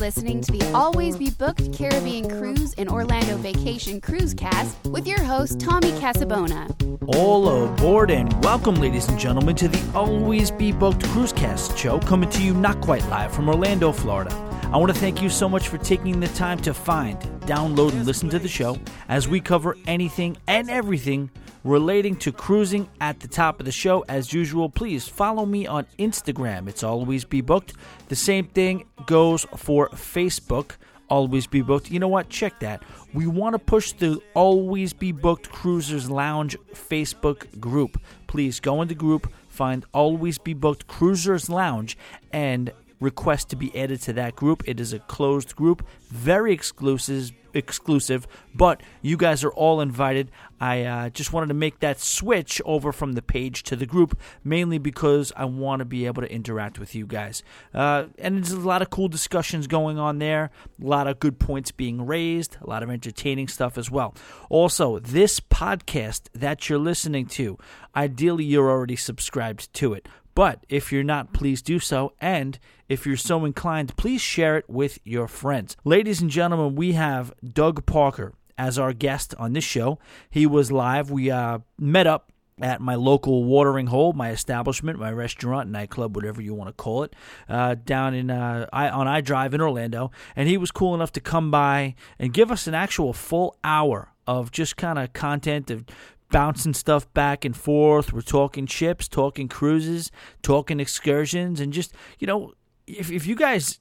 listening 0.00 0.40
to 0.40 0.50
the 0.50 0.72
Always 0.72 1.18
Be 1.18 1.28
Booked 1.28 1.74
Caribbean 1.74 2.26
Cruise 2.26 2.72
and 2.78 2.88
Orlando 2.88 3.36
Vacation 3.36 4.00
Cruise 4.00 4.32
Cast 4.32 4.74
with 4.86 5.06
your 5.06 5.22
host, 5.22 5.60
Tommy 5.60 5.92
Casabona. 5.92 6.74
All 7.14 7.66
aboard 7.66 8.10
and 8.10 8.32
welcome, 8.42 8.76
ladies 8.76 9.06
and 9.08 9.18
gentlemen, 9.18 9.54
to 9.56 9.68
the 9.68 9.92
Always 9.94 10.50
Be 10.50 10.72
Booked 10.72 11.04
Cruise 11.08 11.34
Cast 11.34 11.76
show 11.76 11.98
coming 12.00 12.30
to 12.30 12.42
you 12.42 12.54
not 12.54 12.80
quite 12.80 13.06
live 13.08 13.30
from 13.30 13.50
Orlando, 13.50 13.92
Florida. 13.92 14.34
I 14.72 14.78
want 14.78 14.90
to 14.90 14.98
thank 14.98 15.20
you 15.20 15.28
so 15.28 15.50
much 15.50 15.68
for 15.68 15.76
taking 15.76 16.18
the 16.18 16.28
time 16.28 16.58
to 16.60 16.72
find, 16.72 17.20
download, 17.42 17.92
and 17.92 18.06
listen 18.06 18.30
to 18.30 18.38
the 18.38 18.48
show 18.48 18.78
as 19.08 19.28
we 19.28 19.38
cover 19.38 19.76
anything 19.86 20.38
and 20.46 20.70
everything 20.70 21.30
relating 21.64 22.16
to 22.16 22.32
cruising 22.32 22.88
at 23.00 23.20
the 23.20 23.28
top 23.28 23.60
of 23.60 23.66
the 23.66 23.72
show. 23.72 24.04
As 24.08 24.32
usual, 24.32 24.68
please 24.68 25.06
follow 25.06 25.46
me 25.46 25.66
on 25.66 25.86
Instagram. 25.98 26.68
It's 26.68 26.82
always 26.82 27.24
be 27.24 27.40
booked. 27.40 27.74
The 28.08 28.16
same 28.16 28.46
thing 28.46 28.86
goes 29.06 29.46
for 29.56 29.88
Facebook. 29.90 30.72
Always 31.08 31.46
be 31.46 31.60
booked. 31.60 31.90
You 31.90 31.98
know 31.98 32.08
what? 32.08 32.28
Check 32.28 32.60
that. 32.60 32.82
We 33.12 33.26
want 33.26 33.54
to 33.54 33.58
push 33.58 33.92
the 33.92 34.20
Always 34.34 34.92
Be 34.92 35.10
Booked 35.10 35.50
Cruisers 35.50 36.08
Lounge 36.08 36.56
Facebook 36.72 37.58
group. 37.58 38.00
Please 38.28 38.60
go 38.60 38.80
in 38.80 38.86
the 38.86 38.94
group, 38.94 39.32
find 39.48 39.84
Always 39.92 40.38
Be 40.38 40.54
Booked 40.54 40.86
Cruisers 40.86 41.50
Lounge, 41.50 41.98
and 42.32 42.72
request 43.00 43.48
to 43.48 43.56
be 43.56 43.76
added 43.76 44.00
to 44.02 44.12
that 44.12 44.36
group. 44.36 44.62
It 44.66 44.78
is 44.78 44.92
a 44.92 45.00
closed 45.00 45.56
group, 45.56 45.84
very 46.10 46.52
exclusive, 46.52 47.32
exclusive, 47.54 48.26
but 48.54 48.82
you 49.02 49.16
guys 49.16 49.44
are 49.44 49.52
all 49.52 49.80
invited. 49.80 50.30
I 50.60 50.84
uh, 50.84 51.08
just 51.10 51.32
wanted 51.32 51.48
to 51.48 51.54
make 51.54 51.80
that 51.80 52.00
switch 52.00 52.60
over 52.64 52.92
from 52.92 53.12
the 53.12 53.22
page 53.22 53.62
to 53.64 53.76
the 53.76 53.86
group, 53.86 54.18
mainly 54.44 54.78
because 54.78 55.32
I 55.36 55.46
want 55.46 55.80
to 55.80 55.84
be 55.84 56.06
able 56.06 56.22
to 56.22 56.32
interact 56.32 56.78
with 56.78 56.94
you 56.94 57.06
guys. 57.06 57.42
Uh, 57.72 58.06
and 58.18 58.36
there's 58.36 58.52
a 58.52 58.60
lot 58.60 58.82
of 58.82 58.90
cool 58.90 59.08
discussions 59.08 59.66
going 59.66 59.98
on 59.98 60.18
there, 60.18 60.50
a 60.82 60.86
lot 60.86 61.06
of 61.06 61.18
good 61.18 61.38
points 61.38 61.70
being 61.70 62.04
raised, 62.04 62.56
a 62.60 62.68
lot 62.68 62.82
of 62.82 62.90
entertaining 62.90 63.48
stuff 63.48 63.78
as 63.78 63.90
well. 63.90 64.14
Also, 64.48 64.98
this 64.98 65.40
podcast 65.40 66.28
that 66.34 66.68
you're 66.68 66.78
listening 66.78 67.26
to, 67.26 67.58
ideally, 67.96 68.44
you're 68.44 68.70
already 68.70 68.96
subscribed 68.96 69.72
to 69.74 69.94
it. 69.94 70.06
But 70.40 70.64
if 70.70 70.90
you're 70.90 71.04
not, 71.04 71.34
please 71.34 71.60
do 71.60 71.78
so. 71.78 72.14
And 72.18 72.58
if 72.88 73.04
you're 73.04 73.18
so 73.18 73.44
inclined, 73.44 73.94
please 73.98 74.22
share 74.22 74.56
it 74.56 74.70
with 74.70 74.98
your 75.04 75.28
friends. 75.28 75.76
Ladies 75.84 76.22
and 76.22 76.30
gentlemen, 76.30 76.76
we 76.76 76.92
have 76.92 77.34
Doug 77.46 77.84
Parker 77.84 78.32
as 78.56 78.78
our 78.78 78.94
guest 78.94 79.34
on 79.38 79.52
this 79.52 79.64
show. 79.64 79.98
He 80.30 80.46
was 80.46 80.72
live. 80.72 81.10
We 81.10 81.30
uh, 81.30 81.58
met 81.78 82.06
up 82.06 82.32
at 82.58 82.80
my 82.80 82.94
local 82.94 83.44
watering 83.44 83.88
hole, 83.88 84.14
my 84.14 84.30
establishment, 84.30 84.98
my 84.98 85.12
restaurant, 85.12 85.68
nightclub, 85.68 86.16
whatever 86.16 86.40
you 86.40 86.54
want 86.54 86.68
to 86.68 86.82
call 86.82 87.02
it, 87.02 87.14
uh, 87.46 87.74
down 87.74 88.14
in 88.14 88.30
uh, 88.30 88.66
I, 88.72 88.88
on 88.88 89.06
I 89.06 89.20
Drive 89.20 89.52
in 89.52 89.60
Orlando. 89.60 90.10
And 90.34 90.48
he 90.48 90.56
was 90.56 90.70
cool 90.70 90.94
enough 90.94 91.12
to 91.12 91.20
come 91.20 91.50
by 91.50 91.96
and 92.18 92.32
give 92.32 92.50
us 92.50 92.66
an 92.66 92.72
actual 92.72 93.12
full 93.12 93.58
hour 93.62 94.14
of 94.26 94.52
just 94.52 94.78
kind 94.78 94.98
of 94.98 95.12
content 95.12 95.70
of 95.70 95.84
bouncing 96.30 96.74
stuff 96.74 97.12
back 97.12 97.44
and 97.44 97.56
forth. 97.56 98.12
We're 98.12 98.22
talking 98.22 98.66
ships, 98.66 99.08
talking 99.08 99.48
cruises, 99.48 100.10
talking 100.42 100.80
excursions, 100.80 101.60
and 101.60 101.72
just, 101.72 101.92
you 102.18 102.26
know, 102.26 102.52
if, 102.86 103.10
if 103.10 103.26
you 103.26 103.34
guys 103.34 103.80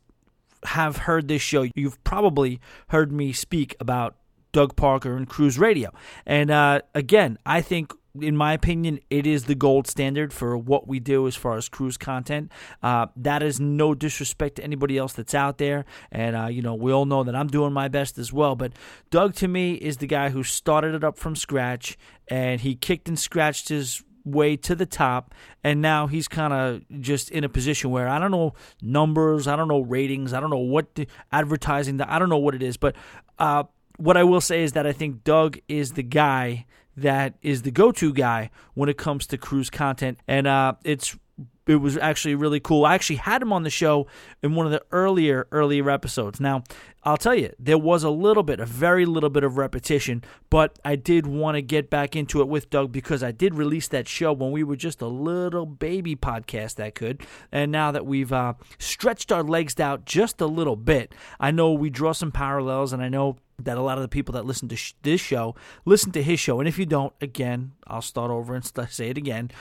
have 0.64 0.98
heard 0.98 1.28
this 1.28 1.42
show, 1.42 1.68
you've 1.76 2.04
probably 2.04 2.60
heard 2.90 3.12
me 3.12 3.32
speak 3.32 3.76
about 3.80 4.16
Doug 4.52 4.76
Parker 4.76 5.16
and 5.16 5.28
Cruise 5.28 5.58
Radio. 5.58 5.92
And 6.26 6.52
uh, 6.52 6.82
again, 6.94 7.38
I 7.46 7.62
think 7.62 7.94
in 8.22 8.36
my 8.36 8.54
opinion, 8.54 9.00
it 9.10 9.26
is 9.26 9.46
the 9.46 9.56
gold 9.56 9.88
standard 9.88 10.34
for 10.34 10.58
what 10.58 10.88
we 10.88 11.00
do 11.00 11.28
as 11.28 11.36
far 11.36 11.58
as 11.58 11.70
cruise 11.70 11.98
content. 11.98 12.52
Uh, 12.82 13.08
that 13.16 13.44
is 13.44 13.60
no 13.60 13.94
disrespect 13.94 14.58
to 14.58 14.64
anybody 14.64 14.98
else 14.98 15.14
that's 15.14 15.36
out 15.36 15.58
there. 15.58 15.86
And, 16.12 16.36
uh, 16.36 16.48
you 16.48 16.62
know, 16.62 16.76
we 16.76 16.92
all 16.92 17.06
know 17.06 17.24
that 17.24 17.36
I'm 17.36 17.48
doing 17.48 17.74
my 17.74 17.88
best 17.88 18.18
as 18.18 18.32
well. 18.32 18.56
But 18.56 18.74
Doug, 19.10 19.36
to 19.36 19.48
me, 19.48 19.74
is 19.74 19.98
the 19.98 20.08
guy 20.08 20.30
who 20.30 20.44
started 20.44 20.96
it 20.96 21.04
up 21.04 21.18
from 21.18 21.36
scratch 21.36 21.98
and 22.28 22.62
he 22.62 22.76
kicked 22.76 23.08
and 23.08 23.18
scratched 23.18 23.70
his 23.70 24.04
way 24.26 24.56
to 24.56 24.76
the 24.76 24.86
top 24.86 25.34
and 25.64 25.82
now 25.82 26.06
he's 26.08 26.28
kind 26.28 26.54
of 26.54 27.02
just 27.02 27.32
in 27.32 27.44
a 27.44 27.50
position 27.50 27.90
where 27.90 28.08
I 28.08 28.20
don't 28.20 28.32
know 28.32 28.54
numbers, 28.82 29.48
I 29.48 29.56
don't 29.56 29.68
know 29.68 29.80
ratings, 29.80 30.34
I 30.34 30.40
don't 30.40 30.50
know 30.50 30.58
what 30.58 30.94
the, 30.96 31.08
advertising, 31.32 32.00
I 32.02 32.20
don't 32.20 32.30
know 32.30 32.38
what 32.38 32.54
it 32.56 32.62
is, 32.62 32.78
but 32.78 32.96
uh, 33.40 33.64
what 33.98 34.18
I 34.18 34.24
will 34.24 34.42
say 34.42 34.64
is 34.64 34.74
that 34.74 34.86
I 34.86 34.94
think 34.94 35.24
Doug 35.24 35.60
is 35.68 35.94
the 35.94 36.04
guy 36.04 36.66
that 37.02 37.36
is 37.42 37.62
the 37.64 37.72
go-to 37.72 38.14
guy 38.14 38.50
when 38.74 38.90
it 38.90 38.98
comes 38.98 39.28
to 39.28 39.38
cruise 39.38 39.70
content, 39.70 40.20
and 40.28 40.48
uh, 40.48 40.74
it's 40.84 41.18
it 41.70 41.76
was 41.76 41.98
actually 41.98 42.34
really 42.34 42.60
cool. 42.60 42.84
I 42.84 42.96
actually 42.96 43.18
had 43.18 43.44
him 43.44 43.54
on 43.54 43.62
the 43.62 43.70
show 43.70 44.08
in 44.42 44.56
one 44.56 44.66
of 44.66 44.72
the 44.72 44.82
earlier 44.92 45.48
earlier 45.52 45.88
episodes. 45.92 46.40
Now, 46.40 46.64
I'll 47.04 47.16
tell 47.16 47.36
you, 47.36 47.54
there 47.60 47.78
was 47.78 48.04
a 48.04 48.10
little 48.10 48.42
bit, 48.42 48.60
a 48.60 48.66
very 48.66 49.06
little 49.06 49.30
bit 49.30 49.44
of 49.44 49.58
repetition, 49.58 50.24
but 50.50 50.80
I 50.84 50.96
did 50.96 51.28
want 51.28 51.56
to 51.56 51.62
get 51.62 51.92
back 51.92 52.16
into 52.16 52.42
it 52.42 52.48
with 52.48 52.72
Doug 52.72 52.92
because 52.92 53.22
I 53.22 53.32
did 53.32 53.54
release 53.54 53.88
that 53.90 54.08
show 54.08 54.34
when 54.34 54.52
we 54.52 54.64
were 54.64 54.76
just 54.76 55.00
a 55.02 55.08
little 55.08 55.68
baby 55.68 56.16
podcast 56.16 56.76
that 56.76 56.96
could. 56.96 57.22
And 57.52 57.72
now 57.72 57.92
that 57.92 58.06
we've 58.06 58.34
uh, 58.34 58.56
stretched 58.80 59.32
our 59.32 59.44
legs 59.44 59.80
out 59.80 60.06
just 60.06 60.42
a 60.42 60.48
little 60.48 60.76
bit, 60.76 61.14
I 61.40 61.52
know 61.52 61.72
we 61.72 61.92
draw 61.92 62.14
some 62.14 62.32
parallels, 62.32 62.94
and 62.94 63.04
I 63.04 63.10
know 63.10 63.38
that 63.64 63.78
a 63.78 63.82
lot 63.82 63.98
of 63.98 64.02
the 64.02 64.08
people 64.08 64.34
that 64.34 64.46
listen 64.46 64.70
to 64.70 64.76
sh- 64.76 64.94
this 65.02 65.22
show 65.22 65.56
listen 65.86 66.12
to 66.14 66.24
his 66.24 66.40
show. 66.40 66.60
And 66.60 66.68
if 66.68 66.78
you 66.80 66.86
don't, 66.86 67.14
again, 67.22 67.74
I'll 67.88 68.02
start 68.02 68.32
over 68.32 68.56
and 68.56 68.64
st- 68.64 68.92
say 68.92 69.10
it 69.10 69.18
again. 69.18 69.52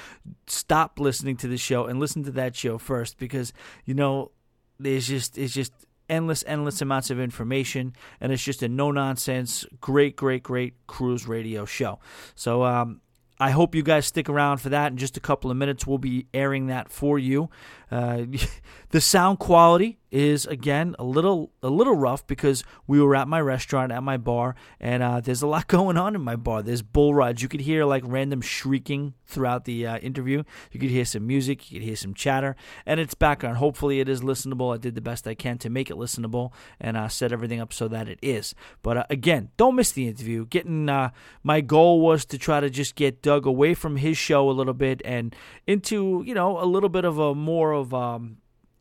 Stop 0.46 1.00
listening 1.00 1.36
to 1.38 1.48
this 1.48 1.60
show 1.60 1.86
and 1.86 1.97
listen 2.00 2.24
to 2.24 2.30
that 2.32 2.56
show 2.56 2.78
first 2.78 3.18
because 3.18 3.52
you 3.84 3.94
know 3.94 4.30
there's 4.78 5.08
just 5.08 5.38
it's 5.38 5.54
just 5.54 5.72
endless, 6.08 6.44
endless 6.46 6.80
amounts 6.80 7.10
of 7.10 7.20
information, 7.20 7.94
and 8.20 8.32
it's 8.32 8.42
just 8.42 8.62
a 8.62 8.68
no 8.68 8.90
nonsense, 8.90 9.66
great, 9.80 10.16
great, 10.16 10.42
great 10.42 10.74
cruise 10.86 11.26
radio 11.26 11.64
show. 11.64 11.98
So 12.34 12.64
um, 12.64 13.00
I 13.40 13.50
hope 13.50 13.74
you 13.74 13.82
guys 13.82 14.06
stick 14.06 14.28
around 14.28 14.58
for 14.58 14.70
that. 14.70 14.92
In 14.92 14.98
just 14.98 15.16
a 15.16 15.20
couple 15.20 15.50
of 15.50 15.56
minutes, 15.56 15.86
we'll 15.86 15.98
be 15.98 16.26
airing 16.34 16.66
that 16.66 16.90
for 16.90 17.18
you. 17.18 17.50
Uh, 17.90 18.24
the 18.90 19.00
sound 19.00 19.38
quality 19.38 19.98
is 20.10 20.46
again 20.46 20.96
a 20.98 21.04
little 21.04 21.50
a 21.62 21.68
little 21.68 21.94
rough 21.94 22.26
because 22.26 22.64
we 22.86 23.00
were 23.00 23.14
at 23.14 23.28
my 23.28 23.40
restaurant 23.40 23.92
at 23.92 24.02
my 24.02 24.16
bar 24.16 24.54
and 24.80 25.02
uh, 25.02 25.20
there's 25.20 25.42
a 25.42 25.46
lot 25.46 25.66
going 25.68 25.96
on 25.96 26.14
in 26.14 26.20
my 26.20 26.36
bar. 26.36 26.62
There's 26.62 26.82
bull 26.82 27.14
rides. 27.14 27.42
You 27.42 27.48
could 27.48 27.60
hear 27.60 27.84
like 27.84 28.02
random 28.06 28.40
shrieking 28.40 29.14
throughout 29.26 29.64
the 29.64 29.86
uh, 29.86 29.98
interview. 29.98 30.42
You 30.72 30.80
could 30.80 30.90
hear 30.90 31.04
some 31.04 31.26
music. 31.26 31.70
You 31.70 31.78
could 31.78 31.86
hear 31.86 31.96
some 31.96 32.14
chatter, 32.14 32.56
and 32.86 32.98
it's 32.98 33.14
background. 33.14 33.58
Hopefully, 33.58 34.00
it 34.00 34.08
is 34.08 34.22
listenable. 34.22 34.74
I 34.74 34.78
did 34.78 34.94
the 34.94 35.00
best 35.00 35.26
I 35.26 35.34
can 35.34 35.58
to 35.58 35.70
make 35.70 35.90
it 35.90 35.96
listenable 35.96 36.52
and 36.80 36.96
uh, 36.96 37.08
set 37.08 37.32
everything 37.32 37.60
up 37.60 37.72
so 37.72 37.88
that 37.88 38.08
it 38.08 38.18
is. 38.22 38.54
But 38.82 38.96
uh, 38.96 39.04
again, 39.10 39.50
don't 39.56 39.76
miss 39.76 39.92
the 39.92 40.08
interview. 40.08 40.46
Getting 40.46 40.88
uh, 40.88 41.10
my 41.42 41.60
goal 41.60 42.00
was 42.00 42.24
to 42.26 42.38
try 42.38 42.60
to 42.60 42.70
just 42.70 42.94
get 42.94 43.22
Doug 43.22 43.46
away 43.46 43.74
from 43.74 43.96
his 43.96 44.16
show 44.16 44.48
a 44.48 44.52
little 44.52 44.74
bit 44.74 45.02
and 45.04 45.36
into 45.66 46.22
you 46.26 46.34
know 46.34 46.58
a 46.62 46.64
little 46.64 46.88
bit 46.88 47.04
of 47.04 47.18
a 47.18 47.34
more 47.34 47.72
of 47.80 47.94
um, 47.94 48.38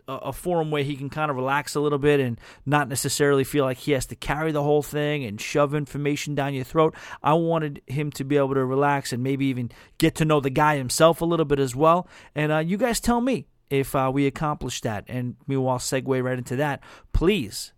a 0.08 0.31
forum 0.31 0.72
where 0.72 0.84
he 0.84 0.96
can 0.96 1.09
kind 1.09 1.30
of 1.30 1.35
relax 1.35 1.75
a 1.75 1.80
little 1.80 1.97
bit 1.97 2.19
and 2.19 2.40
not 2.66 2.88
necessarily 2.88 3.44
feel 3.44 3.66
like 3.66 3.78
he 3.78 3.91
has 3.91 4.06
to 4.06 4.16
carry 4.16 4.52
the 4.52 4.63
whole 4.63 4.81
thing 4.81 5.25
and 5.25 5.41
shove 5.41 5.75
information 5.75 6.34
down 6.34 6.53
your 6.53 6.63
throat. 6.63 6.96
I 7.22 7.34
wanted 7.34 7.81
him 7.88 8.12
to 8.12 8.24
be 8.24 8.38
able 8.38 8.53
to 8.53 8.66
relax 8.66 9.12
and 9.12 9.22
maybe 9.22 9.47
even 9.47 9.72
get 9.97 10.16
to 10.16 10.25
know 10.25 10.40
the 10.40 10.50
guy 10.50 10.78
himself 10.78 11.22
a 11.22 11.25
little 11.25 11.46
bit 11.46 11.59
as 11.59 11.75
well. 11.75 12.07
And 12.36 12.52
uh, 12.52 12.59
you 12.59 12.78
guys 12.78 13.00
tell 13.00 13.19
me 13.19 13.47
if 13.69 13.96
uh, 13.96 14.09
we 14.13 14.25
accomplish 14.28 14.81
that. 14.81 15.03
And 15.07 15.36
meanwhile, 15.46 15.80
segue 15.80 16.24
right 16.24 16.38
into 16.38 16.56
that. 16.56 16.81
Please 17.12 17.74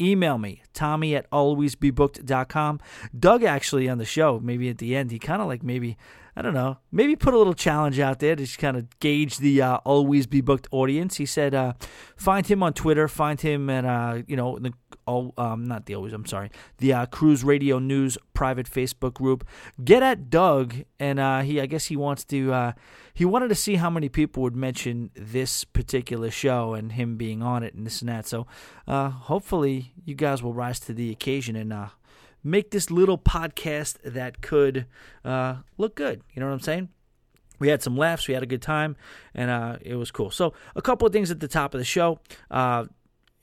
email 0.00 0.38
me, 0.38 0.62
Tommy 0.72 1.16
at 1.16 1.28
alwaysbebooked.com. 1.30 2.80
Doug 3.18 3.42
actually 3.42 3.88
on 3.88 3.98
the 3.98 4.04
show, 4.04 4.40
maybe 4.40 4.68
at 4.68 4.78
the 4.78 4.94
end, 4.94 5.10
he 5.10 5.18
kind 5.18 5.42
of 5.42 5.48
like 5.48 5.62
maybe 5.62 5.96
I 6.36 6.42
don't 6.42 6.54
know, 6.54 6.78
maybe 6.90 7.14
put 7.14 7.32
a 7.32 7.38
little 7.38 7.54
challenge 7.54 8.00
out 8.00 8.18
there 8.18 8.34
to 8.34 8.44
just 8.44 8.58
kind 8.58 8.76
of 8.76 8.98
gauge 8.98 9.38
the 9.38 9.62
uh, 9.62 9.76
always 9.84 10.26
be 10.26 10.40
booked 10.40 10.66
audience. 10.72 11.16
He 11.16 11.26
said, 11.26 11.54
uh, 11.54 11.74
find 12.16 12.44
him 12.44 12.60
on 12.60 12.72
Twitter, 12.72 13.06
find 13.06 13.40
him 13.40 13.70
at, 13.70 13.84
uh, 13.84 14.22
you 14.26 14.34
know, 14.34 14.58
the 14.58 14.72
all, 15.06 15.32
um, 15.38 15.64
not 15.66 15.86
the 15.86 15.94
always, 15.94 16.12
I'm 16.12 16.26
sorry, 16.26 16.50
the 16.78 16.92
uh, 16.92 17.06
Cruise 17.06 17.44
Radio 17.44 17.78
News 17.78 18.18
private 18.32 18.68
Facebook 18.68 19.14
group. 19.14 19.46
Get 19.84 20.02
at 20.02 20.28
Doug, 20.28 20.74
and 20.98 21.20
uh, 21.20 21.42
he, 21.42 21.60
I 21.60 21.66
guess 21.66 21.84
he 21.84 21.96
wants 21.96 22.24
to, 22.24 22.52
uh, 22.52 22.72
he 23.12 23.24
wanted 23.24 23.48
to 23.48 23.54
see 23.54 23.76
how 23.76 23.90
many 23.90 24.08
people 24.08 24.42
would 24.42 24.56
mention 24.56 25.10
this 25.14 25.62
particular 25.62 26.32
show 26.32 26.74
and 26.74 26.92
him 26.92 27.16
being 27.16 27.42
on 27.42 27.62
it 27.62 27.74
and 27.74 27.86
this 27.86 28.00
and 28.00 28.08
that. 28.08 28.26
So 28.26 28.46
hopefully 28.88 29.92
you 30.04 30.16
guys 30.16 30.42
will 30.42 30.54
rise 30.54 30.80
to 30.80 30.92
the 30.92 31.12
occasion 31.12 31.54
and 31.54 31.72
make 32.44 32.70
this 32.70 32.90
little 32.90 33.18
podcast 33.18 33.96
that 34.04 34.42
could 34.42 34.86
uh, 35.24 35.56
look 35.78 35.96
good. 35.96 36.22
You 36.34 36.40
know 36.40 36.46
what 36.46 36.52
I'm 36.52 36.60
saying? 36.60 36.90
We 37.58 37.68
had 37.68 37.82
some 37.82 37.96
laughs, 37.96 38.28
we 38.28 38.34
had 38.34 38.42
a 38.42 38.46
good 38.46 38.62
time, 38.62 38.96
and 39.34 39.50
uh, 39.50 39.78
it 39.80 39.94
was 39.94 40.10
cool. 40.10 40.30
So, 40.30 40.54
a 40.76 40.82
couple 40.82 41.06
of 41.06 41.12
things 41.12 41.30
at 41.30 41.40
the 41.40 41.48
top 41.48 41.72
of 41.72 41.78
the 41.78 41.84
show. 41.84 42.18
Uh, 42.50 42.86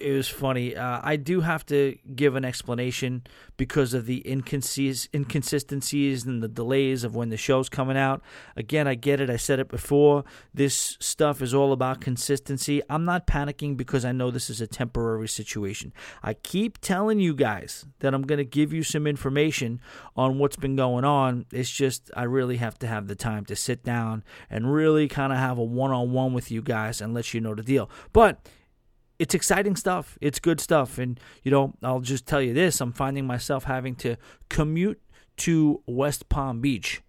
it 0.02 0.16
was 0.16 0.28
funny. 0.28 0.76
Uh, 0.76 1.00
I 1.04 1.16
do 1.16 1.42
have 1.42 1.66
to 1.68 1.98
give 2.16 2.36
an 2.36 2.44
explanation 2.44 3.24
because 3.58 3.94
of 3.94 4.06
the 4.06 4.22
inconsist- 4.26 5.08
inconsistencies 5.14 6.26
and 6.26 6.42
the 6.42 6.48
delays 6.48 7.04
of 7.04 7.16
when 7.16 7.30
the 7.30 7.38
show's 7.38 7.70
coming 7.70 7.98
out. 7.98 8.22
Again, 8.56 8.88
I 8.88 8.96
get 8.96 9.22
it. 9.22 9.30
I 9.30 9.38
said 9.38 9.60
it 9.60 9.70
before. 9.70 10.24
This 10.54 10.98
stuff 11.00 11.42
is 11.42 11.54
all 11.54 11.72
about 11.72 12.02
consistency. 12.02 12.82
I'm 12.90 13.06
not 13.06 13.28
panicking 13.28 13.78
because 13.78 14.04
I 14.04 14.12
know 14.12 14.32
this 14.32 14.50
is 14.50 14.62
a 14.62 14.68
temporary 14.68 15.28
situation. 15.28 15.94
I 16.24 16.34
keep 16.34 16.80
telling 16.80 17.20
you 17.20 17.34
guys 17.34 17.86
that 18.00 18.14
I'm 18.14 18.24
going 18.24 18.40
to 18.40 18.46
give 18.46 18.74
you 18.74 18.84
some 18.84 19.06
information 19.08 19.80
on 20.16 20.40
what's 20.40 20.56
been 20.56 20.76
going 20.76 21.06
on. 21.06 21.46
It's 21.52 21.70
just 21.70 22.10
I 22.16 22.24
really 22.24 22.58
have 22.58 22.80
to 22.80 22.88
have 22.88 23.08
the 23.08 23.16
time 23.16 23.46
to 23.46 23.56
sit 23.56 23.84
down 23.84 24.24
and 24.50 24.74
really 24.74 25.08
kind 25.08 25.32
of 25.32 25.40
have 25.40 25.58
a 25.58 25.64
one 25.64 25.92
on 25.92 26.12
one 26.12 26.34
with 26.34 26.52
you 26.52 26.62
guys 26.62 27.02
and 27.02 27.14
let 27.14 27.34
you 27.34 27.42
know 27.42 27.56
the 27.56 27.64
deal. 27.64 27.90
But 28.14 28.48
it's 29.22 29.36
exciting 29.36 29.76
stuff. 29.76 30.18
It's 30.20 30.40
good 30.40 30.60
stuff. 30.60 30.98
And, 30.98 31.20
you 31.44 31.52
know, 31.52 31.76
I'll 31.84 32.00
just 32.00 32.26
tell 32.26 32.42
you 32.42 32.56
this 32.56 32.82
I'm 32.82 32.92
finding 32.92 33.28
myself 33.28 33.66
having 33.66 33.94
to 33.98 34.16
commute 34.50 35.00
to 35.38 35.84
West 35.86 36.28
Palm 36.28 36.60
Beach 36.60 37.04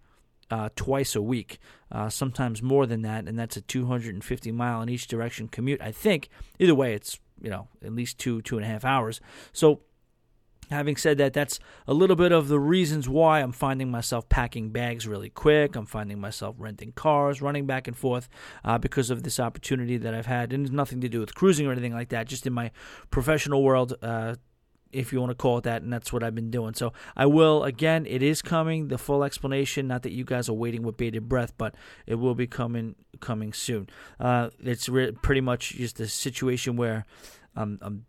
uh, 0.51 0.69
twice 0.75 1.15
a 1.15 1.23
week, 1.23 1.57
uh, 1.91 2.09
sometimes 2.09 2.61
more 2.61 2.85
than 2.85 3.01
that. 3.01 3.27
And 3.27 3.39
that's 3.39 3.57
a 3.57 3.61
250 3.61 4.51
mile 4.51 4.83
in 4.83 4.89
each 4.89 5.07
direction 5.07 5.47
commute. 5.47 5.81
I 5.81 5.91
think 5.91 6.29
either 6.59 6.75
way, 6.75 6.93
it's, 6.93 7.19
you 7.41 7.49
know, 7.49 7.67
at 7.83 7.91
least 7.91 8.19
two, 8.19 8.43
two 8.43 8.57
and 8.57 8.65
a 8.65 8.69
half 8.69 8.85
hours. 8.85 9.19
So, 9.51 9.81
Having 10.73 10.97
said 10.97 11.17
that, 11.19 11.33
that's 11.33 11.59
a 11.87 11.93
little 11.93 12.15
bit 12.15 12.31
of 12.31 12.47
the 12.47 12.59
reasons 12.59 13.07
why 13.07 13.39
I'm 13.39 13.51
finding 13.51 13.89
myself 13.89 14.27
packing 14.27 14.71
bags 14.71 15.07
really 15.07 15.29
quick. 15.29 15.75
I'm 15.75 15.85
finding 15.85 16.19
myself 16.19 16.55
renting 16.57 16.91
cars, 16.91 17.41
running 17.41 17.65
back 17.65 17.87
and 17.87 17.95
forth 17.95 18.27
uh, 18.65 18.77
because 18.77 19.09
of 19.09 19.23
this 19.23 19.39
opportunity 19.39 19.97
that 19.97 20.13
I've 20.13 20.25
had. 20.25 20.51
And 20.51 20.65
it's 20.65 20.73
nothing 20.73 21.01
to 21.01 21.09
do 21.09 21.19
with 21.19 21.35
cruising 21.35 21.67
or 21.67 21.71
anything 21.71 21.93
like 21.93 22.09
that, 22.09 22.27
just 22.27 22.45
in 22.45 22.53
my 22.53 22.71
professional 23.11 23.63
world. 23.63 23.93
Uh, 24.01 24.35
if 24.91 25.11
you 25.11 25.19
want 25.19 25.31
to 25.31 25.35
call 25.35 25.57
it 25.57 25.63
that, 25.63 25.81
and 25.81 25.91
that's 25.91 26.13
what 26.13 26.23
I've 26.23 26.35
been 26.35 26.51
doing. 26.51 26.75
So 26.75 26.93
I 27.15 27.25
will 27.25 27.63
again. 27.63 28.05
It 28.05 28.21
is 28.21 28.41
coming. 28.41 28.87
The 28.87 28.97
full 28.97 29.23
explanation. 29.23 29.87
Not 29.87 30.03
that 30.03 30.11
you 30.11 30.23
guys 30.23 30.47
are 30.47 30.53
waiting 30.53 30.83
with 30.83 30.97
bated 30.97 31.27
breath, 31.27 31.53
but 31.57 31.75
it 32.05 32.15
will 32.15 32.35
be 32.35 32.47
coming 32.47 32.95
coming 33.19 33.53
soon. 33.53 33.89
Uh, 34.19 34.51
it's 34.59 34.87
re- 34.87 35.11
pretty 35.11 35.41
much 35.41 35.71
just 35.71 35.99
a 35.99 36.07
situation 36.07 36.75
where 36.75 37.05
um, 37.55 37.79
I'm 37.81 38.05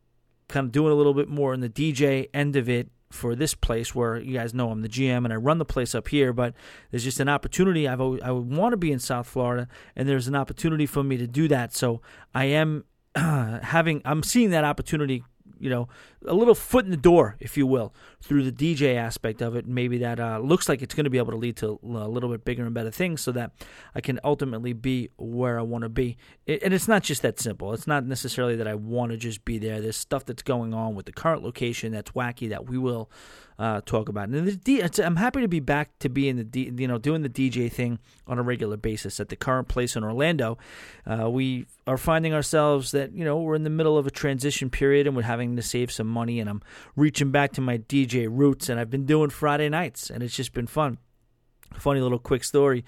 kind 0.48 0.66
of 0.66 0.72
doing 0.72 0.92
a 0.92 0.94
little 0.94 1.14
bit 1.14 1.28
more 1.28 1.54
in 1.54 1.60
the 1.60 1.68
DJ 1.68 2.28
end 2.34 2.56
of 2.56 2.68
it 2.68 2.90
for 3.10 3.36
this 3.36 3.54
place 3.54 3.94
where 3.94 4.18
you 4.18 4.34
guys 4.34 4.52
know 4.52 4.70
I'm 4.70 4.82
the 4.82 4.88
GM 4.88 5.24
and 5.24 5.32
I 5.32 5.36
run 5.36 5.58
the 5.58 5.64
place 5.64 5.94
up 5.94 6.08
here, 6.08 6.32
but 6.32 6.54
there's 6.90 7.04
just 7.04 7.20
an 7.20 7.28
opportunity. 7.28 7.86
I've 7.86 8.00
always, 8.00 8.20
I 8.22 8.32
want 8.32 8.72
to 8.72 8.76
be 8.76 8.90
in 8.90 8.98
South 8.98 9.26
Florida, 9.26 9.68
and 9.94 10.08
there's 10.08 10.26
an 10.26 10.34
opportunity 10.34 10.86
for 10.86 11.04
me 11.04 11.16
to 11.16 11.26
do 11.26 11.46
that. 11.48 11.74
So 11.74 12.00
I 12.34 12.46
am 12.46 12.84
having 13.14 14.02
I'm 14.04 14.22
seeing 14.22 14.50
that 14.50 14.64
opportunity 14.64 15.22
you 15.58 15.70
know, 15.70 15.88
a 16.26 16.34
little 16.34 16.54
foot 16.54 16.84
in 16.84 16.90
the 16.90 16.96
door, 16.96 17.36
if 17.40 17.56
you 17.56 17.66
will, 17.66 17.94
through 18.20 18.48
the 18.48 18.52
DJ 18.52 18.96
aspect 18.96 19.42
of 19.42 19.56
it. 19.56 19.66
Maybe 19.66 19.98
that 19.98 20.20
uh, 20.20 20.38
looks 20.38 20.68
like 20.68 20.82
it's 20.82 20.94
going 20.94 21.04
to 21.04 21.10
be 21.10 21.18
able 21.18 21.32
to 21.32 21.38
lead 21.38 21.56
to 21.58 21.78
a 21.82 22.08
little 22.08 22.30
bit 22.30 22.44
bigger 22.44 22.64
and 22.64 22.74
better 22.74 22.90
things 22.90 23.20
so 23.20 23.32
that 23.32 23.52
I 23.94 24.00
can 24.00 24.20
ultimately 24.24 24.72
be 24.72 25.10
where 25.16 25.58
I 25.58 25.62
want 25.62 25.82
to 25.82 25.88
be. 25.88 26.16
And 26.46 26.74
it's 26.74 26.88
not 26.88 27.02
just 27.02 27.22
that 27.22 27.40
simple. 27.40 27.72
It's 27.72 27.86
not 27.86 28.04
necessarily 28.04 28.56
that 28.56 28.68
I 28.68 28.74
want 28.74 29.12
to 29.12 29.18
just 29.18 29.44
be 29.44 29.58
there. 29.58 29.80
There's 29.80 29.96
stuff 29.96 30.24
that's 30.24 30.42
going 30.42 30.74
on 30.74 30.94
with 30.94 31.06
the 31.06 31.12
current 31.12 31.42
location 31.42 31.92
that's 31.92 32.12
wacky 32.12 32.48
that 32.48 32.68
we 32.68 32.78
will 32.78 33.10
uh, 33.58 33.80
talk 33.84 34.08
about. 34.08 34.28
And 34.28 34.46
the 34.46 34.56
D, 34.56 34.82
I'm 35.02 35.16
happy 35.16 35.40
to 35.40 35.48
be 35.48 35.60
back 35.60 35.98
to 36.00 36.08
be 36.08 36.28
in 36.28 36.36
the 36.36 36.44
D, 36.44 36.72
you 36.76 36.88
know 36.88 36.98
doing 36.98 37.22
the 37.22 37.28
DJ 37.28 37.70
thing 37.70 37.98
on 38.26 38.38
a 38.38 38.42
regular 38.42 38.76
basis 38.76 39.20
at 39.20 39.28
the 39.28 39.36
current 39.36 39.68
place 39.68 39.96
in 39.96 40.02
Orlando. 40.02 40.58
Uh, 41.06 41.30
we 41.30 41.66
are 41.86 41.98
finding 41.98 42.34
ourselves 42.34 42.90
that 42.92 43.12
you 43.12 43.24
know 43.24 43.38
we're 43.38 43.54
in 43.54 43.64
the 43.64 43.70
middle 43.70 43.96
of 43.96 44.06
a 44.06 44.10
transition 44.10 44.70
period 44.70 45.06
and 45.06 45.14
we're 45.14 45.22
having 45.22 45.56
to 45.56 45.62
save 45.62 45.92
some 45.92 46.08
money. 46.14 46.40
And 46.40 46.48
I'm 46.48 46.62
reaching 46.96 47.30
back 47.30 47.52
to 47.52 47.60
my 47.60 47.78
DJ 47.78 48.28
roots, 48.30 48.68
and 48.68 48.80
I've 48.80 48.90
been 48.90 49.04
doing 49.04 49.30
Friday 49.30 49.68
nights, 49.68 50.10
and 50.10 50.22
it's 50.22 50.36
just 50.36 50.52
been 50.54 50.66
fun. 50.66 50.98
Funny 51.74 52.00
little 52.00 52.18
quick 52.18 52.44
story 52.44 52.84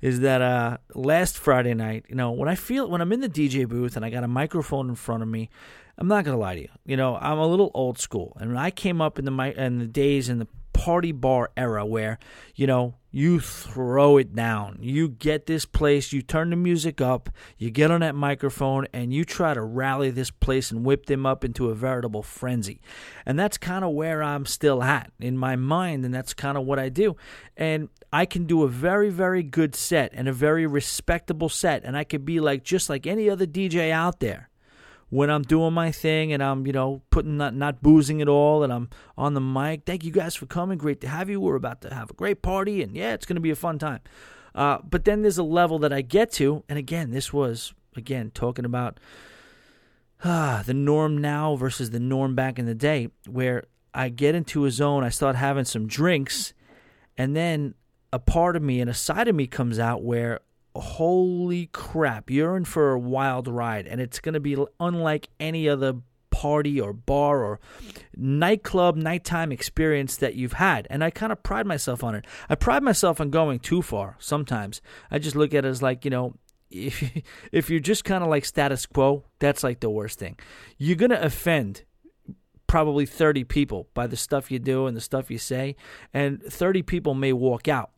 is 0.00 0.20
that 0.20 0.42
uh, 0.42 0.78
last 0.94 1.38
Friday 1.38 1.74
night, 1.74 2.04
you 2.08 2.16
know, 2.16 2.32
when 2.32 2.48
I 2.48 2.56
feel 2.56 2.90
when 2.90 3.00
I'm 3.00 3.12
in 3.12 3.20
the 3.20 3.28
DJ 3.28 3.68
booth 3.68 3.96
and 3.96 4.04
I 4.04 4.10
got 4.10 4.24
a 4.24 4.28
microphone 4.28 4.88
in 4.88 4.96
front 4.96 5.22
of 5.22 5.28
me, 5.28 5.48
I'm 5.96 6.08
not 6.08 6.24
gonna 6.24 6.38
lie 6.38 6.56
to 6.56 6.60
you. 6.62 6.68
You 6.84 6.96
know, 6.96 7.16
I'm 7.16 7.38
a 7.38 7.46
little 7.46 7.70
old 7.72 7.98
school, 7.98 8.36
and 8.40 8.50
when 8.50 8.58
I 8.58 8.70
came 8.70 9.00
up 9.00 9.18
in 9.18 9.24
the 9.24 9.54
in 9.56 9.78
the 9.78 9.86
days 9.86 10.28
in 10.28 10.40
the 10.40 10.48
party 10.72 11.12
bar 11.12 11.50
era 11.56 11.84
where 11.84 12.18
you 12.54 12.66
know 12.66 12.94
you 13.10 13.38
throw 13.40 14.16
it 14.16 14.34
down. 14.34 14.78
You 14.80 15.08
get 15.08 15.46
this 15.46 15.64
place 15.64 16.12
you 16.12 16.22
turn 16.22 16.50
the 16.50 16.56
music 16.56 17.00
up 17.00 17.28
you 17.58 17.70
get 17.70 17.90
on 17.90 18.00
that 18.00 18.14
microphone 18.14 18.86
and 18.92 19.12
you 19.12 19.24
try 19.24 19.54
to 19.54 19.62
rally 19.62 20.10
this 20.10 20.30
place 20.30 20.70
and 20.70 20.84
whip 20.84 21.06
them 21.06 21.26
up 21.26 21.44
into 21.44 21.68
a 21.70 21.74
veritable 21.74 22.22
frenzy. 22.22 22.80
And 23.26 23.38
that's 23.38 23.58
kind 23.58 23.84
of 23.84 23.92
where 23.92 24.22
i'm 24.22 24.46
still 24.46 24.82
at 24.82 25.12
in 25.20 25.36
my 25.36 25.56
mind 25.56 26.04
and 26.04 26.14
that's 26.14 26.34
kind 26.34 26.56
of 26.56 26.64
what 26.64 26.78
i 26.78 26.88
do. 26.88 27.16
And 27.56 27.88
i 28.12 28.26
can 28.26 28.44
do 28.44 28.62
a 28.62 28.68
very 28.68 29.10
very 29.10 29.42
good 29.42 29.74
set 29.74 30.10
and 30.14 30.28
a 30.28 30.32
very 30.32 30.66
respectable 30.66 31.48
set 31.48 31.82
and 31.84 31.96
i 31.96 32.04
could 32.04 32.24
be 32.24 32.40
like 32.40 32.62
just 32.62 32.90
like 32.90 33.06
any 33.06 33.28
other 33.30 33.46
dj 33.46 33.90
out 33.90 34.20
there 34.20 34.50
when 35.12 35.28
I'm 35.28 35.42
doing 35.42 35.74
my 35.74 35.92
thing 35.92 36.32
and 36.32 36.42
I'm, 36.42 36.66
you 36.66 36.72
know, 36.72 37.02
putting 37.10 37.36
not 37.36 37.54
not 37.54 37.82
boozing 37.82 38.22
at 38.22 38.28
all 38.28 38.62
and 38.62 38.72
I'm 38.72 38.88
on 39.18 39.34
the 39.34 39.42
mic. 39.42 39.82
Thank 39.84 40.04
you 40.04 40.10
guys 40.10 40.34
for 40.34 40.46
coming. 40.46 40.78
Great 40.78 41.02
to 41.02 41.08
have 41.08 41.28
you. 41.28 41.38
We're 41.38 41.54
about 41.54 41.82
to 41.82 41.92
have 41.92 42.12
a 42.12 42.14
great 42.14 42.40
party 42.40 42.82
and 42.82 42.96
yeah, 42.96 43.12
it's 43.12 43.26
going 43.26 43.34
to 43.36 43.42
be 43.42 43.50
a 43.50 43.54
fun 43.54 43.78
time. 43.78 44.00
Uh, 44.54 44.78
but 44.82 45.04
then 45.04 45.20
there's 45.20 45.36
a 45.36 45.42
level 45.42 45.78
that 45.80 45.92
I 45.92 46.00
get 46.00 46.32
to, 46.32 46.64
and 46.66 46.78
again, 46.78 47.10
this 47.10 47.30
was 47.30 47.74
again 47.94 48.30
talking 48.32 48.64
about 48.64 48.98
ah, 50.24 50.62
the 50.64 50.72
norm 50.72 51.18
now 51.18 51.56
versus 51.56 51.90
the 51.90 52.00
norm 52.00 52.34
back 52.34 52.58
in 52.58 52.64
the 52.64 52.74
day, 52.74 53.08
where 53.28 53.64
I 53.92 54.08
get 54.08 54.34
into 54.34 54.64
a 54.64 54.70
zone, 54.70 55.04
I 55.04 55.10
start 55.10 55.36
having 55.36 55.66
some 55.66 55.86
drinks, 55.86 56.54
and 57.18 57.36
then 57.36 57.74
a 58.14 58.18
part 58.18 58.56
of 58.56 58.62
me 58.62 58.80
and 58.80 58.88
a 58.88 58.94
side 58.94 59.28
of 59.28 59.34
me 59.34 59.46
comes 59.46 59.78
out 59.78 60.02
where 60.02 60.40
holy 60.74 61.66
crap, 61.66 62.30
you're 62.30 62.56
in 62.56 62.64
for 62.64 62.92
a 62.92 62.98
wild 62.98 63.48
ride, 63.48 63.86
and 63.86 64.00
it's 64.00 64.20
going 64.20 64.34
to 64.34 64.40
be 64.40 64.56
unlike 64.80 65.28
any 65.38 65.68
other 65.68 65.94
party 66.30 66.80
or 66.80 66.92
bar 66.92 67.44
or 67.44 67.60
nightclub 68.16 68.96
nighttime 68.96 69.52
experience 69.52 70.16
that 70.16 70.34
you've 70.34 70.54
had 70.54 70.86
and 70.88 71.04
i 71.04 71.10
kind 71.10 71.30
of 71.30 71.42
pride 71.42 71.66
myself 71.66 72.02
on 72.02 72.14
it. 72.14 72.26
I 72.48 72.54
pride 72.54 72.82
myself 72.82 73.20
on 73.20 73.28
going 73.28 73.58
too 73.58 73.82
far 73.82 74.16
sometimes. 74.18 74.80
I 75.10 75.18
just 75.18 75.36
look 75.36 75.52
at 75.52 75.64
it 75.64 75.68
as 75.68 75.82
like 75.82 76.04
you 76.06 76.10
know 76.10 76.34
if 76.70 77.22
if 77.52 77.68
you're 77.70 77.80
just 77.80 78.04
kind 78.04 78.24
of 78.24 78.30
like 78.30 78.46
status 78.46 78.86
quo 78.86 79.24
that's 79.38 79.62
like 79.62 79.80
the 79.80 79.90
worst 79.90 80.18
thing. 80.18 80.38
You're 80.78 80.96
going 80.96 81.10
to 81.10 81.22
offend 81.22 81.84
probably 82.66 83.04
30 83.04 83.44
people 83.44 83.88
by 83.92 84.06
the 84.06 84.16
stuff 84.16 84.50
you 84.50 84.58
do 84.58 84.86
and 84.86 84.96
the 84.96 85.00
stuff 85.00 85.30
you 85.30 85.36
say 85.36 85.76
and 86.14 86.42
30 86.42 86.82
people 86.82 87.12
may 87.12 87.34
walk 87.34 87.68
out 87.68 87.90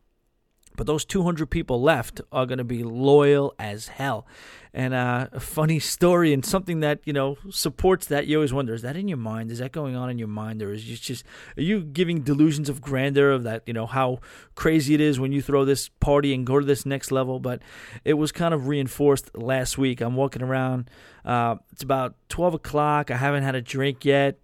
but 0.75 0.87
those 0.87 1.05
200 1.05 1.49
people 1.49 1.81
left 1.81 2.21
are 2.31 2.45
going 2.45 2.57
to 2.57 2.63
be 2.63 2.83
loyal 2.83 3.53
as 3.59 3.87
hell. 3.87 4.25
And 4.73 4.93
uh, 4.93 5.27
a 5.31 5.39
funny 5.39 5.79
story 5.79 6.33
and 6.33 6.45
something 6.45 6.81
that, 6.81 6.99
you 7.05 7.13
know, 7.13 7.37
supports 7.49 8.07
that. 8.07 8.27
You 8.27 8.37
always 8.37 8.51
wonder, 8.51 8.73
is 8.73 8.81
that 8.81 8.97
in 8.97 9.07
your 9.07 9.17
mind? 9.17 9.49
Is 9.49 9.59
that 9.59 9.71
going 9.71 9.95
on 9.95 10.09
in 10.09 10.19
your 10.19 10.27
mind? 10.27 10.61
Or 10.61 10.73
is 10.73 10.83
it 10.83 10.99
just, 10.99 11.23
are 11.55 11.61
you 11.61 11.81
giving 11.81 12.23
delusions 12.23 12.67
of 12.67 12.81
grandeur 12.81 13.31
of 13.31 13.43
that, 13.43 13.63
you 13.65 13.73
know, 13.73 13.85
how 13.85 14.19
crazy 14.55 14.93
it 14.93 14.99
is 14.99 15.17
when 15.17 15.31
you 15.31 15.41
throw 15.41 15.63
this 15.63 15.87
party 15.87 16.33
and 16.33 16.45
go 16.45 16.59
to 16.59 16.65
this 16.65 16.85
next 16.85 17.09
level? 17.09 17.39
But 17.39 17.61
it 18.03 18.15
was 18.15 18.33
kind 18.33 18.53
of 18.53 18.67
reinforced 18.67 19.37
last 19.37 19.77
week. 19.77 20.01
I'm 20.01 20.15
walking 20.15 20.41
around. 20.41 20.89
Uh, 21.23 21.55
it's 21.71 21.83
about 21.83 22.15
12 22.27 22.55
o'clock. 22.55 23.11
I 23.11 23.15
haven't 23.15 23.43
had 23.43 23.55
a 23.55 23.61
drink 23.61 24.03
yet. 24.03 24.39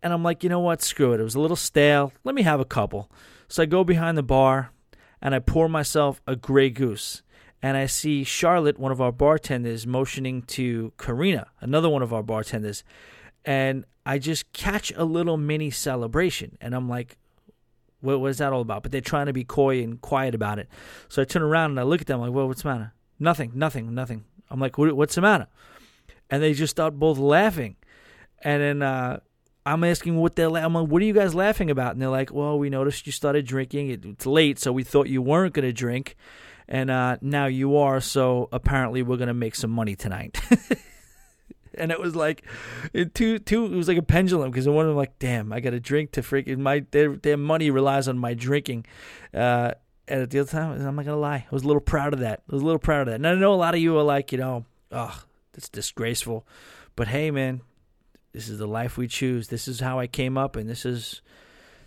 And 0.00 0.12
I'm 0.12 0.22
like, 0.22 0.44
you 0.44 0.48
know 0.48 0.60
what? 0.60 0.80
Screw 0.80 1.12
it. 1.12 1.20
It 1.20 1.24
was 1.24 1.34
a 1.34 1.40
little 1.40 1.56
stale. 1.56 2.12
Let 2.22 2.36
me 2.36 2.42
have 2.42 2.60
a 2.60 2.64
couple. 2.64 3.10
So 3.48 3.64
I 3.64 3.66
go 3.66 3.82
behind 3.82 4.16
the 4.16 4.22
bar 4.22 4.70
and 5.22 5.34
I 5.34 5.38
pour 5.38 5.68
myself 5.68 6.20
a 6.26 6.36
Grey 6.36 6.70
Goose. 6.70 7.22
And 7.62 7.76
I 7.76 7.86
see 7.86 8.24
Charlotte, 8.24 8.78
one 8.78 8.90
of 8.90 9.02
our 9.02 9.12
bartenders, 9.12 9.86
motioning 9.86 10.42
to 10.42 10.92
Karina, 10.96 11.48
another 11.60 11.90
one 11.90 12.00
of 12.00 12.12
our 12.12 12.22
bartenders. 12.22 12.84
And 13.44 13.84
I 14.06 14.18
just 14.18 14.50
catch 14.52 14.92
a 14.96 15.04
little 15.04 15.36
mini 15.36 15.70
celebration. 15.70 16.56
And 16.60 16.74
I'm 16.74 16.88
like, 16.88 17.18
what, 18.00 18.20
what 18.20 18.30
is 18.30 18.38
that 18.38 18.52
all 18.52 18.62
about? 18.62 18.82
But 18.82 18.92
they're 18.92 19.02
trying 19.02 19.26
to 19.26 19.34
be 19.34 19.44
coy 19.44 19.82
and 19.82 20.00
quiet 20.00 20.34
about 20.34 20.58
it. 20.58 20.68
So 21.08 21.20
I 21.20 21.26
turn 21.26 21.42
around 21.42 21.72
and 21.72 21.80
I 21.80 21.82
look 21.82 22.00
at 22.00 22.06
them 22.06 22.20
like, 22.20 22.32
well, 22.32 22.48
what's 22.48 22.62
the 22.62 22.70
matter? 22.70 22.94
Nothing, 23.18 23.52
nothing, 23.54 23.94
nothing. 23.94 24.24
I'm 24.50 24.58
like, 24.58 24.78
what, 24.78 24.96
what's 24.96 25.14
the 25.14 25.20
matter? 25.20 25.46
And 26.30 26.42
they 26.42 26.54
just 26.54 26.70
start 26.70 26.98
both 26.98 27.18
laughing. 27.18 27.76
And 28.42 28.62
then 28.62 28.82
uh, 28.82 29.20
I'm 29.66 29.84
asking 29.84 30.16
what 30.16 30.36
they're. 30.36 30.48
I'm 30.48 30.74
like, 30.74 30.88
what 30.88 31.02
are 31.02 31.04
you 31.04 31.12
guys 31.12 31.34
laughing 31.34 31.70
about? 31.70 31.92
And 31.92 32.00
they're 32.00 32.08
like, 32.08 32.32
well, 32.32 32.58
we 32.58 32.70
noticed 32.70 33.06
you 33.06 33.12
started 33.12 33.46
drinking. 33.46 33.90
It's 33.90 34.26
late, 34.26 34.58
so 34.58 34.72
we 34.72 34.84
thought 34.84 35.08
you 35.08 35.22
weren't 35.22 35.54
going 35.54 35.66
to 35.66 35.72
drink, 35.72 36.16
and 36.68 36.90
uh, 36.90 37.18
now 37.20 37.46
you 37.46 37.76
are. 37.76 38.00
So 38.00 38.48
apparently, 38.52 39.02
we're 39.02 39.18
going 39.18 39.28
to 39.28 39.34
make 39.34 39.54
some 39.54 39.70
money 39.70 39.94
tonight. 39.94 40.40
and 41.74 41.92
it 41.92 42.00
was 42.00 42.16
like, 42.16 42.44
it 42.92 43.14
two 43.14 43.38
two. 43.38 43.66
It 43.66 43.76
was 43.76 43.88
like 43.88 43.98
a 43.98 44.02
pendulum 44.02 44.50
because 44.50 44.66
one 44.66 44.86
of 44.86 44.88
them 44.88 44.96
like, 44.96 45.18
damn, 45.18 45.52
I 45.52 45.60
got 45.60 45.70
to 45.70 45.80
drink 45.80 46.12
to 46.12 46.22
freaking 46.22 46.58
my 46.58 46.84
their 46.90 47.16
their 47.16 47.36
money 47.36 47.70
relies 47.70 48.08
on 48.08 48.18
my 48.18 48.34
drinking. 48.34 48.86
Uh, 49.34 49.72
and 50.10 50.22
at 50.22 50.30
the 50.30 50.40
other 50.40 50.50
time, 50.50 50.72
I'm 50.72 50.96
not 50.96 51.04
gonna 51.04 51.16
lie, 51.16 51.46
I 51.50 51.54
was 51.54 51.62
a 51.62 51.66
little 51.66 51.80
proud 51.80 52.12
of 52.12 52.20
that. 52.20 52.42
I 52.50 52.54
was 52.54 52.62
a 52.62 52.64
little 52.64 52.80
proud 52.80 53.02
of 53.02 53.06
that. 53.06 53.14
And 53.14 53.26
I 53.26 53.34
know 53.34 53.54
a 53.54 53.56
lot 53.56 53.74
of 53.74 53.80
you 53.80 53.96
are 53.96 54.02
like, 54.02 54.32
you 54.32 54.38
know, 54.38 54.64
oh, 54.90 55.22
that's 55.52 55.68
disgraceful. 55.68 56.46
But 56.96 57.08
hey, 57.08 57.30
man, 57.30 57.60
This 58.32 58.48
is 58.48 58.58
the 58.58 58.66
life 58.66 58.96
we 58.96 59.08
choose. 59.08 59.48
This 59.48 59.66
is 59.66 59.80
how 59.80 59.98
I 59.98 60.06
came 60.06 60.38
up, 60.38 60.56
and 60.56 60.68
this 60.68 60.84
is 60.84 61.22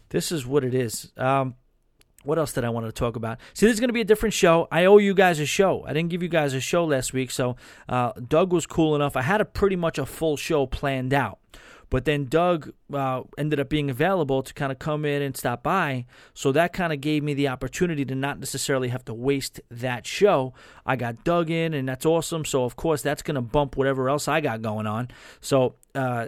this 0.10 0.32
is 0.32 0.46
what 0.46 0.64
it 0.64 0.74
is. 0.74 1.12
Um, 1.18 1.56
what 2.24 2.38
else 2.38 2.54
did 2.54 2.64
I 2.64 2.70
want 2.70 2.86
to 2.86 2.92
talk 2.92 3.16
about? 3.16 3.40
See, 3.54 3.66
this 3.66 3.74
is 3.74 3.80
going 3.80 3.90
to 3.90 3.94
be 3.94 4.02
a 4.02 4.06
different 4.06 4.34
show. 4.34 4.68
I 4.72 4.86
owe 4.86 4.98
you 4.98 5.14
guys 5.14 5.40
a 5.40 5.46
show. 5.46 5.84
I 5.86 5.94
didn't 5.94 6.10
give 6.10 6.24
you 6.24 6.30
guys 6.30 6.54
a 6.54 6.62
show 6.62 6.86
last 6.86 7.14
week, 7.14 7.32
so 7.32 7.56
uh, 7.90 8.14
Doug 8.14 8.54
was 8.54 8.66
cool 8.66 8.96
enough. 8.96 9.18
I 9.18 9.22
had 9.22 9.42
a 9.42 9.46
pretty 9.46 9.76
much 9.76 9.98
a 9.98 10.06
full 10.06 10.38
show 10.38 10.66
planned 10.66 11.14
out, 11.14 11.40
but 11.94 12.06
then 12.06 12.26
Doug 12.26 12.74
uh, 12.92 13.22
ended 13.38 13.60
up 13.60 13.70
being 13.70 13.92
available 13.92 14.42
to 14.42 14.52
kind 14.56 14.72
of 14.72 14.80
come 14.80 15.06
in 15.06 15.22
and 15.22 15.38
stop 15.38 15.62
by. 15.62 16.08
So 16.34 16.52
that 16.52 16.74
kind 16.74 16.92
of 16.92 17.02
gave 17.02 17.22
me 17.22 17.36
the 17.36 17.50
opportunity 17.50 18.04
to 18.06 18.16
not 18.16 18.40
necessarily 18.40 18.88
have 18.88 19.06
to 19.06 19.14
waste 19.14 19.62
that 19.70 20.08
show. 20.08 20.56
I 20.88 20.96
got 20.96 21.24
Doug 21.24 21.52
in, 21.52 21.76
and 21.76 21.88
that's 21.88 22.04
awesome. 22.04 22.46
So 22.46 22.64
of 22.64 22.76
course 22.76 23.04
that's 23.04 23.22
going 23.22 23.36
to 23.36 23.42
bump 23.42 23.78
whatever 23.78 24.10
else 24.10 24.28
I 24.28 24.42
got 24.42 24.64
going 24.64 24.88
on. 24.88 25.10
So. 25.40 25.76
Uh, 25.94 26.28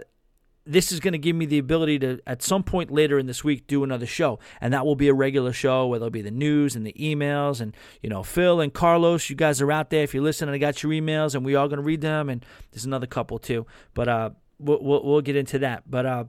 this 0.68 0.90
is 0.90 0.98
going 0.98 1.12
to 1.12 1.18
give 1.18 1.36
me 1.36 1.46
the 1.46 1.58
ability 1.58 2.00
to, 2.00 2.18
at 2.26 2.42
some 2.42 2.64
point 2.64 2.90
later 2.90 3.20
in 3.20 3.26
this 3.26 3.44
week, 3.44 3.68
do 3.68 3.84
another 3.84 4.04
show. 4.04 4.40
And 4.60 4.74
that 4.74 4.84
will 4.84 4.96
be 4.96 5.06
a 5.06 5.14
regular 5.14 5.52
show 5.52 5.86
where 5.86 6.00
there'll 6.00 6.10
be 6.10 6.22
the 6.22 6.32
news 6.32 6.74
and 6.74 6.84
the 6.84 6.92
emails. 6.94 7.60
And, 7.60 7.72
you 8.02 8.10
know, 8.10 8.24
Phil 8.24 8.60
and 8.60 8.74
Carlos, 8.74 9.30
you 9.30 9.36
guys 9.36 9.62
are 9.62 9.70
out 9.70 9.90
there. 9.90 10.02
If 10.02 10.12
you're 10.12 10.24
listening 10.24 10.56
I 10.56 10.58
got 10.58 10.82
your 10.82 10.90
emails 10.90 11.36
and 11.36 11.44
we 11.44 11.54
are 11.54 11.68
going 11.68 11.78
to 11.78 11.84
read 11.84 12.00
them. 12.00 12.28
And 12.28 12.44
there's 12.72 12.84
another 12.84 13.06
couple 13.06 13.38
too. 13.38 13.64
But 13.94 14.08
uh, 14.08 14.30
we'll, 14.58 14.82
we'll, 14.82 15.04
we'll 15.04 15.20
get 15.20 15.36
into 15.36 15.58
that. 15.60 15.84
But, 15.88 16.06
uh, 16.06 16.24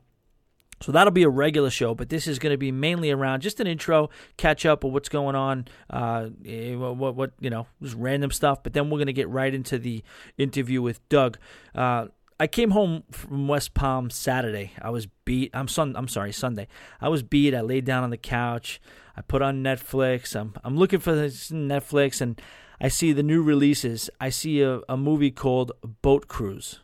so 0.80 0.92
that'll 0.92 1.12
be 1.12 1.24
a 1.24 1.30
regular 1.30 1.72
show, 1.72 1.96
but 1.96 2.10
this 2.10 2.28
is 2.28 2.38
going 2.38 2.54
to 2.54 2.58
be 2.58 2.72
mainly 2.72 3.10
around 3.10 3.42
just 3.42 3.60
an 3.60 3.66
intro, 3.66 4.10
catch 4.38 4.64
up 4.66 4.84
of 4.84 4.94
what's 4.94 5.10
going 5.10 5.36
on, 5.36 5.68
uh, 5.90 6.30
eh, 6.46 6.76
what, 6.76 7.16
what, 7.16 7.32
you 7.40 7.50
know, 7.50 7.66
just 7.82 7.96
random 7.96 8.30
stuff. 8.30 8.62
But 8.62 8.74
then 8.74 8.90
we're 8.90 9.00
going 9.00 9.08
to 9.08 9.14
get 9.14 9.28
right 9.28 9.54
into 9.54 9.80
the 9.80 10.04
interview 10.38 10.84
with 10.84 11.08
Doug. 11.10 11.40
Uh, 11.74 12.08
I 12.40 12.46
came 12.46 12.72
home 12.72 13.04
from 13.12 13.48
West 13.48 13.74
Palm 13.74 14.12
Saturday. 14.12 14.74
I 14.80 14.92
was 14.92 15.08
beat. 15.26 15.50
I'm 15.56 15.68
sun. 15.68 15.96
I'm 15.96 16.08
sorry, 16.08 16.32
Sunday. 16.32 16.68
I 17.02 17.10
was 17.10 17.24
beat. 17.24 17.56
I 17.56 17.62
laid 17.62 17.86
down 17.86 18.04
on 18.04 18.12
the 18.12 18.18
couch. 18.18 18.80
I 19.16 19.22
put 19.22 19.42
on 19.42 19.64
Netflix. 19.64 20.40
I'm 20.40 20.54
I'm 20.64 20.78
looking 20.78 21.00
for 21.00 21.16
this 21.16 21.50
Netflix, 21.50 22.22
and 22.22 22.40
I 22.80 22.90
see 22.90 23.12
the 23.12 23.24
new 23.24 23.42
releases. 23.42 24.12
I 24.22 24.30
see 24.30 24.62
a, 24.62 24.82
a 24.88 24.96
movie 24.96 25.32
called 25.32 25.72
Boat 26.04 26.28
Cruise. 26.28 26.82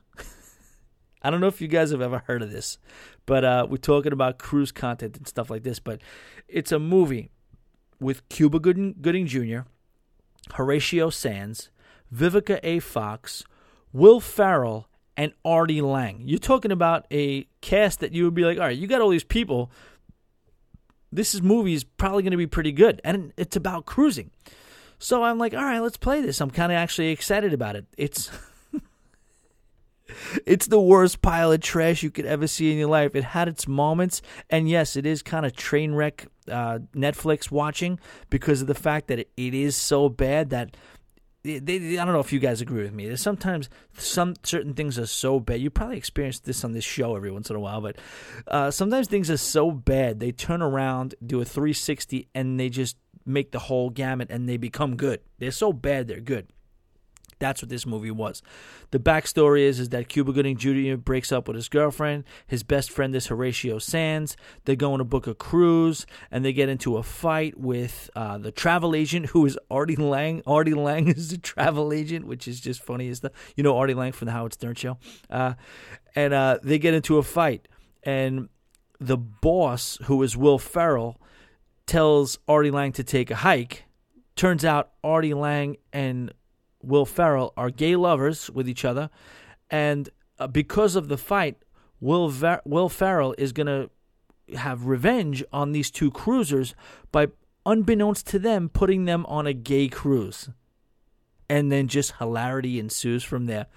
I 1.23 1.29
don't 1.29 1.39
know 1.39 1.47
if 1.47 1.61
you 1.61 1.67
guys 1.67 1.91
have 1.91 2.01
ever 2.01 2.23
heard 2.27 2.41
of 2.41 2.51
this, 2.51 2.77
but 3.25 3.45
uh, 3.45 3.67
we're 3.69 3.77
talking 3.77 4.11
about 4.11 4.37
cruise 4.37 4.71
content 4.71 5.17
and 5.17 5.27
stuff 5.27 5.49
like 5.49 5.63
this. 5.63 5.79
But 5.79 6.01
it's 6.47 6.71
a 6.71 6.79
movie 6.79 7.31
with 7.99 8.27
Cuba 8.29 8.59
Gooding, 8.59 8.95
Gooding 9.01 9.25
Jr., 9.27 9.59
Horatio 10.53 11.09
Sanz, 11.09 11.69
Vivica 12.13 12.59
A. 12.63 12.79
Fox, 12.79 13.43
Will 13.93 14.19
Ferrell, 14.19 14.89
and 15.15 15.31
Artie 15.45 15.81
Lange. 15.81 16.21
You're 16.25 16.39
talking 16.39 16.71
about 16.71 17.05
a 17.11 17.47
cast 17.61 17.99
that 18.01 18.13
you 18.13 18.25
would 18.25 18.33
be 18.33 18.43
like, 18.43 18.57
all 18.57 18.65
right, 18.65 18.77
you 18.77 18.87
got 18.87 19.01
all 19.01 19.09
these 19.09 19.23
people. 19.23 19.71
This 21.11 21.33
is 21.33 21.41
movie 21.41 21.73
is 21.73 21.83
probably 21.83 22.23
going 22.23 22.31
to 22.31 22.37
be 22.37 22.47
pretty 22.47 22.71
good, 22.71 22.99
and 23.03 23.31
it's 23.37 23.55
about 23.55 23.85
cruising. 23.85 24.31
So 24.99 25.23
I'm 25.23 25.37
like, 25.37 25.53
all 25.53 25.63
right, 25.63 25.79
let's 25.79 25.97
play 25.97 26.21
this. 26.21 26.41
I'm 26.41 26.49
kind 26.49 26.71
of 26.71 26.77
actually 26.77 27.09
excited 27.09 27.53
about 27.53 27.75
it. 27.75 27.85
It's 27.97 28.31
it's 30.45 30.67
the 30.67 30.79
worst 30.79 31.21
pile 31.21 31.51
of 31.51 31.61
trash 31.61 32.03
you 32.03 32.11
could 32.11 32.25
ever 32.25 32.47
see 32.47 32.71
in 32.71 32.77
your 32.77 32.89
life. 32.89 33.15
It 33.15 33.23
had 33.23 33.47
its 33.47 33.67
moments, 33.67 34.21
and 34.49 34.69
yes, 34.69 34.95
it 34.95 35.05
is 35.05 35.21
kind 35.21 35.45
of 35.45 35.55
train 35.55 35.93
wreck 35.93 36.27
uh, 36.47 36.79
Netflix 36.95 37.51
watching 37.51 37.99
because 38.29 38.61
of 38.61 38.67
the 38.67 38.75
fact 38.75 39.07
that 39.07 39.19
it, 39.19 39.31
it 39.37 39.53
is 39.53 39.75
so 39.75 40.09
bad 40.09 40.49
that 40.49 40.75
they, 41.43 41.59
they, 41.59 41.97
I 41.97 42.05
don't 42.05 42.13
know 42.13 42.21
if 42.21 42.31
you 42.31 42.39
guys 42.39 42.61
agree 42.61 42.83
with 42.83 42.93
me. 42.93 43.05
There's 43.05 43.21
sometimes 43.21 43.69
some 43.97 44.35
certain 44.43 44.73
things 44.73 44.97
are 44.97 45.05
so 45.05 45.39
bad. 45.39 45.59
You 45.59 45.69
probably 45.69 45.97
experienced 45.97 46.45
this 46.45 46.63
on 46.63 46.71
this 46.71 46.85
show 46.85 47.15
every 47.15 47.31
once 47.31 47.49
in 47.49 47.55
a 47.55 47.59
while, 47.59 47.81
but 47.81 47.97
uh, 48.47 48.71
sometimes 48.71 49.07
things 49.07 49.29
are 49.29 49.37
so 49.37 49.71
bad 49.71 50.19
they 50.19 50.31
turn 50.31 50.61
around, 50.61 51.15
do 51.25 51.41
a 51.41 51.45
360, 51.45 52.29
and 52.33 52.59
they 52.59 52.69
just 52.69 52.97
make 53.25 53.51
the 53.51 53.59
whole 53.59 53.89
gamut, 53.89 54.29
and 54.29 54.47
they 54.47 54.57
become 54.57 54.95
good. 54.95 55.19
They're 55.39 55.51
so 55.51 55.73
bad 55.73 56.07
they're 56.07 56.21
good. 56.21 56.52
That's 57.39 57.61
what 57.61 57.69
this 57.69 57.85
movie 57.85 58.11
was. 58.11 58.41
The 58.91 58.99
backstory 58.99 59.61
is, 59.61 59.79
is 59.79 59.89
that 59.89 60.09
Cuba 60.09 60.33
Gooding 60.33 60.57
Jr. 60.57 60.95
breaks 60.95 61.31
up 61.31 61.47
with 61.47 61.55
his 61.55 61.69
girlfriend. 61.69 62.23
His 62.47 62.63
best 62.63 62.91
friend 62.91 63.15
is 63.15 63.27
Horatio 63.27 63.79
Sanz. 63.79 64.35
They 64.65 64.75
go 64.75 64.93
on 64.93 65.01
a 65.01 65.05
book 65.05 65.27
a 65.27 65.33
cruise, 65.33 66.05
and 66.31 66.43
they 66.43 66.53
get 66.53 66.69
into 66.69 66.97
a 66.97 67.03
fight 67.03 67.59
with 67.59 68.09
uh, 68.15 68.37
the 68.37 68.51
travel 68.51 68.95
agent, 68.95 69.27
who 69.27 69.45
is 69.45 69.57
Artie 69.69 69.95
Lange. 69.95 70.41
Artie 70.45 70.73
Lange 70.73 71.09
is 71.09 71.29
the 71.29 71.37
travel 71.37 71.93
agent, 71.93 72.25
which 72.25 72.47
is 72.47 72.59
just 72.59 72.81
funny 72.81 73.09
as 73.09 73.21
the 73.21 73.31
you 73.55 73.63
know 73.63 73.77
Artie 73.77 73.93
Lange 73.93 74.13
from 74.13 74.27
the 74.27 74.31
Howard 74.31 74.53
Stern 74.53 74.75
show. 74.75 74.97
Uh, 75.29 75.53
and 76.15 76.33
uh, 76.33 76.59
they 76.63 76.79
get 76.79 76.93
into 76.93 77.17
a 77.17 77.23
fight, 77.23 77.67
and 78.03 78.49
the 78.99 79.17
boss, 79.17 79.97
who 80.03 80.21
is 80.23 80.37
Will 80.37 80.59
Ferrell, 80.59 81.19
tells 81.85 82.39
Artie 82.47 82.71
Lange 82.71 82.93
to 82.93 83.03
take 83.03 83.31
a 83.31 83.35
hike. 83.35 83.85
Turns 84.35 84.65
out 84.65 84.91
Artie 85.03 85.33
Lange 85.33 85.77
and 85.91 86.33
Will 86.83 87.05
Ferrell 87.05 87.53
are 87.57 87.69
gay 87.69 87.95
lovers 87.95 88.49
with 88.49 88.67
each 88.67 88.85
other, 88.85 89.09
and 89.69 90.09
uh, 90.37 90.47
because 90.47 90.95
of 90.95 91.07
the 91.07 91.17
fight, 91.17 91.57
Will 91.99 92.29
Ver- 92.29 92.61
Will 92.65 92.89
Ferrell 92.89 93.33
is 93.37 93.53
gonna 93.53 93.89
have 94.55 94.85
revenge 94.85 95.43
on 95.51 95.71
these 95.71 95.89
two 95.89 96.11
cruisers 96.11 96.75
by, 97.11 97.27
unbeknownst 97.65 98.27
to 98.27 98.39
them, 98.39 98.69
putting 98.69 99.05
them 99.05 99.25
on 99.27 99.47
a 99.47 99.53
gay 99.53 99.87
cruise, 99.87 100.49
and 101.49 101.71
then 101.71 101.87
just 101.87 102.15
hilarity 102.19 102.79
ensues 102.79 103.23
from 103.23 103.45
there. 103.45 103.67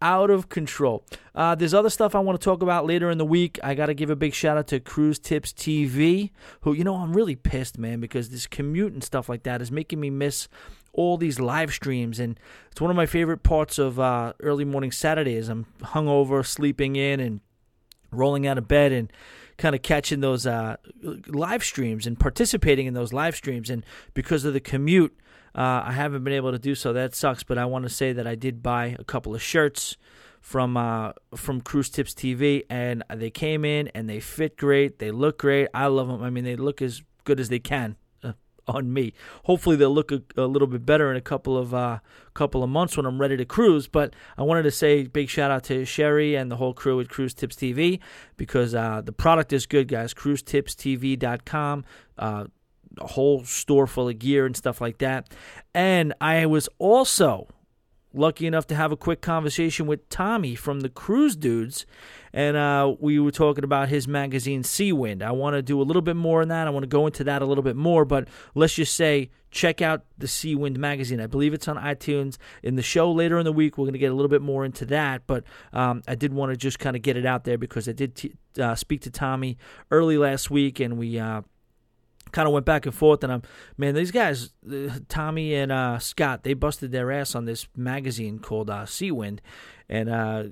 Out 0.00 0.30
of 0.30 0.48
control. 0.48 1.04
Uh, 1.32 1.54
there's 1.54 1.74
other 1.74 1.88
stuff 1.88 2.16
I 2.16 2.18
want 2.18 2.40
to 2.40 2.44
talk 2.44 2.60
about 2.60 2.86
later 2.86 3.08
in 3.08 3.18
the 3.18 3.24
week. 3.24 3.60
I 3.62 3.74
got 3.74 3.86
to 3.86 3.94
give 3.94 4.10
a 4.10 4.16
big 4.16 4.34
shout 4.34 4.58
out 4.58 4.66
to 4.68 4.80
Cruise 4.80 5.20
Tips 5.20 5.52
TV, 5.52 6.30
who, 6.62 6.72
you 6.72 6.82
know, 6.82 6.96
I'm 6.96 7.12
really 7.12 7.36
pissed, 7.36 7.78
man, 7.78 8.00
because 8.00 8.30
this 8.30 8.48
commute 8.48 8.94
and 8.94 9.04
stuff 9.04 9.28
like 9.28 9.44
that 9.44 9.62
is 9.62 9.70
making 9.70 10.00
me 10.00 10.10
miss 10.10 10.48
all 10.92 11.16
these 11.16 11.40
live 11.40 11.72
streams, 11.72 12.20
and 12.20 12.38
it's 12.70 12.80
one 12.80 12.90
of 12.90 12.96
my 12.96 13.06
favorite 13.06 13.42
parts 13.42 13.78
of 13.78 13.98
uh, 13.98 14.32
early 14.40 14.64
morning 14.64 14.92
Saturdays. 14.92 15.48
I'm 15.48 15.66
hungover, 15.80 16.44
sleeping 16.44 16.96
in, 16.96 17.20
and 17.20 17.40
rolling 18.10 18.46
out 18.46 18.58
of 18.58 18.68
bed, 18.68 18.92
and 18.92 19.12
kind 19.56 19.74
of 19.74 19.82
catching 19.82 20.20
those 20.20 20.46
uh, 20.46 20.76
live 21.26 21.64
streams 21.64 22.06
and 22.06 22.18
participating 22.18 22.86
in 22.86 22.94
those 22.94 23.12
live 23.12 23.36
streams. 23.36 23.70
And 23.70 23.84
because 24.12 24.44
of 24.44 24.52
the 24.52 24.60
commute, 24.60 25.16
uh, 25.54 25.82
I 25.84 25.92
haven't 25.92 26.24
been 26.24 26.34
able 26.34 26.52
to 26.52 26.58
do 26.58 26.74
so. 26.74 26.92
That 26.92 27.14
sucks. 27.14 27.42
But 27.42 27.58
I 27.58 27.64
want 27.64 27.84
to 27.84 27.88
say 27.88 28.12
that 28.12 28.26
I 28.26 28.34
did 28.34 28.62
buy 28.62 28.96
a 28.98 29.04
couple 29.04 29.34
of 29.34 29.42
shirts 29.42 29.96
from 30.40 30.76
uh, 30.76 31.12
from 31.34 31.62
Cruise 31.62 31.88
Tips 31.88 32.12
TV, 32.12 32.64
and 32.68 33.02
they 33.08 33.30
came 33.30 33.64
in 33.64 33.88
and 33.88 34.10
they 34.10 34.20
fit 34.20 34.58
great. 34.58 34.98
They 34.98 35.10
look 35.10 35.38
great. 35.38 35.68
I 35.72 35.86
love 35.86 36.08
them. 36.08 36.22
I 36.22 36.28
mean, 36.28 36.44
they 36.44 36.56
look 36.56 36.82
as 36.82 37.02
good 37.24 37.40
as 37.40 37.48
they 37.48 37.60
can 37.60 37.96
on 38.66 38.92
me. 38.92 39.12
Hopefully 39.44 39.76
they'll 39.76 39.94
look 39.94 40.12
a, 40.12 40.22
a, 40.36 40.46
little 40.46 40.68
bit 40.68 40.86
better 40.86 41.10
in 41.10 41.16
a 41.16 41.20
couple 41.20 41.56
of 41.56 41.74
uh, 41.74 41.98
couple 42.34 42.62
of 42.62 42.70
months 42.70 42.96
when 42.96 43.06
I'm 43.06 43.20
ready 43.20 43.36
to 43.36 43.44
cruise. 43.44 43.88
But 43.88 44.14
I 44.36 44.42
wanted 44.42 44.62
to 44.64 44.70
say 44.70 45.04
big 45.04 45.28
shout 45.28 45.50
out 45.50 45.64
to 45.64 45.84
Sherry 45.84 46.34
and 46.34 46.50
the 46.50 46.56
whole 46.56 46.74
crew 46.74 47.00
at 47.00 47.08
Cruise 47.08 47.34
Tips 47.34 47.56
TV 47.56 48.00
because 48.36 48.74
uh, 48.74 49.02
the 49.04 49.12
product 49.12 49.52
is 49.52 49.66
good, 49.66 49.88
guys. 49.88 50.14
CruiseTipsTV.com. 50.14 51.84
Uh, 52.18 52.44
a 52.98 53.06
whole 53.06 53.42
store 53.44 53.86
full 53.86 54.08
of 54.08 54.18
gear 54.18 54.44
and 54.44 54.56
stuff 54.56 54.80
like 54.80 54.98
that. 54.98 55.32
And 55.74 56.12
I 56.20 56.46
was 56.46 56.68
also 56.78 57.48
lucky 58.14 58.46
enough 58.46 58.66
to 58.68 58.74
have 58.74 58.92
a 58.92 58.96
quick 58.96 59.20
conversation 59.20 59.86
with 59.86 60.08
Tommy 60.08 60.54
from 60.54 60.80
the 60.80 60.88
Cruise 60.88 61.36
Dudes 61.36 61.86
and 62.32 62.56
uh, 62.56 62.94
we 62.98 63.18
were 63.18 63.30
talking 63.30 63.64
about 63.64 63.88
his 63.88 64.08
magazine 64.08 64.62
Sea 64.62 64.92
Wind. 64.92 65.22
I 65.22 65.32
want 65.32 65.54
to 65.54 65.62
do 65.62 65.80
a 65.80 65.84
little 65.84 66.02
bit 66.02 66.16
more 66.16 66.40
on 66.40 66.48
that. 66.48 66.66
I 66.66 66.70
want 66.70 66.84
to 66.84 66.88
go 66.88 67.06
into 67.06 67.24
that 67.24 67.42
a 67.42 67.46
little 67.46 67.62
bit 67.62 67.76
more, 67.76 68.04
but 68.04 68.28
let's 68.54 68.74
just 68.74 68.94
say 68.94 69.30
check 69.50 69.82
out 69.82 70.04
the 70.16 70.26
Sea 70.26 70.54
Wind 70.54 70.78
magazine. 70.78 71.20
I 71.20 71.26
believe 71.26 71.52
it's 71.52 71.68
on 71.68 71.76
iTunes. 71.76 72.38
In 72.62 72.76
the 72.76 72.82
show 72.82 73.12
later 73.12 73.38
in 73.38 73.44
the 73.44 73.52
week, 73.52 73.76
we're 73.76 73.84
going 73.84 73.92
to 73.92 73.98
get 73.98 74.10
a 74.10 74.14
little 74.14 74.30
bit 74.30 74.40
more 74.40 74.64
into 74.64 74.86
that, 74.86 75.26
but 75.26 75.44
um, 75.72 76.02
I 76.08 76.14
did 76.14 76.32
want 76.32 76.50
to 76.50 76.56
just 76.56 76.78
kind 76.78 76.96
of 76.96 77.02
get 77.02 77.16
it 77.16 77.26
out 77.26 77.44
there 77.44 77.58
because 77.58 77.88
I 77.88 77.92
did 77.92 78.14
t- 78.14 78.32
uh, 78.58 78.74
speak 78.74 79.02
to 79.02 79.10
Tommy 79.10 79.58
early 79.90 80.16
last 80.16 80.50
week, 80.50 80.80
and 80.80 80.98
we. 80.98 81.18
Uh, 81.18 81.42
kind 82.32 82.48
of 82.48 82.54
went 82.54 82.66
back 82.66 82.86
and 82.86 82.94
forth 82.94 83.22
and 83.22 83.32
I'm 83.32 83.42
man 83.76 83.94
these 83.94 84.10
guys 84.10 84.52
uh, 84.70 84.98
Tommy 85.08 85.54
and 85.54 85.70
uh, 85.70 85.98
Scott 85.98 86.42
they 86.42 86.54
busted 86.54 86.90
their 86.90 87.12
ass 87.12 87.34
on 87.34 87.44
this 87.44 87.68
magazine 87.76 88.38
called 88.38 88.70
uh, 88.70 88.84
Seawind 88.84 89.38
and 89.88 90.08
uh, 90.08 90.44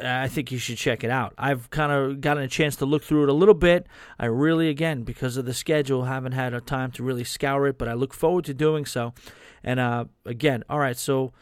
I 0.00 0.28
think 0.28 0.50
you 0.50 0.58
should 0.58 0.76
check 0.76 1.04
it 1.04 1.10
out. 1.10 1.34
I've 1.38 1.70
kind 1.70 1.92
of 1.92 2.20
gotten 2.20 2.42
a 2.42 2.48
chance 2.48 2.76
to 2.76 2.84
look 2.84 3.04
through 3.04 3.24
it 3.24 3.28
a 3.28 3.32
little 3.32 3.54
bit. 3.54 3.86
I 4.18 4.26
really, 4.26 4.68
again, 4.68 5.04
because 5.04 5.36
of 5.36 5.44
the 5.44 5.54
schedule, 5.54 6.04
haven't 6.04 6.32
had 6.32 6.52
a 6.52 6.60
time 6.60 6.90
to 6.92 7.04
really 7.04 7.22
scour 7.22 7.68
it, 7.68 7.78
but 7.78 7.88
I 7.88 7.94
look 7.94 8.12
forward 8.12 8.44
to 8.46 8.54
doing 8.54 8.86
so. 8.86 9.14
And 9.62 9.78
uh, 9.78 10.06
again, 10.26 10.64
all 10.68 10.80
right, 10.80 10.96
so 10.96 11.32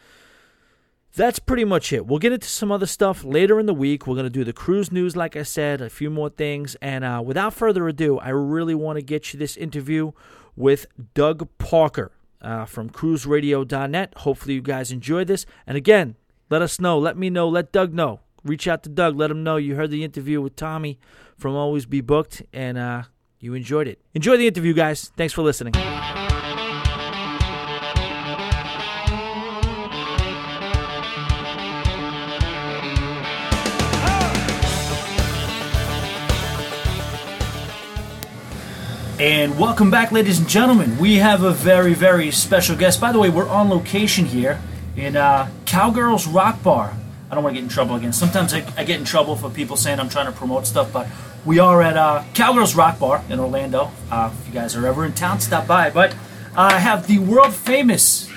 that's 1.15 1.39
pretty 1.39 1.65
much 1.65 1.93
it. 1.93 2.07
We'll 2.07 2.19
get 2.19 2.33
into 2.33 2.49
some 2.49 2.73
other 2.73 2.87
stuff 2.87 3.25
later 3.25 3.61
in 3.61 3.67
the 3.67 3.75
week. 3.75 4.07
We're 4.07 4.15
going 4.15 4.25
to 4.25 4.31
do 4.31 4.45
the 4.45 4.53
cruise 4.53 4.91
news, 4.91 5.17
like 5.17 5.37
I 5.37 5.43
said, 5.43 5.81
a 5.81 5.91
few 5.91 6.11
more 6.11 6.31
things. 6.31 6.75
And 6.81 7.05
uh, 7.05 7.23
without 7.25 7.55
further 7.55 7.87
ado, 7.89 8.19
I 8.19 8.31
really 8.31 8.75
want 8.75 8.97
to 8.99 9.03
get 9.03 9.33
you 9.33 9.39
this 9.39 9.57
interview 9.57 10.13
with 10.57 10.87
Doug 11.15 11.49
Parker 11.59 12.13
uh, 12.41 12.65
from 12.65 12.91
cruiseradio.net. 12.91 14.15
Hopefully, 14.19 14.55
you 14.55 14.63
guys 14.63 14.91
enjoy 14.91 15.25
this. 15.25 15.47
And 15.67 15.77
again, 15.77 16.17
let 16.51 16.63
us 16.63 16.81
know. 16.81 16.99
Let 16.99 17.17
me 17.17 17.31
know. 17.31 17.49
Let 17.49 17.73
Doug 17.73 17.93
know 17.93 18.21
reach 18.45 18.69
out 18.69 18.83
to 18.85 18.89
Doug. 18.89 19.17
Let 19.17 19.31
him 19.31 19.43
know 19.43 19.57
you 19.57 19.77
heard 19.77 19.91
the 19.91 20.05
interview 20.05 20.41
with 20.41 20.57
Tommy 20.57 20.99
from 21.37 21.55
Always 21.55 21.87
Be 21.87 22.01
Booked 22.01 22.43
and 22.53 22.79
uh, 22.79 23.03
you 23.41 23.55
enjoyed 23.55 23.89
it. 23.89 24.01
Enjoy 24.15 24.37
the 24.37 24.47
interview, 24.47 24.75
guys. 24.75 25.13
Thanks 25.17 25.33
for 25.33 25.43
listening. 25.43 25.75
And 39.23 39.57
welcome 39.57 39.89
back, 39.89 40.11
ladies 40.11 40.41
and 40.41 40.49
gentlemen. 40.49 40.99
We 40.99 41.19
have 41.19 41.45
a 41.45 41.53
very, 41.53 41.95
very 41.95 42.33
special 42.33 42.75
guest. 42.75 43.01
By 43.01 43.13
the 43.13 43.21
way, 43.21 43.31
we're 43.31 43.49
on 43.49 43.71
location 43.71 44.25
here 44.25 44.61
in 44.97 45.17
uh, 45.17 45.49
Cowgirls 45.65 46.27
Rock 46.27 46.61
Bar. 46.65 46.93
I 47.31 47.35
don't 47.37 47.45
want 47.45 47.55
to 47.55 47.61
get 47.61 47.63
in 47.63 47.69
trouble 47.69 47.95
again. 47.95 48.13
Sometimes 48.13 48.53
I, 48.53 48.67
I, 48.77 48.83
get 48.83 48.99
in 48.99 49.05
trouble 49.05 49.37
for 49.37 49.49
people 49.49 49.77
saying 49.77 50.01
I'm 50.01 50.09
trying 50.09 50.27
to 50.27 50.33
promote 50.33 50.67
stuff, 50.67 50.93
but 50.93 51.07
we 51.45 51.61
are 51.61 51.81
at 51.83 51.97
uh, 51.97 52.25
Cowgirls 52.35 52.75
Rock 52.75 52.99
Bar 52.99 53.23
in 53.31 53.39
Orlando. 53.39 53.93
Uh, 54.11 54.33
if 54.41 54.49
you 54.49 54.53
guys 54.53 54.75
are 54.75 54.85
ever 54.85 55.07
in 55.07 55.13
town, 55.13 55.39
stop 55.39 55.69
by. 55.69 55.89
But 55.89 56.17
I 56.57 56.81
have 56.81 57.07
the 57.07 57.21
world 57.21 57.55
famous 57.55 58.29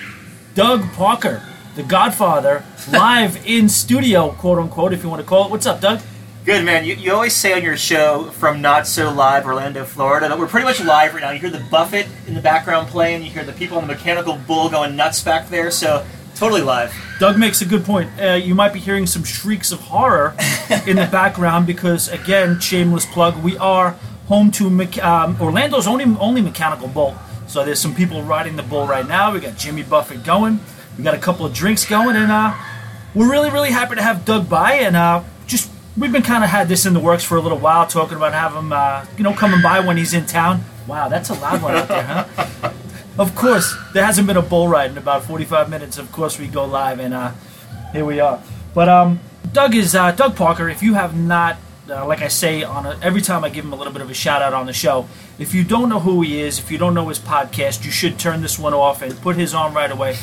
Doug 0.54 0.84
Parker, 0.94 1.42
the 1.74 1.82
Godfather, 1.82 2.64
live 2.92 3.44
in 3.48 3.70
studio, 3.70 4.34
quote 4.34 4.60
unquote, 4.60 4.94
if 4.94 5.02
you 5.02 5.10
want 5.10 5.20
to 5.20 5.28
call 5.28 5.46
it. 5.46 5.50
What's 5.50 5.66
up, 5.66 5.82
Doug? 5.82 6.00
Good 6.46 6.64
man. 6.64 6.86
You, 6.86 6.94
you 6.94 7.12
always 7.12 7.36
say 7.36 7.54
on 7.54 7.64
your 7.64 7.76
show 7.76 8.26
from 8.26 8.62
Not 8.62 8.86
So 8.86 9.12
Live, 9.12 9.48
Orlando, 9.48 9.84
Florida, 9.84 10.30
that 10.30 10.38
we're 10.38 10.46
pretty 10.46 10.66
much 10.66 10.80
live 10.80 11.16
right 11.16 11.22
now. 11.22 11.32
You 11.32 11.40
hear 11.40 11.50
the 11.50 11.66
Buffett 11.72 12.06
in 12.28 12.36
the 12.36 12.40
background 12.40 12.88
playing. 12.88 13.24
You 13.24 13.32
hear 13.32 13.44
the 13.44 13.52
people 13.52 13.80
on 13.80 13.88
the 13.88 13.94
mechanical 13.94 14.38
bull 14.46 14.70
going 14.70 14.96
nuts 14.96 15.24
back 15.24 15.50
there. 15.50 15.72
So 15.72 16.06
totally 16.36 16.62
live. 16.62 16.94
Doug 17.20 17.40
makes 17.40 17.64
a 17.64 17.66
good 17.66 17.84
point. 17.84 18.12
Uh, 18.22 18.34
you 18.34 18.54
might 18.54 18.74
be 18.74 18.80
hearing 18.80 19.08
some 19.08 19.24
shrieks 19.24 19.72
of 19.72 19.80
horror 19.80 20.36
in 20.86 20.98
the 20.98 21.10
background 21.12 21.66
because, 21.66 22.10
again, 22.10 22.60
shameless 22.60 23.08
plug. 23.08 23.44
We 23.44 23.58
are 23.58 23.98
home 24.28 24.52
to 24.52 24.70
Me- 24.70 25.02
um, 25.02 25.42
Orlando's 25.42 25.88
only 25.88 26.06
only 26.20 26.42
mechanical 26.42 26.88
bull. 26.88 27.16
So 27.48 27.66
there's 27.66 27.80
some 27.80 27.96
people 27.96 28.22
riding 28.22 28.56
the 28.56 28.62
bull 28.62 28.86
right 28.86 29.08
now. 29.08 29.34
We 29.34 29.40
got 29.40 29.58
Jimmy 29.58 29.82
Buffett 29.82 30.24
going. 30.24 30.60
We 30.96 31.04
got 31.04 31.16
a 31.16 31.20
couple 31.20 31.48
of 31.48 31.56
drinks 31.56 31.86
going, 31.86 32.16
and 32.16 32.32
uh, 32.32 32.54
we're 33.16 33.32
really 33.32 33.50
really 33.50 33.72
happy 33.72 33.96
to 33.96 34.04
have 34.04 34.26
Doug 34.26 34.48
by 34.48 34.74
and. 34.74 34.96
Uh, 34.96 35.24
we've 35.98 36.12
been 36.12 36.24
kind 36.24 36.44
of 36.44 36.50
had 36.50 36.68
this 36.68 36.86
in 36.86 36.94
the 36.94 37.00
works 37.00 37.24
for 37.24 37.38
a 37.38 37.42
little 37.42 37.58
while, 37.58 37.88
talking 37.88 38.18
about 38.18 38.34
having 38.34 38.60
him, 38.60 38.74
uh, 38.74 39.06
you 39.18 39.24
know, 39.24 39.34
coming 39.34 39.62
by 39.62 39.80
when 39.80 39.98
he's 39.98 40.14
in 40.14 40.26
town. 40.26 40.64
Wow, 40.88 41.08
that's 41.08 41.30
a 41.30 41.34
loud 41.34 41.62
one 41.62 41.76
out 41.76 41.88
there, 41.88 42.04
huh? 42.04 42.72
of 43.18 43.34
course, 43.36 43.76
there 43.94 44.06
hasn't 44.06 44.28
been 44.28 44.38
a 44.38 44.42
bull 44.42 44.68
ride 44.68 44.92
in 44.92 44.98
about 44.98 45.24
45 45.24 45.70
minutes. 45.70 45.98
Of 45.98 46.12
course, 46.12 46.40
we 46.40 46.48
go 46.48 46.66
live, 46.66 47.00
and 47.00 47.14
uh, 47.14 47.32
here 47.92 48.06
we 48.06 48.20
are. 48.20 48.42
But 48.74 48.90
um, 48.90 49.20
Doug 49.54 49.74
is 49.74 49.96
uh, 49.96 50.12
Doug 50.12 50.36
Parker. 50.36 50.70
If 50.70 50.84
you 50.84 50.96
have 50.96 51.16
not, 51.16 51.58
uh, 51.90 52.06
like 52.06 52.22
I 52.22 52.28
say, 52.28 52.62
on 52.64 52.86
a, 52.86 53.00
every 53.02 53.22
time 53.22 53.44
I 53.44 53.50
give 53.50 53.64
him 53.66 53.74
a 53.74 53.76
little 53.76 53.94
bit 53.94 54.02
of 54.02 54.10
a 54.10 54.14
shout 54.14 54.42
out 54.42 54.54
on 54.54 54.66
the 54.66 54.74
show. 54.74 55.08
If 55.40 55.54
you 55.54 55.64
don't 55.64 55.90
know 55.90 56.00
who 56.00 56.22
he 56.22 56.42
is, 56.42 56.60
if 56.60 56.72
you 56.72 56.78
don't 56.78 56.94
know 56.94 57.08
his 57.10 57.20
podcast, 57.20 57.84
you 57.84 57.92
should 57.92 58.20
turn 58.20 58.42
this 58.42 58.60
one 58.60 58.74
off 58.74 59.02
and 59.02 59.20
put 59.22 59.36
his 59.36 59.54
on 59.54 59.74
right 59.74 59.92
away. 59.92 60.18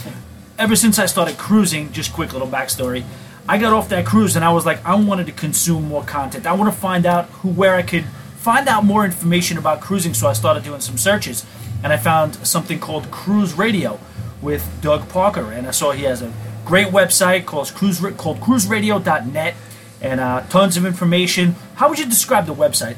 Ever 0.59 0.77
since 0.77 0.99
I 0.99 1.07
started 1.07 1.39
cruising, 1.39 1.93
just 1.93 2.13
quick 2.13 2.33
little 2.33 2.49
backstory. 2.49 3.05
I 3.49 3.59
got 3.59 3.73
off 3.73 3.89
that 3.89 4.07
cruise 4.07 4.37
and 4.37 4.45
I 4.45 4.53
was 4.53 4.65
like, 4.65 4.85
I 4.85 4.95
wanted 4.95 5.27
to 5.27 5.33
consume 5.33 5.89
more 5.89 6.05
content. 6.05 6.47
I 6.47 6.53
want 6.53 6.73
to 6.73 6.79
find 6.79 7.07
out 7.07 7.27
who, 7.27 7.49
where 7.51 7.75
I 7.75 7.83
could 7.83 8.05
find 8.43 8.69
out 8.69 8.85
more 8.85 9.05
information 9.05 9.57
about 9.57 9.81
cruising. 9.81 10.15
So 10.15 10.27
I 10.27 10.33
started 10.33 10.65
doing 10.65 10.81
some 10.81 10.99
searches, 10.99 11.47
and 11.85 11.93
I 11.93 11.97
found 11.97 12.35
something 12.47 12.81
called 12.81 13.11
Cruise 13.11 13.55
Radio 13.55 14.01
with 14.41 14.69
Doug 14.81 15.09
Parker, 15.09 15.53
and 15.53 15.67
I 15.67 15.71
saw 15.71 15.93
he 15.93 16.03
has 16.03 16.23
a 16.23 16.33
great 16.65 16.89
website 16.89 17.47
called 17.47 17.73
cruise 17.75 18.01
called 18.17 18.41
cruiseradio.net, 18.41 19.55
and 20.01 20.21
uh, 20.21 20.43
tons 20.49 20.77
of 20.77 20.85
information. 20.85 21.55
How 21.77 21.89
would 21.89 22.01
you 22.01 22.07
describe 22.07 22.47
the 22.47 22.55
website? 22.55 22.97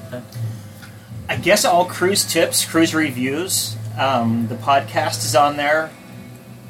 I 1.28 1.36
guess 1.36 1.64
all 1.64 1.84
cruise 1.84 2.24
tips, 2.24 2.64
cruise 2.64 2.94
reviews. 2.94 3.76
Um, 3.98 4.48
the 4.48 4.56
podcast 4.56 5.24
is 5.24 5.36
on 5.36 5.56
there. 5.56 5.90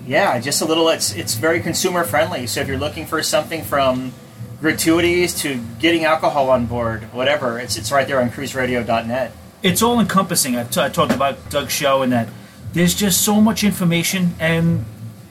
Yeah, 0.07 0.39
just 0.41 0.61
a 0.61 0.65
little. 0.65 0.89
It's 0.89 1.15
it's 1.15 1.35
very 1.35 1.61
consumer 1.61 2.05
friendly. 2.05 2.47
So 2.47 2.61
if 2.61 2.69
you're 2.69 2.79
looking 2.79 3.07
for 3.07 3.23
something 3.23 3.63
from 3.63 4.13
gratuities 4.61 5.35
to 5.43 5.61
getting 5.79 6.05
alcohol 6.05 6.51
on 6.51 6.67
board, 6.67 7.13
whatever, 7.13 7.59
it's 7.59 7.77
it's 7.77 7.91
right 7.91 8.07
there 8.07 8.21
on 8.21 8.31
cruiseradio.net. 8.31 9.33
It's 9.63 9.83
all 9.83 9.99
encompassing. 9.99 10.57
I, 10.57 10.65
talked 10.65 11.13
about 11.13 11.49
Doug's 11.49 11.73
show 11.73 12.03
and 12.03 12.13
that 12.13 12.29
there's 12.75 12.95
just 12.95 13.23
so 13.23 13.41
much 13.41 13.65
information 13.65 14.35
and 14.39 14.85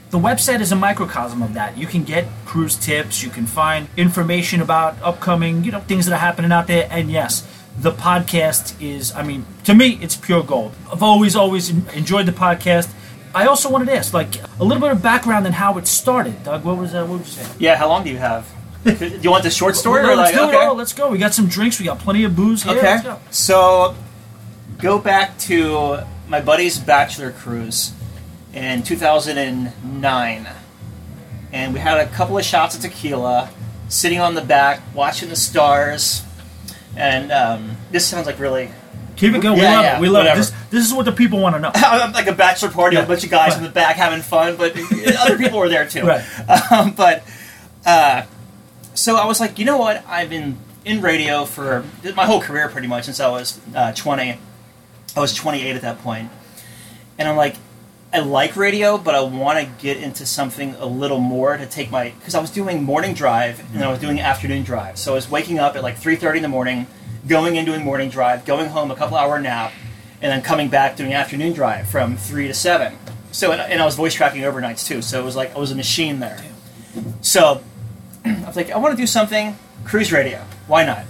the 0.09 0.17
website 0.17 0.59
is 0.61 0.71
a 0.71 0.75
microcosm 0.75 1.43
of 1.43 1.53
that. 1.53 1.77
You 1.77 1.85
can 1.85 2.03
get 2.03 2.25
cruise 2.45 2.75
tips, 2.75 3.21
you 3.21 3.29
can 3.29 3.45
find 3.45 3.87
information 3.97 4.61
about 4.61 4.99
upcoming, 5.01 5.63
you 5.63 5.71
know, 5.71 5.81
things 5.81 6.05
that 6.05 6.13
are 6.13 6.19
happening 6.19 6.51
out 6.51 6.65
there 6.65 6.87
and 6.89 7.11
yes, 7.11 7.47
the 7.77 7.91
podcast 7.91 8.79
is 8.81 9.13
I 9.13 9.21
mean, 9.21 9.45
to 9.65 9.75
me 9.75 9.99
it's 10.01 10.15
pure 10.15 10.43
gold. 10.43 10.73
I've 10.91 11.03
always 11.03 11.35
always 11.35 11.69
enjoyed 11.69 12.25
the 12.25 12.31
podcast 12.31 12.91
I 13.35 13.47
also 13.47 13.69
wanted 13.69 13.85
to 13.85 13.95
ask, 13.95 14.13
like, 14.13 14.35
a 14.59 14.63
little 14.63 14.81
bit 14.81 14.91
of 14.91 15.01
background 15.01 15.45
on 15.47 15.53
how 15.53 15.77
it 15.77 15.87
started. 15.87 16.43
Doug, 16.43 16.63
what 16.63 16.77
was 16.77 16.91
that? 16.91 17.07
What 17.07 17.19
would 17.19 17.27
you 17.27 17.33
say? 17.33 17.51
Yeah, 17.57 17.75
how 17.75 17.87
long 17.87 18.03
do 18.03 18.09
you 18.11 18.17
have? 18.17 18.47
do 18.83 19.19
you 19.21 19.31
want 19.31 19.43
the 19.43 19.49
short 19.49 19.75
story? 19.75 20.03
well, 20.03 20.17
let's 20.17 20.31
like, 20.31 20.39
do 20.39 20.47
okay. 20.47 20.57
it 20.57 20.67
all. 20.67 20.75
Let's 20.75 20.93
go. 20.93 21.09
We 21.09 21.17
got 21.17 21.33
some 21.33 21.47
drinks. 21.47 21.79
We 21.79 21.85
got 21.85 21.99
plenty 21.99 22.25
of 22.25 22.35
booze 22.35 22.63
here. 22.63 22.77
Okay. 22.77 22.99
Go. 23.01 23.19
So, 23.31 23.95
go 24.77 24.99
back 24.99 25.37
to 25.39 25.99
my 26.27 26.41
buddy's 26.41 26.77
bachelor 26.77 27.31
cruise 27.31 27.93
in 28.53 28.83
2009, 28.83 30.49
and 31.51 31.73
we 31.73 31.79
had 31.79 31.99
a 31.99 32.07
couple 32.07 32.37
of 32.37 32.45
shots 32.45 32.75
of 32.75 32.81
tequila, 32.81 33.49
sitting 33.89 34.19
on 34.19 34.35
the 34.35 34.41
back, 34.41 34.81
watching 34.93 35.29
the 35.29 35.35
stars, 35.35 36.23
and 36.95 37.31
um, 37.31 37.77
this 37.91 38.05
sounds 38.05 38.27
like 38.27 38.39
really 38.39 38.69
Keep 39.15 39.35
it 39.35 39.41
going. 39.41 39.57
Yeah, 39.57 39.63
we 39.63 39.75
love 39.75 39.83
yeah, 39.83 39.97
it. 39.97 40.01
We 40.01 40.09
love 40.09 40.19
whatever. 40.21 40.39
it. 40.39 40.43
This, 40.43 40.51
this 40.69 40.85
is 40.85 40.93
what 40.93 41.05
the 41.05 41.11
people 41.11 41.39
want 41.39 41.55
to 41.55 41.59
know. 41.59 41.71
I'm 41.75 42.11
like 42.13 42.27
a 42.27 42.33
bachelor 42.33 42.69
party, 42.69 42.95
yeah. 42.95 43.03
a 43.03 43.07
bunch 43.07 43.23
of 43.23 43.29
guys 43.29 43.51
right. 43.51 43.57
in 43.57 43.63
the 43.63 43.69
back 43.69 43.95
having 43.95 44.21
fun, 44.21 44.57
but 44.57 44.75
other 45.19 45.37
people 45.37 45.59
were 45.59 45.69
there 45.69 45.87
too. 45.87 46.03
Right. 46.03 46.23
Um, 46.71 46.93
but 46.93 47.23
uh, 47.85 48.23
so 48.93 49.15
I 49.15 49.25
was 49.25 49.39
like, 49.39 49.59
you 49.59 49.65
know 49.65 49.77
what? 49.77 50.03
I've 50.07 50.29
been 50.29 50.57
in 50.85 51.01
radio 51.01 51.45
for 51.45 51.85
my 52.15 52.25
whole 52.25 52.41
career, 52.41 52.69
pretty 52.69 52.87
much 52.87 53.05
since 53.05 53.19
I 53.19 53.29
was 53.29 53.59
uh, 53.75 53.93
20. 53.93 54.37
I 55.15 55.19
was 55.19 55.35
28 55.35 55.75
at 55.75 55.81
that 55.83 55.99
point, 55.99 56.29
and 57.17 57.27
I'm 57.27 57.37
like, 57.37 57.55
I 58.13 58.19
like 58.19 58.55
radio, 58.55 58.99
but 58.99 59.15
I 59.15 59.21
want 59.21 59.59
to 59.59 59.83
get 59.83 59.97
into 59.97 60.25
something 60.25 60.75
a 60.75 60.85
little 60.85 61.19
more 61.19 61.57
to 61.57 61.65
take 61.65 61.89
my 61.89 62.11
because 62.11 62.35
I 62.35 62.41
was 62.41 62.51
doing 62.51 62.83
morning 62.83 63.15
drive 63.15 63.63
and 63.73 63.83
I 63.83 63.89
was 63.89 63.99
doing 63.99 64.19
afternoon 64.19 64.63
drive. 64.63 64.99
So 64.99 65.13
I 65.13 65.15
was 65.15 65.29
waking 65.29 65.57
up 65.57 65.75
at 65.75 65.81
like 65.81 65.97
3:30 65.97 66.37
in 66.37 66.41
the 66.43 66.47
morning 66.47 66.85
going 67.27 67.57
and 67.57 67.65
doing 67.65 67.83
morning 67.83 68.09
drive, 68.09 68.45
going 68.45 68.69
home 68.69 68.91
a 68.91 68.95
couple 68.95 69.17
hour 69.17 69.39
nap, 69.39 69.71
and 70.21 70.31
then 70.31 70.41
coming 70.41 70.69
back 70.69 70.95
doing 70.95 71.13
afternoon 71.13 71.53
drive 71.53 71.87
from 71.87 72.15
three 72.15 72.47
to 72.47 72.53
seven. 72.53 72.97
So 73.31 73.51
and, 73.51 73.61
and 73.61 73.81
I 73.81 73.85
was 73.85 73.95
voice 73.95 74.13
tracking 74.13 74.41
overnights 74.43 74.87
too. 74.87 75.01
So 75.01 75.19
it 75.19 75.23
was 75.23 75.35
like 75.35 75.55
I 75.55 75.59
was 75.59 75.71
a 75.71 75.75
machine 75.75 76.19
there. 76.19 76.39
So 77.21 77.61
I 78.25 78.43
was 78.45 78.55
like, 78.55 78.71
I 78.71 78.77
want 78.77 78.95
to 78.95 79.01
do 79.01 79.07
something 79.07 79.57
cruise 79.83 80.11
radio. 80.11 80.39
Why 80.67 80.85
not? 80.85 81.05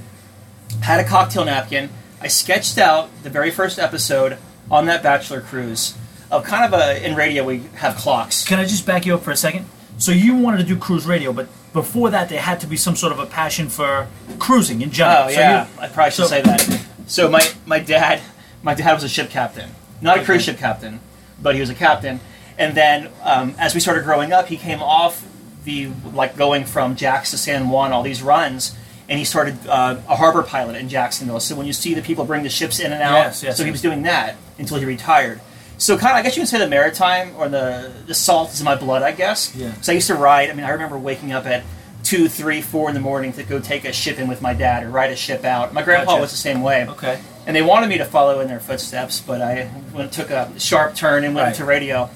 Had 0.82 1.00
a 1.00 1.08
cocktail 1.08 1.46
napkin. 1.46 1.90
I 2.22 2.28
sketched 2.28 2.78
out 2.78 3.10
the 3.24 3.30
very 3.30 3.52
first 3.52 3.78
episode 3.78 4.38
on 4.72 4.86
that 4.86 5.04
bachelor 5.04 5.42
cruise 5.42 5.96
of 6.32 6.44
kind 6.46 6.74
of 6.74 6.80
a 6.80 7.06
in 7.06 7.16
radio 7.16 7.44
we 7.44 7.60
have 7.76 7.96
clocks. 7.96 8.44
Can 8.44 8.60
I 8.60 8.64
just 8.64 8.86
back 8.86 9.06
you 9.06 9.16
up 9.16 9.22
for 9.22 9.32
a 9.32 9.36
second? 9.36 9.66
So 9.98 10.12
you 10.12 10.36
wanted 10.36 10.58
to 10.58 10.64
do 10.64 10.78
cruise 10.78 11.06
radio, 11.06 11.32
but 11.32 11.48
before 11.74 12.12
that, 12.12 12.30
there 12.30 12.42
had 12.42 12.60
to 12.62 12.68
be 12.68 12.78
some 12.78 12.96
sort 12.96 13.12
of 13.12 13.20
a 13.20 13.26
passion 13.26 13.68
for 13.68 14.08
cruising 14.40 14.82
in 14.82 14.92
general. 14.92 15.26
Oh 15.26 15.30
yeah, 15.30 15.68
I 15.80 15.88
probably 15.88 16.12
should 16.12 16.26
so, 16.26 16.28
say 16.28 16.42
that. 16.42 16.86
So 17.08 17.30
my 17.30 17.42
my 17.66 17.80
dad, 17.80 18.22
my 18.62 18.74
dad 18.74 18.94
was 18.94 19.04
a 19.04 19.10
ship 19.10 19.30
captain, 19.30 19.72
not 20.02 20.20
a 20.20 20.24
cruise 20.24 20.44
ship 20.44 20.58
captain, 20.58 21.00
but 21.42 21.56
he 21.56 21.62
was 21.62 21.70
a 21.70 21.76
captain. 21.76 22.20
And 22.58 22.76
then 22.76 23.10
um, 23.24 23.56
as 23.58 23.74
we 23.74 23.80
started 23.80 24.04
growing 24.04 24.32
up, 24.32 24.48
he 24.48 24.58
came 24.58 24.82
off 24.82 25.28
the 25.66 25.90
like 26.14 26.38
going 26.38 26.66
from 26.66 26.96
Jax 26.96 27.32
to 27.32 27.38
San 27.38 27.70
Juan, 27.70 27.92
all 27.92 28.04
these 28.04 28.22
runs, 28.22 28.78
and 29.10 29.18
he 29.18 29.26
started 29.26 29.58
uh, 29.68 30.00
a 30.08 30.16
harbor 30.16 30.44
pilot 30.44 30.76
in 30.76 30.90
Jacksonville. 30.90 31.40
So 31.40 31.56
when 31.56 31.66
you 31.66 31.74
see 31.74 31.94
the 31.94 32.02
people 32.02 32.26
bring 32.26 32.44
the 32.44 32.50
ships 32.50 32.80
in 32.80 32.92
and 32.92 33.02
out, 33.02 33.16
yes, 33.16 33.44
yes, 33.44 33.58
so 33.58 33.66
he 33.66 33.72
was 33.72 33.82
doing 33.82 34.04
that 34.04 34.36
until 34.58 34.78
he 34.78 34.86
retired. 34.86 35.42
So 35.84 35.98
kind 35.98 36.12
of, 36.12 36.18
I 36.18 36.22
guess 36.22 36.38
you 36.38 36.40
can 36.40 36.48
say 36.48 36.60
the 36.60 36.68
maritime 36.68 37.36
or 37.36 37.50
the 37.50 37.92
the 38.08 38.14
salt 38.14 38.54
is 38.54 38.62
in 38.62 38.66
my 38.66 38.76
blood, 38.76 39.04
I 39.04 39.12
guess. 39.12 39.54
Yeah. 39.54 39.74
So 39.82 39.92
I 39.92 39.96
used 39.96 40.08
to 40.08 40.16
ride. 40.16 40.50
I 40.50 40.54
mean, 40.54 40.66
I 40.66 40.70
remember 40.70 40.98
waking 40.98 41.34
up 41.34 41.46
at 41.46 41.66
two, 42.04 42.30
three, 42.30 42.62
four 42.62 42.88
in 42.88 42.96
the 42.96 43.02
morning 43.02 43.34
to 43.34 43.44
go 43.44 43.60
take 43.60 43.84
a 43.84 43.92
ship 43.92 44.18
in 44.18 44.30
with 44.30 44.42
my 44.42 44.54
dad 44.54 44.84
or 44.84 44.90
ride 44.90 45.12
a 45.12 45.16
ship 45.18 45.44
out. 45.44 45.74
My 45.74 45.84
grandpa 45.84 46.12
gotcha. 46.12 46.22
was 46.22 46.32
the 46.32 46.38
same 46.38 46.62
way. 46.62 46.88
Okay. 46.88 47.20
And 47.46 47.54
they 47.54 47.62
wanted 47.62 47.90
me 47.90 47.98
to 47.98 48.06
follow 48.06 48.40
in 48.40 48.48
their 48.48 48.62
footsteps, 48.62 49.20
but 49.20 49.42
I 49.42 49.70
went, 49.94 50.14
took 50.14 50.30
a 50.30 50.58
sharp 50.58 50.96
turn 50.96 51.26
and 51.26 51.36
went 51.36 51.48
right. 51.48 51.54
into 51.54 51.66
radio. 51.66 52.10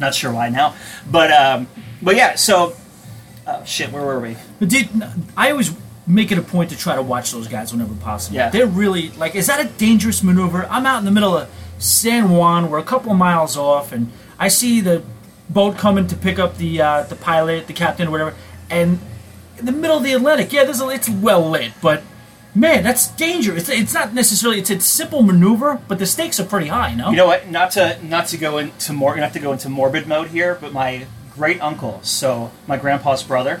Not 0.00 0.12
sure 0.12 0.32
why 0.32 0.48
now, 0.48 0.74
but 1.08 1.30
um, 1.30 1.68
but 2.02 2.16
yeah. 2.16 2.34
So, 2.34 2.74
uh, 3.46 3.62
shit, 3.62 3.92
where 3.92 4.02
were 4.02 4.18
we? 4.18 4.36
Did 4.58 4.88
I 5.36 5.52
always 5.52 5.72
make 6.04 6.32
it 6.32 6.38
a 6.38 6.42
point 6.42 6.70
to 6.70 6.76
try 6.76 6.96
to 6.96 7.02
watch 7.02 7.30
those 7.30 7.46
guys 7.46 7.70
whenever 7.70 7.94
possible? 7.94 8.36
Yeah. 8.36 8.50
They're 8.50 8.66
really 8.66 9.10
like, 9.10 9.36
is 9.36 9.46
that 9.46 9.64
a 9.64 9.68
dangerous 9.78 10.24
maneuver? 10.24 10.66
I'm 10.66 10.84
out 10.84 10.98
in 10.98 11.04
the 11.04 11.12
middle 11.12 11.36
of 11.36 11.48
San 11.78 12.30
Juan. 12.30 12.70
We're 12.70 12.78
a 12.78 12.84
couple 12.84 13.14
miles 13.14 13.56
off, 13.56 13.92
and 13.92 14.10
I 14.38 14.48
see 14.48 14.80
the 14.80 15.02
boat 15.48 15.78
coming 15.78 16.06
to 16.08 16.16
pick 16.16 16.38
up 16.38 16.56
the 16.56 16.80
uh, 16.80 17.02
the 17.02 17.16
pilot, 17.16 17.66
the 17.66 17.72
captain, 17.72 18.08
or 18.08 18.10
whatever, 18.10 18.34
and 18.70 18.98
in 19.58 19.66
the 19.66 19.72
middle 19.72 19.96
of 19.96 20.02
the 20.02 20.12
Atlantic. 20.12 20.52
Yeah, 20.52 20.64
there's 20.64 20.80
a, 20.80 20.88
it's 20.88 21.08
well 21.08 21.48
lit, 21.48 21.72
but 21.80 22.02
man, 22.54 22.82
that's 22.82 23.08
dangerous. 23.08 23.68
It's, 23.68 23.80
it's 23.80 23.94
not 23.94 24.14
necessarily 24.14 24.58
it's 24.60 24.70
a 24.70 24.80
simple 24.80 25.22
maneuver, 25.22 25.80
but 25.88 25.98
the 25.98 26.06
stakes 26.06 26.38
are 26.40 26.44
pretty 26.44 26.68
high. 26.68 26.94
No, 26.94 27.10
You 27.10 27.16
know 27.16 27.26
what? 27.26 27.48
Not 27.48 27.72
to 27.72 27.98
not 28.04 28.26
to 28.28 28.36
go 28.36 28.58
into 28.58 28.92
more 28.92 29.16
not 29.16 29.32
to 29.34 29.40
go 29.40 29.52
into 29.52 29.68
morbid 29.68 30.06
mode 30.06 30.28
here, 30.28 30.58
but 30.60 30.72
my 30.72 31.06
great 31.34 31.60
uncle, 31.60 32.00
so 32.02 32.50
my 32.66 32.76
grandpa's 32.76 33.22
brother, 33.22 33.60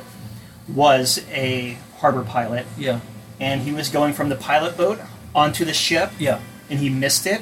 was 0.66 1.24
a 1.30 1.78
harbor 1.98 2.24
pilot, 2.24 2.66
yeah, 2.76 3.00
and 3.40 3.62
he 3.62 3.72
was 3.72 3.88
going 3.88 4.12
from 4.12 4.28
the 4.28 4.36
pilot 4.36 4.76
boat 4.76 4.98
onto 5.34 5.64
the 5.64 5.72
ship, 5.72 6.10
yeah. 6.18 6.40
and 6.68 6.80
he 6.80 6.88
missed 6.88 7.26
it, 7.26 7.40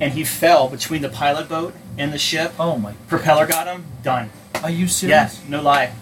and 0.00 0.12
he 0.12 0.24
fell 0.24 0.68
between 0.68 1.02
the 1.02 1.08
pilot 1.08 1.48
boat 1.48 1.74
and 1.98 2.12
the 2.12 2.18
ship. 2.18 2.52
Oh 2.58 2.76
my, 2.78 2.92
Propeller 3.08 3.46
got 3.46 3.66
him. 3.66 3.84
Done. 4.02 4.30
are 4.62 4.70
you 4.70 4.88
serious? 4.88 5.40
Yeah, 5.42 5.50
no 5.50 5.62
lie. 5.62 5.92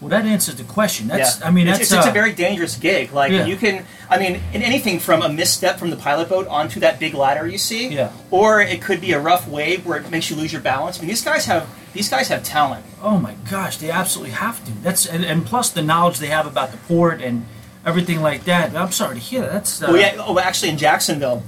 Well, 0.00 0.08
that 0.10 0.24
answers 0.24 0.54
the 0.56 0.64
question. 0.64 1.08
That's 1.08 1.40
yeah. 1.40 1.46
I 1.46 1.50
mean 1.50 1.68
it's, 1.68 1.78
that's 1.78 1.90
it's, 1.90 1.98
it's 1.98 2.06
uh, 2.06 2.10
a 2.10 2.12
very 2.14 2.32
dangerous 2.32 2.76
gig. 2.76 3.12
Like 3.12 3.32
Yeah. 3.32 3.44
you 3.44 3.56
can, 3.56 3.84
I 4.08 4.18
mean, 4.18 4.40
in 4.54 4.62
anything 4.62 4.98
from 4.98 5.20
a 5.20 5.28
misstep 5.28 5.78
from 5.78 5.90
the 5.90 5.96
pilot 5.96 6.30
boat 6.30 6.46
onto 6.48 6.80
that 6.80 6.98
big 6.98 7.12
ladder 7.12 7.46
you 7.46 7.58
see, 7.58 7.88
Yeah. 7.88 8.10
or 8.30 8.62
it 8.62 8.80
could 8.80 9.02
be 9.02 9.12
a 9.12 9.20
rough 9.20 9.46
wave 9.46 9.84
where 9.84 9.98
it 9.98 10.10
makes 10.10 10.30
you 10.30 10.36
lose 10.36 10.52
your 10.54 10.62
balance. 10.62 10.96
I 10.98 11.00
mean, 11.02 11.08
these 11.08 11.22
guys 11.22 11.44
have 11.46 11.68
these 11.92 12.08
guys 12.08 12.28
have 12.28 12.42
talent. 12.42 12.84
Oh 13.02 13.18
my 13.18 13.34
gosh, 13.50 13.76
they 13.76 13.90
absolutely 13.90 14.32
have 14.32 14.64
to. 14.64 14.72
That's 14.82 15.04
and, 15.04 15.22
and 15.24 15.44
plus 15.44 15.68
the 15.70 15.82
knowledge 15.82 16.18
they 16.18 16.28
have 16.28 16.46
about 16.46 16.72
the 16.72 16.78
port 16.78 17.20
and 17.20 17.44
everything 17.84 18.22
like 18.22 18.44
that. 18.44 18.74
I'm 18.74 18.92
sorry 18.92 19.16
to 19.16 19.20
hear 19.20 19.42
that. 19.42 19.52
That's 19.52 19.82
uh, 19.82 19.86
Oh 19.90 19.94
yeah. 19.96 20.14
Oh, 20.18 20.38
actually, 20.38 20.70
in 20.70 20.78
Jacksonville, 20.78 21.42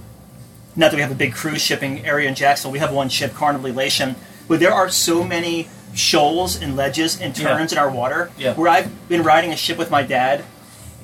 not 0.76 0.90
that 0.90 0.96
we 0.96 1.02
have 1.02 1.10
a 1.10 1.14
big 1.16 1.34
cruise 1.34 1.60
shipping 1.62 2.04
area 2.06 2.28
in 2.28 2.34
Jacksonville, 2.34 2.72
we 2.72 2.78
have 2.78 2.92
one 2.92 3.08
ship, 3.08 3.34
Carnival 3.34 3.68
Elation, 3.70 4.16
but 4.48 4.60
there 4.60 4.72
are 4.72 4.88
so 4.88 5.22
many 5.24 5.68
shoals 5.94 6.60
and 6.60 6.74
ledges 6.76 7.20
and 7.20 7.36
Yeah. 7.36 7.48
turns 7.48 7.72
in 7.72 7.78
our 7.78 7.90
water 7.90 8.30
Yeah. 8.38 8.54
where 8.54 8.68
I've 8.70 9.08
been 9.08 9.22
riding 9.22 9.52
a 9.52 9.56
ship 9.56 9.76
with 9.76 9.90
my 9.90 10.02
dad, 10.02 10.44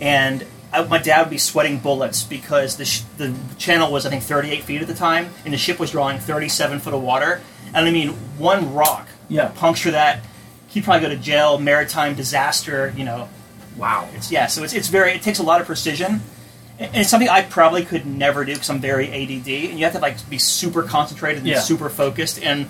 and 0.01 0.45
I, 0.73 0.83
my 0.85 0.99
dad 0.99 1.21
would 1.23 1.31
be 1.31 1.39
sweating 1.39 1.79
bullets 1.79 2.23
because 2.23 2.77
the 2.77 2.85
sh- 2.85 3.03
the 3.17 3.33
channel 3.59 3.91
was 3.91 4.05
I 4.07 4.11
think 4.11 4.23
38 4.23 4.65
feet 4.65 4.81
at 4.83 4.87
the 4.89 4.95
time, 4.95 5.31
and 5.45 5.53
the 5.53 5.59
ship 5.59 5.79
was 5.79 5.91
drawing 5.91 6.19
37 6.19 6.81
foot 6.81 6.95
of 6.95 7.03
water, 7.03 7.41
and 7.75 7.87
I 7.87 7.91
mean 7.91 8.11
one 8.39 8.75
rock 8.75 9.09
Yeah. 9.29 9.49
puncture 9.49 9.91
that, 9.91 10.21
he'd 10.69 10.85
probably 10.85 11.01
go 11.03 11.09
to 11.15 11.17
jail, 11.21 11.59
maritime 11.59 12.15
disaster, 12.15 12.93
you 12.97 13.05
know, 13.05 13.29
wow. 13.77 14.09
it's 14.15 14.31
yeah, 14.31 14.47
so 14.47 14.63
it's, 14.63 14.73
it's 14.75 14.89
very 14.89 15.13
it 15.13 15.23
takes 15.23 15.39
a 15.39 15.43
lot 15.43 15.61
of 15.61 15.67
precision, 15.67 16.23
and 16.79 16.95
it's 16.97 17.11
something 17.11 17.29
I 17.29 17.43
probably 17.43 17.85
could 17.85 18.07
never 18.07 18.45
do 18.45 18.53
because 18.55 18.71
I'm 18.71 18.81
very 18.81 19.09
ADD, 19.09 19.49
and 19.71 19.79
you 19.79 19.85
have 19.85 19.95
to 19.95 19.99
like 20.01 20.29
be 20.31 20.39
super 20.39 20.83
concentrated 20.83 21.39
and 21.39 21.47
Yeah. 21.47 21.61
super 21.61 21.89
focused, 21.89 22.43
and 22.43 22.69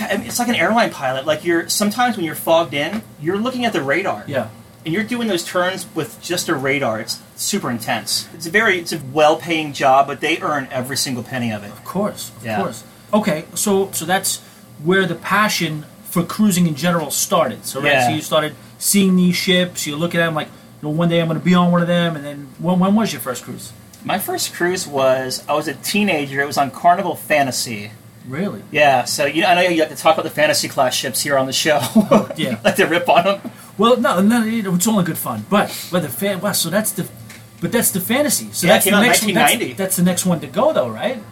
I 0.00 0.16
mean, 0.18 0.26
it's 0.26 0.38
like 0.38 0.48
an 0.48 0.54
airline 0.54 0.90
pilot. 0.90 1.26
Like 1.26 1.44
you're 1.44 1.68
sometimes 1.68 2.16
when 2.16 2.24
you're 2.24 2.34
fogged 2.34 2.74
in, 2.74 3.02
you're 3.20 3.38
looking 3.38 3.64
at 3.64 3.72
the 3.72 3.82
radar, 3.82 4.24
Yeah. 4.26 4.48
and 4.84 4.94
you're 4.94 5.02
doing 5.04 5.26
those 5.28 5.44
turns 5.44 5.86
with 5.94 6.20
just 6.22 6.48
a 6.48 6.54
radar. 6.54 7.00
It's 7.00 7.18
super 7.36 7.70
intense. 7.70 8.28
It's 8.34 8.46
a 8.46 8.50
very 8.50 8.78
it's 8.78 8.92
a 8.92 9.00
well-paying 9.12 9.72
job, 9.72 10.06
but 10.06 10.20
they 10.20 10.38
earn 10.40 10.68
every 10.70 10.96
single 10.96 11.22
penny 11.24 11.50
of 11.52 11.64
it. 11.64 11.70
Of 11.70 11.84
course, 11.84 12.30
of 12.36 12.44
Yeah. 12.44 12.56
course. 12.60 12.84
Okay, 13.12 13.44
so 13.54 13.90
so 13.92 14.04
that's 14.04 14.40
where 14.84 15.06
the 15.06 15.14
passion 15.16 15.84
for 16.08 16.22
cruising 16.22 16.66
in 16.66 16.74
general 16.76 17.10
started. 17.10 17.66
So 17.66 17.80
right, 17.80 17.92
Yeah. 17.92 18.06
so 18.08 18.14
you 18.14 18.22
started 18.22 18.54
seeing 18.78 19.16
these 19.16 19.34
ships. 19.36 19.86
You 19.86 19.96
look 19.96 20.14
at 20.14 20.18
them 20.18 20.34
like, 20.34 20.48
know, 20.82 20.90
one 20.90 21.08
day 21.08 21.20
I'm 21.20 21.28
going 21.28 21.38
to 21.38 21.44
be 21.44 21.54
on 21.54 21.72
one 21.72 21.80
of 21.82 21.88
them. 21.88 22.16
And 22.16 22.24
then 22.24 22.48
when, 22.58 22.78
when 22.78 22.94
was 22.94 23.12
your 23.12 23.20
first 23.20 23.44
cruise? 23.44 23.72
My 24.04 24.18
first 24.18 24.54
cruise 24.54 24.86
was 24.86 25.44
I 25.48 25.54
was 25.54 25.66
a 25.68 25.74
teenager. 25.74 26.40
It 26.40 26.46
was 26.46 26.58
on 26.58 26.70
Carnival 26.70 27.14
Fantasy. 27.16 27.90
Really? 28.28 28.62
Yeah, 28.70 29.04
so 29.04 29.24
you 29.24 29.40
know, 29.40 29.48
I 29.48 29.54
know 29.54 29.62
you 29.62 29.80
have 29.80 29.88
to 29.90 29.96
talk 29.96 30.14
about 30.14 30.24
the 30.24 30.30
fantasy 30.30 30.68
class 30.68 30.94
ships 30.94 31.22
here 31.22 31.38
on 31.38 31.46
the 31.46 31.52
show. 31.52 31.78
Oh, 31.82 32.30
yeah. 32.36 32.60
like 32.64 32.76
to 32.76 32.84
rip 32.84 33.08
on 33.08 33.24
them. 33.24 33.50
Well, 33.78 33.96
no, 33.98 34.20
no, 34.20 34.44
it's 34.44 34.86
only 34.86 35.04
good 35.04 35.16
fun. 35.16 35.46
But 35.48 35.74
but 35.90 36.02
the 36.02 36.08
fan, 36.10 36.40
wow, 36.42 36.52
so 36.52 36.68
that's 36.68 36.92
the, 36.92 37.08
but 37.62 37.72
that's 37.72 37.90
the 37.90 38.00
fantasy. 38.00 38.52
So 38.52 38.66
Yeah, 38.66 38.74
that's 38.74 38.84
came 38.84 38.92
the 38.94 39.00
next 39.00 39.24
one. 39.24 39.32
That's, 39.34 39.52
1990. 39.54 39.72
that's 39.82 39.96
the 39.96 40.02
next 40.02 40.26
one 40.26 40.40
to 40.40 40.46
go, 40.46 40.72
though, 40.74 40.90
right? 40.90 41.22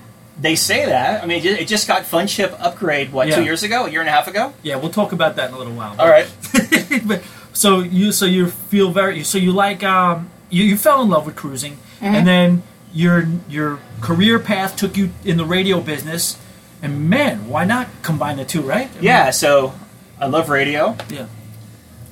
They 0.41 0.55
say 0.57 0.87
that. 0.87 1.23
I 1.23 1.27
mean, 1.27 1.45
it 1.45 1.61
it 1.61 1.69
just 1.69 1.87
got 1.87 2.07
Fun 2.07 2.27
Ship 2.29 2.55
upgrade 2.59 3.13
what 3.13 3.29
Yeah. 3.29 3.37
two 3.37 3.45
years 3.45 3.63
ago, 3.63 3.85
a 3.85 3.91
year 3.91 4.01
and 4.01 4.09
a 4.09 4.13
half 4.13 4.27
ago. 4.27 4.55
Yeah, 4.63 4.77
we'll 4.77 4.91
talk 4.91 5.13
about 5.13 5.37
that 5.37 5.51
in 5.51 5.55
a 5.55 5.59
little 5.59 5.75
while. 5.75 5.95
All 6.01 6.09
right. 6.09 6.27
But- 7.05 7.23
so 7.57 7.81
you 7.81 8.13
so 8.13 8.25
you 8.27 8.47
feel 8.71 8.91
very 8.91 9.25
so 9.25 9.39
you 9.39 9.53
like 9.53 9.83
um 9.83 10.29
you, 10.51 10.63
you 10.71 10.77
fell 10.77 11.01
in 11.03 11.09
love 11.09 11.25
with 11.27 11.37
cruising 11.37 11.77
Mm-hmm. 11.97 12.15
and 12.15 12.27
then 12.27 12.63
your 12.93 13.27
your 13.49 13.79
career 14.03 14.39
path 14.39 14.77
took 14.77 14.97
you 14.99 15.09
in 15.25 15.39
the 15.39 15.45
radio 15.47 15.81
business 15.81 16.37
and 16.83 17.09
man 17.09 17.49
why 17.49 17.65
not 17.65 17.87
combine 18.03 18.37
the 18.37 18.45
two 18.45 18.61
right 18.61 18.89
I 18.91 18.95
mean, 18.95 19.03
Yeah. 19.05 19.31
So 19.31 19.73
I 20.21 20.27
love 20.27 20.51
radio. 20.51 20.95
yeah 21.09 21.27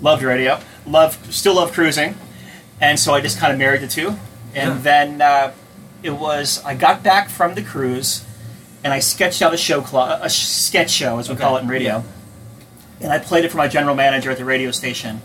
Loved 0.00 0.22
radio. 0.22 0.59
Love 0.87 1.18
still 1.30 1.54
love 1.57 1.72
cruising, 1.72 2.14
and 2.80 2.98
so 2.98 3.14
I 3.14 3.20
just 3.20 3.38
kind 3.38 3.52
of 3.52 3.59
married 3.59 3.80
the 3.83 3.88
two. 3.98 4.09
And 4.54 4.70
Yeah. 4.76 4.78
then 4.88 5.09
uh, 5.22 5.52
it 6.02 6.11
was 6.26 6.62
I 6.64 6.74
got 6.74 7.02
back 7.02 7.28
from 7.28 7.54
the 7.54 7.62
cruise, 7.62 8.24
and 8.83 8.92
I 8.92 9.00
sketched 9.00 9.40
out 9.42 9.52
a 9.54 9.57
show 9.57 9.83
cl- 9.85 10.18
a 10.22 10.28
sketch 10.30 10.90
show 10.90 11.18
as 11.18 11.28
we 11.28 11.35
Okay. 11.35 11.44
call 11.44 11.57
it 11.59 11.62
in 11.62 11.68
radio, 11.68 12.02
and 13.00 13.12
I 13.12 13.18
played 13.18 13.44
it 13.44 13.50
for 13.50 13.59
my 13.59 13.68
general 13.68 13.94
manager 13.94 14.30
at 14.30 14.38
the 14.38 14.44
radio 14.44 14.70
station. 14.72 15.20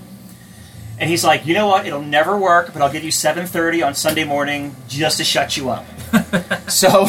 And 1.00 1.10
he's 1.10 1.24
like, 1.24 1.46
you 1.46 1.54
know 1.54 1.68
what? 1.68 1.86
It'll 1.88 2.02
never 2.02 2.38
work, 2.38 2.74
but 2.74 2.82
I'll 2.82 2.92
give 2.92 3.04
you 3.04 3.12
7:30 3.12 3.86
on 3.86 3.96
Sunday 3.96 4.26
morning 4.26 4.76
just 4.88 5.18
to 5.18 5.24
shut 5.24 5.56
you 5.56 5.70
up. 5.70 5.86
so 6.70 7.08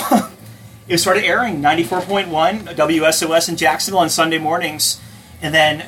it 0.89 0.99
started 0.99 1.25
airing 1.25 1.61
94.1 1.61 2.75
WSOS 2.77 3.49
in 3.49 3.57
Jacksonville 3.57 4.01
on 4.01 4.09
Sunday 4.11 4.39
mornings, 4.39 5.01
and 5.43 5.53
then 5.55 5.85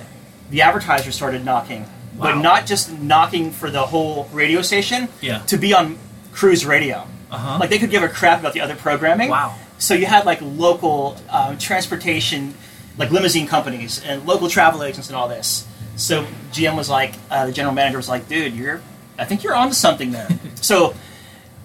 the 0.50 0.62
advertisers 0.62 1.14
started 1.14 1.44
knocking, 1.44 1.86
but 2.18 2.36
not 2.36 2.66
just 2.66 2.92
knocking 2.98 3.50
for 3.52 3.70
the 3.70 3.82
whole 3.86 4.28
radio 4.32 4.62
station. 4.62 5.08
Yeah. 5.20 5.38
To 5.46 5.56
be 5.56 5.72
on 5.72 5.96
cruise 6.32 6.66
radio, 6.66 7.06
Uh-huh. 7.30 7.58
like 7.60 7.70
they 7.70 7.78
could 7.78 7.90
give 7.90 8.02
a 8.02 8.08
crap 8.08 8.40
about 8.40 8.52
the 8.52 8.60
other 8.60 8.74
programming. 8.76 9.30
Wow. 9.30 9.54
So 9.78 9.94
you 9.94 10.06
had 10.06 10.26
like 10.26 10.40
local 10.42 11.16
um, 11.30 11.56
transportation, 11.58 12.54
like 12.98 13.10
limousine 13.10 13.46
companies 13.46 14.02
and 14.04 14.26
local 14.26 14.48
travel 14.48 14.82
agents 14.82 15.08
and 15.08 15.16
all 15.16 15.28
this. 15.28 15.66
So 15.96 16.24
GM 16.52 16.76
was 16.76 16.88
like, 16.88 17.14
uh, 17.30 17.46
the 17.46 17.52
general 17.52 17.74
manager 17.74 17.96
was 17.96 18.08
like, 18.08 18.28
dude, 18.28 18.54
you're, 18.54 18.80
I 19.18 19.24
think 19.24 19.42
you're 19.42 19.54
onto 19.54 19.74
something 19.74 20.10
there. 20.10 20.28
so 20.54 20.94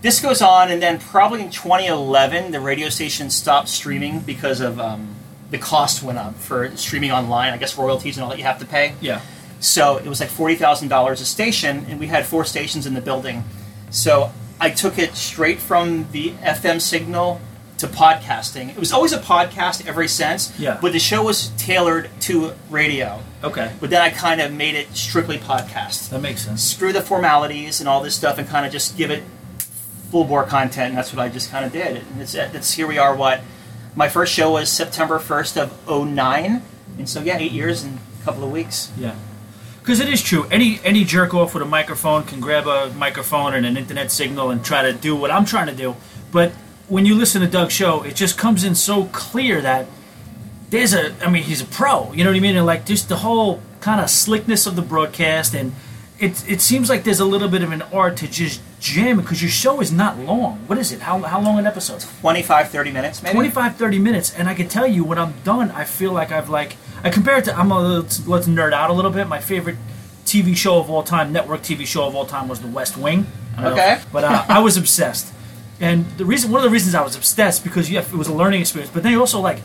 this 0.02 0.22
goes 0.22 0.42
on, 0.42 0.72
and 0.72 0.82
then 0.82 1.00
probably 1.00 1.42
in 1.42 1.50
2011, 1.50 2.52
the 2.52 2.60
radio 2.60 2.90
station 2.90 3.30
stopped 3.30 3.70
streaming 3.70 4.20
because 4.20 4.60
of 4.62 4.80
um, 4.80 5.16
the 5.50 5.58
cost 5.58 6.04
went 6.04 6.18
up 6.18 6.36
for 6.36 6.76
streaming 6.78 7.12
online. 7.12 7.54
I 7.54 7.58
guess 7.58 7.78
royalties 7.78 8.18
and 8.18 8.24
all 8.24 8.30
that 8.30 8.38
you 8.38 8.44
have 8.44 8.60
to 8.60 8.66
pay. 8.66 8.94
yeah 9.02 9.22
So 9.60 9.98
it 9.98 10.06
was 10.06 10.20
like 10.20 10.30
forty 10.30 10.56
thousand 10.56 10.90
dollars 10.90 11.22
a 11.22 11.26
station, 11.26 11.86
and 11.90 12.00
we 12.00 12.08
had 12.08 12.26
four 12.26 12.46
stations 12.46 12.86
in 12.86 12.94
the 12.94 13.02
building. 13.02 13.44
So 13.90 14.32
I 14.60 14.70
took 14.70 15.00
it 15.00 15.16
straight 15.16 15.60
from 15.60 16.08
the 16.12 16.32
FM 16.32 16.82
signal 16.82 17.40
to 17.78 17.88
podcasting. 17.88 18.70
It 18.70 18.78
was 18.78 18.92
always 18.92 19.14
a 19.14 19.20
podcast 19.20 19.86
ever 19.88 20.08
since. 20.08 20.58
Yeah. 20.60 20.78
But 20.82 20.94
the 20.94 21.00
show 21.00 21.24
was 21.24 21.50
tailored 21.58 22.10
to 22.22 22.54
radio. 22.70 23.22
okay 23.44 23.72
But 23.80 23.90
then 23.92 24.02
I 24.02 24.10
kind 24.10 24.42
of 24.42 24.52
made 24.52 24.76
it 24.76 24.96
strictly 24.96 25.38
podcast. 25.38 26.10
that 26.10 26.22
makes 26.22 26.42
sense 26.46 26.64
Screw 26.64 26.92
the 26.92 27.02
formalities 27.02 27.80
and 27.80 27.88
all 27.88 28.02
this 28.02 28.16
stuff, 28.16 28.38
and 28.40 28.48
kind 28.48 28.66
of 28.66 28.72
just 28.72 28.98
give 28.98 29.12
it 29.12 29.24
full 30.12 30.24
bore 30.24 30.44
content. 30.46 30.90
And 30.90 30.98
that's 30.98 31.14
what 31.14 31.22
I 31.22 31.30
just 31.30 31.52
kind 31.52 31.66
of 31.66 31.72
did. 31.72 31.98
And 31.98 32.22
it's, 32.22 32.34
it's 32.34 32.74
here 32.74 32.88
we 32.88 32.98
are. 32.98 33.16
What 33.16 33.42
my 33.96 34.10
first 34.10 34.34
show 34.34 34.52
was 34.52 34.70
September 34.72 35.20
first 35.20 35.58
of 35.58 35.72
09. 35.88 36.62
and 36.98 37.10
so 37.10 37.22
yeah, 37.22 37.38
eight 37.38 37.52
years 37.52 37.84
and 37.84 38.00
a 38.22 38.24
couple 38.24 38.44
of 38.44 38.52
weeks. 38.52 38.92
yeah 38.98 39.16
because 39.82 40.02
it 40.02 40.10
is 40.10 40.22
true 40.22 40.46
any 40.52 40.82
any 40.84 41.06
jerk 41.06 41.34
off 41.34 41.54
with 41.54 41.64
a 41.64 41.66
microphone 41.66 42.22
can 42.24 42.42
grab 42.42 42.68
a 42.68 42.92
microphone 42.96 43.54
and 43.54 43.66
an 43.66 43.78
internet 43.78 44.12
signal 44.12 44.52
and 44.52 44.66
try 44.66 44.82
to 44.82 44.92
do 44.92 45.16
what 45.16 45.32
I'm 45.32 45.46
trying 45.46 45.68
to 45.68 45.74
do 45.74 45.96
but 46.30 46.52
when 46.88 47.06
you 47.06 47.16
listen 47.16 47.42
to 47.42 47.48
Doug's 47.48 47.74
show 47.74 48.04
it 48.04 48.16
just 48.16 48.38
comes 48.38 48.64
in 48.64 48.76
so 48.76 49.06
clear 49.06 49.62
that 49.62 49.88
there's 50.70 50.94
a 50.94 51.14
I 51.26 51.30
mean 51.30 51.44
he's 51.44 51.62
a 51.62 51.66
pro 51.66 52.12
you 52.14 52.24
know 52.24 52.30
what 52.32 52.38
I 52.38 52.40
mean? 52.42 52.56
And 52.56 52.66
like 52.66 52.86
just 52.86 53.10
the 53.10 53.18
whole 53.18 53.62
kind 53.82 54.02
of 54.02 54.10
slickness 54.10 54.66
of 54.66 54.76
the 54.76 54.82
broadcast 54.82 55.54
and 55.54 55.74
it 56.20 56.50
it 56.50 56.62
seems 56.62 56.90
like 56.90 57.04
there's 57.04 57.20
a 57.20 57.26
little 57.26 57.48
bit 57.48 57.62
of 57.62 57.72
an 57.72 57.82
art 57.94 58.18
to 58.18 58.28
just 58.28 58.62
jam 58.80 59.18
because 59.18 59.42
your 59.42 59.52
show 59.52 59.82
is 59.82 59.92
not 59.92 60.18
long. 60.20 60.58
What 60.68 60.78
is 60.80 60.92
it? 60.92 61.00
How, 61.02 61.20
how 61.20 61.40
long 61.42 61.58
an 61.60 61.66
episode? 61.68 62.04
25, 62.22 62.70
30 62.70 62.92
minutes, 62.92 63.22
maybe. 63.24 63.34
25 63.34 63.76
30 63.76 64.00
minutes 64.00 64.34
and 64.36 64.48
i 64.50 64.54
can 64.54 64.68
tell 64.68 64.88
you 64.88 65.04
when 65.04 65.18
i'm 65.18 65.34
done 65.44 65.72
i 65.72 65.84
feel 65.84 66.12
like 66.12 66.32
i've 66.32 66.50
like 66.50 66.76
i 67.04 67.10
compare 67.10 67.38
it 67.38 67.46
to 67.46 67.56
i'm 67.58 67.72
a 67.72 67.80
let's, 67.80 68.28
let's 68.28 68.48
nerd 68.48 68.74
out 68.74 68.90
a 68.90 68.94
little 68.94 69.12
bit. 69.12 69.28
My 69.28 69.40
favorite 69.40 69.78
tv 70.26 70.56
show 70.58 70.80
of 70.80 70.90
all 70.90 71.04
time 71.04 71.32
network 71.32 71.62
tv 71.62 71.86
show 71.86 72.06
of 72.06 72.16
all 72.16 72.26
time 72.26 72.48
was 72.48 72.60
the 72.62 72.68
west 72.68 72.98
wing. 72.98 73.26
Don't 73.56 73.64
know 73.64 73.72
Okay. 73.74 74.00
but 74.12 74.24
uh, 74.24 74.44
i 74.50 74.60
was 74.60 74.76
obsessed 74.78 75.32
and 75.80 76.06
the 76.18 76.26
reason 76.26 76.52
one 76.52 76.60
of 76.60 76.64
the 76.64 76.70
reasons 76.70 76.96
i 76.96 77.02
was 77.02 77.16
obsessed 77.16 77.64
because 77.64 77.90
yeah 77.90 78.02
it 78.02 78.14
was 78.14 78.28
a 78.28 78.34
learning 78.34 78.62
experience 78.62 78.92
but 78.94 79.04
then 79.04 79.12
you 79.12 79.20
also 79.20 79.40
like 79.40 79.60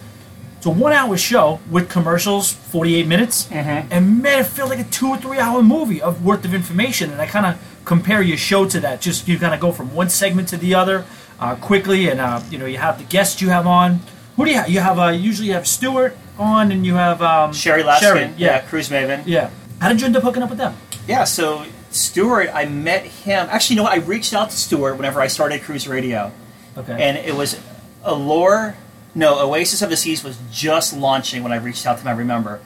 it's 0.56 0.66
a 0.66 0.70
one 0.70 0.92
hour 0.92 1.16
show 1.16 1.58
with 1.70 1.88
commercials 1.90 2.52
48 2.52 3.06
minutes 3.06 3.50
and 3.90 4.22
man 4.22 4.40
it 4.40 4.46
felt 4.46 4.70
like 4.70 4.78
a 4.78 4.84
two 4.84 5.08
or 5.08 5.16
three 5.16 5.38
hour 5.38 5.62
movie 5.62 6.00
of 6.00 6.24
worth 6.24 6.44
of 6.44 6.54
information 6.54 7.10
and 7.10 7.20
i 7.20 7.26
kind 7.26 7.46
of 7.46 7.58
compare 7.84 8.22
your 8.22 8.36
show 8.36 8.66
to 8.68 8.80
that. 8.80 9.00
Just 9.00 9.28
you 9.28 9.38
kind 9.38 9.54
of 9.54 9.60
go 9.60 9.72
from 9.72 9.94
one 9.94 10.08
segment 10.08 10.48
to 10.48 10.56
the 10.56 10.74
other 10.74 11.04
uh, 11.40 11.54
quickly 11.56 12.08
and 12.08 12.20
uh, 12.20 12.40
you 12.50 12.58
know 12.58 12.66
you 12.66 12.78
have 12.78 12.98
the 12.98 13.04
guests 13.04 13.40
you 13.40 13.48
have 13.50 13.66
on. 13.66 14.00
Who 14.36 14.44
do 14.44 14.50
you 14.50 14.56
have 14.56 14.68
you 14.68 14.80
have 14.80 14.98
uh, 14.98 15.08
usually 15.08 15.48
you 15.48 15.54
have 15.54 15.66
Stewart 15.66 16.16
on 16.38 16.72
and 16.72 16.86
you 16.86 16.94
have 16.94 17.22
um, 17.22 17.52
Sherry 17.52 17.82
Laskin, 17.82 18.00
Sherry, 18.00 18.20
yeah. 18.20 18.32
yeah 18.36 18.60
Cruise 18.60 18.88
Maven. 18.88 19.22
yeah. 19.26 19.50
How 19.80 19.88
did 19.88 20.00
you 20.00 20.06
end 20.06 20.16
up 20.16 20.22
hooking 20.22 20.42
up 20.42 20.48
with 20.48 20.58
them? 20.58 20.74
Yeah, 21.08 21.24
so 21.24 21.64
Stewart, 21.94 22.50
I 22.52 22.64
met 22.66 23.04
him. 23.04 23.48
Actually, 23.50 23.74
you 23.74 23.76
know 23.78 23.84
what? 23.84 23.92
I 23.92 23.96
reached 24.04 24.32
out 24.34 24.50
to 24.50 24.56
Stewart 24.56 24.96
whenever 24.96 25.20
I 25.20 25.26
started 25.26 25.62
Cruise 25.62 25.86
Radio, 25.86 26.32
Okay. 26.76 26.96
and 27.00 27.16
it 27.18 27.34
was 27.34 27.58
Allure. 28.04 28.76
No, 29.14 29.38
Oasis 29.40 29.82
of 29.82 29.90
the 29.90 29.96
Seas 29.96 30.24
was 30.24 30.38
just 30.50 30.94
launching 30.96 31.42
when 31.42 31.52
I 31.52 31.56
reached 31.56 31.86
out 31.86 31.96
to 31.98 32.02
him. 32.02 32.08
I 32.08 32.12
remember, 32.12 32.60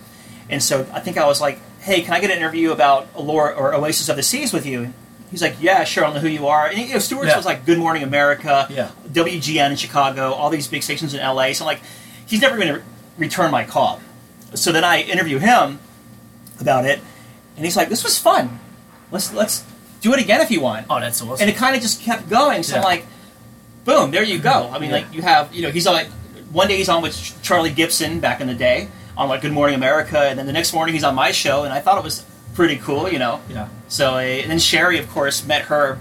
and 0.48 0.62
so 0.62 0.86
I 0.92 1.00
think 1.00 1.18
I 1.18 1.26
was 1.26 1.40
like, 1.40 1.58
"Hey, 1.80 2.02
can 2.02 2.14
I 2.14 2.20
get 2.20 2.30
an 2.30 2.36
interview 2.36 2.70
about 2.70 3.08
Allure 3.16 3.52
or 3.54 3.74
Oasis 3.74 4.08
of 4.08 4.16
the 4.16 4.22
Seas 4.22 4.52
with 4.52 4.64
you?" 4.64 4.92
He's 5.30 5.42
like, 5.42 5.56
"Yeah, 5.60 5.82
sure. 5.82 6.04
I 6.04 6.06
don't 6.06 6.14
know 6.14 6.20
who 6.20 6.28
you 6.28 6.46
are." 6.46 6.66
And 6.68 6.78
you 6.78 6.92
know, 6.94 7.00
Stewart's 7.00 7.30
Yeah. 7.30 7.36
was 7.36 7.44
like 7.46 7.66
Good 7.66 7.78
Morning 7.78 8.04
America, 8.04 8.68
Yeah. 8.70 8.90
WGN 9.12 9.72
in 9.72 9.76
Chicago, 9.76 10.32
all 10.32 10.50
these 10.50 10.68
big 10.68 10.84
stations 10.84 11.14
in 11.14 11.20
LA. 11.20 11.52
So 11.52 11.64
I'm 11.64 11.66
like, 11.66 11.80
he's 12.26 12.40
never 12.40 12.56
going 12.56 12.68
to 12.68 12.82
return 13.18 13.50
my 13.50 13.64
call. 13.64 14.00
So 14.54 14.70
then 14.70 14.84
I 14.84 15.00
interview 15.02 15.38
him 15.38 15.80
about 16.60 16.84
it, 16.86 17.00
and 17.56 17.64
he's 17.64 17.76
like, 17.76 17.88
"This 17.88 18.04
was 18.04 18.16
fun. 18.18 18.60
Let's 19.10 19.32
let's 19.32 19.64
do 20.00 20.12
it 20.14 20.20
again 20.20 20.40
if 20.40 20.50
you 20.50 20.60
want." 20.60 20.86
oh, 20.90 21.00
that's 21.00 21.20
awesome. 21.22 21.40
And 21.40 21.50
it 21.50 21.56
kind 21.56 21.74
of 21.76 21.82
just 21.82 22.02
kept 22.02 22.28
going. 22.28 22.62
So 22.62 22.76
I'm 22.76 22.82
like, 22.82 23.06
boom, 23.84 24.10
there 24.10 24.22
you 24.22 24.38
go. 24.38 24.70
I 24.72 24.78
mean, 24.78 24.90
Yeah. 24.90 24.96
like 24.96 25.14
you 25.14 25.22
have, 25.22 25.54
you 25.54 25.62
know, 25.62 25.70
he's 25.70 25.86
on 25.86 25.94
like 25.94 26.08
one 26.52 26.68
day 26.68 26.76
he's 26.76 26.88
on 26.88 27.02
with 27.02 27.14
Charlie 27.42 27.70
Gibson 27.72 28.20
back 28.20 28.40
in 28.40 28.46
the 28.46 28.54
day 28.54 28.88
on 29.16 29.28
like 29.28 29.40
Good 29.42 29.52
Morning 29.52 29.74
America, 29.76 30.18
and 30.20 30.38
then 30.38 30.46
the 30.46 30.52
next 30.52 30.72
morning 30.74 30.94
he's 30.94 31.04
on 31.04 31.14
my 31.14 31.30
show, 31.32 31.64
and 31.64 31.72
I 31.72 31.80
thought 31.80 31.98
it 31.98 32.04
was 32.04 32.24
pretty 32.54 32.76
cool, 32.76 33.10
you 33.10 33.18
know. 33.18 33.40
yeah. 33.48 33.68
So 33.88 34.14
uh, 34.14 34.18
and 34.20 34.50
then 34.50 34.58
Sherry, 34.58 34.98
of 34.98 35.08
course, 35.10 35.44
met 35.46 35.62
her 35.62 35.98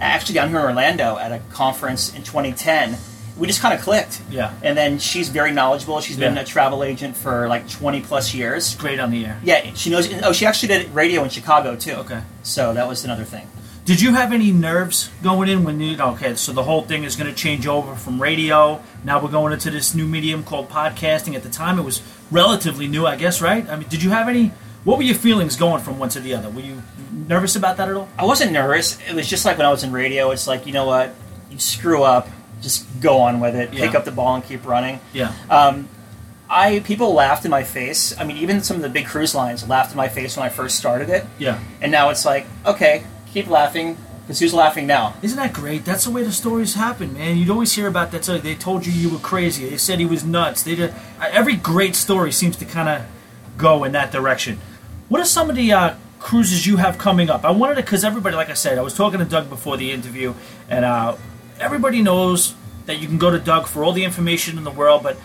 actually 0.00 0.34
down 0.36 0.48
here 0.50 0.58
in 0.60 0.64
Orlando 0.64 1.16
at 1.18 1.32
a 1.32 1.40
conference 1.50 2.14
in 2.14 2.22
2010. 2.22 2.96
We 3.38 3.46
just 3.46 3.60
kind 3.60 3.72
of 3.72 3.80
clicked. 3.80 4.20
Yeah. 4.30 4.52
And 4.62 4.76
then 4.76 4.98
she's 4.98 5.28
very 5.28 5.52
knowledgeable. 5.52 6.00
She's 6.00 6.16
been 6.16 6.34
Yeah. 6.34 6.42
a 6.42 6.44
travel 6.44 6.82
agent 6.82 7.16
for 7.16 7.48
like 7.48 7.68
20 7.68 8.00
plus 8.00 8.34
years. 8.34 8.74
Great 8.74 8.98
on 8.98 9.10
the 9.10 9.24
air. 9.24 9.38
Yeah, 9.44 9.64
she 9.74 9.90
knows. 9.90 10.08
Oh, 10.22 10.32
she 10.32 10.44
actually 10.44 10.68
did 10.68 10.94
radio 10.94 11.22
in 11.22 11.30
Chicago 11.30 11.76
too. 11.76 11.92
Okay. 11.92 12.20
So 12.42 12.74
that 12.74 12.88
was 12.88 13.04
another 13.04 13.24
thing. 13.24 13.46
Did 13.84 14.02
you 14.02 14.12
have 14.14 14.32
any 14.34 14.50
nerves 14.52 15.08
going 15.22 15.48
in 15.48 15.64
when 15.64 15.80
you 15.80 15.98
okay, 15.98 16.34
so 16.34 16.52
the 16.52 16.62
whole 16.64 16.82
thing 16.82 17.04
is 17.04 17.16
going 17.16 17.30
to 17.30 17.34
change 17.34 17.66
over 17.66 17.94
from 17.94 18.20
radio. 18.20 18.82
Now 19.02 19.18
we're 19.22 19.30
going 19.30 19.52
into 19.54 19.70
this 19.70 19.94
new 19.94 20.06
medium 20.06 20.42
called 20.42 20.68
podcasting. 20.68 21.34
At 21.34 21.42
the 21.42 21.48
time 21.48 21.78
it 21.78 21.82
was 21.84 22.02
relatively 22.30 22.86
new, 22.86 23.06
I 23.06 23.16
guess, 23.16 23.40
right? 23.40 23.66
I 23.70 23.76
mean, 23.76 23.88
did 23.88 24.02
you 24.02 24.10
have 24.10 24.28
any 24.28 24.52
what 24.84 24.96
were 24.98 25.04
your 25.04 25.14
feelings 25.16 25.56
going 25.56 25.82
from 25.82 25.98
one 25.98 26.08
to 26.10 26.20
the 26.20 26.34
other? 26.34 26.50
Were 26.50 26.60
you 26.60 26.82
nervous 27.12 27.56
about 27.56 27.76
that 27.78 27.88
at 27.88 27.94
all? 27.94 28.08
I 28.18 28.24
wasn't 28.26 28.52
nervous. 28.52 28.98
It 29.08 29.14
was 29.14 29.26
just 29.26 29.44
like 29.46 29.56
when 29.56 29.66
I 29.66 29.70
was 29.70 29.84
in 29.84 29.92
radio. 29.92 30.32
It's 30.32 30.46
like 30.46 30.66
you 30.66 30.72
know 30.74 30.84
what, 30.84 31.14
you 31.50 31.58
screw 31.58 32.02
up, 32.02 32.28
just 32.60 32.86
go 33.00 33.20
on 33.20 33.40
with 33.40 33.54
it, 33.54 33.70
pick 33.70 33.94
up 33.94 34.04
the 34.04 34.10
ball 34.12 34.34
and 34.34 34.44
keep 34.44 34.66
running. 34.66 35.00
Yeah. 35.12 35.32
Um, 35.50 35.88
I 36.50 36.80
people 36.80 37.12
laughed 37.12 37.44
in 37.44 37.50
my 37.50 37.62
face. 37.62 38.18
I 38.18 38.24
mean, 38.24 38.38
even 38.38 38.62
some 38.62 38.76
of 38.76 38.82
the 38.82 38.88
big 38.88 39.06
cruise 39.06 39.34
lines 39.34 39.68
laughed 39.68 39.90
in 39.92 39.96
my 39.96 40.08
face 40.08 40.36
when 40.36 40.46
I 40.46 40.48
first 40.48 40.76
started 40.78 41.10
it, 41.10 41.24
Yeah. 41.38 41.60
and 41.80 41.92
now 41.92 42.08
it's 42.10 42.24
like, 42.24 42.46
okay, 42.64 43.04
keep 43.32 43.48
laughing 43.48 43.96
because 44.22 44.40
who's 44.40 44.52
laughing 44.54 44.86
now? 44.86 45.14
Isn't 45.22 45.38
that 45.38 45.52
great? 45.54 45.84
That's 45.86 46.04
the 46.04 46.10
way 46.10 46.22
the 46.22 46.32
stories 46.32 46.74
happen, 46.74 47.14
man. 47.14 47.36
You'd 47.38 47.48
always 47.50 47.72
hear 47.72 47.86
about 47.86 48.10
that. 48.12 48.24
So 48.26 48.36
they 48.38 48.54
told 48.54 48.84
you 48.86 48.92
you 48.92 49.08
were 49.10 49.18
crazy. 49.18 49.68
They 49.68 49.78
said 49.78 49.98
he 49.98 50.04
was 50.06 50.22
nuts. 50.24 50.62
They 50.62 50.74
did, 50.74 50.94
every 51.18 51.56
great 51.56 51.94
story 51.96 52.30
seems 52.32 52.56
to 52.58 52.66
kind 52.66 52.88
of 52.90 53.02
go 53.56 53.84
in 53.84 53.92
that 53.92 54.12
direction. 54.12 54.58
What 55.08 55.22
are 55.22 55.24
some 55.24 55.48
of 55.48 55.56
the 55.56 55.72
uh, 55.72 55.94
cruises 56.18 56.66
you 56.66 56.76
have 56.76 56.98
coming 56.98 57.30
up? 57.30 57.44
I 57.46 57.50
wanted 57.52 57.76
to, 57.76 57.80
because 57.82 58.04
everybody, 58.04 58.36
like 58.36 58.50
I 58.50 58.54
said, 58.54 58.76
I 58.76 58.82
was 58.82 58.92
talking 58.94 59.18
to 59.18 59.24
Doug 59.24 59.48
before 59.48 59.78
the 59.78 59.92
interview, 59.92 60.34
and 60.68 60.84
uh, 60.84 61.16
everybody 61.60 62.02
knows 62.02 62.54
that 62.86 62.98
you 62.98 63.06
can 63.06 63.18
go 63.18 63.30
to 63.30 63.38
Doug 63.38 63.66
for 63.66 63.84
all 63.84 63.92
the 63.92 64.04
information 64.04 64.56
in 64.58 64.64
the 64.64 64.70
world, 64.70 65.02
but 65.02 65.16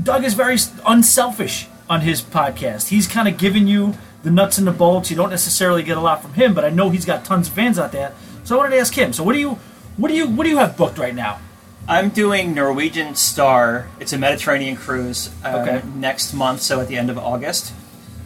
Doug 0.00 0.24
is 0.24 0.34
very 0.34 0.56
unselfish 0.86 1.68
on 1.88 2.00
his 2.02 2.22
podcast. 2.22 2.88
He's 2.88 3.06
kind 3.06 3.28
of 3.28 3.38
giving 3.38 3.66
you 3.66 3.94
the 4.22 4.30
nuts 4.30 4.58
and 4.58 4.66
the 4.66 4.72
bolts. 4.72 5.10
You 5.10 5.16
don't 5.16 5.30
necessarily 5.30 5.82
get 5.82 5.96
a 5.96 6.00
lot 6.00 6.22
from 6.22 6.34
him, 6.34 6.54
but 6.54 6.64
I 6.64 6.70
know 6.70 6.90
he's 6.90 7.04
got 7.04 7.24
tons 7.24 7.48
of 7.48 7.54
fans 7.54 7.78
out 7.78 7.92
there. 7.92 8.12
So 8.44 8.54
I 8.54 8.58
wanted 8.58 8.70
to 8.76 8.80
ask 8.80 8.94
him. 8.94 9.12
So 9.12 9.22
what 9.24 9.32
do 9.32 9.38
you, 9.38 9.58
what 9.96 10.08
do 10.08 10.14
you, 10.14 10.28
what 10.28 10.44
do 10.44 10.50
you 10.50 10.58
have 10.58 10.76
booked 10.76 10.98
right 10.98 11.14
now? 11.14 11.40
I'm 11.88 12.08
doing 12.10 12.52
Norwegian 12.54 13.14
Star. 13.14 13.88
It's 14.00 14.12
a 14.12 14.18
Mediterranean 14.18 14.76
cruise 14.76 15.30
um, 15.44 15.54
Okay. 15.56 15.82
next 15.94 16.34
month, 16.34 16.60
so 16.60 16.80
at 16.80 16.88
the 16.88 16.96
end 16.96 17.10
of 17.10 17.18
August. 17.18 17.72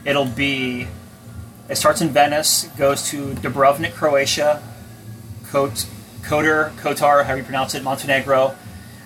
It'll 0.05 0.25
be. 0.25 0.88
It 1.69 1.77
starts 1.77 2.01
in 2.01 2.09
Venice, 2.09 2.64
goes 2.79 3.09
to 3.11 3.35
Dubrovnik, 3.35 3.93
Croatia, 3.93 4.62
Kot, 5.51 5.87
Kotor, 6.22 6.70
Kotar, 6.76 7.24
however 7.24 7.38
you 7.38 7.44
pronounce 7.44 7.74
it, 7.74 7.83
Montenegro, 7.83 8.54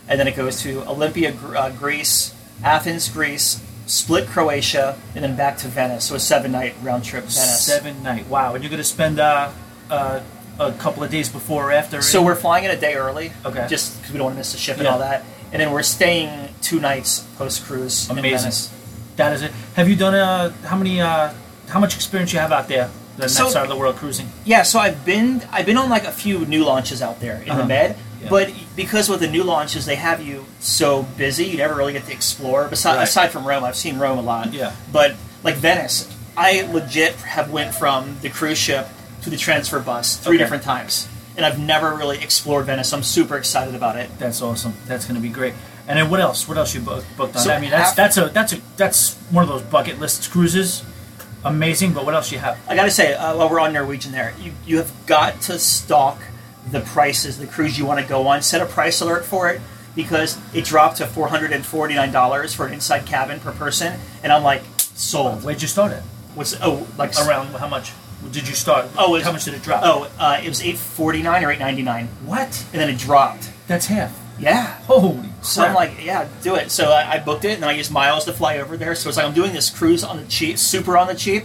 and 0.09 0.19
then 0.21 0.29
it 0.29 0.37
goes 0.37 0.61
to 0.63 0.87
Olympia, 0.87 1.35
uh, 1.35 1.71
Greece, 1.71 2.35
Athens, 2.63 3.09
Greece, 3.09 3.63
Split, 3.87 4.27
Croatia, 4.29 4.99
and 5.15 5.23
then 5.25 5.37
back 5.37 5.57
to 5.59 5.69
Venice. 5.69 6.05
So 6.05 6.15
a 6.15 6.21
seven-night 6.21 6.75
round 6.83 7.05
trip, 7.05 7.25
Venice. 7.25 7.65
Seven 7.67 8.03
night. 8.03 8.27
Wow. 8.29 8.55
And 8.55 8.63
you're 8.65 8.71
going 8.71 8.79
to 8.79 8.85
spend 8.85 9.19
uh, 9.21 9.51
uh, 9.91 10.21
a 10.59 10.73
couple 10.73 11.03
of 11.03 11.11
days 11.11 11.29
before 11.29 11.69
or 11.69 11.73
after. 11.73 12.01
So 12.03 12.23
we're 12.23 12.35
flying 12.35 12.65
in 12.65 12.71
a 12.71 12.77
day 12.81 12.95
early, 12.95 13.33
Okay. 13.45 13.67
just 13.69 13.97
because 13.99 14.13
we 14.13 14.19
don't 14.19 14.27
want 14.27 14.35
to 14.37 14.39
miss 14.39 14.53
the 14.53 14.59
ship 14.59 14.77
and 14.77 14.85
Yeah. 14.85 14.93
all 14.93 14.99
that. 15.01 15.25
And 15.53 15.61
then 15.61 15.71
we're 15.71 15.83
staying 15.83 16.49
two 16.63 16.81
nights 16.81 17.21
post 17.37 17.65
cruise 17.65 18.09
in 18.11 18.19
Amazing. 18.19 18.39
Venice. 18.39 18.71
that 19.17 19.33
is 19.35 19.43
it. 19.43 19.53
Have 19.77 19.89
you 19.89 19.97
done 19.97 20.15
uh, 20.15 20.51
how 20.65 20.77
many? 20.77 21.01
Uh, 21.01 21.33
how 21.69 21.79
much 21.81 21.95
experience 21.95 22.33
you 22.33 22.39
have 22.41 22.51
out 22.53 22.69
there? 22.69 22.91
That 23.19 23.31
So- 23.31 23.49
side 23.49 23.63
of 23.63 23.69
the 23.69 23.77
world 23.77 23.97
cruising. 23.97 24.29
Yeah, 24.45 24.63
so 24.65 24.79
I've 24.81 25.05
been 25.05 25.43
I've 25.53 25.67
been 25.67 25.77
on 25.77 25.89
like 25.89 26.05
a 26.05 26.11
few 26.13 26.45
new 26.47 26.65
launches 26.65 27.01
out 27.01 27.21
there 27.21 27.41
in 27.45 27.51
Uh-huh. 27.51 27.61
the 27.63 27.67
Med, 27.67 27.97
Yeah. 28.23 28.29
but 28.29 28.51
because 28.75 29.09
with 29.09 29.21
the 29.21 29.29
new 29.29 29.45
launches 29.45 29.87
they 29.87 29.95
have 29.95 30.21
you 30.23 30.47
so 30.61 31.03
busy, 31.17 31.45
you 31.45 31.57
never 31.59 31.75
really 31.75 31.93
get 31.93 32.07
to 32.07 32.13
explore. 32.13 32.67
Besides, 32.69 32.97
Right. 32.99 33.09
aside 33.09 33.31
from 33.31 33.45
Rome, 33.45 33.63
I've 33.65 33.77
seen 33.77 33.99
Rome 33.99 34.19
a 34.19 34.23
lot. 34.23 34.53
Yeah. 34.53 34.73
but 34.93 35.15
like 35.45 35.57
Venice, 35.57 36.07
I 36.37 36.67
legit 36.73 37.15
have 37.21 37.51
went 37.51 37.75
from 37.75 38.17
the 38.23 38.31
cruise 38.31 38.59
ship 38.59 38.89
to 39.23 39.31
the 39.31 39.37
transfer 39.37 39.79
bus 39.79 40.17
three 40.17 40.37
Okay. 40.37 40.43
different 40.45 40.65
times, 40.65 41.07
and 41.37 41.47
I've 41.47 41.59
never 41.59 41.95
really 41.95 42.19
explored 42.21 42.67
Venice. 42.67 42.93
I'm 42.93 43.05
super 43.05 43.37
excited 43.37 43.75
about 43.77 43.97
it. 43.97 44.11
That's 44.19 44.43
awesome. 44.43 44.75
That's 44.89 45.05
going 45.05 45.15
to 45.17 45.21
be 45.23 45.29
great. 45.29 45.55
And 45.87 45.99
then 45.99 46.11
what 46.11 46.19
else? 46.19 46.49
What 46.49 46.57
else 46.59 46.75
you 46.75 46.81
booked, 46.81 47.07
booked 47.17 47.37
on? 47.37 47.43
So 47.43 47.53
I 47.53 47.61
mean, 47.61 47.71
that's 47.71 47.91
half- 47.91 47.97
that's 47.97 48.17
a 48.17 48.25
that's 48.31 48.53
a 48.55 48.57
that's 48.77 49.15
one 49.31 49.45
of 49.45 49.51
those 49.51 49.63
bucket 49.63 50.01
list 50.01 50.31
cruises. 50.33 50.83
Amazing. 51.45 51.93
But 51.93 52.05
what 52.07 52.15
else 52.15 52.33
you 52.33 52.39
have? 52.39 52.59
I 52.69 52.75
gotta 52.77 52.91
say, 52.91 53.15
uh, 53.15 53.37
while 53.37 53.51
we're 53.51 53.61
on 53.61 53.73
Norwegian, 53.73 54.13
there 54.13 54.35
you 54.41 54.53
you 54.67 54.79
have 54.79 54.93
got 55.07 55.41
to 55.43 55.59
stalk 55.59 56.19
the 56.71 56.81
prices, 56.81 57.39
the 57.39 57.47
cruise 57.47 57.79
you 57.79 57.85
want 57.85 58.01
to 58.01 58.07
go 58.07 58.27
on. 58.27 58.43
Set 58.43 58.61
a 58.63 58.67
price 58.67 59.01
alert 59.01 59.25
for 59.25 59.51
it 59.51 59.61
because 59.95 60.39
it 60.55 60.65
dropped 60.65 60.97
to 60.99 61.07
four 61.07 61.29
hundred 61.29 61.53
and 61.53 61.65
forty 61.65 61.95
nine 61.95 62.13
dollars 62.13 62.55
for 62.55 62.67
an 62.67 62.73
inside 62.73 63.05
cabin 63.07 63.41
per 63.41 63.53
person, 63.53 63.99
and 64.23 64.33
I'm 64.33 64.43
like 64.43 64.63
sold. 64.79 65.45
Where'd 65.45 65.61
you 65.61 65.69
start 65.69 65.93
at? 65.93 66.03
What's 66.35 66.57
oh 66.63 66.87
like 66.99 67.13
Around 67.19 67.49
how 67.49 67.69
much 67.69 67.93
did 68.33 68.49
you 68.49 68.55
start? 68.55 68.87
Oh, 68.97 69.15
it's- 69.15 69.27
how 69.27 69.33
much 69.33 69.45
did 69.45 69.53
it 69.55 69.63
drop? 69.63 69.83
Oh, 69.85 70.11
uh, 70.19 70.41
it 70.43 70.49
was 70.49 70.63
eight 70.63 70.79
forty 70.79 71.23
nine 71.23 71.45
or 71.45 71.53
eight 71.53 71.59
ninety 71.61 71.83
nine, 71.83 72.09
what? 72.25 72.65
and 72.73 72.81
then 72.81 72.89
it 72.89 72.99
dropped. 72.99 73.51
That's 73.69 73.87
half. 73.87 74.19
Yeah. 74.45 74.67
Holy 74.87 75.29
So 75.43 75.63
I'm 75.63 75.75
like, 75.75 76.05
yeah, 76.05 76.29
do 76.43 76.55
it. 76.55 76.71
So 76.71 76.91
I, 76.91 77.15
I 77.15 77.19
booked 77.19 77.45
it, 77.45 77.55
and 77.55 77.63
then 77.63 77.71
I 77.71 77.73
used 77.73 77.91
miles 77.91 78.25
to 78.27 78.33
fly 78.33 78.59
over 78.59 78.77
there. 78.77 78.95
So 78.95 79.09
it's 79.09 79.17
like 79.17 79.27
I'm 79.27 79.35
doing 79.35 79.53
this 79.53 79.71
cruise 79.71 80.05
on 80.05 80.19
the 80.19 80.25
cheap, 80.27 80.59
super 80.59 80.97
on 80.99 81.07
the 81.07 81.15
cheap, 81.15 81.45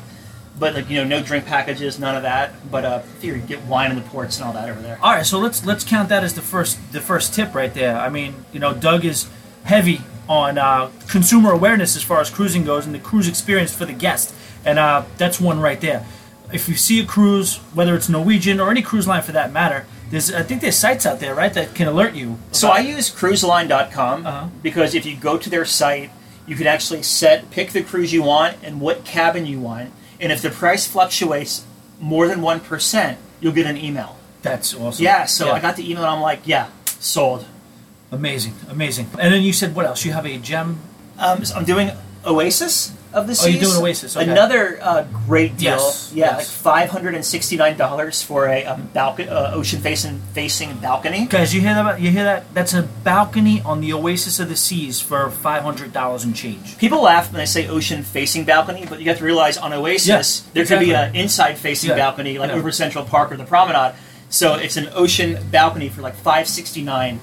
but 0.60 0.74
like 0.74 0.90
you 0.90 0.98
know, 0.98 1.06
no 1.06 1.24
drink 1.24 1.46
packages, 1.46 1.98
none 1.98 2.16
of 2.16 2.24
that. 2.24 2.70
But 2.70 2.86
uh, 2.86 3.02
you 3.22 3.38
get 3.38 3.64
wine 3.64 3.92
in 3.92 3.98
the 3.98 4.04
ports 4.04 4.38
and 4.38 4.46
all 4.46 4.54
that 4.54 4.70
over 4.70 4.82
there. 4.82 5.00
All 5.02 5.14
right, 5.14 5.26
so 5.26 5.40
let's 5.40 5.66
let's 5.66 5.84
count 5.84 6.10
that 6.10 6.24
as 6.24 6.34
the 6.34 6.42
first 6.42 6.92
the 6.92 7.02
first 7.02 7.34
tip 7.34 7.56
right 7.56 7.74
there. 7.74 7.98
I 7.98 8.10
mean, 8.10 8.46
you 8.52 8.60
know, 8.60 8.74
Doug 8.74 9.06
is 9.06 9.30
heavy 9.64 10.02
on 10.28 10.58
uh, 10.58 10.92
consumer 11.08 11.52
awareness 11.52 11.96
as 11.96 12.04
far 12.04 12.20
as 12.20 12.30
cruising 12.30 12.64
goes 12.64 12.86
and 12.86 12.94
the 12.94 13.00
cruise 13.00 13.28
experience 13.28 13.74
for 13.74 13.86
the 13.86 13.94
guest, 13.94 14.34
and 14.66 14.78
uh, 14.78 15.04
that's 15.18 15.40
one 15.40 15.60
right 15.60 15.82
there. 15.82 16.06
If 16.52 16.68
you 16.68 16.76
see 16.76 17.00
a 17.00 17.06
cruise, 17.06 17.58
whether 17.74 17.96
it's 17.96 18.10
Norwegian 18.10 18.60
or 18.60 18.72
any 18.72 18.82
cruise 18.82 19.08
line 19.08 19.22
for 19.22 19.32
that 19.34 19.54
matter, 19.54 19.86
there's 20.10 20.34
I 20.34 20.44
think 20.44 20.62
there's 20.62 20.78
sites 20.78 21.06
out 21.06 21.20
there 21.20 21.36
right 21.36 21.54
that 21.54 21.74
can 21.76 21.88
alert 21.88 22.14
you. 22.16 22.38
So 22.52 22.70
I 22.70 22.80
use 22.80 23.10
cruiseline.com 23.10 24.26
Uh-huh. 24.26 24.48
because 24.62 24.96
if 24.96 25.06
you 25.06 25.16
go 25.16 25.38
to 25.38 25.50
their 25.50 25.66
site, 25.66 26.10
you 26.48 26.56
can 26.56 26.68
actually 26.68 27.04
set 27.04 27.50
pick 27.52 27.72
the 27.72 27.84
cruise 27.84 28.12
you 28.14 28.24
want 28.24 28.58
and 28.64 28.82
what 28.82 29.06
cabin 29.06 29.46
you 29.46 29.60
want, 29.60 29.92
and 30.20 30.32
if 30.32 30.42
the 30.42 30.50
price 30.50 30.88
fluctuates 30.88 31.64
more 32.00 32.28
than 32.28 32.42
one 32.42 32.60
percent, 32.60 33.18
you'll 33.40 33.54
get 33.54 33.66
an 33.68 33.78
email. 33.78 34.18
that's 34.42 34.74
awesome. 34.74 35.04
Yeah, 35.04 35.26
so 35.26 35.52
I 35.52 35.60
got 35.60 35.76
the 35.76 35.84
email 35.90 36.04
and 36.04 36.12
I'm 36.16 36.22
like, 36.22 36.42
yeah, 36.46 36.70
sold. 37.00 37.46
amazing, 38.12 38.54
amazing. 38.70 39.08
And 39.20 39.34
then 39.34 39.42
you 39.44 39.54
said 39.54 39.76
what 39.76 39.86
else? 39.86 40.06
You 40.06 40.14
have 40.14 40.26
a 40.26 40.38
gem. 40.38 40.80
Um, 41.20 41.44
so 41.46 41.56
I'm 41.56 41.66
doing 41.66 41.92
Oasis 42.26 42.94
of 43.14 43.26
the 43.28 43.32
Oh, 43.32 43.36
Seas. 43.36 43.56
you're 43.56 43.64
doing 43.64 43.82
Oasis, 43.82 44.16
okay. 44.16 44.30
Another 44.30 44.78
uh, 44.82 45.04
great 45.26 45.58
deal. 45.58 45.72
Yes, 45.78 46.12
yeah, 46.14 46.26
yes. 46.26 46.38
like 46.38 46.46
five 46.48 46.90
hundred 46.90 47.16
and 47.16 47.26
sixty 47.26 47.58
nine 47.58 47.76
dollars 47.78 48.22
for 48.22 48.48
a 48.48 48.80
balcony, 48.94 49.28
uh, 49.30 49.54
ocean 49.56 49.82
facing 49.82 50.20
facing 50.34 50.78
balcony. 50.78 51.26
Guys, 51.26 51.54
you 51.54 51.62
hear 51.62 51.74
that? 51.74 52.00
You 52.00 52.12
hear 52.12 52.24
that? 52.24 52.54
That's 52.54 52.74
a 52.74 52.84
balcony 52.84 53.62
on 53.62 53.82
the 53.82 53.94
Oasis 53.94 54.40
of 54.40 54.50
the 54.50 54.56
Seas 54.56 55.00
for 55.02 55.30
five 55.32 55.64
hundred 55.64 55.92
dollars 55.94 56.24
and 56.24 56.36
change. 56.36 56.78
People 56.78 57.02
laugh 57.02 57.32
when 57.32 57.42
I 57.42 57.46
say 57.46 57.68
ocean 57.68 58.04
facing 58.04 58.46
balcony, 58.46 58.86
but 58.88 59.00
you 59.00 59.10
have 59.10 59.18
to 59.18 59.26
realize 59.26 59.58
on 59.58 59.74
Oasis 59.74 60.08
Yes, 60.08 60.40
there 60.54 60.66
could 60.66 60.80
be 60.80 60.94
an 60.94 61.16
inside 61.16 61.58
facing 61.58 61.90
Yeah, 61.90 61.96
balcony 61.98 62.38
like 62.38 62.52
yeah. 62.52 62.58
over 62.58 62.72
Central 62.72 63.06
Park 63.06 63.32
or 63.32 63.38
the 63.38 63.46
Promenade. 63.46 63.96
So 64.30 64.54
it's 64.56 64.78
an 64.78 64.90
ocean 64.94 65.40
balcony 65.50 65.90
for 65.90 66.02
like 66.04 66.14
five 66.14 66.48
sixty 66.48 66.84
nine, 66.84 67.20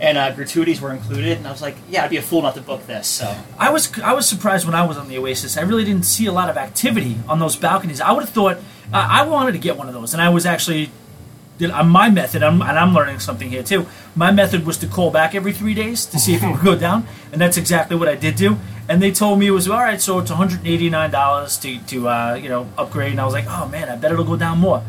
and 0.00 0.16
uh, 0.16 0.32
gratuities 0.34 0.80
were 0.80 0.92
included. 0.92 1.38
And 1.38 1.46
I 1.46 1.50
was 1.50 1.62
like, 1.62 1.76
yeah, 1.88 2.04
I'd 2.04 2.10
be 2.10 2.16
a 2.16 2.22
fool 2.22 2.42
not 2.42 2.54
to 2.54 2.60
book 2.60 2.86
this. 2.86 3.06
So 3.06 3.36
I 3.58 3.70
was 3.70 3.98
I 4.00 4.12
was 4.12 4.28
surprised 4.28 4.66
when 4.66 4.74
I 4.74 4.86
was 4.86 4.96
on 4.96 5.08
the 5.08 5.18
Oasis. 5.18 5.56
I 5.56 5.62
really 5.62 5.84
didn't 5.84 6.04
see 6.04 6.26
a 6.26 6.32
lot 6.32 6.48
of 6.50 6.56
activity 6.56 7.16
on 7.28 7.38
those 7.38 7.56
balconies. 7.56 8.00
I 8.00 8.12
would 8.12 8.24
have 8.24 8.30
thought 8.30 8.58
I, 8.92 9.20
I 9.20 9.26
wanted 9.26 9.52
to 9.52 9.58
get 9.58 9.76
one 9.76 9.88
of 9.88 9.94
those, 9.94 10.12
and 10.12 10.22
I 10.22 10.28
was 10.28 10.46
actually 10.46 10.90
uh, 11.60 11.82
my 11.82 12.08
method, 12.08 12.42
I'm, 12.42 12.62
and 12.62 12.78
I'm 12.78 12.94
learning 12.94 13.18
something 13.18 13.50
here 13.50 13.62
too. 13.62 13.86
My 14.14 14.30
method 14.30 14.64
was 14.64 14.78
to 14.78 14.86
call 14.86 15.10
back 15.10 15.34
every 15.34 15.52
three 15.52 15.74
days 15.74 16.06
to 16.06 16.18
see 16.18 16.34
if 16.34 16.42
it 16.42 16.50
would 16.50 16.64
go 16.64 16.76
down, 16.76 17.06
and 17.32 17.40
that's 17.40 17.56
exactly 17.56 17.96
what 17.96 18.08
I 18.08 18.14
did 18.14 18.36
do. 18.36 18.56
And 18.88 19.02
they 19.02 19.10
told 19.10 19.38
me 19.38 19.48
it 19.48 19.50
was 19.50 19.68
all 19.68 19.80
right, 19.80 20.00
so 20.00 20.18
it's 20.20 20.30
189 20.30 21.10
dollars 21.10 21.56
to 21.58 21.78
to 21.78 22.08
uh, 22.08 22.34
you 22.34 22.48
know 22.48 22.68
upgrade, 22.78 23.12
and 23.12 23.20
I 23.20 23.24
was 23.24 23.34
like, 23.34 23.46
oh 23.48 23.68
man, 23.68 23.88
I 23.88 23.96
bet 23.96 24.12
it'll 24.12 24.24
go 24.24 24.36
down 24.36 24.58
more. 24.58 24.82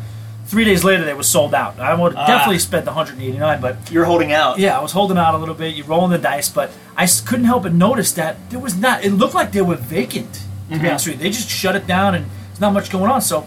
Three 0.50 0.64
days 0.64 0.82
later, 0.82 1.04
they 1.04 1.14
were 1.14 1.22
sold 1.22 1.54
out. 1.54 1.78
I 1.78 1.94
would 1.94 2.16
Ah. 2.16 2.26
definitely 2.26 2.58
spent 2.58 2.84
the 2.84 2.90
189, 2.90 3.60
but 3.60 3.76
You're 3.88 4.04
holding 4.04 4.32
out. 4.32 4.58
yeah, 4.58 4.76
I 4.76 4.82
was 4.82 4.90
holding 4.90 5.16
out 5.16 5.34
a 5.34 5.38
little 5.38 5.54
bit. 5.54 5.76
You're 5.76 5.86
rolling 5.86 6.10
the 6.10 6.18
dice, 6.18 6.48
but 6.48 6.72
I 6.96 7.06
couldn't 7.06 7.44
help 7.44 7.62
but 7.62 7.72
notice 7.72 8.10
that 8.14 8.36
there 8.50 8.58
was 8.58 8.74
not. 8.74 9.04
It 9.04 9.12
looked 9.12 9.34
like 9.34 9.52
they 9.52 9.62
were 9.62 9.76
vacant. 9.76 10.40
To 10.72 10.78
be 10.78 10.88
honest 10.88 11.06
with 11.06 11.16
you, 11.18 11.22
they 11.22 11.30
just 11.30 11.48
shut 11.48 11.76
it 11.76 11.86
down, 11.86 12.16
and 12.16 12.26
there's 12.48 12.60
not 12.60 12.72
much 12.72 12.90
going 12.90 13.10
on. 13.12 13.20
So, 13.20 13.46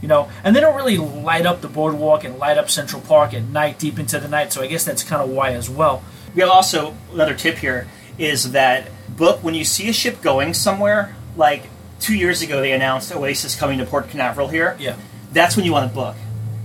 you 0.00 0.08
know, 0.08 0.28
and 0.42 0.56
they 0.56 0.60
don't 0.60 0.74
really 0.74 0.96
light 0.96 1.44
up 1.44 1.60
the 1.60 1.68
boardwalk 1.68 2.24
and 2.24 2.38
light 2.38 2.56
up 2.56 2.70
Central 2.70 3.02
Park 3.02 3.34
at 3.34 3.42
night, 3.44 3.78
deep 3.78 3.98
into 3.98 4.18
the 4.18 4.28
night. 4.28 4.50
So 4.52 4.62
I 4.62 4.68
guess 4.68 4.84
that's 4.84 5.02
kind 5.02 5.20
of 5.22 5.28
why 5.28 5.50
as 5.52 5.68
well. 5.68 6.02
We 6.34 6.40
have 6.40 6.50
also 6.50 6.94
another 7.12 7.34
tip 7.34 7.58
here 7.58 7.88
is 8.18 8.52
that 8.52 8.88
book 9.16 9.42
when 9.42 9.54
you 9.54 9.64
see 9.64 9.88
a 9.90 9.92
ship 9.92 10.22
going 10.22 10.54
somewhere. 10.54 11.14
Like 11.36 11.64
two 12.00 12.14
years 12.16 12.40
ago, 12.42 12.60
they 12.62 12.72
announced 12.72 13.14
Oasis 13.14 13.54
coming 13.54 13.78
to 13.78 13.84
Port 13.86 14.08
Canaveral 14.10 14.48
here. 14.48 14.76
Yeah. 14.78 14.94
That's 15.32 15.56
when 15.56 15.64
you 15.66 15.72
want 15.72 15.90
to 15.90 15.94
book 15.94 16.16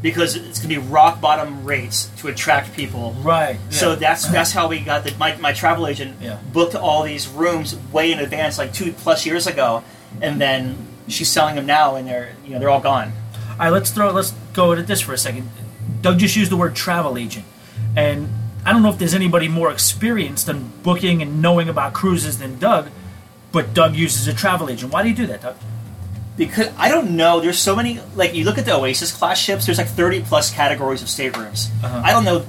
because 0.04 0.36
it's 0.36 0.60
going 0.60 0.70
to 0.76 0.80
be 0.82 0.88
rock 0.88 1.20
bottom 1.22 1.63
rates 1.66 2.12
to 2.18 2.28
attract 2.28 2.74
people. 2.76 3.16
Right. 3.24 3.58
So 3.72 3.96
that's 3.96 4.28
that's 4.28 4.52
how 4.52 4.68
we 4.68 4.82
got 4.82 5.04
the 5.06 5.16
my, 5.18 5.36
my 5.38 5.54
travel 5.54 5.88
agent 5.88 6.18
Yeah. 6.22 6.38
booked 6.52 6.76
all 6.76 7.02
these 7.02 7.28
rooms 7.28 7.76
way 7.92 8.12
in 8.12 8.20
advance, 8.20 8.60
like 8.60 8.72
two 8.74 8.92
plus 8.94 9.26
years 9.26 9.48
ago, 9.48 9.84
and 10.22 10.39
then 10.39 10.86
she's 11.08 11.30
selling 11.32 11.56
them 11.56 11.66
now, 11.66 11.96
and 11.96 12.08
they're 12.08 12.36
you 12.46 12.52
know 12.52 12.60
they're 12.60 12.70
all 12.70 12.82
gone. 12.82 13.13
All 13.52 13.58
right, 13.58 13.70
let's 13.70 13.89
throw. 13.89 14.12
Let's 14.12 14.32
go 14.54 14.74
at 14.74 14.86
this 14.86 15.02
for 15.02 15.13
a 15.13 15.18
second. 15.18 15.50
Doug 16.02 16.20
just 16.20 16.36
used 16.36 16.52
the 16.52 16.58
word 16.58 16.76
travel 16.76 17.18
agent, 17.18 17.46
and 17.96 18.28
I 18.66 18.74
don't 18.74 18.84
know 18.84 18.89
if 18.89 18.98
there's 19.00 19.13
anybody 19.16 19.48
more 19.48 19.72
experienced 19.72 20.50
in 20.50 20.70
booking 20.84 21.22
and 21.22 21.42
knowing 21.42 21.70
about 21.70 21.94
cruises 21.94 22.39
than 22.39 22.60
Doug, 22.60 22.89
but 23.54 23.74
Doug 23.74 23.96
uses 23.96 24.28
a 24.28 24.34
travel 24.34 24.70
agent. 24.70 24.92
Why 24.92 25.02
do 25.04 25.10
you 25.10 25.16
do 25.16 25.28
that, 25.28 25.42
Doug? 25.42 25.56
Because 26.36 26.67
I 26.78 26.89
don't 26.89 27.15
know, 27.15 27.39
there's 27.39 27.60
so 27.60 27.76
many 27.76 28.00
like 28.15 28.34
you 28.34 28.43
look 28.46 28.58
at 28.58 28.65
the 28.65 28.74
Oasis 28.76 29.12
class 29.12 29.39
ships. 29.39 29.65
There's 29.65 29.78
like 29.78 29.88
30 29.88 30.22
plus 30.24 30.52
categories 30.52 31.02
of 31.02 31.10
staterooms. 31.10 31.69
Uh-huh. 31.84 32.02
I 32.04 32.12
don't 32.12 32.26
know 32.26 32.39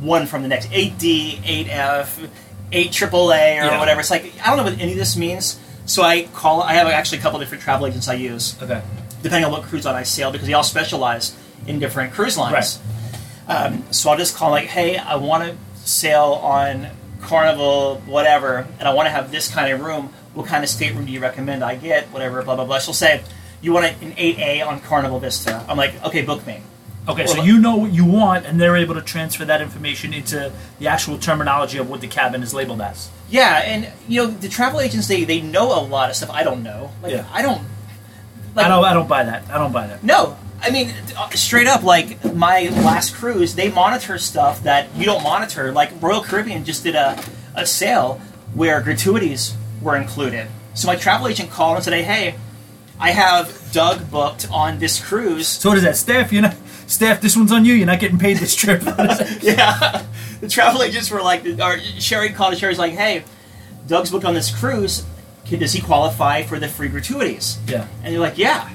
one 0.00 0.26
from 0.26 0.42
the 0.42 0.48
next 0.48 0.70
8D, 0.70 1.38
8F, 1.66 2.28
8 2.72 2.90
AAA 2.90 3.60
or 3.60 3.64
Yeah. 3.66 3.78
whatever. 3.78 4.00
It's 4.00 4.10
like 4.10 4.32
I 4.44 4.48
don't 4.48 4.56
know 4.58 4.64
what 4.64 4.80
any 4.80 4.92
of 4.92 4.98
this 4.98 5.16
means. 5.16 5.58
So 5.86 6.02
I 6.02 6.24
call. 6.34 6.62
I 6.62 6.74
have 6.74 6.86
actually 6.88 7.18
a 7.18 7.20
couple 7.22 7.38
different 7.38 7.62
travel 7.62 7.86
agents 7.86 8.08
I 8.08 8.14
use. 8.14 8.56
Okay. 8.62 8.82
depending 9.22 9.44
on 9.46 9.50
what 9.50 9.62
cruise 9.64 9.84
line 9.84 9.96
I 9.96 10.04
sail, 10.04 10.30
because 10.30 10.46
they 10.46 10.54
all 10.54 10.62
specialize 10.62 11.34
in 11.66 11.80
different 11.80 12.12
cruise 12.12 12.38
lines. 12.38 12.78
Um, 13.48 13.82
so 13.90 14.10
I'll 14.10 14.16
just 14.18 14.36
call 14.36 14.50
like, 14.50 14.66
hey, 14.66 14.96
I 14.96 15.16
want 15.16 15.42
to 15.42 15.56
sail 15.88 16.38
on 16.42 16.86
Carnival, 17.22 18.00
whatever, 18.06 18.66
and 18.78 18.86
I 18.88 18.94
want 18.94 19.06
to 19.06 19.10
have 19.10 19.32
this 19.32 19.48
kind 19.50 19.72
of 19.72 19.80
room. 19.80 20.12
What 20.38 20.46
kind 20.46 20.62
of 20.62 20.70
stateroom 20.70 21.04
do 21.04 21.10
you 21.10 21.18
recommend 21.18 21.64
I 21.64 21.74
get? 21.74 22.12
Whatever, 22.12 22.44
blah 22.44 22.54
blah 22.54 22.64
blah. 22.64 22.78
She'll 22.78 22.94
say, 22.94 23.24
you 23.60 23.72
want 23.72 23.86
an 24.00 24.12
8A 24.12 24.64
on 24.64 24.78
Carnival 24.78 25.18
Vista. 25.18 25.64
I'm 25.68 25.76
like, 25.76 26.00
okay, 26.04 26.22
book 26.22 26.46
me. 26.46 26.62
Okay, 27.08 27.26
so 27.26 27.42
you 27.42 27.58
know 27.58 27.74
what 27.74 27.92
you 27.92 28.04
want, 28.04 28.46
and 28.46 28.60
they're 28.60 28.76
able 28.76 28.94
to 28.94 29.02
transfer 29.02 29.44
that 29.46 29.60
information 29.60 30.14
into 30.14 30.52
the 30.78 30.86
actual 30.86 31.18
terminology 31.18 31.78
of 31.78 31.90
what 31.90 32.00
the 32.00 32.06
cabin 32.06 32.44
is 32.44 32.54
labeled 32.54 32.80
as. 32.80 33.10
Yeah, 33.28 33.62
and 33.64 33.92
you 34.06 34.22
know 34.22 34.30
the 34.30 34.48
travel 34.48 34.78
agents 34.78 35.08
they 35.08 35.24
they 35.24 35.40
know 35.40 35.76
a 35.76 35.82
lot 35.82 36.08
of 36.08 36.14
stuff 36.14 36.30
I 36.30 36.44
don't 36.44 36.62
know. 36.62 36.92
Like 37.02 37.14
Yeah. 37.14 37.26
I 37.32 37.42
don't. 37.42 37.64
Like, 38.54 38.66
I 38.66 38.68
don't. 38.68 38.84
I 38.84 38.92
don't 38.92 39.08
buy 39.08 39.24
that. 39.24 39.50
I 39.50 39.58
don't 39.58 39.72
buy 39.72 39.88
that. 39.88 40.04
No, 40.04 40.38
I 40.62 40.70
mean 40.70 40.94
uh, 41.16 41.30
straight 41.30 41.66
up. 41.66 41.82
Like 41.82 42.24
my 42.32 42.68
last 42.84 43.16
cruise, 43.16 43.56
they 43.56 43.72
monitor 43.72 44.18
stuff 44.18 44.62
that 44.62 44.94
you 44.94 45.04
don't 45.04 45.24
monitor. 45.24 45.72
Like 45.72 46.00
Royal 46.00 46.22
Caribbean 46.22 46.64
just 46.64 46.84
did 46.84 46.94
a 46.94 47.20
a 47.56 47.66
sale 47.66 48.20
where 48.54 48.80
gratuities 48.82 49.56
were 49.82 49.96
included. 49.96 50.48
So 50.74 50.86
my 50.86 50.96
travel 50.96 51.28
agent 51.28 51.50
called 51.50 51.76
and 51.76 51.84
said, 51.84 52.04
"Hey, 52.04 52.34
I 53.00 53.10
have 53.10 53.72
Doug 53.72 54.10
booked 54.10 54.48
on 54.50 54.78
this 54.78 55.02
cruise." 55.02 55.48
So 55.48 55.70
what 55.70 55.78
is 55.78 55.84
that, 55.84 55.96
staff? 55.96 56.32
You 56.32 56.42
know, 56.42 56.52
staff. 56.86 57.20
This 57.20 57.36
one's 57.36 57.52
on 57.52 57.64
you. 57.64 57.74
You're 57.74 57.86
not 57.86 58.00
getting 58.00 58.18
paid 58.18 58.38
this 58.38 58.54
trip. 58.54 58.82
yeah, 59.40 60.04
the 60.40 60.48
travel 60.48 60.82
agents 60.82 61.10
were 61.10 61.22
like, 61.22 61.44
or 61.46 61.78
Sherry 61.98 62.30
called. 62.30 62.52
and 62.52 62.60
Sherry's 62.60 62.78
like, 62.78 62.92
"Hey, 62.92 63.24
Doug's 63.86 64.10
booked 64.10 64.24
on 64.24 64.34
this 64.34 64.54
cruise. 64.56 65.04
Does 65.48 65.72
he 65.72 65.80
qualify 65.80 66.42
for 66.42 66.58
the 66.58 66.68
free 66.68 66.88
gratuities?" 66.88 67.58
yeah. 67.66 67.86
And 68.02 68.12
they're 68.12 68.20
like, 68.20 68.38
"Yeah." 68.38 68.68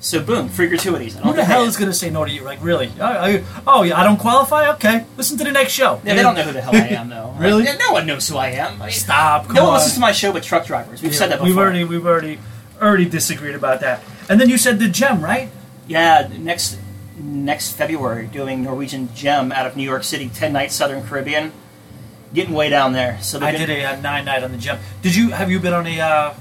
So 0.00 0.22
boom, 0.22 0.48
free 0.48 0.68
gratuities. 0.68 1.16
Who 1.16 1.32
the 1.32 1.44
hell 1.44 1.64
is 1.64 1.76
going 1.76 1.90
to 1.90 1.96
say 1.96 2.08
no 2.08 2.24
to 2.24 2.30
you? 2.30 2.42
Like, 2.42 2.62
really? 2.62 2.88
I, 3.00 3.36
I, 3.38 3.44
oh, 3.66 3.82
yeah, 3.82 4.00
I 4.00 4.04
don't 4.04 4.16
qualify? 4.16 4.70
Okay. 4.74 5.04
Listen 5.16 5.36
to 5.38 5.44
the 5.44 5.50
next 5.50 5.72
show. 5.72 6.00
Yeah, 6.04 6.14
they 6.14 6.22
don't 6.22 6.36
know 6.36 6.42
who 6.42 6.52
the 6.52 6.60
hell 6.60 6.74
I 6.74 6.88
am, 6.88 7.08
though. 7.08 7.34
Really? 7.38 7.64
Like, 7.64 7.78
no 7.80 7.92
one 7.92 8.06
knows 8.06 8.28
who 8.28 8.36
I 8.36 8.48
am. 8.48 8.80
I 8.80 8.86
mean, 8.86 8.92
Stop. 8.92 9.46
Come 9.46 9.54
no 9.56 9.62
one 9.64 9.70
on. 9.70 9.74
listens 9.76 9.94
to 9.94 10.00
my 10.00 10.12
show 10.12 10.32
but 10.32 10.42
truck 10.44 10.66
drivers. 10.66 11.02
We've 11.02 11.14
said 11.14 11.30
that 11.30 11.36
before. 11.36 11.46
We've 11.46 11.58
already, 11.58 11.84
we've 11.84 12.06
already, 12.06 12.38
already 12.80 13.08
disagreed 13.08 13.54
about 13.54 13.80
that. 13.80 14.02
And 14.28 14.40
then 14.40 14.48
you 14.48 14.58
said 14.58 14.78
the 14.78 14.88
gem, 14.88 15.20
right? 15.20 15.50
Yeah, 15.88 16.28
next 16.38 16.78
next 17.18 17.72
February, 17.72 18.26
doing 18.26 18.62
Norwegian 18.62 19.12
Gem 19.14 19.52
out 19.52 19.66
of 19.66 19.76
New 19.76 19.82
York 19.82 20.04
City, 20.04 20.28
ten 20.28 20.52
nights 20.52 20.74
Southern 20.74 21.02
Caribbean, 21.02 21.52
getting 22.32 22.54
way 22.54 22.68
down 22.68 22.92
there. 22.92 23.20
So 23.22 23.40
I 23.40 23.52
did 23.52 23.70
a 23.70 23.84
uh, 23.84 24.00
nine 24.00 24.24
night 24.24 24.44
on 24.44 24.52
the 24.52 24.58
gem. 24.58 24.78
Did 25.02 25.16
you? 25.16 25.30
Have 25.30 25.50
you 25.50 25.58
been 25.60 25.72
on 25.72 25.86
a? 25.86 26.00
Uh, 26.00 26.34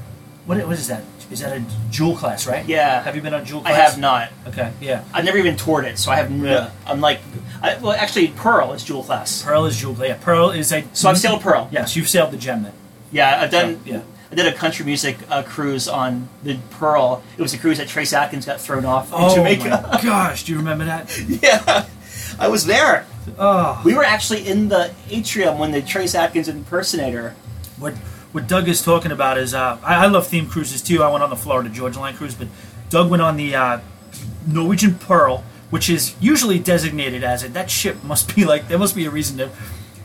what, 0.46 0.58
what 0.66 0.78
is 0.78 0.88
that? 0.88 1.04
Is 1.32 1.40
that 1.42 1.58
a 1.58 1.64
jewel 1.90 2.16
class, 2.16 2.48
right? 2.48 2.66
Yeah. 2.68 3.04
Have 3.04 3.16
you 3.16 3.22
been 3.22 3.34
on 3.34 3.44
jewel 3.46 3.62
I 3.66 3.74
have 3.74 3.98
not. 4.00 4.30
Okay. 4.48 4.72
Yeah. 4.80 5.04
I've 5.14 5.26
never 5.26 5.38
even 5.38 5.58
toured 5.58 5.86
it, 5.86 5.98
so 6.00 6.12
I 6.12 6.16
have 6.16 6.32
no. 6.32 6.44
Really? 6.44 6.68
I'm 6.86 7.02
like, 7.02 7.20
I, 7.62 7.78
well, 7.80 7.92
actually, 7.94 8.30
Pearl 8.30 8.74
is 8.74 8.84
jewel 8.84 9.04
class. 9.04 9.42
Pearl 9.44 9.66
is 9.66 9.78
jewel. 9.78 9.96
Yeah. 10.00 10.18
Pearl 10.22 10.52
is 10.52 10.72
a. 10.72 10.86
So 10.94 11.10
I've 11.10 11.18
sailed 11.18 11.42
Pearl. 11.42 11.68
Yes, 11.72 11.96
you've 11.96 12.08
sailed 12.10 12.32
the 12.32 12.38
gem 12.38 12.64
then. 12.64 12.74
Yeah, 13.12 13.42
I've 13.42 13.52
done. 13.52 13.80
Yeah. 13.86 14.02
I 14.32 14.36
did 14.36 14.46
a 14.46 14.54
country 14.54 14.86
music 14.86 15.18
uh, 15.30 15.42
cruise 15.44 15.88
on 15.88 16.28
the 16.44 16.58
Pearl. 16.72 17.24
It 17.38 17.42
was 17.42 17.54
a 17.54 17.58
cruise 17.58 17.78
that 17.78 17.88
Trace 17.88 18.12
Atkins 18.14 18.46
got 18.46 18.60
thrown 18.60 18.86
off 18.86 19.08
in 19.10 19.16
Oh 19.18 19.36
Jamaica. 19.36 20.00
gosh! 20.04 20.44
Do 20.44 20.52
you 20.52 20.58
remember 20.58 20.84
that? 20.86 21.18
yeah, 21.42 21.88
I 22.40 22.48
was 22.50 22.66
there. 22.66 23.06
Oh. 23.40 23.82
We 23.86 23.96
were 23.96 24.04
actually 24.04 24.48
in 24.48 24.68
the 24.70 24.94
atrium 25.10 25.58
when 25.60 25.72
the 25.72 25.82
Trace 25.82 26.14
Atkins 26.16 26.48
impersonator. 26.50 27.36
What 27.80 27.94
what 28.38 28.48
Doug 28.48 28.68
is 28.70 28.84
talking 28.84 29.12
about 29.12 29.40
is 29.40 29.56
uh, 29.56 29.80
I, 29.84 30.06
I 30.06 30.06
love 30.06 30.28
theme 30.28 30.46
cruises 30.46 30.84
too. 30.84 31.02
I 31.02 31.12
went 31.12 31.24
on 31.24 31.32
the 31.32 31.36
Florida 31.36 31.70
Georgia 31.70 32.00
Line 32.00 32.16
cruise, 32.16 32.36
but 32.36 32.48
Doug 32.92 33.10
went 33.10 33.24
on 33.24 33.36
the 33.36 33.56
uh, 33.56 33.80
Norwegian 34.46 34.94
Pearl, 34.94 35.44
which 35.72 35.90
is 35.90 36.14
usually 36.20 36.60
designated 36.60 37.24
as 37.24 37.42
it. 37.42 37.56
That 37.56 37.72
ship 37.72 38.04
must 38.04 38.36
be 38.36 38.46
like 38.46 38.68
there 38.68 38.78
must 38.78 38.96
be 38.96 39.06
a 39.06 39.10
reason 39.10 39.40
to 39.40 39.50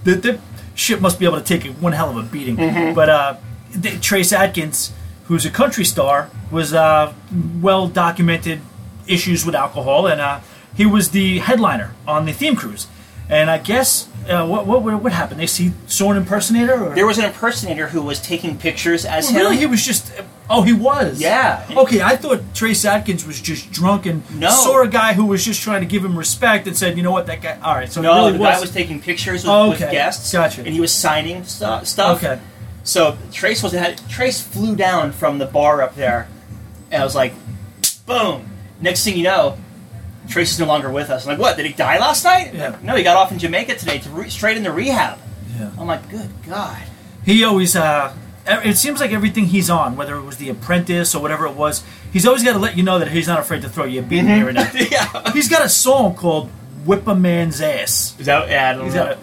the, 0.05 0.15
the 0.15 0.41
ship 0.75 0.99
must 0.99 1.19
be 1.19 1.27
able 1.27 1.37
to 1.39 1.45
take 1.45 1.65
one 1.75 1.93
hell 1.93 2.09
of 2.09 2.17
a 2.17 2.23
beating. 2.23 2.57
But 2.95 3.11
uh, 3.11 3.37
the, 3.71 3.99
Trace 3.99 4.33
Atkins, 4.33 4.93
who's 5.25 5.45
a 5.45 5.51
country 5.51 5.85
star, 5.85 6.31
was 6.51 6.73
uh, 6.73 7.13
well 7.61 7.87
documented 7.87 8.63
issues 9.07 9.45
with 9.45 9.55
alcohol, 9.55 10.07
and 10.07 10.23
uh, 10.23 10.41
he 10.75 10.87
was 10.87 11.11
the 11.11 11.41
headliner 11.41 11.93
on 12.09 12.25
the 12.25 12.33
theme 12.33 12.57
cruise. 12.57 12.87
And 13.29 13.51
I 13.51 13.59
guess 13.59 14.09
uh, 14.29 14.47
what, 14.47 14.67
what 14.67 14.83
what 15.03 15.13
happened? 15.13 15.41
They 15.41 15.47
see 15.47 15.73
saw 15.87 16.11
an 16.11 16.17
impersonator. 16.19 16.89
Or? 16.89 16.95
There 16.95 17.07
was 17.07 17.19
an 17.19 17.25
impersonator 17.25 17.89
who 17.89 18.03
was 18.03 18.21
taking 18.21 18.59
pictures 18.59 19.05
as 19.05 19.31
him. 19.31 19.37
Really, 19.37 19.57
he 19.57 19.67
was 19.67 19.85
just. 19.85 20.13
Oh, 20.51 20.63
he 20.63 20.73
was. 20.75 21.21
Yeah. 21.21 21.65
Okay, 21.75 22.03
I 22.03 22.17
thought 22.17 22.43
Trace 22.55 22.85
Atkins 22.85 23.25
was 23.27 23.41
just 23.41 23.71
drunk 23.73 24.05
and 24.05 24.23
No. 24.39 24.51
saw 24.51 24.83
a 24.83 24.89
guy 24.89 25.15
who 25.15 25.25
was 25.25 25.43
just 25.45 25.63
trying 25.63 25.81
to 25.81 25.87
give 25.87 26.05
him 26.05 26.19
respect 26.19 26.67
and 26.67 26.77
said, 26.77 26.97
"You 26.97 27.03
know 27.03 27.13
what, 27.13 27.27
that 27.27 27.41
guy." 27.41 27.59
All 27.63 27.75
right, 27.75 27.91
so 27.91 28.03
no, 28.03 28.15
really 28.17 28.33
the 28.33 28.39
was. 28.41 28.49
guy 28.57 28.61
was 28.61 28.71
taking 28.73 29.01
pictures 29.01 29.45
with, 29.45 29.51
Oh, 29.51 29.71
with 29.71 29.79
guests. 29.81 30.31
Gotcha. 30.33 30.61
And 30.63 30.75
he 30.75 30.81
was 30.81 30.93
signing 30.93 31.45
stu- 31.45 31.85
stuff. 31.85 32.23
okay. 32.23 32.39
So 32.85 33.17
Trace 33.33 33.63
was 33.63 33.73
had 33.73 33.97
Trace 34.11 34.43
flew 34.43 34.77
down 34.77 35.13
from 35.13 35.39
the 35.39 35.47
bar 35.47 35.81
up 35.81 35.95
there, 35.95 36.29
and 36.91 37.01
I 37.01 37.05
was 37.05 37.15
like, 37.15 37.33
boom. 38.05 38.47
Next 38.81 39.05
thing 39.05 39.17
you 39.17 39.23
know, 39.23 39.57
Trace 40.33 40.53
is 40.53 40.59
no 40.59 40.67
longer 40.67 40.91
with 40.91 41.11
us. 41.11 41.25
I'm 41.27 41.31
like, 41.33 41.39
what? 41.39 41.57
Did 41.57 41.67
he 41.67 41.73
die 41.73 41.99
last 41.99 42.25
night? 42.25 42.55
Yeah. 42.55 42.77
No, 42.83 42.97
he 42.97 43.03
got 43.03 43.17
off 43.17 43.31
in 43.33 43.39
Jamaica 43.39 43.77
today 43.77 43.99
to 43.99 44.09
re- 44.11 44.29
straight 44.31 44.57
into 44.57 44.73
rehab. 44.73 45.19
Yeah. 45.59 45.71
I'm 45.79 45.87
like, 45.87 46.09
good 46.11 46.31
God. 46.47 46.83
He 47.25 47.45
always. 47.45 47.77
Uh, 47.77 48.15
it 48.47 48.77
seems 48.77 48.99
like 49.01 49.13
everything 49.13 49.45
he's 49.47 49.71
on, 49.71 49.97
whether 49.97 50.17
it 50.17 50.23
was 50.23 50.37
The 50.39 50.49
Apprentice 50.49 51.15
or 51.15 51.23
whatever 51.23 51.47
it 51.47 51.53
was, 51.55 51.85
he's 52.13 52.27
always 52.27 52.43
got 52.43 52.55
to 52.55 52.59
let 52.59 52.77
you 52.77 52.83
know 52.83 52.99
that 52.99 53.09
he's 53.09 53.29
not 53.29 53.39
afraid 53.39 53.63
to 53.63 53.69
throw 53.69 53.85
you 53.85 54.01
a 54.01 54.03
beating 54.03 54.27
here 54.27 54.49
and 54.49 54.59
there. 54.59 54.71
yeah. 54.91 55.33
He's 55.33 55.49
got 55.49 55.65
a 55.65 55.69
song 55.69 56.15
called 56.17 56.51
"Whip 56.85 57.07
a 57.07 57.15
Man's 57.15 57.61
Ass." 57.61 58.19
Is 58.19 58.27
that? 58.27 58.49
Yeah, 58.49 58.71
I 58.71 58.75
don't 58.75 58.85
He's 58.87 58.95
know. 58.95 59.05
got 59.05 59.13
a, 59.13 59.19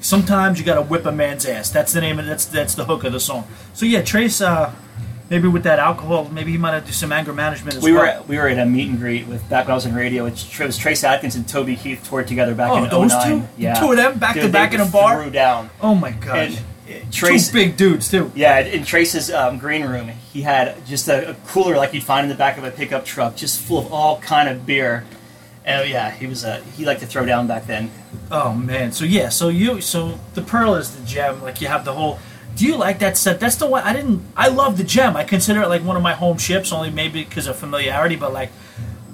sometimes 0.00 0.58
you 0.58 0.64
got 0.64 0.76
to 0.76 0.82
whip 0.82 1.04
a 1.06 1.12
man's 1.12 1.46
ass. 1.46 1.70
That's 1.70 1.92
the 1.92 2.00
name 2.00 2.18
of 2.18 2.26
that's 2.26 2.46
that's 2.46 2.74
the 2.74 2.84
hook 2.84 3.04
of 3.04 3.12
the 3.12 3.20
song. 3.20 3.46
So 3.74 3.84
yeah, 3.86 4.02
Trace. 4.02 4.40
Uh, 4.40 4.72
maybe 5.32 5.48
with 5.48 5.62
that 5.62 5.78
alcohol, 5.78 6.28
maybe 6.30 6.52
he 6.52 6.58
might 6.58 6.72
have 6.74 6.82
to 6.82 6.88
do 6.88 6.92
some 6.92 7.10
anger 7.10 7.32
management 7.32 7.78
as 7.78 7.82
we 7.82 7.90
well. 7.92 8.02
were 8.02 8.06
at, 8.06 8.28
we 8.28 8.36
were 8.36 8.48
at 8.48 8.58
a 8.58 8.66
meet 8.66 8.88
and 8.90 8.98
greet 8.98 9.26
with 9.26 9.48
back 9.48 9.64
when 9.64 9.72
I 9.72 9.74
was 9.74 9.86
in 9.86 9.94
radio. 9.94 10.26
It 10.26 10.32
was 10.60 10.76
Trace 10.78 11.02
Atkins 11.02 11.34
and 11.36 11.48
Toby 11.48 11.74
Keith 11.74 12.06
toured 12.06 12.28
together 12.28 12.54
back 12.54 12.70
Oh, 12.70 12.84
in 12.84 12.90
those 12.90 13.10
09. 13.12 13.40
two? 13.40 13.48
Yeah, 13.56 13.74
Two 13.80 13.90
of 13.92 13.96
them 13.96 14.18
back 14.18 14.34
to 14.36 14.48
back 14.50 14.74
in 14.74 14.80
a 14.80 14.86
bar? 14.86 15.22
Threw 15.22 15.30
down. 15.32 15.70
Oh 15.80 15.94
my 15.94 16.10
gosh. 16.10 16.58
And 16.86 17.10
Trace, 17.10 17.48
Two 17.48 17.54
big 17.54 17.76
dudes 17.78 18.10
too. 18.10 18.30
yeah, 18.34 18.58
in 18.58 18.84
Trace's 18.84 19.30
um, 19.30 19.56
green 19.58 19.86
room, 19.86 20.08
he 20.32 20.42
had 20.42 20.84
just 20.84 21.08
a, 21.08 21.30
a 21.30 21.34
cooler 21.46 21.76
like 21.76 21.94
you'd 21.94 22.02
find 22.04 22.24
in 22.24 22.28
the 22.28 22.34
back 22.36 22.58
of 22.58 22.64
a 22.64 22.70
pickup 22.70 23.06
truck, 23.06 23.34
just 23.34 23.58
full 23.60 23.78
of 23.78 23.90
all 23.90 24.20
kind 24.20 24.46
of 24.50 24.66
beer. 24.66 25.04
And 25.64 25.88
yeah, 25.88 26.10
he 26.10 26.26
was 26.26 26.44
a 26.44 26.60
he 26.76 26.84
liked 26.84 27.00
to 27.00 27.06
throw 27.06 27.24
down 27.24 27.46
back 27.46 27.66
then. 27.66 27.90
Oh 28.30 28.52
man. 28.52 28.92
So 28.92 29.04
yeah. 29.06 29.30
So 29.30 29.48
you. 29.48 29.80
So 29.80 30.18
the 30.34 30.42
pearl 30.42 30.74
is 30.74 30.94
the 30.94 31.06
gem. 31.06 31.40
Like 31.40 31.60
you 31.62 31.68
have 31.68 31.84
the 31.86 31.92
whole. 31.94 32.18
Do 32.54 32.66
you 32.66 32.76
like 32.76 32.98
that 32.98 33.16
set? 33.16 33.40
That's 33.40 33.56
the 33.56 33.66
one 33.66 33.82
I 33.82 33.92
didn't. 33.92 34.22
I 34.36 34.48
love 34.48 34.76
the 34.76 34.84
gem. 34.84 35.16
I 35.16 35.24
consider 35.24 35.62
it 35.62 35.68
like 35.68 35.82
one 35.82 35.96
of 35.96 36.02
my 36.02 36.14
home 36.14 36.38
ships, 36.38 36.72
only 36.72 36.90
maybe 36.90 37.24
because 37.24 37.46
of 37.46 37.56
familiarity. 37.56 38.16
But 38.16 38.32
like, 38.32 38.50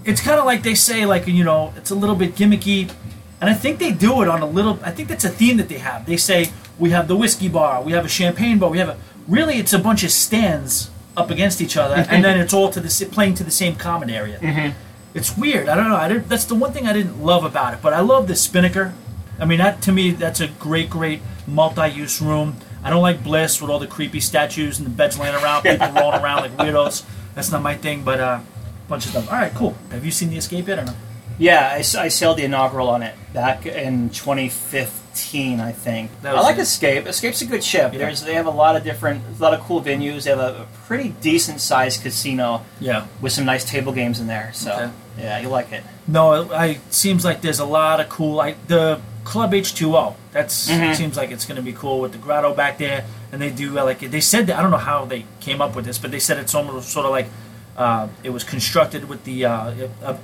it's 0.05 0.21
kind 0.21 0.39
of 0.39 0.47
like 0.47 0.63
they 0.63 0.75
say, 0.75 1.07
like 1.07 1.27
you 1.27 1.45
know, 1.45 1.73
it's 1.77 1.91
a 1.91 1.95
little 1.95 2.17
bit 2.17 2.35
gimmicky, 2.35 2.93
and 3.41 3.49
I 3.49 3.55
think 3.55 3.79
they 3.79 3.93
do 3.93 4.23
it 4.23 4.29
on 4.29 4.41
a 4.43 4.47
little. 4.47 4.79
I 4.83 4.91
think 4.91 5.09
that's 5.09 5.25
a 5.25 5.29
theme 5.29 5.57
that 5.59 5.69
they 5.69 5.79
have. 5.79 6.07
They 6.07 6.17
say 6.17 6.51
we 6.79 6.91
have 6.91 7.09
the 7.09 7.17
whiskey 7.17 7.49
bar, 7.49 7.83
we 7.83 7.93
have 7.93 8.05
a 8.05 8.09
champagne 8.09 8.59
bar, 8.59 8.71
we 8.71 8.79
have 8.79 8.89
a. 8.89 8.99
Really, 9.29 9.57
it's 9.59 9.73
a 9.73 9.79
bunch 9.79 10.05
of 10.05 10.11
stands 10.11 10.91
up 11.17 11.31
against 11.31 11.61
each 11.61 11.77
other, 11.77 11.97
and 12.09 12.25
then 12.25 12.39
it's 12.41 12.55
all 12.55 12.71
to 12.71 12.81
the 12.81 13.09
playing 13.13 13.35
to 13.35 13.45
the 13.45 13.51
same 13.51 13.75
common 13.77 14.09
area. 14.09 14.39
Mm-hmm. 14.39 14.77
It's 15.15 15.37
weird. 15.37 15.69
I 15.69 15.75
don't 15.75 15.89
know. 15.89 15.97
I 15.97 16.09
didn't, 16.09 16.29
that's 16.29 16.45
the 16.45 16.55
one 16.55 16.73
thing 16.73 16.87
I 16.87 16.93
didn't 16.93 17.23
love 17.23 17.45
about 17.45 17.75
it. 17.75 17.81
But 17.83 17.93
I 17.93 18.01
love 18.01 18.29
the 18.29 18.37
spinnaker. 18.37 18.95
I 19.41 19.45
mean, 19.45 19.59
that 19.59 19.83
to 19.83 19.93
me, 19.93 20.13
that's 20.13 20.41
a 20.41 20.49
great, 20.49 20.91
great 20.91 21.21
multi-use 21.47 22.21
room. 22.21 22.57
I 22.83 22.91
don't 22.91 23.03
like 23.03 23.23
Bliss 23.25 23.61
with 23.61 23.71
all 23.71 23.79
the 23.79 23.87
creepy 23.87 24.21
statues 24.21 24.79
and 24.79 24.87
the 24.87 24.91
beds 24.91 25.19
laying 25.19 25.35
around, 25.35 25.63
people 25.63 25.89
rolling 25.97 26.21
around 26.21 26.43
like 26.43 26.57
weirdos. 26.57 27.05
That's 27.35 27.51
not 27.51 27.63
my 27.63 27.75
thing. 27.77 28.05
But 28.05 28.21
uh, 28.21 28.41
bunch 28.89 29.05
of 29.07 29.11
stuff. 29.13 29.31
All 29.33 29.39
right, 29.39 29.53
cool. 29.55 29.77
Have 29.91 30.05
you 30.05 30.11
seen 30.11 30.31
the 30.31 30.37
Escape 30.37 30.67
yet 30.69 30.79
or 30.79 30.85
no? 30.85 30.95
Yeah, 31.41 31.71
I 31.73 31.83
sailed 32.09 32.39
the 32.39 32.45
inaugural 32.45 32.89
on 32.89 33.03
it 33.03 33.15
back 33.33 33.65
in 33.65 34.11
2015, 34.11 35.61
I 35.61 35.73
think. 35.73 36.11
I 36.25 36.33
like 36.41 36.57
it. 36.59 36.63
Escape. 36.63 37.07
Escape's 37.07 37.43
a 37.43 37.47
good 37.47 37.63
ship. 37.63 37.93
Yeah. 37.93 37.99
There's 38.01 38.23
they 38.23 38.35
have 38.35 38.47
a 38.47 38.51
lot 38.51 38.75
of 38.77 38.83
different, 38.85 39.23
a 39.39 39.43
lot 39.43 39.55
of 39.55 39.61
cool 39.61 39.81
venues. 39.81 40.25
They 40.25 40.31
have 40.31 40.39
a, 40.41 40.63
a 40.63 40.67
pretty 40.87 41.11
decent 41.21 41.61
sized 41.61 42.03
casino 42.03 42.65
Yeah. 42.81 43.07
with 43.21 43.33
some 43.33 43.45
nice 43.45 43.65
table 43.65 43.93
games 43.93 44.19
in 44.21 44.27
there. 44.27 44.51
So 44.53 44.73
Okay. 44.73 44.91
yeah, 45.19 45.39
you 45.39 45.49
like 45.49 45.71
it. 45.73 45.85
No, 46.07 46.51
I 46.53 46.79
seems 46.91 47.25
like 47.25 47.41
there's 47.41 47.61
a 47.61 47.65
lot 47.65 48.01
of 48.01 48.09
cool. 48.09 48.35
Like 48.35 48.67
the 48.67 49.01
Club 49.25 49.53
H2O. 49.53 50.15
That's 50.33 50.69
Mhm. 50.71 50.95
seems 50.95 51.17
like 51.17 51.31
it's 51.31 51.45
going 51.47 51.57
to 51.57 51.63
be 51.63 51.73
cool 51.73 52.01
with 52.01 52.13
the 52.13 52.19
grotto 52.19 52.55
back 52.55 52.79
there, 52.79 53.05
and 53.33 53.41
they 53.41 53.51
do 53.51 53.79
uh, 53.79 53.85
like 53.85 54.01
they 54.01 54.21
said 54.21 54.47
that 54.49 54.59
I 54.59 54.63
don't 54.63 54.71
know 54.71 54.77
how 54.77 55.05
they 55.05 55.25
came 55.41 55.61
up 55.61 55.75
with 55.75 55.85
this, 55.85 55.99
but 55.99 56.11
they 56.11 56.19
said 56.21 56.39
it's 56.39 56.55
almost 56.55 56.91
sort 56.91 57.07
of 57.07 57.13
like 57.13 57.29
uh, 57.77 58.09
it 58.25 58.31
was 58.31 58.43
constructed 58.45 59.09
with 59.09 59.25
the 59.25 59.45
uh, 59.45 59.73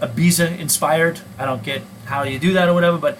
Ibiza 0.02 0.58
inspired. 0.58 1.20
I 1.38 1.44
don't 1.46 1.62
get 1.62 1.82
how 2.06 2.24
you 2.24 2.38
do 2.38 2.52
that 2.54 2.68
or 2.68 2.74
whatever, 2.74 2.98
but 2.98 3.16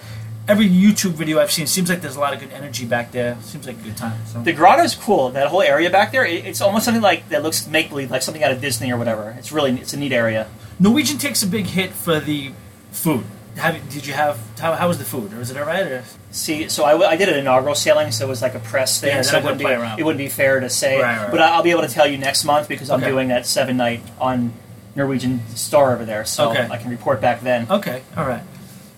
every 0.47 0.67
YouTube 0.69 1.11
video 1.13 1.39
I've 1.39 1.51
seen 1.51 1.65
seems 1.67 1.89
like 1.89 2.01
there's 2.01 2.17
a 2.17 2.19
lot 2.19 2.33
of 2.33 2.39
good 2.39 2.51
energy 2.51 2.85
back 2.85 3.11
there. 3.11 3.37
Seems 3.41 3.65
like 3.65 3.77
a 3.77 3.81
good 3.81 3.97
time. 3.97 4.19
So. 4.27 4.41
The 4.43 4.53
grotto's 4.53 4.93
cool. 4.93 5.29
That 5.31 5.47
whole 5.47 5.61
area 5.61 5.89
back 5.89 6.11
there, 6.11 6.25
it, 6.25 6.45
it's 6.45 6.61
almost 6.61 6.85
something 6.85 7.01
like 7.01 7.29
that 7.29 7.43
looks 7.43 7.65
make 7.67 7.89
believe, 7.89 8.11
like 8.11 8.21
something 8.21 8.43
out 8.43 8.51
of 8.51 8.61
Disney 8.61 8.91
or 8.91 8.97
whatever. 8.97 9.33
It's 9.39 9.51
really 9.51 9.71
it's 9.79 9.93
a 9.93 9.97
neat 9.97 10.11
area. 10.11 10.47
Norwegian 10.79 11.17
takes 11.17 11.41
a 11.41 11.47
big 11.47 11.67
hit 11.67 11.91
for 11.93 12.19
the 12.19 12.51
food. 12.91 13.23
Have, 13.57 13.89
did 13.89 14.05
you 14.05 14.13
have 14.13 14.37
how, 14.59 14.73
how 14.73 14.87
was 14.89 14.97
the 14.97 15.05
food? 15.05 15.31
Or 15.33 15.37
was 15.37 15.49
it 15.49 15.57
alright? 15.57 15.85
Or 15.87 16.03
See, 16.31 16.67
so 16.67 16.83
I, 16.83 16.91
w- 16.91 17.09
I 17.09 17.15
did 17.15 17.29
an 17.29 17.39
inaugural 17.39 17.73
sailing, 17.75 18.11
so 18.11 18.25
it 18.25 18.29
was 18.29 18.41
like 18.41 18.53
a 18.53 18.59
press 18.59 18.99
thing. 18.99 19.09
Yeah, 19.15 19.21
so 19.21 19.37
it 19.37 19.43
wouldn't, 19.43 19.59
be, 19.59 19.65
around. 19.65 19.97
it 19.99 20.03
wouldn't 20.03 20.17
be 20.17 20.27
fair 20.27 20.59
to 20.59 20.69
say. 20.69 21.01
Right, 21.01 21.17
right, 21.17 21.31
But 21.31 21.39
right. 21.39 21.49
I'll 21.51 21.63
be 21.63 21.71
able 21.71 21.83
to 21.83 21.87
tell 21.87 22.05
you 22.05 22.17
next 22.17 22.43
month 22.43 22.67
because 22.67 22.89
I'm 22.89 22.99
Okay. 22.99 23.09
doing 23.11 23.29
that 23.29 23.45
seven 23.45 23.77
night 23.77 24.01
on 24.19 24.51
Norwegian 24.95 25.39
Star 25.55 25.93
over 25.93 26.03
there. 26.03 26.25
So 26.25 26.49
Okay. 26.51 26.67
I 26.69 26.77
can 26.77 26.89
report 26.91 27.21
back 27.21 27.41
then. 27.41 27.67
Okay, 27.69 28.01
all 28.17 28.25
right. 28.27 28.43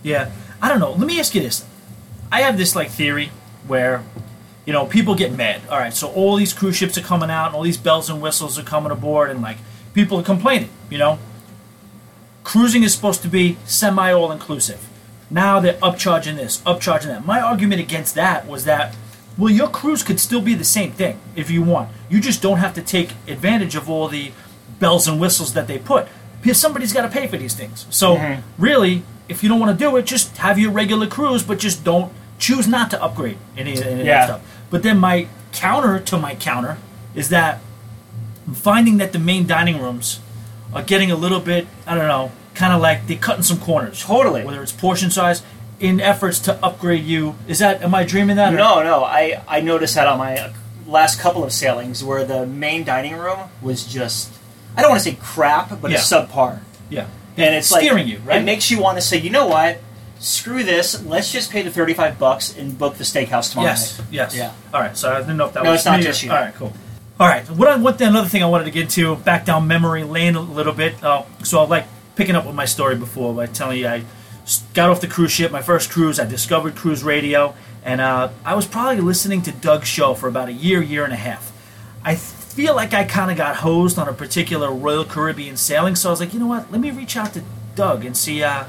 Yeah, 0.02 0.32
I 0.62 0.70
don't 0.70 0.80
know. 0.80 0.92
Let 0.94 1.06
me 1.08 1.20
ask 1.20 1.36
you 1.36 1.42
this. 1.42 1.64
I 2.32 2.42
have 2.42 2.58
this 2.58 2.76
like 2.76 2.90
theory 2.90 3.30
where, 3.68 4.04
you 4.66 4.74
know, 4.74 4.86
people 4.88 5.14
get 5.14 5.32
mad. 5.32 5.62
All 5.70 5.78
right, 5.78 5.94
so 5.94 6.08
all 6.10 6.36
these 6.36 6.54
cruise 6.54 6.76
ships 6.76 6.98
are 6.98 7.02
coming 7.02 7.30
out, 7.30 7.48
and 7.48 7.56
all 7.56 7.62
these 7.64 7.78
bells 7.78 8.10
and 8.10 8.22
whistles 8.24 8.58
are 8.58 8.64
coming 8.64 8.92
aboard, 8.92 9.30
and 9.30 9.42
like 9.44 9.58
people 9.94 10.20
are 10.20 10.24
complaining. 10.24 10.70
You 10.90 10.98
know, 10.98 11.20
cruising 12.48 12.82
is 12.84 12.94
supposed 12.94 13.22
to 13.22 13.28
be 13.28 13.58
semi 13.66 14.10
all 14.14 14.32
inclusive. 14.32 14.80
Now 15.30 15.60
they're 15.60 15.74
upcharging 15.74 16.38
this, 16.38 16.62
upcharging 16.62 17.08
that. 17.08 17.26
My 17.26 17.42
argument 17.42 17.82
against 17.82 18.16
that 18.16 18.48
was 18.48 18.64
that, 18.64 18.96
well, 19.38 19.52
your 19.52 19.68
cruise 19.68 20.02
could 20.02 20.18
still 20.18 20.40
be 20.40 20.54
the 20.54 20.64
same 20.64 20.94
thing 20.94 21.20
if 21.36 21.52
you 21.52 21.62
want. 21.62 21.90
You 22.10 22.22
just 22.22 22.42
don't 22.42 22.60
have 22.60 22.74
to 22.76 22.82
take 22.82 23.10
advantage 23.28 23.76
of 23.76 23.90
all 23.90 24.08
the 24.08 24.32
bells 24.80 25.10
and 25.10 25.20
whistles 25.20 25.52
that 25.56 25.68
they 25.68 25.78
put. 25.78 26.08
Because 26.42 26.58
somebody's 26.58 26.94
got 26.94 27.02
to 27.02 27.10
pay 27.10 27.28
for 27.28 27.36
these 27.36 27.54
things. 27.54 27.86
So 27.90 28.16
Mhm. 28.16 28.44
really, 28.58 29.04
if 29.28 29.44
you 29.44 29.50
don't 29.50 29.60
want 29.60 29.78
to 29.78 29.86
do 29.86 29.98
it, 29.98 30.06
just 30.06 30.38
have 30.38 30.58
your 30.58 30.72
regular 30.72 31.06
cruise, 31.08 31.44
but 31.44 31.60
just 31.60 31.84
don't 31.84 32.14
choose 32.40 32.66
not 32.66 32.90
to 32.92 33.04
upgrade 33.04 33.38
any, 33.58 33.72
any 33.74 33.82
of 33.82 33.98
that 33.98 34.06
Yeah. 34.06 34.26
stuff. 34.26 34.42
But 34.70 34.84
then 34.84 35.00
my 35.00 35.28
counter 35.52 36.00
to 36.00 36.18
my 36.18 36.36
counter 36.36 36.78
is 37.14 37.28
that 37.28 37.60
I'm 38.48 38.54
finding 38.54 39.00
that 39.00 39.12
the 39.12 39.20
main 39.20 39.46
dining 39.46 39.82
rooms 39.82 40.22
are 40.74 40.84
getting 40.84 41.12
a 41.12 41.16
little 41.16 41.40
bit, 41.40 41.68
I 41.86 41.96
don't 41.96 42.08
know, 42.08 42.32
kind 42.56 42.74
of 42.74 42.82
like 42.82 43.08
they're 43.08 43.18
cutting 43.18 43.44
some 43.44 43.60
corners. 43.60 44.02
Totally. 44.04 44.44
Whether 44.44 44.62
it's 44.64 44.72
portion 44.72 45.12
size, 45.12 45.44
in 45.80 46.00
efforts 46.02 46.40
to 46.40 46.54
upgrade 46.66 47.04
you. 47.04 47.36
Is 47.48 47.60
that, 47.60 47.84
am 47.84 47.94
I 47.94 48.04
dreaming 48.04 48.38
that? 48.38 48.54
or- 48.54 48.58
No, 48.58 48.82
no. 48.84 49.04
I, 49.04 49.42
I 49.48 49.60
noticed 49.62 49.94
that 49.96 50.08
on 50.08 50.18
my 50.18 50.36
uh, 50.38 50.54
last 50.88 51.20
couple 51.20 51.44
of 51.44 51.54
sailings 51.54 52.04
where 52.04 52.26
the 52.26 52.48
main 52.48 52.84
dining 52.84 53.16
room 53.16 53.38
was 53.62 53.86
just, 53.86 54.34
I 54.76 54.82
don't 54.82 54.90
want 54.90 55.04
to 55.04 55.10
say 55.12 55.18
crap, 55.22 55.80
but 55.80 55.92
Yeah. 55.92 55.98
it's 55.98 56.12
subpar. 56.12 56.62
Yeah. 56.90 57.08
And 57.38 57.54
it's 57.54 57.68
Steering 57.68 58.06
like, 58.06 58.08
you, 58.08 58.18
right? 58.26 58.42
It 58.42 58.44
makes 58.46 58.72
you 58.72 58.82
want 58.82 58.98
to 58.98 59.02
say, 59.02 59.18
you 59.18 59.30
know 59.30 59.46
what? 59.46 59.78
Screw 60.20 60.64
this. 60.64 61.06
Let's 61.06 61.32
just 61.32 61.52
pay 61.52 61.62
the 61.62 61.70
35 61.70 62.18
bucks 62.18 62.58
and 62.58 62.76
book 62.76 62.96
the 62.96 63.04
steakhouse 63.04 63.52
tomorrow 63.52 63.70
Yes, 63.70 64.00
night. 64.00 64.08
yes. 64.10 64.36
Yeah. 64.36 64.52
All 64.74 64.82
right, 64.82 64.98
so 64.98 65.14
I 65.14 65.20
didn't 65.20 65.38
know 65.38 65.46
if 65.46 65.54
that 65.54 65.64
No, 65.64 65.70
was 65.70 65.82
it's 65.82 65.86
not 65.86 66.02
just 66.02 66.24
you. 66.24 66.32
All 66.32 66.38
right, 66.38 66.56
cool. 66.56 66.74
All 67.20 67.28
right, 67.28 67.50
what 67.50 67.68
I, 67.68 67.78
what 67.78 67.98
the, 67.98 68.08
another 68.08 68.30
thing 68.30 68.44
I 68.44 68.46
wanted 68.46 68.66
to 68.66 68.72
get 68.72 68.84
into, 68.84 69.16
back 69.16 69.44
down 69.44 69.66
memory 69.66 70.04
lane 70.04 70.36
a 70.36 70.40
little 70.40 70.72
bit. 70.72 71.04
Uh, 71.04 71.24
so 71.44 71.64
I 71.64 71.66
like 71.66 71.88
picking 72.16 72.36
up 72.36 72.46
with 72.46 72.54
my 72.54 72.66
story 72.66 72.96
before 72.96 73.34
by 73.34 73.48
telling 73.48 73.80
you 73.80 73.88
I 73.88 74.04
got 74.76 74.92
off 74.92 75.02
the 75.02 75.08
cruise 75.08 75.32
ship, 75.32 75.52
my 75.52 75.64
first 75.64 75.90
cruise. 75.90 76.20
I 76.20 76.26
discovered 76.26 76.76
cruise 76.76 77.04
radio, 77.04 77.56
and 77.84 78.02
uh, 78.02 78.30
I 78.46 78.54
was 78.54 78.68
probably 78.68 79.02
listening 79.02 79.42
to 79.44 79.52
Doug's 79.52 79.88
show 79.88 80.14
for 80.14 80.28
about 80.28 80.48
a 80.48 80.54
year, 80.54 80.80
year 80.80 81.06
and 81.06 81.14
a 81.14 81.18
half. 81.18 81.52
I 82.06 82.14
feel 82.14 82.76
like 82.76 82.94
I 82.94 83.04
kind 83.04 83.32
of 83.32 83.38
got 83.38 83.56
hosed 83.56 83.98
on 83.98 84.08
a 84.08 84.14
particular 84.14 84.72
Royal 84.72 85.04
Caribbean 85.04 85.58
sailing, 85.58 85.96
so 85.96 86.10
I 86.10 86.12
was 86.12 86.20
like, 86.20 86.36
you 86.36 86.40
know 86.40 86.46
what? 86.46 86.72
Let 86.72 86.82
me 86.82 86.92
reach 86.92 87.18
out 87.18 87.34
to 87.34 87.42
Doug 87.74 88.06
and 88.06 88.16
see 88.16 88.44
uh, 88.44 88.66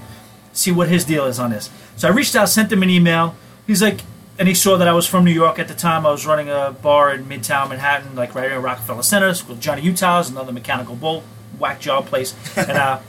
see 0.54 0.72
what 0.72 0.88
his 0.88 1.04
deal 1.04 1.26
is 1.26 1.38
on 1.38 1.50
this. 1.50 1.68
So 1.96 2.08
I 2.08 2.12
reached 2.12 2.34
out, 2.34 2.48
sent 2.48 2.72
him 2.72 2.82
an 2.82 2.88
email. 2.88 3.36
He's 3.66 3.82
like, 3.82 4.00
and 4.38 4.46
he 4.46 4.54
saw 4.54 4.76
that 4.76 4.86
I 4.86 4.92
was 4.92 5.06
from 5.06 5.24
New 5.24 5.32
York 5.32 5.58
at 5.58 5.66
the 5.66 5.74
time. 5.74 6.06
I 6.06 6.10
was 6.10 6.24
running 6.24 6.48
a 6.48 6.70
bar 6.70 7.12
in 7.12 7.24
Midtown 7.24 7.70
Manhattan, 7.70 8.14
like 8.14 8.34
right 8.34 8.50
in 8.52 8.62
Rockefeller 8.62 9.02
Center, 9.02 9.28
with 9.48 9.60
Johnny 9.60 9.82
Utah's, 9.82 10.30
another 10.30 10.52
mechanical 10.52 10.94
bull 10.94 11.24
whack 11.58 11.80
job 11.80 12.06
place. 12.06 12.34
And 12.56 12.70
uh, 12.70 13.00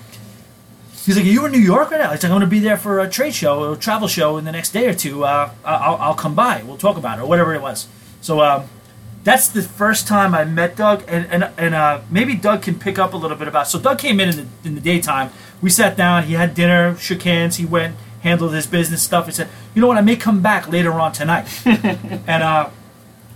he's 1.06 1.16
like, 1.16 1.26
"Are 1.26 1.30
you 1.30 1.46
in 1.46 1.52
New 1.52 1.60
York 1.60 1.92
right 1.92 2.00
now?" 2.00 2.12
He's 2.12 2.24
like, 2.24 2.32
"I'm 2.32 2.40
going 2.40 2.42
to 2.42 2.48
be 2.48 2.60
there 2.60 2.78
for 2.78 3.00
a 3.00 3.08
trade 3.08 3.36
show 3.36 3.64
or 3.64 3.74
a 3.74 3.78
travel 3.78 4.08
show 4.08 4.38
in 4.38 4.46
the 4.46 4.52
next 4.52 4.72
day 4.72 4.88
or 4.88 4.94
two. 4.94 5.24
Uh, 5.24 5.52
I'll, 5.64 5.96
I'll 5.98 6.16
come 6.16 6.34
by. 6.34 6.64
We'll 6.64 6.78
talk 6.78 6.98
about 6.98 7.20
it 7.20 7.22
or 7.22 7.28
whatever 7.28 7.54
it 7.54 7.62
was." 7.62 7.88
So 8.22 8.42
um, 8.42 8.68
that's 9.24 9.50
the 9.50 9.62
first 9.62 10.08
time 10.08 10.34
I 10.34 10.46
met 10.46 10.76
Doug, 10.76 11.04
and 11.08 11.28
and, 11.32 11.52
and 11.58 11.76
uh, 11.76 12.02
maybe 12.10 12.34
Doug 12.34 12.64
can 12.64 12.80
pick 12.80 12.98
up 12.98 13.14
a 13.14 13.18
little 13.18 13.38
bit 13.38 13.48
about. 13.48 13.68
So 13.68 13.80
Doug 13.80 14.00
came 14.00 14.20
in 14.20 14.30
in 14.30 14.36
the, 14.36 14.48
in 14.64 14.76
the 14.76 14.82
daytime. 14.82 15.32
We 15.62 15.70
sat 15.70 15.96
down. 15.96 16.24
He 16.24 16.34
had 16.34 16.56
dinner, 16.56 16.96
shook 16.98 17.22
hands. 17.22 17.58
He 17.58 17.66
went 17.66 17.96
handled 18.22 18.52
this 18.52 18.66
business 18.66 19.02
stuff. 19.04 19.26
He 19.26 19.32
said, 19.32 19.50
"You 19.74 19.82
know 19.82 19.88
what? 19.88 19.98
I 19.98 20.02
may 20.02 20.16
come 20.16 20.42
back 20.42 20.70
later 20.70 20.94
on 20.94 21.12
tonight." 21.12 21.48
and 21.66 22.44
uh, 22.44 22.70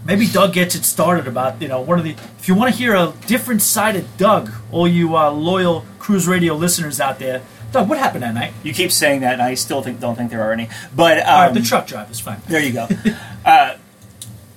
maybe 0.06 0.28
Doug 0.28 0.54
gets 0.54 0.76
it 0.76 0.86
started 0.86 1.28
about 1.28 1.62
you 1.62 1.68
know 1.68 1.82
one 1.82 2.00
of 2.00 2.06
the. 2.06 2.16
If 2.40 2.48
you 2.48 2.56
want 2.56 2.74
to 2.74 2.78
hear 2.78 2.96
a 2.96 3.14
different 3.28 3.62
side 3.62 3.96
of 3.96 4.18
Doug, 4.18 4.52
all 4.72 4.88
you 4.88 5.16
uh, 5.18 5.32
loyal 5.32 5.86
cruise 6.00 6.28
radio 6.28 6.54
listeners 6.56 7.00
out 7.00 7.20
there, 7.20 7.42
Doug, 7.72 7.90
what 7.90 7.98
happened 7.98 8.24
that 8.24 8.34
night? 8.34 8.54
You 8.64 8.74
keep 8.74 8.92
saying 8.92 9.22
that, 9.22 9.34
and 9.34 9.42
I 9.42 9.56
still 9.56 9.82
think 9.82 10.00
don't 10.00 10.16
think 10.16 10.30
there 10.30 10.42
are 10.42 10.52
any. 10.52 10.70
But 10.96 11.20
um, 11.20 11.28
All 11.28 11.42
right, 11.46 11.54
the 11.54 11.62
truck 11.62 11.88
drive 11.88 12.12
is 12.12 12.20
fine. 12.20 12.42
There 12.48 12.62
you 12.62 12.74
go. 12.74 12.88
uh, 13.46 13.78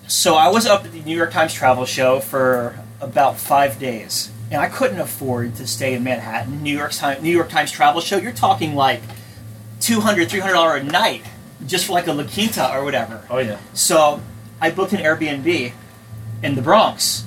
so 0.06 0.34
I 0.34 0.48
was 0.48 0.66
up 0.66 0.84
at 0.84 0.92
the 0.92 1.00
New 1.02 1.16
York 1.16 1.32
Times 1.32 1.54
Travel 1.54 1.84
Show 1.86 2.20
for 2.20 2.78
about 3.00 3.38
five 3.38 3.78
days, 3.78 4.30
and 4.50 4.60
I 4.60 4.68
couldn't 4.68 5.00
afford 5.00 5.56
to 5.56 5.66
stay 5.66 5.94
in 5.94 6.04
Manhattan. 6.04 6.62
New 6.62 6.76
York 6.76 6.92
Times, 6.92 7.22
New 7.22 7.30
York 7.30 7.48
Times 7.48 7.70
Travel 7.70 8.00
Show. 8.00 8.18
You're 8.18 8.32
talking 8.32 8.74
like 8.74 9.00
200 9.80 10.28
$300 10.28 10.80
a 10.80 10.84
night 10.84 11.22
just 11.66 11.86
for 11.86 11.92
like 11.92 12.06
a 12.06 12.12
La 12.12 12.24
Quinta 12.24 12.72
or 12.74 12.84
whatever. 12.84 13.24
Oh 13.30 13.38
yeah. 13.38 13.58
So 13.72 14.20
I 14.60 14.70
booked 14.70 14.92
an 14.92 15.00
Airbnb 15.00 15.72
in 16.42 16.54
the 16.54 16.62
Bronx. 16.62 17.24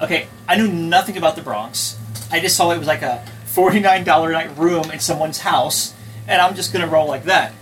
Okay, 0.00 0.28
I 0.46 0.56
knew 0.56 0.68
nothing 0.68 1.16
about 1.16 1.36
the 1.36 1.42
Bronx. 1.42 1.98
I 2.30 2.40
just 2.40 2.56
saw 2.56 2.70
it 2.70 2.78
was 2.78 2.86
like 2.86 3.02
a 3.02 3.24
$49 3.46 4.28
a 4.28 4.32
night 4.32 4.56
room 4.56 4.90
in 4.90 5.00
someone's 5.00 5.38
house, 5.40 5.94
and 6.26 6.40
I'm 6.40 6.54
just 6.54 6.72
gonna 6.72 6.86
roll 6.86 7.08
like 7.08 7.24
that. 7.24 7.52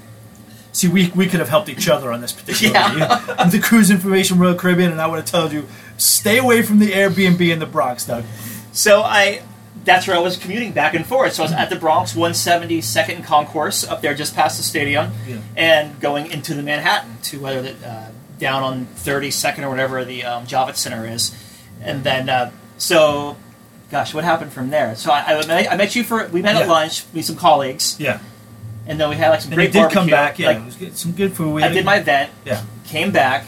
See, 0.72 0.89
we, 0.89 1.09
we 1.09 1.26
could 1.26 1.41
have 1.41 1.49
helped 1.49 1.70
each 1.70 1.89
other 1.89 2.12
on 2.12 2.20
this 2.20 2.32
particular 2.32 2.74
Yeah. 2.74 3.45
the 3.51 3.59
cruise 3.59 3.91
information 3.91 4.39
Royal 4.39 4.55
Caribbean, 4.55 4.93
and 4.93 5.01
I 5.01 5.07
would 5.07 5.16
have 5.16 5.24
told 5.24 5.53
you 5.53 5.66
stay 5.97 6.37
away 6.37 6.61
from 6.61 6.80
the 6.80 6.91
Airbnb 6.91 7.41
in 7.41 7.61
the 7.61 7.66
Bronx, 7.66 8.05
Doug. 8.05 8.24
So 8.72 9.01
I, 9.01 9.41
that's 9.87 10.07
where 10.07 10.14
I 10.16 10.20
was 10.20 10.37
commuting 10.37 10.72
back 10.72 10.93
and 10.95 11.07
forth. 11.07 11.32
So 11.32 11.43
I 11.43 11.47
was 11.47 11.53
at 11.53 11.70
the 11.70 11.76
Bronx, 11.76 12.14
170 12.14 12.80
Second 12.82 13.24
Concourse, 13.24 13.87
up 13.87 14.03
there 14.03 14.14
just 14.14 14.34
past 14.34 14.59
the 14.59 14.62
stadium, 14.62 15.12
Yeah. 15.26 15.39
and 15.57 15.99
going 16.01 16.30
into 16.30 16.53
the 16.53 16.62
Manhattan 16.62 17.16
to 17.24 17.41
whether 17.41 17.62
the 17.62 17.89
uh, 17.89 18.09
down 18.39 18.62
on 18.62 18.87
32nd 18.97 19.62
or 19.62 19.70
whatever 19.70 20.05
the 20.05 20.24
um, 20.24 20.45
Javits 20.47 20.76
Center 20.76 21.07
is, 21.07 21.34
and 21.80 22.05
then 22.05 22.28
uh, 22.28 22.51
so, 22.76 23.37
gosh, 23.91 24.12
what 24.12 24.24
happened 24.24 24.53
from 24.53 24.68
there? 24.68 24.95
So 24.97 25.11
I, 25.11 25.39
I, 25.39 25.47
met, 25.47 25.72
I 25.72 25.76
met 25.76 25.97
you 25.97 26.05
for 26.05 26.26
we 26.28 26.43
met 26.43 26.57
at 26.57 26.68
lunch, 26.68 27.05
we 27.14 27.22
some 27.22 27.37
colleagues, 27.37 27.97
Yeah. 27.99 28.18
and 28.87 29.01
then 29.01 29.09
we 29.09 29.16
had 29.16 29.30
like 29.30 29.41
some 29.41 29.53
And 29.53 29.57
great 29.57 29.72
did 29.72 29.78
barbecue. 29.78 30.01
come 30.01 30.11
back. 30.11 30.39
Yeah, 30.39 30.49
Like, 30.49 30.57
it 30.59 30.64
was 30.66 30.76
good, 30.76 30.97
some 30.99 31.12
good 31.12 31.32
food. 31.34 31.55
We 31.55 31.62
I 31.62 31.68
did 31.68 31.84
my 31.87 31.97
event, 31.97 32.30
Yeah. 32.45 32.62
came 32.84 33.11
back, 33.12 33.47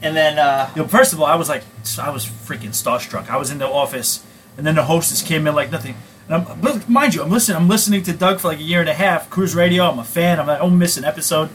and 0.00 0.16
then 0.16 0.38
uh, 0.38 0.70
You 0.76 0.82
know, 0.82 0.88
first 0.88 1.12
of 1.12 1.20
all, 1.20 1.26
I 1.26 1.34
was 1.34 1.48
like, 1.48 1.62
I 2.00 2.08
was 2.10 2.24
freaking 2.24 2.70
starstruck. 2.70 3.28
I 3.28 3.36
was 3.36 3.50
in 3.50 3.58
the 3.58 3.68
office, 3.68 4.24
and 4.60 4.66
then 4.66 4.74
the 4.74 4.84
hostess 4.84 5.22
came 5.22 5.46
in 5.46 5.54
like 5.54 5.70
nothing. 5.70 5.94
And 6.28 6.34
I'm, 6.34 6.60
but 6.60 6.86
mind 6.86 7.14
you, 7.14 7.22
I'm 7.22 7.30
listening. 7.30 7.56
I'm 7.56 7.66
listening 7.66 8.02
to 8.02 8.12
Doug 8.12 8.40
for 8.40 8.48
like 8.48 8.58
a 8.58 8.62
year 8.62 8.80
and 8.80 8.90
a 8.90 8.94
half. 8.94 9.30
Cruise 9.30 9.54
Radio. 9.54 9.84
I'm 9.84 9.98
a 9.98 10.04
fan. 10.04 10.38
I'm 10.38 10.46
like, 10.46 10.58
I 10.58 10.60
don't 10.60 10.78
miss 10.78 10.98
an 10.98 11.04
episode. 11.06 11.48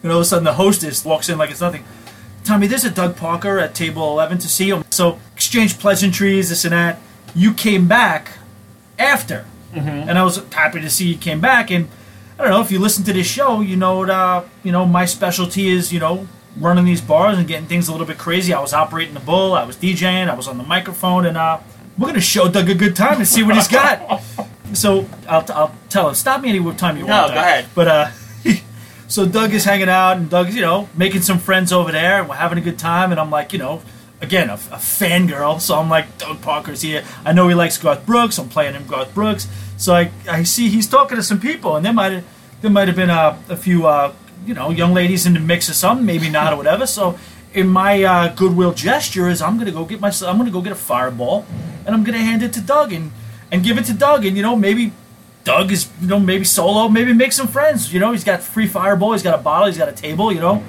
And 0.00 0.12
all 0.12 0.18
of 0.18 0.22
a 0.22 0.24
sudden, 0.24 0.44
the 0.44 0.52
hostess 0.52 1.04
walks 1.04 1.28
in 1.28 1.38
like 1.38 1.50
it's 1.50 1.60
nothing. 1.60 1.82
Tommy, 2.44 2.68
there's 2.68 2.84
a 2.84 2.90
Doug 2.90 3.16
Parker 3.16 3.58
at 3.58 3.74
table 3.74 4.12
11 4.12 4.38
to 4.38 4.48
see 4.48 4.70
him. 4.70 4.84
So 4.90 5.18
exchange 5.34 5.80
pleasantries, 5.80 6.50
this 6.50 6.64
and 6.64 6.72
that. 6.72 7.00
You 7.34 7.52
came 7.52 7.88
back 7.88 8.30
after, 8.96 9.44
and 9.72 10.16
I 10.16 10.22
was 10.22 10.36
happy 10.52 10.80
to 10.80 10.88
see 10.88 11.08
you 11.08 11.18
came 11.18 11.40
back. 11.40 11.72
And 11.72 11.88
I 12.38 12.44
don't 12.44 12.52
know 12.52 12.60
if 12.60 12.70
you 12.70 12.78
listen 12.78 13.02
to 13.06 13.12
this 13.12 13.26
show, 13.26 13.60
you 13.60 13.74
know, 13.74 13.98
what, 13.98 14.10
uh, 14.10 14.44
you 14.62 14.70
know, 14.70 14.86
my 14.86 15.04
specialty 15.04 15.68
is 15.68 15.92
you 15.92 15.98
know 15.98 16.28
running 16.56 16.84
these 16.84 17.00
bars 17.00 17.38
and 17.38 17.48
getting 17.48 17.66
things 17.66 17.88
a 17.88 17.92
little 17.92 18.06
bit 18.06 18.18
crazy. 18.18 18.54
I 18.54 18.60
was 18.60 18.72
operating 18.72 19.14
the 19.14 19.20
bull, 19.20 19.54
I 19.54 19.64
was 19.64 19.76
DJing, 19.76 20.28
I 20.30 20.34
was 20.34 20.46
on 20.46 20.58
the 20.58 20.64
microphone, 20.64 21.26
and 21.26 21.36
uh, 21.36 21.58
we're 21.98 22.08
gonna 22.08 22.20
show 22.20 22.48
Doug 22.48 22.68
a 22.70 22.74
good 22.74 22.96
time 22.96 23.18
and 23.18 23.26
see 23.28 23.42
what 23.42 23.54
he's 23.56 23.68
got. 23.68 24.22
so 24.72 25.06
I'll, 25.28 25.44
I'll 25.52 25.74
tell 25.88 26.08
him, 26.08 26.14
stop 26.14 26.40
me 26.40 26.48
any 26.50 26.74
time 26.74 26.96
you 26.96 27.04
No, 27.06 27.12
want. 27.12 27.28
go 27.28 27.34
Doug. 27.34 27.44
ahead. 27.44 27.66
But 27.74 27.88
uh, 27.88 28.10
so 29.08 29.26
Doug 29.26 29.52
is 29.52 29.64
hanging 29.64 29.88
out, 29.88 30.16
and 30.16 30.30
Doug's 30.30 30.54
you 30.54 30.62
know 30.62 30.88
making 30.96 31.22
some 31.22 31.38
friends 31.38 31.72
over 31.72 31.92
there, 31.92 32.20
and 32.20 32.28
we're 32.28 32.36
having 32.36 32.58
a 32.58 32.62
good 32.62 32.78
time. 32.78 33.10
And 33.10 33.20
I'm 33.20 33.30
like, 33.30 33.52
you 33.52 33.58
know, 33.58 33.82
again 34.20 34.48
a, 34.50 34.54
a 34.54 34.78
fangirl, 34.78 35.60
so 35.60 35.76
I'm 35.78 35.88
like, 35.90 36.18
Doug 36.18 36.40
Parker's 36.42 36.82
here. 36.82 37.04
I 37.24 37.32
know 37.32 37.48
he 37.48 37.54
likes 37.54 37.78
Garth 37.78 38.06
Brooks. 38.06 38.38
I'm 38.38 38.48
playing 38.48 38.74
him 38.74 38.86
Garth 38.86 39.14
Brooks. 39.14 39.48
So 39.76 39.94
I, 39.94 40.10
I 40.30 40.44
see 40.44 40.68
he's 40.68 40.86
talking 40.88 41.16
to 41.16 41.22
some 41.22 41.40
people, 41.40 41.76
and 41.76 41.84
there 41.84 41.92
might 41.92 42.12
have 42.12 42.24
there 42.62 42.70
might 42.70 42.88
have 42.88 42.96
been 42.96 43.10
a, 43.10 43.38
a 43.48 43.56
few 43.56 43.86
uh, 43.86 44.12
you 44.46 44.54
know 44.54 44.70
young 44.70 44.94
ladies 44.94 45.26
in 45.26 45.34
the 45.34 45.40
mix 45.40 45.68
or 45.68 45.74
something, 45.74 46.06
maybe 46.06 46.30
not 46.30 46.52
or 46.52 46.56
whatever. 46.56 46.86
So 46.86 47.18
in 47.54 47.68
my 47.68 48.02
uh, 48.02 48.34
goodwill 48.34 48.72
gesture 48.72 49.28
is 49.28 49.42
I'm 49.42 49.58
gonna 49.58 49.72
go 49.72 49.84
get 49.84 50.00
myself 50.00 50.30
I'm 50.30 50.38
gonna 50.38 50.50
go 50.50 50.60
get 50.60 50.72
a 50.72 50.76
fireball, 50.76 51.46
and 51.86 51.94
I'm 51.94 52.04
gonna 52.04 52.18
hand 52.18 52.42
it 52.42 52.52
to 52.54 52.60
Doug 52.60 52.92
and 52.92 53.12
and 53.50 53.62
give 53.62 53.78
it 53.78 53.84
to 53.86 53.94
Doug, 53.94 54.24
and 54.24 54.36
you 54.36 54.42
know 54.42 54.56
maybe 54.56 54.92
Doug 55.44 55.72
is, 55.72 55.88
you 56.00 56.06
know, 56.06 56.20
maybe 56.20 56.44
solo, 56.44 56.88
maybe 56.88 57.12
make 57.12 57.32
some 57.32 57.48
friends. 57.48 57.92
You 57.92 58.00
know, 58.00 58.12
he's 58.12 58.24
got 58.24 58.42
free 58.42 58.68
fireball, 58.68 59.12
he's 59.12 59.22
got 59.22 59.38
a 59.38 59.42
bottle, 59.42 59.66
he's 59.66 59.78
got 59.78 59.88
a 59.88 59.92
table. 59.92 60.32
You 60.32 60.40
know, 60.40 60.62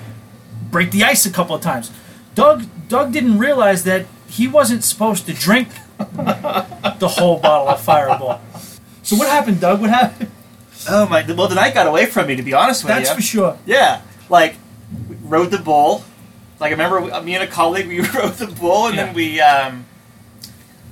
break 0.71 0.91
the 0.91 1.03
ice 1.03 1.25
a 1.25 1.31
couple 1.31 1.55
of 1.55 1.61
times. 1.61 1.91
Doug, 2.35 2.65
Doug 2.87 3.13
didn't 3.13 3.37
realize 3.37 3.83
that 3.83 4.07
he 4.27 4.47
wasn't 4.47 4.83
supposed 4.83 5.27
to 5.27 5.33
drink 5.33 5.69
the 5.97 7.13
whole 7.17 7.39
bottle 7.39 7.69
of 7.69 7.81
fireball. 7.81 8.41
So 9.03 9.15
what 9.15 9.29
happened, 9.29 9.61
Doug? 9.61 9.81
What 9.81 9.91
happened? 9.91 10.31
oh 10.89 11.07
my, 11.07 11.23
well 11.31 11.47
the 11.47 11.55
night 11.55 11.73
got 11.73 11.87
away 11.87 12.05
from 12.07 12.27
me 12.27 12.35
to 12.35 12.43
be 12.43 12.53
honest 12.53 12.83
with 12.83 12.89
That's 12.89 13.01
you. 13.01 13.05
That's 13.05 13.15
for 13.15 13.21
sure. 13.21 13.59
Yeah, 13.65 14.01
like 14.29 14.55
rode 15.23 15.51
the 15.51 15.59
bull. 15.59 16.03
Like 16.63 16.69
I 16.71 16.75
remember 16.81 17.01
we- 17.01 17.25
me 17.25 17.35
and 17.35 17.43
a 17.43 17.47
colleague 17.47 17.87
we 17.87 17.99
rode 18.17 18.33
the 18.35 18.47
bull, 18.47 18.87
and 18.87 18.95
Yeah. 18.95 19.05
then 19.05 19.13
we 19.13 19.41
um, 19.41 19.85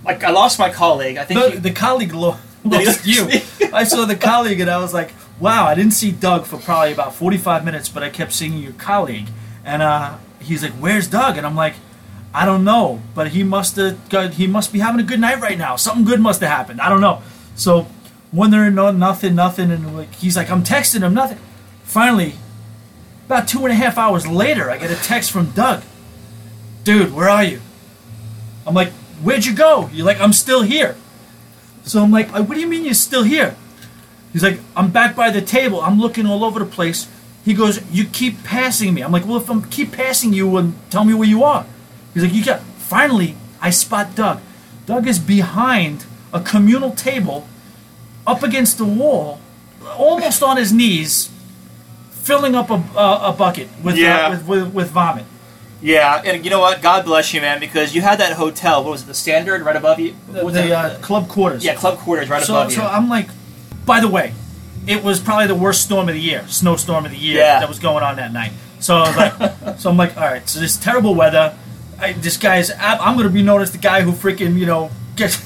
like 0.05 0.23
I 0.23 0.29
lost 0.31 0.59
my 0.59 0.69
colleague. 0.69 1.17
I 1.17 1.23
think 1.25 1.39
The, 1.39 1.49
he- 1.51 1.57
the 1.59 1.71
colleague 1.71 2.13
lo- 2.13 2.37
lost 2.63 3.05
you. 3.07 3.27
I 3.73 3.83
saw 3.85 4.05
the 4.05 4.15
colleague 4.15 4.59
and 4.59 4.69
I 4.69 4.77
was 4.77 4.93
like, 4.93 5.11
wow, 5.39 5.65
I 5.65 5.73
didn't 5.75 5.93
see 5.93 6.11
Doug 6.11 6.45
for 6.45 6.57
probably 6.57 6.91
about 6.93 7.15
45 7.15 7.63
minutes, 7.65 7.89
but 7.89 8.03
I 8.03 8.09
kept 8.09 8.33
seeing 8.33 8.57
your 8.57 8.73
colleague. 8.73 9.27
And 9.65 9.81
uh, 9.81 10.17
he's 10.39 10.61
like, 10.61 10.73
where's 10.73 11.07
Doug? 11.07 11.37
And 11.37 11.45
I'm 11.47 11.55
like, 11.55 11.75
I 12.33 12.45
don't 12.45 12.63
know, 12.63 13.01
but 13.15 13.29
he 13.29 13.43
must 13.43 13.75
have 13.77 14.09
got, 14.09 14.33
he 14.35 14.45
must 14.47 14.71
be 14.73 14.79
having 14.79 14.99
a 15.01 15.03
good 15.03 15.19
night 15.19 15.39
right 15.41 15.57
now. 15.57 15.75
Something 15.77 16.05
good 16.05 16.19
must 16.19 16.41
have 16.41 16.49
happened. 16.49 16.79
I 16.81 16.89
don't 16.89 17.01
know. 17.01 17.21
So 17.55 17.87
wondering, 18.33 18.75
no, 18.75 18.91
nothing, 18.91 19.35
nothing, 19.35 19.71
and 19.71 19.95
like 19.97 20.13
he's 20.15 20.35
like, 20.37 20.49
I'm 20.51 20.63
texting 20.63 21.01
him, 21.01 21.13
nothing. 21.13 21.39
Finally, 21.83 22.35
about 23.31 23.47
two 23.47 23.59
and 23.59 23.71
a 23.71 23.75
half 23.75 23.97
hours 23.97 24.27
later, 24.27 24.69
I 24.69 24.77
get 24.77 24.91
a 24.91 25.01
text 25.01 25.31
from 25.31 25.51
Doug. 25.51 25.83
Dude, 26.83 27.13
where 27.13 27.29
are 27.29 27.45
you? 27.45 27.61
I'm 28.67 28.73
like, 28.73 28.89
where'd 29.23 29.45
you 29.45 29.53
go? 29.55 29.89
You're 29.93 30.05
like, 30.05 30.19
I'm 30.19 30.33
still 30.33 30.63
here. 30.63 30.97
So 31.83 32.03
I'm 32.03 32.11
like, 32.11 32.33
"Uh, 32.33 32.43
what 32.43 32.55
do 32.55 32.59
you 32.59 32.67
mean 32.67 32.83
you're 32.83 32.93
still 32.93 33.23
here? 33.23 33.55
He's 34.33 34.43
like, 34.43 34.59
I'm 34.75 34.91
back 34.91 35.15
by 35.15 35.29
the 35.31 35.41
table. 35.41 35.79
I'm 35.79 35.99
looking 35.99 36.25
all 36.25 36.43
over 36.43 36.59
the 36.59 36.65
place. 36.65 37.07
He 37.45 37.53
goes, 37.53 37.81
you 37.89 38.03
keep 38.03 38.43
passing 38.43 38.93
me. 38.93 39.01
I'm 39.01 39.13
like, 39.13 39.25
well, 39.25 39.37
if 39.37 39.49
I'm 39.49 39.63
keep 39.63 39.93
passing 39.93 40.33
you, 40.33 40.57
and 40.57 40.75
tell 40.91 41.05
me 41.05 41.13
where 41.13 41.27
you 41.27 41.43
are. 41.43 41.65
He's 42.13 42.23
like, 42.23 42.33
you 42.33 42.43
got. 42.43 42.59
Finally, 42.61 43.37
I 43.61 43.69
spot 43.69 44.13
Doug. 44.13 44.41
Doug 44.85 45.07
is 45.07 45.19
behind 45.19 46.05
a 46.33 46.41
communal 46.41 46.91
table, 46.91 47.47
up 48.27 48.43
against 48.43 48.77
the 48.77 48.85
wall, 48.85 49.39
almost 49.97 50.43
on 50.43 50.57
his 50.57 50.73
knees, 50.73 51.30
filling 52.23 52.55
up 52.55 52.69
a, 52.69 52.75
a, 52.97 53.29
a 53.29 53.35
bucket 53.37 53.67
with, 53.83 53.97
Yeah. 53.97 54.27
uh, 54.27 54.29
with, 54.31 54.47
with 54.47 54.73
with 54.73 54.89
vomit. 54.91 55.25
yeah, 55.81 56.21
and 56.23 56.43
you 56.45 56.51
know 56.51 56.59
what? 56.59 56.81
God 56.81 57.05
bless 57.05 57.33
you, 57.33 57.41
man, 57.41 57.59
because 57.59 57.93
you 57.95 58.01
had 58.01 58.19
that 58.19 58.33
hotel. 58.33 58.83
What 58.83 58.91
was 58.91 59.03
it? 59.03 59.07
The 59.07 59.13
Standard 59.13 59.61
right 59.63 59.75
above 59.75 59.99
you. 59.99 60.13
What 60.27 60.45
was 60.45 60.53
the 60.53 60.75
uh, 60.77 60.99
club 60.99 61.27
quarters. 61.27 61.63
yeah, 61.65 61.75
Club 61.75 61.97
Quarters 61.99 62.29
right 62.29 62.43
So, 62.43 62.53
above 62.55 62.71
so 62.71 62.81
you. 62.81 62.87
So 62.87 62.93
I'm 62.93 63.09
like, 63.09 63.27
by 63.85 63.99
the 63.99 64.07
way, 64.07 64.33
it 64.87 65.03
was 65.03 65.19
probably 65.19 65.47
the 65.47 65.55
worst 65.55 65.81
storm 65.83 66.07
of 66.09 66.15
the 66.15 66.21
year, 66.21 66.47
snowstorm 66.47 67.05
of 67.05 67.11
the 67.11 67.17
year 67.17 67.37
Yeah. 67.37 67.59
that 67.59 67.69
was 67.69 67.79
going 67.79 68.03
on 68.03 68.15
that 68.17 68.31
night. 68.33 68.51
So 68.79 68.95
I 68.97 69.07
was 69.07 69.17
like, 69.17 69.77
so 69.79 69.89
I'm 69.89 69.97
like, 69.97 70.15
all 70.17 70.23
right, 70.23 70.47
so 70.47 70.59
this 70.59 70.77
terrible 70.77 71.15
weather. 71.15 71.55
I, 71.99 72.13
this 72.13 72.37
guy's, 72.37 72.71
I'm 72.71 72.99
I'm 72.99 73.15
gonna 73.17 73.29
be 73.29 73.43
known 73.43 73.61
as 73.61 73.71
the 73.71 73.77
guy 73.77 74.01
who 74.01 74.11
freaking, 74.11 74.57
you 74.57 74.65
know, 74.65 74.89
get, 75.15 75.39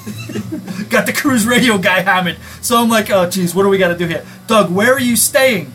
got 0.90 1.06
the 1.06 1.12
cruise 1.14 1.46
radio 1.46 1.78
guy 1.78 2.00
hammered. 2.02 2.38
So 2.62 2.78
I'm 2.82 2.90
like, 2.90 3.10
oh 3.10 3.30
geez, 3.30 3.54
what 3.56 3.64
do 3.64 3.70
we 3.70 3.78
got 3.78 3.90
to 3.90 3.98
do 3.98 4.08
here, 4.08 4.26
Doug? 4.48 4.72
Where 4.72 4.94
are 4.94 5.00
you 5.00 5.16
staying? 5.18 5.74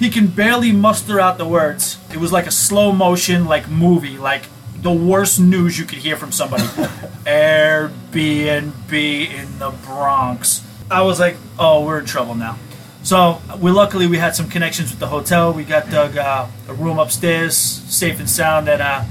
He 0.00 0.08
can 0.08 0.28
barely 0.28 0.72
muster 0.72 1.20
out 1.20 1.36
the 1.36 1.46
words. 1.46 1.98
It 2.10 2.16
was 2.16 2.32
like 2.32 2.46
a 2.46 2.50
slow 2.50 2.90
motion, 2.90 3.44
like 3.44 3.68
movie, 3.68 4.16
like 4.16 4.44
the 4.80 4.90
worst 4.90 5.38
news 5.38 5.78
you 5.78 5.84
could 5.84 5.98
hear 5.98 6.16
from 6.16 6.32
somebody. 6.32 6.62
Airbnb 7.26 8.92
in 8.92 9.58
the 9.58 9.70
Bronx. 9.84 10.66
I 10.90 11.02
was 11.02 11.20
like, 11.20 11.36
oh, 11.58 11.84
we're 11.84 11.98
in 11.98 12.06
trouble 12.06 12.34
now. 12.34 12.58
So 13.02 13.42
we 13.60 13.70
luckily 13.70 14.06
we 14.06 14.16
had 14.16 14.34
some 14.34 14.48
connections 14.48 14.90
with 14.90 15.00
the 15.00 15.06
hotel. 15.06 15.52
We 15.52 15.64
got 15.64 15.90
Doug 15.90 16.16
uh, 16.16 16.46
a 16.66 16.72
room 16.72 16.98
upstairs, 16.98 17.54
safe 17.54 18.18
and 18.18 18.28
sound. 18.28 18.68
That 18.68 18.80
uh, 18.80 19.04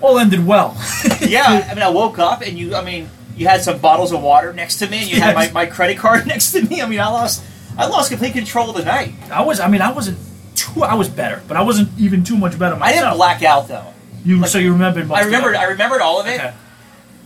all 0.00 0.18
ended 0.18 0.46
well. 0.46 0.74
yeah, 1.20 1.68
I 1.70 1.74
mean, 1.74 1.82
I 1.82 1.90
woke 1.90 2.18
up 2.18 2.40
and 2.40 2.58
you. 2.58 2.74
I 2.74 2.82
mean, 2.82 3.10
you 3.36 3.46
had 3.46 3.62
some 3.62 3.78
bottles 3.78 4.12
of 4.12 4.22
water 4.22 4.54
next 4.54 4.78
to 4.78 4.88
me, 4.88 5.02
and 5.02 5.10
you 5.10 5.20
had 5.20 5.34
my, 5.34 5.50
my 5.50 5.66
credit 5.66 5.98
card 5.98 6.26
next 6.34 6.52
to 6.52 6.62
me. 6.62 6.80
I 6.80 6.88
mean, 6.88 7.00
I 7.00 7.08
lost 7.08 7.42
I 7.78 7.86
lost 7.86 8.10
complete 8.10 8.32
control 8.34 8.70
of 8.70 8.76
the 8.76 8.84
night. 8.84 9.14
I 9.30 9.42
was, 9.42 9.60
I 9.60 9.68
mean, 9.68 9.80
I 9.82 9.92
wasn't 9.92 10.18
too. 10.54 10.82
I 10.82 10.94
was 10.94 11.08
better, 11.08 11.42
but 11.48 11.56
I 11.56 11.62
wasn't 11.62 11.88
even 11.98 12.22
too 12.24 12.36
much 12.36 12.58
better 12.58 12.76
myself. 12.76 12.98
I 12.98 13.04
didn't 13.06 13.16
black 13.16 13.42
out 13.42 13.68
though. 13.68 13.92
You 14.24 14.46
so 14.46 14.58
you 14.58 14.72
remembered? 14.72 15.10
I 15.10 15.22
remembered. 15.24 15.56
I 15.56 15.64
remembered 15.64 16.00
all 16.00 16.20
of 16.20 16.26
it, 16.26 16.38
Okay. 16.38 16.54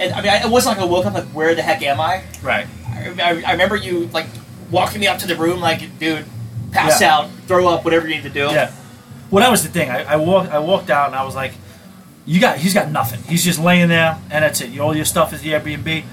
and 0.00 0.12
I 0.14 0.20
mean, 0.22 0.30
I, 0.30 0.42
it 0.44 0.50
wasn't 0.50 0.78
like 0.78 0.86
I 0.86 0.90
woke 0.90 1.04
up 1.06 1.14
like, 1.14 1.24
where 1.26 1.54
the 1.54 1.62
heck 1.62 1.82
am 1.82 2.00
I? 2.00 2.22
Right. 2.42 2.66
I, 2.86 3.14
I, 3.22 3.42
I 3.48 3.52
remember 3.52 3.76
you 3.76 4.06
like 4.06 4.26
walking 4.70 5.00
me 5.00 5.06
up 5.06 5.18
to 5.18 5.26
the 5.26 5.36
room, 5.36 5.60
like, 5.60 5.98
dude, 5.98 6.24
pass 6.72 7.00
Yeah. 7.00 7.14
out, 7.14 7.30
throw 7.46 7.68
up, 7.68 7.84
whatever 7.84 8.08
you 8.08 8.14
need 8.14 8.22
to 8.22 8.30
do. 8.30 8.46
Yeah. 8.46 8.72
Well, 9.30 9.42
that 9.44 9.50
was 9.50 9.62
the 9.62 9.68
thing. 9.68 9.90
I, 9.90 10.04
I 10.14 10.16
walked. 10.16 10.50
I 10.50 10.60
walked 10.60 10.88
out, 10.88 11.08
and 11.08 11.16
I 11.16 11.24
was 11.24 11.34
like, 11.34 11.52
"You 12.24 12.40
got. 12.40 12.58
He's 12.58 12.72
got 12.74 12.90
nothing. 12.90 13.20
He's 13.24 13.44
just 13.44 13.58
laying 13.58 13.88
there, 13.88 14.16
and 14.30 14.44
that's 14.44 14.60
it. 14.60 14.78
All 14.78 14.94
your 14.94 15.04
stuff 15.04 15.32
is 15.32 15.40
the 15.42 15.50
Airbnb." 15.50 16.04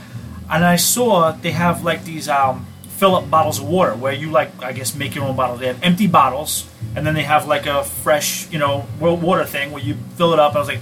And 0.52 0.66
I 0.66 0.76
saw 0.76 1.32
they 1.32 1.52
have 1.52 1.84
like 1.84 2.04
these 2.06 2.28
um, 2.28 2.66
fill 3.04 3.16
up 3.16 3.30
bottles 3.30 3.60
of 3.60 3.68
water 3.68 3.93
where 3.93 4.14
you 4.14 4.32
like, 4.32 4.64
I 4.64 4.72
guess, 4.72 4.95
make 4.95 5.14
your 5.14 5.26
own 5.26 5.36
bottles. 5.36 5.60
They 5.60 5.68
have 5.68 5.84
empty 5.84 6.08
bottles, 6.08 6.66
and 6.95 7.06
then 7.06 7.14
they 7.16 7.24
have 7.24 7.47
like 7.47 7.66
a 7.66 7.84
fresh, 7.84 8.49
you 8.49 8.60
know, 8.60 8.86
water 9.01 9.43
thing 9.43 9.74
where 9.74 9.84
you 9.84 9.97
fill 10.16 10.32
it 10.32 10.39
up. 10.39 10.56
I 10.56 10.60
was 10.60 10.70
like, 10.70 10.80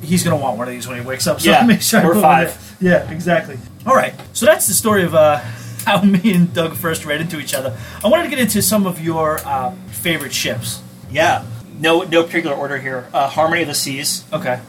"He's 0.00 0.22
gonna 0.22 0.36
want 0.36 0.58
one 0.58 0.68
of 0.68 0.74
these 0.74 0.86
when 0.86 0.96
he 0.96 1.04
wakes 1.04 1.26
up." 1.26 1.40
So 1.40 1.50
Yeah, 1.50 1.66
make 1.66 1.82
sure 1.82 2.04
or 2.06 2.14
five. 2.20 2.76
Yeah, 2.80 3.10
exactly. 3.10 3.58
All 3.84 3.96
right. 3.96 4.14
So 4.32 4.46
that's 4.46 4.68
the 4.68 4.74
story 4.74 5.02
of 5.02 5.16
uh, 5.16 5.38
how 5.84 6.02
me 6.02 6.34
and 6.34 6.54
Doug 6.54 6.76
first 6.76 7.04
ran 7.04 7.20
into 7.20 7.40
each 7.40 7.52
other. 7.52 7.76
I 8.04 8.06
wanted 8.06 8.22
to 8.24 8.30
get 8.30 8.38
into 8.38 8.62
some 8.62 8.86
of 8.86 9.00
your 9.00 9.40
uh, 9.44 9.72
favorite 9.88 10.32
ships. 10.32 10.80
Yeah. 11.10 11.44
No, 11.80 12.02
no 12.02 12.22
particular 12.22 12.54
order 12.54 12.78
here. 12.78 13.08
Uh, 13.12 13.28
Harmony 13.28 13.62
of 13.62 13.68
the 13.68 13.74
Seas. 13.74 14.24
Okay. 14.32 14.60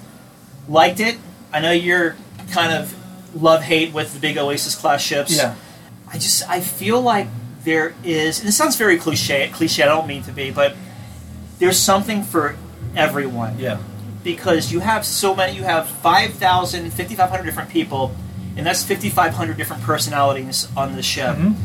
Liked 0.67 0.99
it. 0.99 1.19
I 1.53 1.59
know 1.59 1.71
you're 1.71 2.15
kind 2.51 2.73
of 2.73 2.91
love 3.39 3.61
hate 3.61 3.93
with 3.93 4.15
the 4.15 4.19
big 4.19 4.39
Oasis 4.39 4.73
class 4.73 5.03
ships. 5.03 5.37
Yeah. 5.37 5.53
I 6.11 6.17
just 6.17 6.47
I 6.49 6.61
feel 6.61 7.01
like 7.01 7.27
there 7.63 7.93
is. 8.03 8.39
And 8.39 8.47
it 8.49 8.53
sounds 8.53 8.75
very 8.77 8.97
cliche. 8.97 9.49
Cliche. 9.53 9.83
I 9.83 9.87
don't 9.87 10.07
mean 10.07 10.23
to 10.23 10.31
be, 10.31 10.51
but 10.51 10.75
there's 11.59 11.79
something 11.79 12.23
for 12.23 12.55
everyone. 12.95 13.57
Yeah. 13.59 13.77
because 14.23 14.71
you 14.73 14.79
have 14.81 15.05
so 15.05 15.33
many 15.35 15.55
you 15.55 15.63
have 15.63 15.87
5000 15.87 16.91
5500 16.91 17.43
different 17.45 17.69
people 17.69 18.11
and 18.57 18.65
that's 18.65 18.83
5500 18.83 19.55
different 19.55 19.83
personalities 19.83 20.67
on 20.75 20.95
the 20.97 21.03
ship 21.03 21.35
Mhm. 21.37 21.55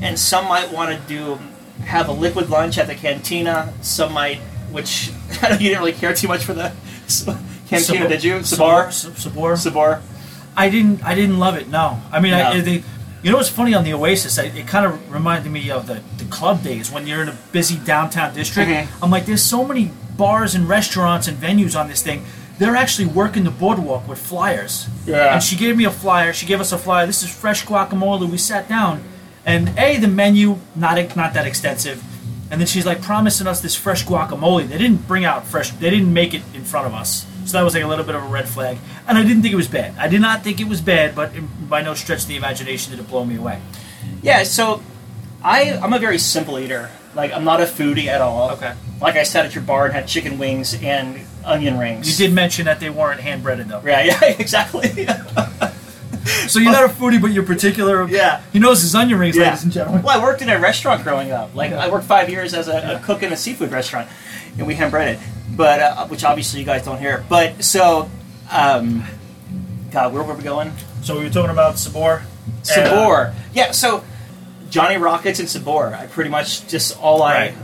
and 0.00 0.18
some 0.18 0.46
might 0.48 0.72
want 0.72 0.88
to 0.96 0.98
do 1.08 1.38
have 1.84 2.08
a 2.08 2.12
liquid 2.12 2.48
lunch 2.48 2.78
at 2.78 2.86
the 2.86 2.94
cantina 2.94 3.74
some 3.82 4.12
might 4.14 4.38
which 4.70 5.10
I 5.42 5.48
know 5.50 5.54
you 5.56 5.68
didn't 5.70 5.80
really 5.80 5.92
care 5.92 6.14
too 6.14 6.28
much 6.28 6.44
for 6.44 6.54
the 6.54 6.72
Cantina, 7.68 8.08
did 8.08 8.22
you? 8.24 8.34
Sabor? 8.44 8.88
Sabar? 8.88 9.16
Sabor? 9.18 9.56
Sabor? 9.56 10.00
I 10.56 10.70
didn't. 10.70 11.02
I 11.04 11.14
didn't 11.14 11.38
love 11.38 11.56
it. 11.56 11.68
No. 11.68 12.00
I 12.12 12.20
mean, 12.20 12.32
I, 12.34 12.60
they, 12.60 12.82
you 13.26 13.32
know 13.32 13.38
what's 13.38 13.48
funny 13.48 13.74
on 13.74 13.82
the 13.82 13.92
Oasis? 13.92 14.38
I, 14.38 14.44
it 14.44 14.68
kind 14.68 14.86
of 14.86 15.12
reminded 15.12 15.50
me 15.50 15.68
of 15.68 15.88
the, 15.88 16.00
the 16.16 16.24
club 16.26 16.62
days 16.62 16.92
when 16.92 17.08
you're 17.08 17.22
in 17.22 17.28
a 17.28 17.36
busy 17.50 17.76
downtown 17.76 18.32
district. 18.32 18.70
Mhm. 18.70 18.86
I'm 19.02 19.10
like, 19.10 19.26
there's 19.26 19.42
so 19.42 19.64
many 19.64 19.90
bars 20.16 20.54
and 20.54 20.68
restaurants 20.68 21.26
and 21.26 21.36
venues 21.36 21.76
on 21.78 21.88
this 21.88 22.04
thing. 22.04 22.24
They're 22.60 22.76
actually 22.76 23.08
working 23.08 23.42
the 23.42 23.50
boardwalk 23.50 24.06
with 24.06 24.20
flyers. 24.20 24.86
Yeah. 25.06 25.34
And 25.34 25.42
she 25.42 25.56
gave 25.56 25.76
me 25.76 25.84
a 25.84 25.90
flyer. 25.90 26.32
She 26.32 26.46
gave 26.46 26.60
us 26.60 26.70
a 26.70 26.78
flyer. 26.78 27.04
This 27.04 27.24
is 27.24 27.28
fresh 27.28 27.66
guacamole. 27.66 28.30
We 28.30 28.38
sat 28.38 28.68
down, 28.68 29.02
and 29.44 29.76
a 29.76 29.96
the 29.96 30.06
menu 30.06 30.58
not 30.76 31.16
not 31.16 31.34
that 31.34 31.48
extensive. 31.48 32.04
And 32.48 32.60
then 32.60 32.68
she's 32.68 32.86
like 32.86 33.02
promising 33.02 33.48
us 33.48 33.60
this 33.60 33.74
fresh 33.74 34.06
guacamole. 34.06 34.68
They 34.68 34.78
didn't 34.78 35.08
bring 35.08 35.24
out 35.24 35.48
fresh. 35.48 35.70
They 35.72 35.90
didn't 35.90 36.14
make 36.14 36.32
it 36.32 36.42
in 36.54 36.62
front 36.62 36.86
of 36.86 36.94
us. 36.94 37.26
So 37.46 37.56
that 37.58 37.62
was 37.62 37.74
like 37.74 37.84
a 37.84 37.86
little 37.86 38.04
bit 38.04 38.14
of 38.14 38.24
a 38.24 38.26
red 38.26 38.48
flag. 38.48 38.76
And 39.06 39.16
I 39.16 39.22
didn't 39.22 39.42
think 39.42 39.52
it 39.52 39.56
was 39.56 39.68
bad. 39.68 39.96
I 39.98 40.08
did 40.08 40.20
not 40.20 40.42
think 40.42 40.60
it 40.60 40.66
was 40.68 40.80
bad, 40.80 41.14
but 41.14 41.32
by 41.68 41.80
no 41.82 41.94
stretch 41.94 42.22
of 42.22 42.28
the 42.28 42.36
imagination 42.36 42.90
did 42.90 43.00
it 43.00 43.08
blow 43.08 43.24
me 43.24 43.36
away. 43.36 43.60
Yeah, 44.22 44.42
so 44.42 44.82
I, 45.44 45.72
I'm 45.72 45.92
a 45.92 45.98
very 45.98 46.18
simple 46.18 46.58
eater. 46.58 46.90
Like, 47.14 47.32
I'm 47.32 47.44
not 47.44 47.60
a 47.60 47.64
foodie 47.64 48.06
at 48.08 48.20
all. 48.20 48.50
Okay. 48.52 48.74
Like 49.00 49.14
I 49.16 49.22
sat 49.22 49.46
at 49.46 49.54
your 49.54 49.62
bar 49.64 49.84
and 49.86 49.94
had 49.94 50.08
chicken 50.08 50.38
wings 50.38 50.74
and 50.82 51.20
onion 51.44 51.78
rings. 51.78 52.08
You 52.20 52.26
did 52.26 52.34
mention 52.34 52.64
that 52.64 52.80
they 52.80 52.90
weren't 52.90 53.20
hand 53.20 53.42
breaded 53.42 53.68
though. 53.68 53.82
Yeah, 53.84 54.02
yeah, 54.20 54.24
exactly. 54.24 55.06
So 56.48 56.58
you're 56.58 56.72
not 56.72 56.84
a 56.84 56.88
foodie, 56.88 57.20
but 57.22 57.32
you're 57.32 57.44
particular. 57.44 58.08
Yeah. 58.08 58.42
He 58.52 58.58
knows 58.58 58.82
his 58.82 58.94
onion 58.96 59.18
rings, 59.18 59.36
Yeah. 59.36 59.44
ladies 59.44 59.62
and 59.64 59.72
gentlemen. 59.72 60.02
Well, 60.02 60.18
I 60.18 60.22
worked 60.22 60.42
in 60.42 60.48
a 60.48 60.58
restaurant 60.58 61.04
growing 61.04 61.30
up. 61.30 61.54
Like 61.54 61.70
Yeah. 61.70 61.78
I 61.84 61.88
worked 61.90 62.04
five 62.06 62.28
years 62.28 62.52
as 62.54 62.66
a, 62.68 62.72
Yeah. 62.72 62.90
a 62.92 63.00
cook 63.00 63.22
in 63.22 63.32
a 63.32 63.36
seafood 63.36 63.70
restaurant, 63.70 64.08
and 64.58 64.66
we 64.66 64.74
hand 64.74 64.90
breaded. 64.90 65.20
But 65.56 65.80
uh, 65.80 66.06
which 66.08 66.22
obviously 66.24 66.60
you 66.60 66.66
guys 66.66 66.84
don't 66.84 66.98
hear. 66.98 67.24
But 67.28 67.64
so, 67.64 68.10
um, 68.50 69.04
God, 69.90 70.12
where 70.12 70.22
were 70.22 70.34
we 70.34 70.42
going? 70.42 70.72
So 71.02 71.16
we 71.18 71.24
were 71.24 71.30
talking 71.30 71.50
about 71.50 71.78
Sabor. 71.78 72.24
Sabor. 72.62 73.34
yeah. 73.54 73.70
So 73.72 74.04
Johnny 74.70 74.96
Rockets 74.98 75.40
and 75.40 75.48
Sabor. 75.48 75.94
I 75.94 76.06
pretty 76.06 76.30
much 76.30 76.66
just 76.68 76.98
all 77.00 77.22
I 77.22 77.34
Right. 77.34 77.54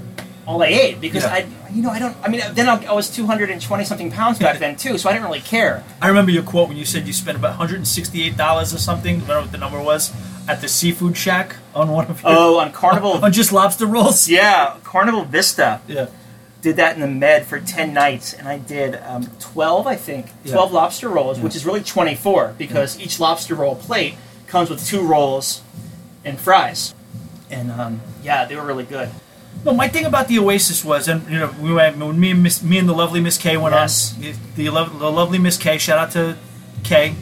all 0.47 0.63
I 0.63 0.67
ate 0.69 1.01
because 1.01 1.25
Yeah. 1.25 1.35
I 1.35 1.47
you 1.71 1.83
know 1.83 1.91
I 1.91 1.99
don't. 1.99 2.17
I 2.23 2.29
mean, 2.29 2.41
then 2.55 2.69
I 2.69 2.85
I 2.87 2.93
was 2.93 3.11
two 3.11 3.27
hundred 3.27 3.51
and 3.51 3.61
twenty 3.61 3.85
something 3.85 4.11
pounds 4.11 4.39
back 4.39 4.59
then 4.59 4.77
too, 4.77 4.97
so 4.99 5.09
I 5.09 5.13
didn't 5.13 5.27
really 5.27 5.41
care. 5.41 5.85
I 6.01 6.09
remember 6.09 6.31
your 6.31 6.43
quote 6.45 6.69
when 6.69 6.77
you 6.79 6.85
said 6.85 7.07
you 7.07 7.13
spent 7.13 7.37
about 7.37 7.59
$168 7.59 8.75
or 8.75 8.79
something. 8.79 9.17
I 9.17 9.19
don't 9.21 9.29
know 9.29 9.41
what 9.43 9.53
the 9.53 9.59
number 9.59 9.81
was 9.83 10.13
at 10.49 10.61
the 10.61 10.69
seafood 10.69 11.17
shack 11.17 11.57
on 11.75 11.89
one 11.91 12.07
of 12.09 12.23
your 12.23 12.33
Oh, 12.33 12.59
on 12.59 12.73
Carnival. 12.73 13.13
on 13.25 13.33
just 13.33 13.53
lobster 13.53 13.87
rolls. 13.87 14.29
yeah, 14.29 14.77
Carnival 14.85 15.25
Vista. 15.25 15.81
Yeah. 15.89 16.07
Did 16.63 16.77
that 16.77 16.95
in 16.95 17.01
the 17.01 17.09
Med 17.09 17.45
for 17.45 17.61
10 17.61 17.93
nights, 17.93 18.33
and 18.33 18.49
I 18.49 18.57
did 18.59 18.99
um, 19.05 19.27
12, 19.41 19.87
I 19.87 19.97
think, 19.97 20.27
Yeah. 20.45 20.53
12 20.55 20.73
lobster 20.73 21.09
rolls, 21.09 21.39
Yeah. 21.39 21.45
which 21.45 21.57
is 21.57 21.67
really 21.67 21.83
24 21.83 22.55
because 22.57 22.99
each 23.01 23.19
lobster 23.21 23.55
roll 23.55 23.75
plate 23.77 24.15
comes 24.47 24.71
with 24.71 24.87
two 24.87 25.03
rolls 25.03 25.61
and 26.25 26.39
fries. 26.39 26.95
And 27.51 27.71
um, 27.73 28.01
yeah, 28.23 28.45
they 28.47 28.57
were 28.57 28.65
really 28.65 28.85
good. 28.85 29.11
No, 29.65 29.75
my 29.75 29.89
thing 29.89 30.07
about 30.07 30.29
the 30.29 30.39
Oasis 30.39 30.85
was, 30.85 31.09
and 31.09 31.29
you 31.31 31.39
know, 31.39 31.53
we 31.61 31.73
went 31.73 31.97
when 31.99 32.19
me 32.19 32.31
and 32.31 32.43
Miss, 32.43 32.63
me 32.63 32.79
and 32.79 32.89
the 32.89 32.95
lovely 32.95 33.21
Miss 33.21 33.37
K 33.39 33.57
went 33.57 33.75
Yes. 33.75 34.15
on. 34.17 34.21
The, 34.57 34.63
the 34.63 34.71
lovely 35.11 35.39
Miss 35.39 35.57
K, 35.57 35.79
shout 35.79 35.99
out 35.99 36.11
to 36.13 36.37
K. 36.85 37.15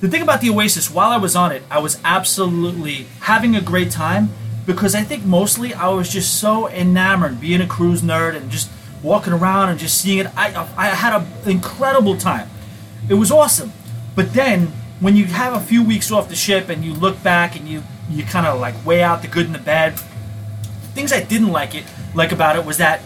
The 0.00 0.08
thing 0.08 0.22
about 0.22 0.40
the 0.40 0.48
Oasis, 0.50 0.90
while 0.90 1.10
I 1.10 1.18
was 1.18 1.36
on 1.36 1.52
it, 1.52 1.62
I 1.70 1.78
was 1.78 2.00
absolutely 2.04 3.06
having 3.20 3.54
a 3.54 3.60
great 3.60 3.90
time 3.90 4.30
because 4.66 4.94
I 4.94 5.02
think 5.02 5.24
mostly 5.24 5.74
I 5.74 5.88
was 5.88 6.08
just 6.08 6.38
so 6.40 6.68
enamored 6.68 7.40
being 7.40 7.60
a 7.60 7.66
cruise 7.66 8.02
nerd 8.02 8.36
and 8.36 8.50
just 8.50 8.70
walking 9.02 9.32
around 9.32 9.70
and 9.70 9.78
just 9.78 9.98
seeing 10.00 10.18
it. 10.20 10.26
I 10.36 10.66
I 10.76 10.86
had 10.88 11.14
an 11.20 11.26
incredible 11.46 12.16
time. 12.16 12.48
It 13.08 13.14
was 13.14 13.30
awesome. 13.30 13.72
But 14.14 14.34
then 14.34 14.72
when 15.00 15.16
you 15.16 15.24
have 15.26 15.54
a 15.54 15.60
few 15.60 15.82
weeks 15.82 16.10
off 16.12 16.28
the 16.28 16.36
ship 16.36 16.68
and 16.68 16.84
you 16.84 16.92
look 16.92 17.22
back 17.22 17.56
and 17.56 17.66
you 17.68 17.82
you 18.10 18.24
kind 18.24 18.46
of 18.46 18.60
like 18.60 18.74
weigh 18.84 19.02
out 19.02 19.22
the 19.22 19.28
good 19.28 19.46
and 19.46 19.54
the 19.54 19.58
bad, 19.60 19.98
things 20.94 21.12
I 21.12 21.22
didn't 21.22 21.52
like 21.52 21.74
it 21.74 21.84
like 22.14 22.32
about 22.32 22.56
it 22.56 22.64
was 22.64 22.78
that 22.78 23.00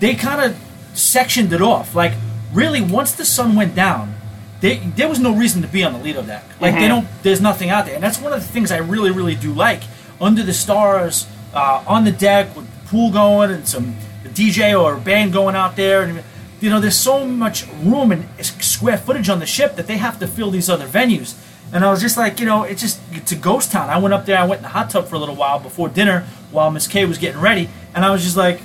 they 0.00 0.14
kind 0.14 0.40
of 0.40 0.56
sectioned 0.94 1.52
it 1.52 1.62
off. 1.62 1.94
Like 1.94 2.12
really, 2.52 2.80
once 2.80 3.12
the 3.12 3.24
sun 3.24 3.54
went 3.54 3.74
down, 3.74 4.14
they, 4.60 4.78
there 4.78 5.08
was 5.08 5.20
no 5.20 5.34
reason 5.34 5.62
to 5.62 5.68
be 5.68 5.84
on 5.84 5.92
the 5.92 5.98
Lido 6.00 6.22
deck. 6.22 6.44
Like 6.60 6.74
they 6.74 6.82
Mhm. 6.82 6.88
don't. 6.88 7.08
There's 7.22 7.40
nothing 7.40 7.70
out 7.70 7.86
there, 7.86 7.94
and 7.94 8.02
that's 8.02 8.18
one 8.20 8.32
of 8.32 8.40
the 8.40 8.48
things 8.48 8.72
I 8.72 8.78
really, 8.78 9.10
really 9.10 9.34
do 9.36 9.52
like. 9.52 9.82
Under 10.20 10.42
the 10.42 10.52
stars, 10.52 11.26
uh, 11.54 11.84
on 11.86 12.04
the 12.04 12.12
deck 12.12 12.54
with 12.56 12.66
the 12.66 12.88
pool 12.88 13.10
going 13.10 13.50
and 13.50 13.66
some 13.66 13.96
DJ 14.24 14.78
or 14.80 14.96
band 14.96 15.32
going 15.32 15.54
out 15.54 15.76
there, 15.76 16.02
and 16.02 16.22
you 16.60 16.70
know, 16.70 16.80
there's 16.80 16.98
so 16.98 17.24
much 17.24 17.66
room 17.82 18.10
and 18.10 18.28
square 18.44 18.98
footage 18.98 19.28
on 19.28 19.38
the 19.38 19.46
ship 19.46 19.76
that 19.76 19.86
they 19.86 19.96
have 19.96 20.18
to 20.18 20.26
fill 20.26 20.50
these 20.50 20.68
other 20.68 20.86
venues. 20.86 21.36
And 21.72 21.84
I 21.84 21.90
was 21.90 22.00
just 22.00 22.16
like, 22.16 22.40
you 22.40 22.46
know, 22.46 22.62
it's 22.64 22.80
just 22.80 23.00
it's 23.12 23.30
a 23.32 23.36
ghost 23.36 23.70
town. 23.70 23.90
I 23.90 23.98
went 23.98 24.14
up 24.14 24.26
there, 24.26 24.38
I 24.38 24.44
went 24.44 24.60
in 24.60 24.62
the 24.62 24.70
hot 24.70 24.90
tub 24.90 25.06
for 25.06 25.16
a 25.16 25.18
little 25.18 25.36
while 25.36 25.58
before 25.58 25.88
dinner 25.88 26.26
while 26.50 26.70
Miss 26.70 26.86
K 26.86 27.04
was 27.04 27.18
getting 27.18 27.40
ready, 27.40 27.68
and 27.94 28.04
I 28.04 28.10
was 28.10 28.22
just 28.22 28.36
like, 28.36 28.60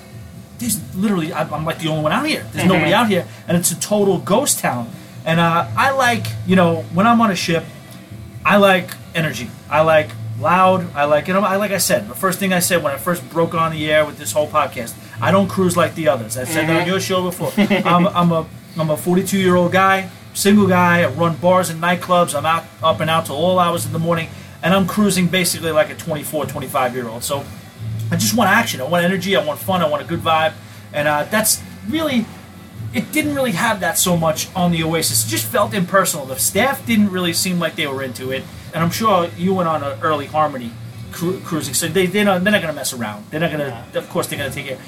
there's 0.57 0.79
literally 0.95 1.33
I'm, 1.33 1.53
I'm 1.53 1.65
like 1.65 1.79
the 1.79 1.89
only 1.89 2.03
one 2.03 2.11
out 2.13 2.25
here. 2.25 2.47
There's 2.53 2.67
nobody 2.67 2.93
out 2.93 3.09
here, 3.09 3.27
and 3.47 3.57
it's 3.57 3.71
a 3.71 3.79
total 3.79 4.19
ghost 4.19 4.59
town. 4.59 4.89
And 5.25 5.39
uh, 5.39 5.67
I 5.77 5.91
like, 5.91 6.25
you 6.45 6.55
know, 6.55 6.83
when 6.93 7.07
I'm 7.07 7.21
on 7.21 7.31
a 7.31 7.35
ship, 7.35 7.63
I 8.45 8.57
like 8.57 8.89
energy. 9.15 9.49
I 9.69 9.81
like 9.81 10.09
loud. 10.43 10.93
I 10.93 11.05
like, 11.05 11.27
it. 11.29 11.35
I 11.35 11.55
like 11.55 11.71
I 11.71 11.79
said 11.79 12.07
the 12.07 12.13
first 12.13 12.37
thing 12.37 12.53
I 12.53 12.59
said 12.59 12.83
when 12.83 12.93
I 12.93 12.97
first 12.97 13.27
broke 13.31 13.55
on 13.55 13.71
the 13.71 13.91
air 13.91 14.05
with 14.05 14.17
this 14.17 14.31
whole 14.31 14.47
podcast. 14.47 14.93
I 15.19 15.31
don't 15.31 15.47
cruise 15.47 15.75
like 15.75 15.95
the 15.95 16.09
others. 16.09 16.37
I've 16.37 16.49
said 16.49 16.67
that 16.67 16.81
on 16.81 16.87
your 16.87 16.99
show 16.99 17.23
before. 17.23 17.51
I'm, 17.57 18.07
I'm 18.07 18.31
a 18.31 18.45
I'm 18.77 18.89
a 18.89 18.97
42 18.97 19.37
year 19.39 19.55
old 19.55 19.71
guy, 19.71 20.09
single 20.33 20.67
guy. 20.67 21.03
I 21.03 21.07
run 21.07 21.35
bars 21.37 21.69
and 21.69 21.81
nightclubs. 21.81 22.35
I'm 22.35 22.45
out 22.45 22.65
up 22.83 22.99
and 22.99 23.09
out 23.09 23.27
till 23.27 23.35
all 23.35 23.57
hours 23.57 23.85
in 23.85 23.93
the 23.93 23.99
morning, 23.99 24.29
and 24.61 24.73
I'm 24.73 24.87
cruising 24.87 25.27
basically 25.27 25.71
like 25.71 25.89
a 25.89 25.95
24, 25.95 26.45
25 26.45 26.95
year 26.95 27.07
old. 27.07 27.23
So 27.23 27.45
I 28.11 28.15
just 28.17 28.35
want 28.35 28.49
action. 28.49 28.81
I 28.81 28.83
want 28.83 29.05
energy. 29.05 29.35
I 29.35 29.45
want 29.45 29.59
fun. 29.59 29.81
I 29.81 29.87
want 29.87 30.03
a 30.03 30.05
good 30.05 30.19
vibe, 30.19 30.53
and 30.93 31.07
uh, 31.07 31.23
that's 31.23 31.61
really. 31.87 32.25
It 32.93 33.11
didn't 33.11 33.33
really 33.33 33.53
have 33.53 33.79
that 33.79 33.97
so 33.97 34.15
much 34.15 34.53
on 34.55 34.71
the 34.71 34.83
Oasis. 34.83 35.25
It 35.25 35.29
just 35.29 35.47
felt 35.47 35.73
impersonal. 35.73 36.27
The 36.27 36.37
staff 36.37 36.85
didn't 36.85 37.09
really 37.09 37.33
seem 37.33 37.57
like 37.57 37.75
they 37.75 37.87
were 37.87 38.03
into 38.03 38.29
it, 38.29 38.43
and 38.73 38.83
I'm 38.83 38.91
sure 38.91 39.29
you 39.37 39.53
went 39.53 39.69
on 39.69 39.83
an 39.83 39.99
early 40.01 40.25
Harmony 40.25 40.71
cru- 41.11 41.39
cruising, 41.41 41.73
so 41.73 41.87
they 41.87 42.05
they're 42.07 42.25
not, 42.25 42.43
they're 42.43 42.51
not 42.51 42.61
going 42.61 42.73
to 42.73 42.75
mess 42.75 42.93
around. 42.93 43.25
They're 43.29 43.39
not 43.39 43.51
going 43.51 43.69
to. 43.69 43.99
Of 43.99 44.09
course, 44.09 44.27
they're 44.27 44.39
going 44.39 44.51
to 44.51 44.55
take 44.55 44.71
it. 44.71 44.79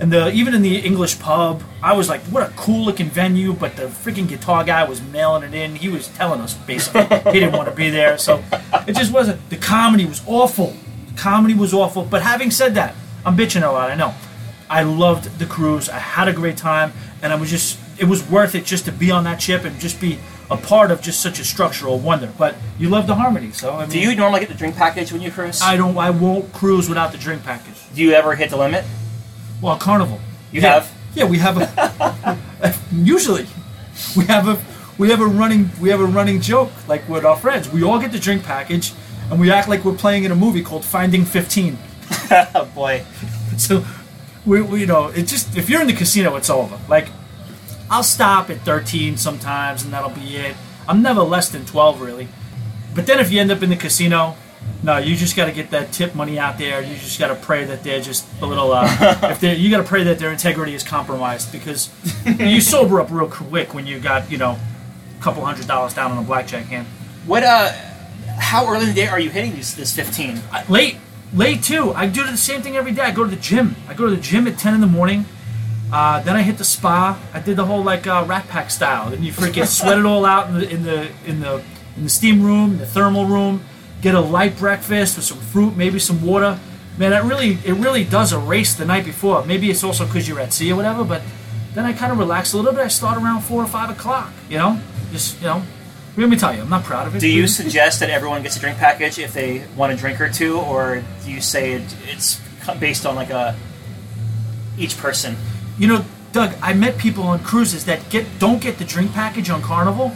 And 0.00 0.12
the 0.12 0.32
even 0.32 0.54
in 0.54 0.62
the 0.62 0.78
English 0.78 1.18
pub, 1.18 1.62
I 1.82 1.92
was 1.94 2.08
like, 2.08 2.20
"What 2.22 2.48
a 2.48 2.52
cool 2.54 2.84
looking 2.84 3.10
venue!" 3.10 3.52
But 3.52 3.76
the 3.76 3.84
freaking 3.84 4.28
guitar 4.28 4.64
guy 4.64 4.84
was 4.84 5.02
mailing 5.02 5.42
it 5.42 5.54
in. 5.54 5.74
He 5.74 5.88
was 5.88 6.08
telling 6.08 6.40
us 6.40 6.54
basically 6.54 7.02
he 7.32 7.40
didn't 7.40 7.52
want 7.52 7.68
to 7.68 7.74
be 7.74 7.90
there, 7.90 8.16
so 8.16 8.42
it 8.86 8.94
just 8.94 9.12
wasn't. 9.12 9.48
The 9.50 9.56
comedy 9.56 10.04
was 10.04 10.22
awful. 10.26 10.74
The 11.12 11.20
comedy 11.20 11.54
was 11.54 11.74
awful. 11.74 12.04
But 12.04 12.22
having 12.22 12.50
said 12.50 12.74
that, 12.74 12.94
I'm 13.26 13.36
bitching 13.36 13.68
a 13.68 13.72
lot. 13.72 13.90
I 13.90 13.96
know. 13.96 14.14
I 14.70 14.82
loved 14.82 15.38
the 15.38 15.46
cruise. 15.46 15.88
I 15.88 15.98
had 15.98 16.28
a 16.28 16.32
great 16.32 16.56
time, 16.56 16.92
and 17.22 17.32
I 17.32 17.36
was 17.36 17.50
just. 17.50 17.78
It 17.98 18.04
was 18.04 18.28
worth 18.30 18.54
it 18.54 18.64
just 18.64 18.84
to 18.84 18.92
be 18.92 19.10
on 19.10 19.24
that 19.24 19.42
ship 19.42 19.64
and 19.64 19.76
just 19.80 20.00
be 20.00 20.20
a 20.50 20.56
part 20.56 20.90
of 20.90 21.00
just 21.02 21.20
such 21.20 21.38
a 21.38 21.44
structural 21.44 21.98
wonder. 21.98 22.32
But 22.38 22.56
you 22.78 22.88
love 22.88 23.06
the 23.06 23.14
harmony, 23.14 23.52
so 23.52 23.74
I 23.74 23.80
mean, 23.80 23.90
Do 23.90 24.00
you 24.00 24.14
normally 24.14 24.40
get 24.40 24.48
the 24.48 24.54
drink 24.54 24.76
package 24.76 25.12
when 25.12 25.20
you 25.22 25.30
cruise? 25.30 25.60
I 25.62 25.76
don't. 25.76 25.96
I 25.96 26.10
won't 26.10 26.52
cruise 26.52 26.88
without 26.88 27.12
the 27.12 27.18
drink 27.18 27.44
package. 27.44 27.76
Do 27.94 28.02
you 28.02 28.12
ever 28.12 28.34
hit 28.34 28.50
the 28.50 28.56
limit? 28.56 28.84
Well, 29.60 29.76
Carnival. 29.76 30.20
You 30.52 30.60
yeah. 30.60 30.74
have? 30.74 30.92
Yeah, 31.14 31.24
we 31.24 31.38
have 31.38 31.58
a. 31.58 32.38
usually, 32.92 33.46
we 34.16 34.24
have 34.24 34.48
a 34.48 34.60
we 34.98 35.10
have 35.10 35.20
a 35.20 35.26
running 35.26 35.70
we 35.80 35.90
have 35.90 36.00
a 36.00 36.06
running 36.06 36.40
joke 36.40 36.70
like 36.88 37.08
with 37.08 37.24
our 37.24 37.36
friends. 37.36 37.70
We 37.70 37.82
all 37.82 37.98
get 37.98 38.12
the 38.12 38.18
drink 38.18 38.44
package, 38.44 38.92
and 39.30 39.40
we 39.40 39.50
act 39.50 39.68
like 39.68 39.84
we're 39.84 39.94
playing 39.96 40.24
in 40.24 40.32
a 40.32 40.36
movie 40.36 40.62
called 40.62 40.84
Finding 40.84 41.24
Fifteen. 41.24 41.78
oh 42.30 42.70
boy. 42.74 43.04
So, 43.56 43.84
we, 44.46 44.62
we 44.62 44.80
you 44.80 44.86
know 44.86 45.08
it 45.08 45.22
just 45.22 45.56
if 45.56 45.68
you're 45.68 45.80
in 45.80 45.86
the 45.86 45.92
casino, 45.92 46.36
it's 46.36 46.50
over. 46.50 46.78
Like, 46.88 47.08
I'll 47.90 48.02
stop 48.02 48.50
at 48.50 48.60
thirteen 48.60 49.16
sometimes, 49.16 49.84
and 49.84 49.92
that'll 49.92 50.10
be 50.10 50.36
it. 50.36 50.56
I'm 50.86 51.02
never 51.02 51.22
less 51.22 51.48
than 51.48 51.64
twelve 51.64 52.00
really. 52.00 52.28
But 52.94 53.06
then 53.06 53.20
if 53.20 53.30
you 53.30 53.40
end 53.40 53.50
up 53.50 53.62
in 53.62 53.70
the 53.70 53.76
casino, 53.76 54.36
no, 54.82 54.98
you 54.98 55.16
just 55.16 55.36
got 55.36 55.46
to 55.46 55.52
get 55.52 55.70
that 55.70 55.92
tip 55.92 56.14
money 56.14 56.38
out 56.38 56.58
there. 56.58 56.80
You 56.82 56.94
just 56.94 57.18
got 57.18 57.28
to 57.28 57.34
pray 57.34 57.64
that 57.64 57.82
they're 57.82 58.00
just 58.00 58.26
a 58.40 58.46
little. 58.46 58.72
Uh, 58.72 58.86
if 59.24 59.40
they, 59.40 59.54
you 59.56 59.70
got 59.70 59.78
to 59.78 59.88
pray 59.88 60.04
that 60.04 60.18
their 60.18 60.30
integrity 60.30 60.74
is 60.74 60.82
compromised 60.82 61.52
because 61.52 61.90
you 62.38 62.60
sober 62.60 63.00
up 63.00 63.10
real 63.10 63.28
quick 63.28 63.74
when 63.74 63.86
you 63.86 63.98
got 63.98 64.30
you 64.30 64.38
know 64.38 64.58
a 65.18 65.22
couple 65.22 65.44
hundred 65.44 65.66
dollars 65.66 65.94
down 65.94 66.12
on 66.12 66.18
a 66.18 66.22
blackjack 66.22 66.66
hand. 66.66 66.86
What 67.26 67.42
uh 67.42 67.72
how 68.38 68.66
early 68.68 68.84
in 68.84 68.88
the 68.90 68.94
day 68.94 69.08
are 69.08 69.20
you 69.20 69.30
hitting 69.30 69.52
these 69.52 69.74
this 69.74 69.94
15? 69.94 70.40
Late, 70.68 70.96
late 71.34 71.62
too. 71.62 71.92
I 71.92 72.06
do 72.06 72.24
the 72.24 72.36
same 72.36 72.62
thing 72.62 72.76
every 72.76 72.92
day. 72.92 73.02
I 73.02 73.10
go 73.10 73.24
to 73.24 73.30
the 73.30 73.36
gym. 73.36 73.74
I 73.88 73.94
go 73.94 74.08
to 74.08 74.14
the 74.14 74.22
gym 74.22 74.46
at 74.46 74.58
ten 74.58 74.74
in 74.74 74.80
the 74.80 74.86
morning. 74.86 75.26
Uh, 75.92 76.20
then 76.22 76.36
I 76.36 76.42
hit 76.42 76.58
the 76.58 76.64
spa. 76.64 77.18
I 77.32 77.40
did 77.40 77.56
the 77.56 77.64
whole 77.64 77.82
like 77.82 78.06
uh, 78.06 78.24
Rat 78.26 78.46
Pack 78.48 78.70
style. 78.70 79.10
Then 79.10 79.22
you 79.22 79.32
freaking 79.32 79.66
sweat 79.78 79.98
it 79.98 80.04
all 80.04 80.24
out 80.24 80.48
in 80.48 80.54
the 80.54 80.70
in 80.70 80.82
the 80.82 81.10
in 81.26 81.40
the 81.40 81.62
in 81.96 82.04
the 82.04 82.10
steam 82.10 82.42
room, 82.42 82.72
in 82.72 82.78
the 82.78 82.86
thermal 82.86 83.24
room. 83.24 83.64
Get 84.02 84.14
a 84.14 84.20
light 84.20 84.56
breakfast 84.56 85.16
with 85.16 85.24
some 85.24 85.38
fruit, 85.38 85.76
maybe 85.76 85.98
some 85.98 86.24
water. 86.24 86.58
Man, 86.98 87.12
it 87.12 87.22
really 87.22 87.58
it 87.64 87.74
really 87.74 88.04
does 88.04 88.32
erase 88.32 88.74
the 88.74 88.84
night 88.84 89.04
before. 89.04 89.44
Maybe 89.44 89.70
it's 89.70 89.82
also 89.82 90.04
because 90.04 90.28
you're 90.28 90.40
at 90.40 90.52
sea 90.52 90.72
or 90.72 90.76
whatever, 90.76 91.04
but 91.04 91.22
then 91.74 91.84
I 91.84 91.92
kind 91.92 92.12
of 92.12 92.18
relax 92.18 92.52
a 92.52 92.56
little 92.56 92.72
bit. 92.72 92.82
I 92.82 92.88
start 92.88 93.16
around 93.16 93.42
four 93.42 93.62
or 93.62 93.66
five 93.66 93.90
o'clock. 93.90 94.32
You 94.48 94.58
know, 94.58 94.80
just 95.10 95.40
you 95.40 95.46
know. 95.46 95.62
Let 96.16 96.28
me 96.28 96.36
tell 96.36 96.52
you, 96.52 96.62
I'm 96.62 96.68
not 96.68 96.82
proud 96.82 97.06
of 97.06 97.14
it. 97.14 97.20
Do 97.20 97.28
you 97.28 97.46
suggest 97.46 98.00
that 98.00 98.10
everyone 98.10 98.42
gets 98.42 98.56
a 98.56 98.60
drink 98.60 98.78
package 98.78 99.20
if 99.20 99.32
they 99.32 99.64
want 99.76 99.92
a 99.92 99.96
drink 99.96 100.20
or 100.20 100.28
two, 100.28 100.58
or 100.58 101.04
do 101.24 101.30
you 101.30 101.40
say 101.40 101.74
it's 102.08 102.40
based 102.80 103.06
on 103.06 103.14
like 103.14 103.30
a 103.30 103.56
each 104.76 104.98
person? 104.98 105.36
You 105.78 105.88
know, 105.88 106.04
Doug, 106.32 106.54
I 106.60 106.74
met 106.74 106.98
people 106.98 107.24
on 107.24 107.38
cruises 107.40 107.84
that 107.86 108.10
get 108.10 108.26
don't 108.38 108.60
get 108.60 108.78
the 108.78 108.84
drink 108.84 109.12
package 109.12 109.50
on 109.50 109.62
Carnival 109.62 110.14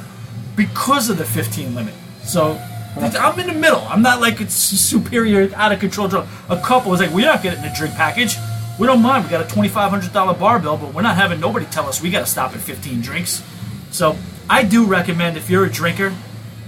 because 0.57 1.09
of 1.09 1.19
the 1.19 1.25
15 1.25 1.75
limit. 1.75 1.95
So 2.25 2.61
I'm 2.97 3.41
in 3.41 3.47
the 3.47 3.55
middle. 3.55 3.81
I'm 3.81 4.03
not 4.03 4.21
like 4.21 4.41
it's 4.41 4.55
superior, 4.55 5.51
out 5.55 5.73
of 5.73 5.81
control 5.81 6.09
drunk. 6.09 6.29
A 6.51 6.61
couple 6.61 6.91
was 6.91 7.01
like, 7.01 7.11
we're 7.11 7.27
not 7.27 7.43
getting 7.43 7.65
a 7.65 7.75
drink 7.75 7.95
package. 7.95 8.37
We 8.79 8.87
don't 8.87 9.03
mind. 9.03 9.25
We 9.25 9.31
got 9.31 9.41
a 9.41 9.55
$2,500 9.55 10.39
bar 10.39 10.59
bill, 10.59 10.77
but 10.77 10.93
we're 10.93 11.03
not 11.03 11.17
having 11.17 11.41
nobody 11.41 11.67
tell 11.67 11.87
us 11.89 12.03
we 12.03 12.11
got 12.11 12.21
to 12.21 12.27
stop 12.27 12.53
at 12.55 12.61
15 12.61 13.01
drinks. 13.01 13.43
So 13.91 14.17
I 14.49 14.65
do 14.65 14.85
recommend 14.85 15.37
if 15.37 15.49
you're 15.49 15.65
a 15.65 15.71
drinker, 15.71 16.15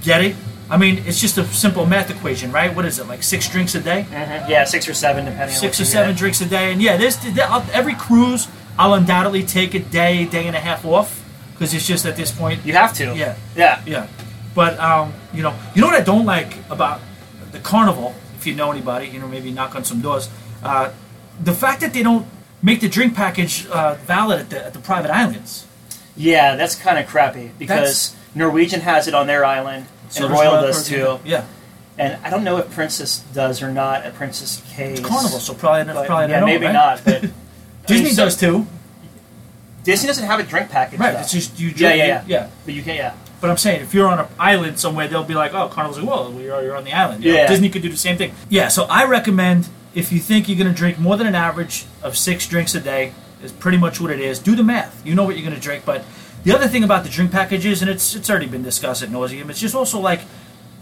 get 0.03 0.25
it. 0.25 0.37
I 0.71 0.79
mean, 0.79 1.03
it's 1.07 1.21
just 1.21 1.37
a 1.37 1.45
simple 1.45 1.85
math 1.85 2.11
equation, 2.11 2.51
right? 2.51 2.75
What 2.75 2.87
is 2.87 2.99
it, 2.99 3.07
like 3.07 3.23
six 3.23 3.49
drinks 3.51 3.75
a 3.75 3.81
day? 3.81 4.07
Mm-hmm. 4.09 4.51
Yeah, 4.51 4.65
six 4.65 4.89
or 4.89 4.95
seven, 4.95 5.27
depending. 5.27 5.55
Six 5.55 5.79
or 5.79 5.85
seven 5.85 6.13
get. 6.13 6.19
drinks 6.19 6.41
a 6.41 6.47
day, 6.47 6.73
and 6.73 6.81
yeah, 6.81 6.97
there's 6.97 7.19
every 7.73 7.95
cruise. 7.95 8.49
I'll 8.79 8.95
undoubtedly 8.95 9.43
take 9.45 9.75
a 9.75 9.79
day, 9.79 10.25
day 10.25 10.47
and 10.47 10.57
a 10.57 10.61
half 10.61 10.85
off 10.85 11.23
because 11.53 11.73
it's 11.75 11.87
just 11.87 12.05
at 12.07 12.17
this 12.17 12.33
point. 12.33 12.65
You 12.65 12.73
have 12.75 12.93
to. 12.95 13.15
Yeah. 13.17 13.37
Yeah. 13.57 13.83
Yeah. 13.87 14.07
But 14.55 14.79
um, 14.79 15.13
you 15.33 15.43
know, 15.43 15.55
you 15.75 15.81
know 15.81 15.89
what 15.89 15.97
I 16.01 16.05
don't 16.05 16.25
like 16.27 16.57
about 16.71 17.01
the 17.53 17.59
carnival. 17.61 18.15
If 18.37 18.47
you 18.47 18.55
know 18.55 18.71
anybody, 18.71 19.07
you 19.09 19.19
know, 19.21 19.29
maybe 19.29 19.51
knock 19.51 19.75
on 19.75 19.85
some 19.85 20.01
doors. 20.01 20.29
Uh, 20.63 20.91
the 21.43 21.53
fact 21.55 21.81
that 21.81 21.93
they 21.93 22.03
don't 22.03 22.27
make 22.63 22.81
the 22.81 22.89
drink 22.89 23.15
package 23.15 23.67
uh, 23.67 23.95
valid 24.07 24.41
at 24.41 24.51
the, 24.51 24.67
at 24.67 24.73
the 24.73 24.79
private 24.79 25.11
islands. 25.11 25.67
Yeah, 26.17 26.55
that's 26.57 26.75
kind 26.77 26.99
of 26.99 27.07
crappy 27.07 27.51
because 27.59 28.11
That's- 28.11 28.17
Norwegian 28.37 28.81
has 28.81 29.09
it 29.09 29.15
on 29.15 29.27
their 29.27 29.45
island, 29.45 29.87
So 30.11 30.25
and 30.27 30.33
Royal 30.35 30.61
does 30.63 30.87
too. 30.87 31.19
Yeah, 31.25 31.45
And 31.99 32.17
I 32.25 32.31
don't 32.31 32.45
know 32.45 32.57
if 32.59 32.71
Princess 32.71 33.19
does 33.33 33.63
or 33.63 33.71
not 33.73 34.05
at 34.05 34.15
Princess 34.15 34.63
Cays. 34.75 35.01
it's 35.01 35.09
carnival, 35.09 35.41
so 35.41 35.55
probably 35.55 35.93
But, 35.93 36.07
probably 36.07 36.31
yeah, 36.33 36.45
maybe 36.45 36.67
right? 36.67 36.73
not. 36.73 37.03
But 37.05 37.25
Disney 37.87 38.11
so- 38.11 38.25
does 38.25 38.37
too, 38.37 38.67
Disney 39.85 40.07
doesn't 40.07 40.27
have 40.27 40.41
a 40.41 40.43
drink 40.45 40.71
package. 40.71 40.99
right? 40.99 41.13
though. 41.13 41.21
It's 41.21 41.33
just 41.33 41.61
you. 41.61 41.69
yeah, 41.69 41.75
drink- 41.75 41.99
yeah, 41.99 42.07
yeah, 42.07 42.25
yeah. 42.27 42.51
But 42.65 42.75
you 42.75 42.83
can, 42.83 42.97
yeah. 42.97 43.15
But 43.41 43.51
I'm 43.51 43.59
saying, 43.59 43.83
if 43.83 43.93
you're 43.93 44.09
on 44.09 44.19
an 44.19 44.27
island 44.39 44.79
somewhere, 44.81 45.07
they'll 45.09 45.25
be 45.25 45.35
like, 45.35 45.53
"Oh, 45.53 45.69
Carnival's 45.69 45.99
like, 45.99 46.09
well, 46.09 46.33
you're, 46.41 46.75
on 46.77 46.85
the 46.85 46.93
island." 46.95 47.23
You 47.23 47.33
know, 47.33 47.39
Yeah. 47.41 47.47
Disney 47.49 47.69
could 47.69 47.83
do 47.83 47.91
the 47.91 47.97
same 47.97 48.17
thing. 48.17 48.33
Yeah. 48.49 48.69
So 48.69 48.85
I 48.85 49.05
recommend 49.05 49.69
if 49.95 50.11
you 50.13 50.19
think 50.19 50.49
you're 50.49 50.57
going 50.57 50.71
to 50.73 50.77
drink 50.77 50.99
more 50.99 51.17
than 51.19 51.27
an 51.27 51.35
average 51.35 51.85
of 52.03 52.17
six 52.17 52.47
drinks 52.49 52.75
a 52.75 52.81
day, 52.81 53.13
is 53.43 53.53
pretty 53.53 53.77
much 53.77 54.01
what 54.01 54.11
it 54.11 54.21
is. 54.21 54.39
Do 54.39 54.57
the 54.57 54.63
math. 54.65 55.07
You 55.07 55.15
know 55.15 55.25
what 55.25 55.37
you're 55.37 55.45
going 55.45 55.55
to 55.55 55.61
drink. 55.61 55.85
But 55.85 56.05
the 56.45 56.55
other 56.55 56.67
thing 56.69 56.85
about 56.85 57.05
the 57.05 57.11
drink 57.11 57.33
packages, 57.33 57.83
and 57.83 57.91
it's 57.91 58.15
it's 58.15 58.31
already 58.31 58.47
been 58.47 58.63
discussed 58.63 59.03
at 59.03 59.11
nauseum, 59.11 59.51
it's 59.51 59.61
just 59.61 59.75
also 59.75 60.01
like 60.01 60.21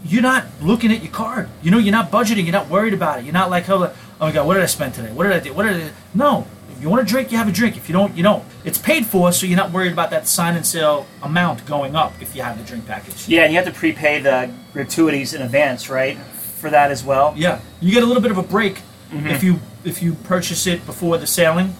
you're 0.05 0.21
not 0.21 0.45
looking 0.61 0.93
at 0.93 1.03
your 1.03 1.11
card. 1.11 1.49
You 1.61 1.71
know, 1.71 1.77
you're 1.79 1.91
not 1.91 2.11
budgeting. 2.11 2.43
You're 2.43 2.53
not 2.53 2.69
worried 2.69 2.93
about 2.93 3.19
it. 3.19 3.25
You're 3.25 3.33
not 3.33 3.49
like, 3.49 3.69
oh, 3.69 3.91
oh 4.21 4.25
my 4.25 4.31
god, 4.31 4.47
what 4.47 4.53
did 4.53 4.63
I 4.63 4.67
spend 4.67 4.93
today? 4.93 5.11
What 5.11 5.23
did 5.25 5.33
I 5.33 5.39
do? 5.39 5.53
What 5.53 5.63
did 5.63 5.75
I 5.75 5.79
do? 5.87 5.89
No. 6.13 6.47
You 6.83 6.89
want 6.89 7.07
to 7.07 7.09
drink, 7.09 7.31
you 7.31 7.37
have 7.37 7.47
a 7.47 7.51
drink. 7.53 7.77
If 7.77 7.87
you 7.87 7.93
don't, 7.93 8.13
you 8.13 8.23
don't. 8.23 8.43
It's 8.65 8.77
paid 8.77 9.05
for, 9.05 9.31
so 9.31 9.45
you're 9.45 9.55
not 9.55 9.71
worried 9.71 9.93
about 9.93 10.09
that 10.09 10.27
sign 10.27 10.57
and 10.57 10.65
sail 10.65 11.07
amount 11.21 11.65
going 11.65 11.95
up 11.95 12.11
if 12.21 12.35
you 12.35 12.41
have 12.41 12.57
the 12.57 12.65
drink 12.65 12.85
package. 12.85 13.25
Yeah, 13.25 13.43
and 13.43 13.53
you 13.53 13.57
have 13.57 13.65
to 13.67 13.71
prepay 13.71 14.19
the 14.19 14.51
gratuities 14.73 15.33
in 15.33 15.41
advance, 15.41 15.89
right? 15.89 16.17
For 16.17 16.69
that 16.69 16.91
as 16.91 17.01
well. 17.01 17.33
Yeah, 17.37 17.61
you 17.79 17.93
get 17.93 18.03
a 18.03 18.05
little 18.05 18.21
bit 18.21 18.31
of 18.31 18.37
a 18.37 18.43
break 18.43 18.81
mm-hmm. 19.09 19.27
if 19.27 19.45
you 19.45 19.61
if 19.85 20.03
you 20.03 20.15
purchase 20.25 20.67
it 20.67 20.85
before 20.85 21.17
the 21.17 21.25
sailing, 21.25 21.73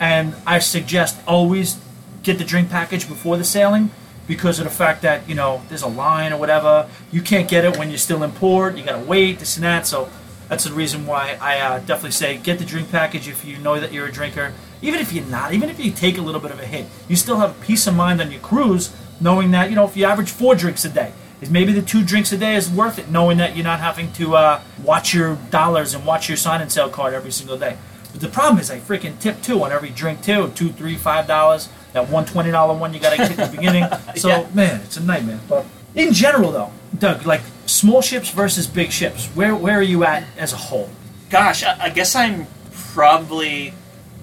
and 0.00 0.34
I 0.44 0.58
suggest 0.58 1.16
always 1.24 1.78
get 2.24 2.38
the 2.38 2.44
drink 2.44 2.70
package 2.70 3.06
before 3.06 3.36
the 3.36 3.44
sailing 3.44 3.92
because 4.26 4.58
of 4.58 4.64
the 4.64 4.70
fact 4.72 5.02
that 5.02 5.28
you 5.28 5.36
know 5.36 5.62
there's 5.68 5.82
a 5.82 5.88
line 5.88 6.32
or 6.32 6.38
whatever. 6.38 6.88
You 7.12 7.22
can't 7.22 7.48
get 7.48 7.64
it 7.64 7.78
when 7.78 7.88
you're 7.88 7.98
still 7.98 8.24
in 8.24 8.32
port. 8.32 8.76
You 8.76 8.82
gotta 8.82 9.04
wait 9.04 9.38
this 9.38 9.54
and 9.56 9.64
that. 9.64 9.86
So 9.86 10.10
that's 10.48 10.64
the 10.64 10.72
reason 10.72 11.06
why 11.06 11.36
I 11.40 11.60
uh, 11.60 11.78
definitely 11.80 12.12
say 12.12 12.36
get 12.38 12.58
the 12.58 12.64
drink 12.64 12.90
package 12.90 13.28
if 13.28 13.44
you 13.44 13.58
know 13.58 13.78
that 13.78 13.92
you're 13.92 14.06
a 14.06 14.12
drinker. 14.12 14.52
Even 14.80 15.00
if 15.00 15.12
you're 15.12 15.24
not, 15.26 15.52
even 15.52 15.68
if 15.70 15.78
you 15.80 15.90
take 15.90 16.18
a 16.18 16.22
little 16.22 16.40
bit 16.40 16.50
of 16.50 16.60
a 16.60 16.64
hit, 16.66 16.86
you 17.08 17.16
still 17.16 17.38
have 17.38 17.60
peace 17.60 17.86
of 17.86 17.94
mind 17.96 18.20
on 18.20 18.30
your 18.30 18.40
cruise, 18.40 18.94
knowing 19.20 19.50
that 19.50 19.70
you 19.70 19.76
know 19.76 19.84
if 19.84 19.96
you 19.96 20.04
average 20.04 20.30
four 20.30 20.54
drinks 20.54 20.84
a 20.84 20.88
day, 20.88 21.12
is 21.40 21.50
maybe 21.50 21.72
the 21.72 21.82
two 21.82 22.04
drinks 22.04 22.32
a 22.32 22.38
day 22.38 22.54
is 22.54 22.70
worth 22.70 22.98
it, 22.98 23.10
knowing 23.10 23.38
that 23.38 23.56
you're 23.56 23.64
not 23.64 23.80
having 23.80 24.12
to 24.12 24.36
uh, 24.36 24.60
watch 24.84 25.12
your 25.12 25.36
dollars 25.50 25.94
and 25.94 26.06
watch 26.06 26.28
your 26.28 26.36
sign 26.36 26.60
and 26.60 26.70
sail 26.70 26.88
card 26.88 27.12
every 27.14 27.32
single 27.32 27.58
day. 27.58 27.76
But 28.12 28.20
the 28.20 28.28
problem 28.28 28.58
is 28.60 28.70
I 28.70 28.78
freaking 28.78 29.18
tip 29.20 29.42
two 29.42 29.62
on 29.64 29.72
every 29.72 29.90
drink 29.90 30.22
too, 30.22 30.50
two, 30.54 30.70
three, 30.70 30.94
five 30.96 31.26
dollars. 31.26 31.68
That 31.92 32.08
one 32.08 32.24
twenty 32.24 32.50
dollar 32.52 32.74
one 32.74 32.94
you 32.94 33.00
got 33.00 33.10
to 33.10 33.16
get 33.16 33.38
at 33.38 33.50
the 33.50 33.56
beginning. 33.56 33.84
So 34.16 34.28
Yeah. 34.28 34.46
man, 34.54 34.80
it's 34.82 34.96
a 34.96 35.02
nightmare. 35.02 35.40
But 35.48 35.64
in 35.94 36.12
general, 36.12 36.52
though, 36.52 36.72
Doug, 36.98 37.26
like 37.26 37.42
small 37.66 38.00
ships 38.02 38.30
versus 38.30 38.66
big 38.66 38.90
ships, 38.92 39.26
where 39.28 39.54
where 39.54 39.78
are 39.78 39.82
you 39.82 40.04
at 40.04 40.24
as 40.36 40.52
a 40.52 40.56
whole? 40.56 40.90
Gosh, 41.30 41.62
I, 41.64 41.84
I 41.84 41.88
guess 41.90 42.14
I'm 42.14 42.46
probably 42.94 43.72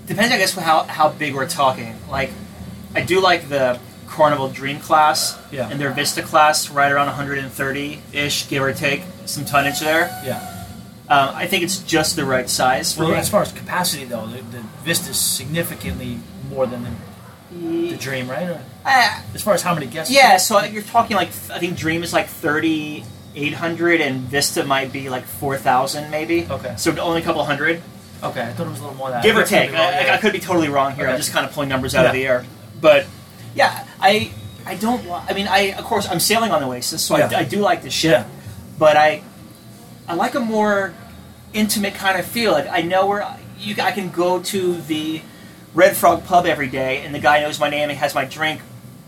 depends. 0.08 0.34
I 0.34 0.38
guess 0.38 0.54
how 0.54 0.84
how 0.84 1.10
big 1.10 1.36
we're 1.36 1.48
talking. 1.50 1.96
Like, 2.10 2.32
I 2.96 3.02
do 3.02 3.22
like 3.22 3.50
the 3.50 3.80
Carnival 4.08 4.50
Dream 4.50 4.80
class 4.80 5.38
Yeah. 5.52 5.70
and 5.70 5.80
their 5.80 5.92
Vista 5.92 6.22
class, 6.22 6.70
right 6.70 6.92
around 6.92 7.08
130 7.08 8.02
ish, 8.14 8.48
give 8.48 8.64
or 8.64 8.72
take, 8.74 9.02
some 9.26 9.46
tonnage 9.46 9.80
there. 9.80 10.08
Yeah. 10.26 10.52
Um, 11.08 11.36
I 11.36 11.46
think 11.48 11.64
it's 11.64 11.80
just 11.80 12.16
the 12.16 12.26
right 12.26 12.50
size 12.50 12.94
for 12.94 13.02
Well, 13.04 13.12
me. 13.12 13.18
as 13.18 13.30
far 13.30 13.42
as 13.44 13.52
capacity 13.52 14.06
though, 14.06 14.26
the, 14.26 14.42
the 14.42 14.62
Vista's 14.84 15.20
significantly 15.20 16.18
more 16.50 16.66
than 16.66 16.84
the, 16.84 16.90
the 17.52 17.98
Dream, 17.98 18.30
right? 18.30 18.50
Or 18.50 18.62
Ah, 18.86 19.24
as 19.34 19.42
far 19.42 19.54
as 19.54 19.62
how 19.62 19.74
many 19.74 19.86
guests? 19.88 20.14
yeah, 20.14 20.38
so 20.38 20.64
you're 20.64 20.84
talking 20.84 21.16
like 21.18 21.30
I 21.50 21.60
think 21.60 21.78
Dream 21.78 22.04
is 22.04 22.14
like 22.14 22.28
3,800 22.28 24.02
and 24.02 24.22
Vista 24.22 24.64
might 24.64 24.92
be 24.92 25.10
like 25.10 25.26
4,000 25.26 26.10
maybe. 26.10 26.48
Okay. 26.50 26.76
So 26.78 26.96
only 27.00 27.22
a 27.22 27.24
couple 27.24 27.44
hundred. 27.44 27.82
Okay, 28.24 28.42
I 28.42 28.54
thought 28.54 28.68
it 28.68 28.70
was 28.70 28.80
a 28.80 28.84
little 28.84 28.98
more 28.98 29.10
than 29.10 29.22
that. 29.22 29.24
give 29.24 29.38
or 29.38 29.44
take. 29.44 29.72
I. 29.74 30.14
I 30.16 30.18
could 30.18 30.34
be 30.34 30.40
totally 30.40 30.70
wrong 30.70 30.96
here. 30.96 31.08
I'm 31.08 31.18
just 31.18 31.32
kind 31.34 31.46
of 31.46 31.52
pulling 31.52 31.70
numbers 31.70 31.94
out 31.96 32.06
of 32.06 32.14
the 32.14 32.26
air. 32.26 32.46
But 32.82 33.06
yeah, 33.54 33.86
I 34.00 34.32
I 34.66 34.76
don't. 34.76 35.06
I 35.10 35.34
mean, 35.34 35.48
I 35.48 35.74
of 35.74 35.84
course 35.84 36.08
I'm 36.10 36.20
sailing 36.20 36.52
on 36.52 36.62
the 36.62 36.68
Oasis, 36.68 37.04
so 37.04 37.18
Yeah. 37.18 37.30
I, 37.32 37.40
I 37.40 37.44
do 37.44 37.60
like 37.60 37.82
the 37.84 37.90
ship. 37.92 38.12
Yeah. 38.12 38.26
But 38.80 38.98
I 38.98 39.22
I 40.08 40.14
like 40.16 40.34
a 40.36 40.40
more 40.40 40.94
intimate 41.54 41.94
kind 41.96 42.18
of 42.20 42.26
feel. 42.26 42.52
Like 42.54 42.68
I 42.70 42.82
know 42.82 43.06
where 43.06 43.38
you 43.60 43.76
I 43.82 43.92
can 43.92 44.10
go 44.10 44.42
to 44.42 44.82
the 44.84 45.22
Red 45.76 45.96
Frog 45.96 46.26
pub 46.26 46.46
every 46.46 46.68
day, 46.68 47.02
and 47.06 47.14
the 47.14 47.20
guy 47.20 47.42
knows 47.42 47.60
my 47.60 47.70
name 47.70 47.90
and 47.90 48.00
has 48.00 48.16
my 48.16 48.26
drink 48.26 48.62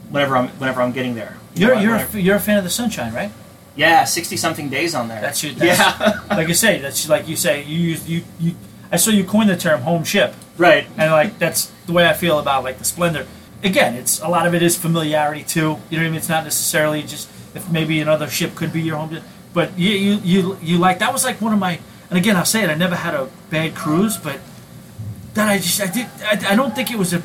whenever 0.10 0.38
I'm 0.38 0.50
whenever 0.60 0.82
I'm 0.82 0.92
getting 0.92 1.16
there. 1.16 1.38
You 1.56 1.68
You're 1.68 1.76
know, 1.76 1.82
you're 1.82 1.92
a, 1.92 1.98
whenever- 1.98 2.20
you're 2.20 2.36
a 2.36 2.40
fan 2.40 2.58
of 2.58 2.64
the 2.64 2.70
Sunshine, 2.70 3.14
right? 3.14 3.32
yeah, 3.76 4.04
sixty 4.06 4.38
something 4.38 4.70
days 4.70 4.94
on 4.96 5.08
there. 5.08 5.22
That's 5.22 5.44
your 5.44 5.54
that's, 5.54 5.80
yeah, 5.80 6.22
like 6.36 6.48
you 6.48 6.54
say. 6.54 6.80
That's 6.80 7.08
like 7.10 7.28
you 7.28 7.36
say. 7.36 7.64
You 7.64 7.78
use 7.80 8.10
you 8.10 8.24
you. 8.40 8.56
I 8.92 8.98
saw 8.98 9.12
you 9.12 9.24
coin 9.24 9.48
the 9.48 9.58
term 9.58 9.82
home 9.82 10.04
ship, 10.04 10.34
right. 10.58 10.88
and 10.98 11.12
like 11.12 11.40
that's 11.40 11.72
the 11.86 11.94
way 11.94 12.08
I 12.08 12.14
feel 12.14 12.40
about 12.40 12.64
like 12.64 12.78
the 12.80 12.86
Splendor. 12.86 13.26
Again, 13.64 13.96
it's 13.96 14.22
a 14.22 14.28
lot 14.28 14.46
of 14.48 14.54
it 14.54 14.62
is 14.62 14.76
familiarity 14.78 15.44
too. 15.44 15.78
You 15.90 15.98
know 15.98 16.04
what 16.04 16.08
I 16.08 16.10
mean? 16.10 16.16
It's 16.16 16.30
not 16.30 16.44
necessarily 16.44 17.02
just 17.02 17.30
if 17.56 17.70
maybe 17.72 18.00
another 18.02 18.28
ship 18.28 18.56
could 18.56 18.72
be 18.74 18.82
your 18.82 18.98
home, 18.98 19.20
but 19.54 19.78
you 19.78 19.92
you 19.92 20.20
you 20.24 20.58
you 20.62 20.78
like 20.78 21.00
that 21.00 21.14
was 21.14 21.24
like 21.24 21.40
one 21.42 21.54
of 21.54 21.60
my. 21.60 21.80
And 22.10 22.18
again, 22.18 22.36
I'll 22.38 22.46
say 22.46 22.64
it. 22.64 22.70
I 22.70 22.76
never 22.76 22.96
had 22.96 23.14
a 23.14 23.30
bad 23.50 23.76
cruise, 23.76 24.16
but 24.18 24.40
that 25.38 25.48
I 25.50 25.58
just 25.58 25.80
I 25.82 25.88
did 25.88 26.08
I, 26.24 26.54
I 26.54 26.56
don't 26.56 26.76
think 26.76 26.92
it 26.92 26.98
was 26.98 27.14
a. 27.14 27.22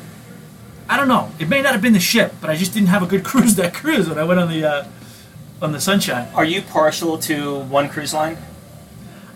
I 0.89 0.97
don't 0.97 1.07
know. 1.07 1.31
It 1.39 1.47
may 1.49 1.61
not 1.61 1.71
have 1.73 1.81
been 1.81 1.93
the 1.93 1.99
ship, 1.99 2.33
but 2.41 2.49
I 2.49 2.55
just 2.55 2.73
didn't 2.73 2.89
have 2.89 3.03
a 3.03 3.05
good 3.07 3.23
cruise 3.31 3.55
that 3.55 3.73
cruise 3.73 4.07
when 4.09 4.17
I 4.17 4.23
went 4.23 4.39
on 4.39 4.49
the 4.49 4.65
uh, 4.65 4.87
on 5.61 5.71
the 5.71 5.79
Sunshine. 5.81 6.27
Are 6.33 6.45
you 6.45 6.61
partial 6.61 7.17
to 7.19 7.59
one 7.59 7.89
cruise 7.89 8.13
line? 8.13 8.37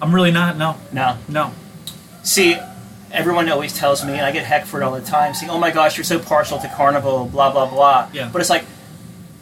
I'm 0.02 0.14
really 0.14 0.32
not. 0.32 0.58
No, 0.58 0.76
No. 0.92 1.18
no. 1.28 1.52
See, 2.24 2.58
everyone 3.12 3.50
always 3.50 3.74
tells 3.78 4.06
me, 4.06 4.14
and 4.14 4.22
I 4.22 4.32
get 4.32 4.46
heck 4.46 4.66
for 4.66 4.80
it 4.82 4.84
all 4.84 4.94
the 4.94 5.02
time, 5.02 5.34
saying, 5.34 5.50
"Oh 5.50 5.58
my 5.58 5.72
gosh, 5.72 5.98
you're 5.98 6.04
so 6.04 6.20
partial 6.20 6.60
to 6.60 6.68
Carnival, 6.68 7.26
blah 7.26 7.52
blah 7.52 7.70
blah." 7.70 8.10
Yeah. 8.14 8.30
But 8.32 8.42
it's 8.42 8.50
like, 8.50 8.66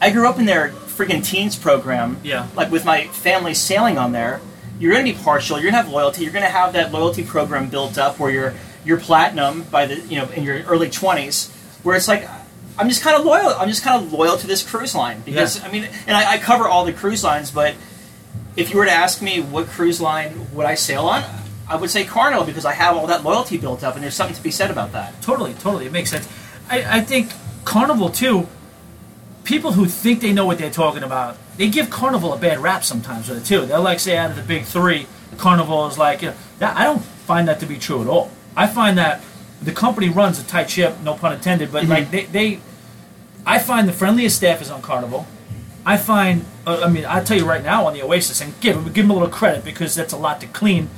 I 0.00 0.10
grew 0.10 0.28
up 0.28 0.38
in 0.38 0.46
their 0.46 0.70
freaking 0.70 1.22
teens 1.24 1.56
program. 1.56 2.18
Yeah. 2.22 2.46
Like 2.54 2.70
with 2.70 2.84
my 2.84 3.08
family 3.08 3.52
sailing 3.52 3.98
on 3.98 4.12
there, 4.12 4.40
you're 4.78 4.96
to 4.96 5.02
be 5.02 5.12
partial. 5.12 5.58
You're 5.60 5.72
to 5.72 5.76
have 5.76 5.88
loyalty. 5.90 6.22
You're 6.22 6.32
to 6.32 6.40
have 6.42 6.72
that 6.74 6.92
loyalty 6.92 7.24
program 7.24 7.68
built 7.68 7.98
up 7.98 8.18
where 8.18 8.30
you're 8.30 8.54
you're 8.86 9.00
platinum 9.00 9.64
by 9.64 9.84
the 9.86 9.96
you 10.00 10.16
know 10.16 10.28
in 10.30 10.44
your 10.44 10.62
early 10.62 10.88
20s, 10.88 11.50
where 11.84 11.96
it's 11.96 12.08
like. 12.08 12.28
I'm 12.78 12.90
just 12.90 13.00
kind 13.02 13.16
of 13.18 13.24
loyal. 13.24 13.48
I'm 13.48 13.70
just 13.70 13.82
kind 13.82 14.04
of 14.04 14.12
loyal 14.12 14.36
to 14.36 14.46
this 14.46 14.62
cruise 14.62 14.94
line 14.94 15.22
because 15.24 15.58
Yeah. 15.58 15.66
I 15.66 15.72
mean, 15.72 15.88
and 16.06 16.14
I, 16.14 16.32
I 16.32 16.36
cover 16.36 16.68
all 16.68 16.84
the 16.84 16.92
cruise 16.92 17.24
lines. 17.24 17.50
But 17.50 17.74
if 18.54 18.70
you 18.70 18.76
were 18.76 18.84
to 18.84 18.92
ask 18.92 19.22
me 19.22 19.40
what 19.40 19.68
cruise 19.68 19.98
line 19.98 20.46
would 20.52 20.66
I 20.66 20.74
sail 20.74 21.06
on, 21.06 21.24
I 21.70 21.76
would 21.76 21.88
say 21.88 22.04
Carnival 22.04 22.44
because 22.44 22.66
I 22.66 22.74
have 22.74 22.94
all 22.94 23.06
that 23.06 23.24
loyalty 23.24 23.56
built 23.56 23.82
up, 23.82 23.94
and 23.94 24.04
there's 24.04 24.14
something 24.14 24.36
to 24.36 24.42
be 24.42 24.50
said 24.50 24.70
about 24.70 24.92
that. 24.92 25.22
Totally, 25.22 25.54
totally. 25.54 25.86
It 25.86 25.92
makes 25.92 26.10
sense. 26.10 26.28
I, 26.68 26.98
I 26.98 27.00
think 27.00 27.32
Carnival 27.64 28.10
too. 28.10 28.46
People 29.44 29.72
who 29.72 29.86
think 29.86 30.20
they 30.20 30.34
know 30.34 30.44
what 30.44 30.58
they're 30.58 30.70
talking 30.70 31.02
about, 31.02 31.38
they 31.56 31.70
give 31.70 31.88
Carnival 31.88 32.34
a 32.34 32.38
bad 32.38 32.58
rap 32.58 32.84
sometimes 32.84 33.30
with 33.30 33.38
it 33.38 33.46
too. 33.46 33.64
They'll 33.64 33.80
like 33.80 34.00
say 34.00 34.18
out 34.18 34.28
of 34.30 34.36
the 34.36 34.42
big 34.42 34.64
three, 34.64 35.06
Carnival 35.38 35.86
is 35.86 35.96
like, 35.96 36.20
you 36.20 36.28
know, 36.28 36.36
that, 36.58 36.76
I 36.76 36.84
don't 36.84 37.02
find 37.02 37.48
that 37.48 37.60
to 37.60 37.66
be 37.66 37.78
true 37.78 38.02
at 38.02 38.06
all. 38.06 38.30
I 38.56 38.66
find 38.66 38.96
that 38.98 39.22
the 39.62 39.72
company 39.72 40.08
runs 40.08 40.38
a 40.40 40.44
tight 40.44 40.70
ship, 40.70 40.96
no 41.02 41.14
pun 41.14 41.32
intended, 41.32 41.70
but 41.72 41.84
like 41.86 42.10
they, 42.10 42.24
they, 42.26 42.60
I 43.44 43.58
find 43.58 43.88
the 43.88 43.92
friendliest 43.92 44.36
staff 44.36 44.60
is 44.62 44.70
on 44.70 44.82
Carnival. 44.82 45.26
I 45.84 45.96
find, 45.96 46.44
uh, 46.66 46.82
I 46.84 46.88
mean, 46.88 47.04
I'll 47.06 47.22
tell 47.24 47.36
you 47.36 47.44
right 47.44 47.62
now 47.62 47.86
on 47.86 47.92
the 47.94 48.02
Oasis, 48.02 48.40
and 48.40 48.58
give 48.60 48.76
give 48.92 49.04
them 49.04 49.10
a 49.10 49.14
little 49.14 49.28
credit 49.28 49.64
because 49.64 49.94
that's 49.94 50.12
a 50.12 50.16
lot 50.16 50.40
to 50.40 50.46
clean. 50.48 50.88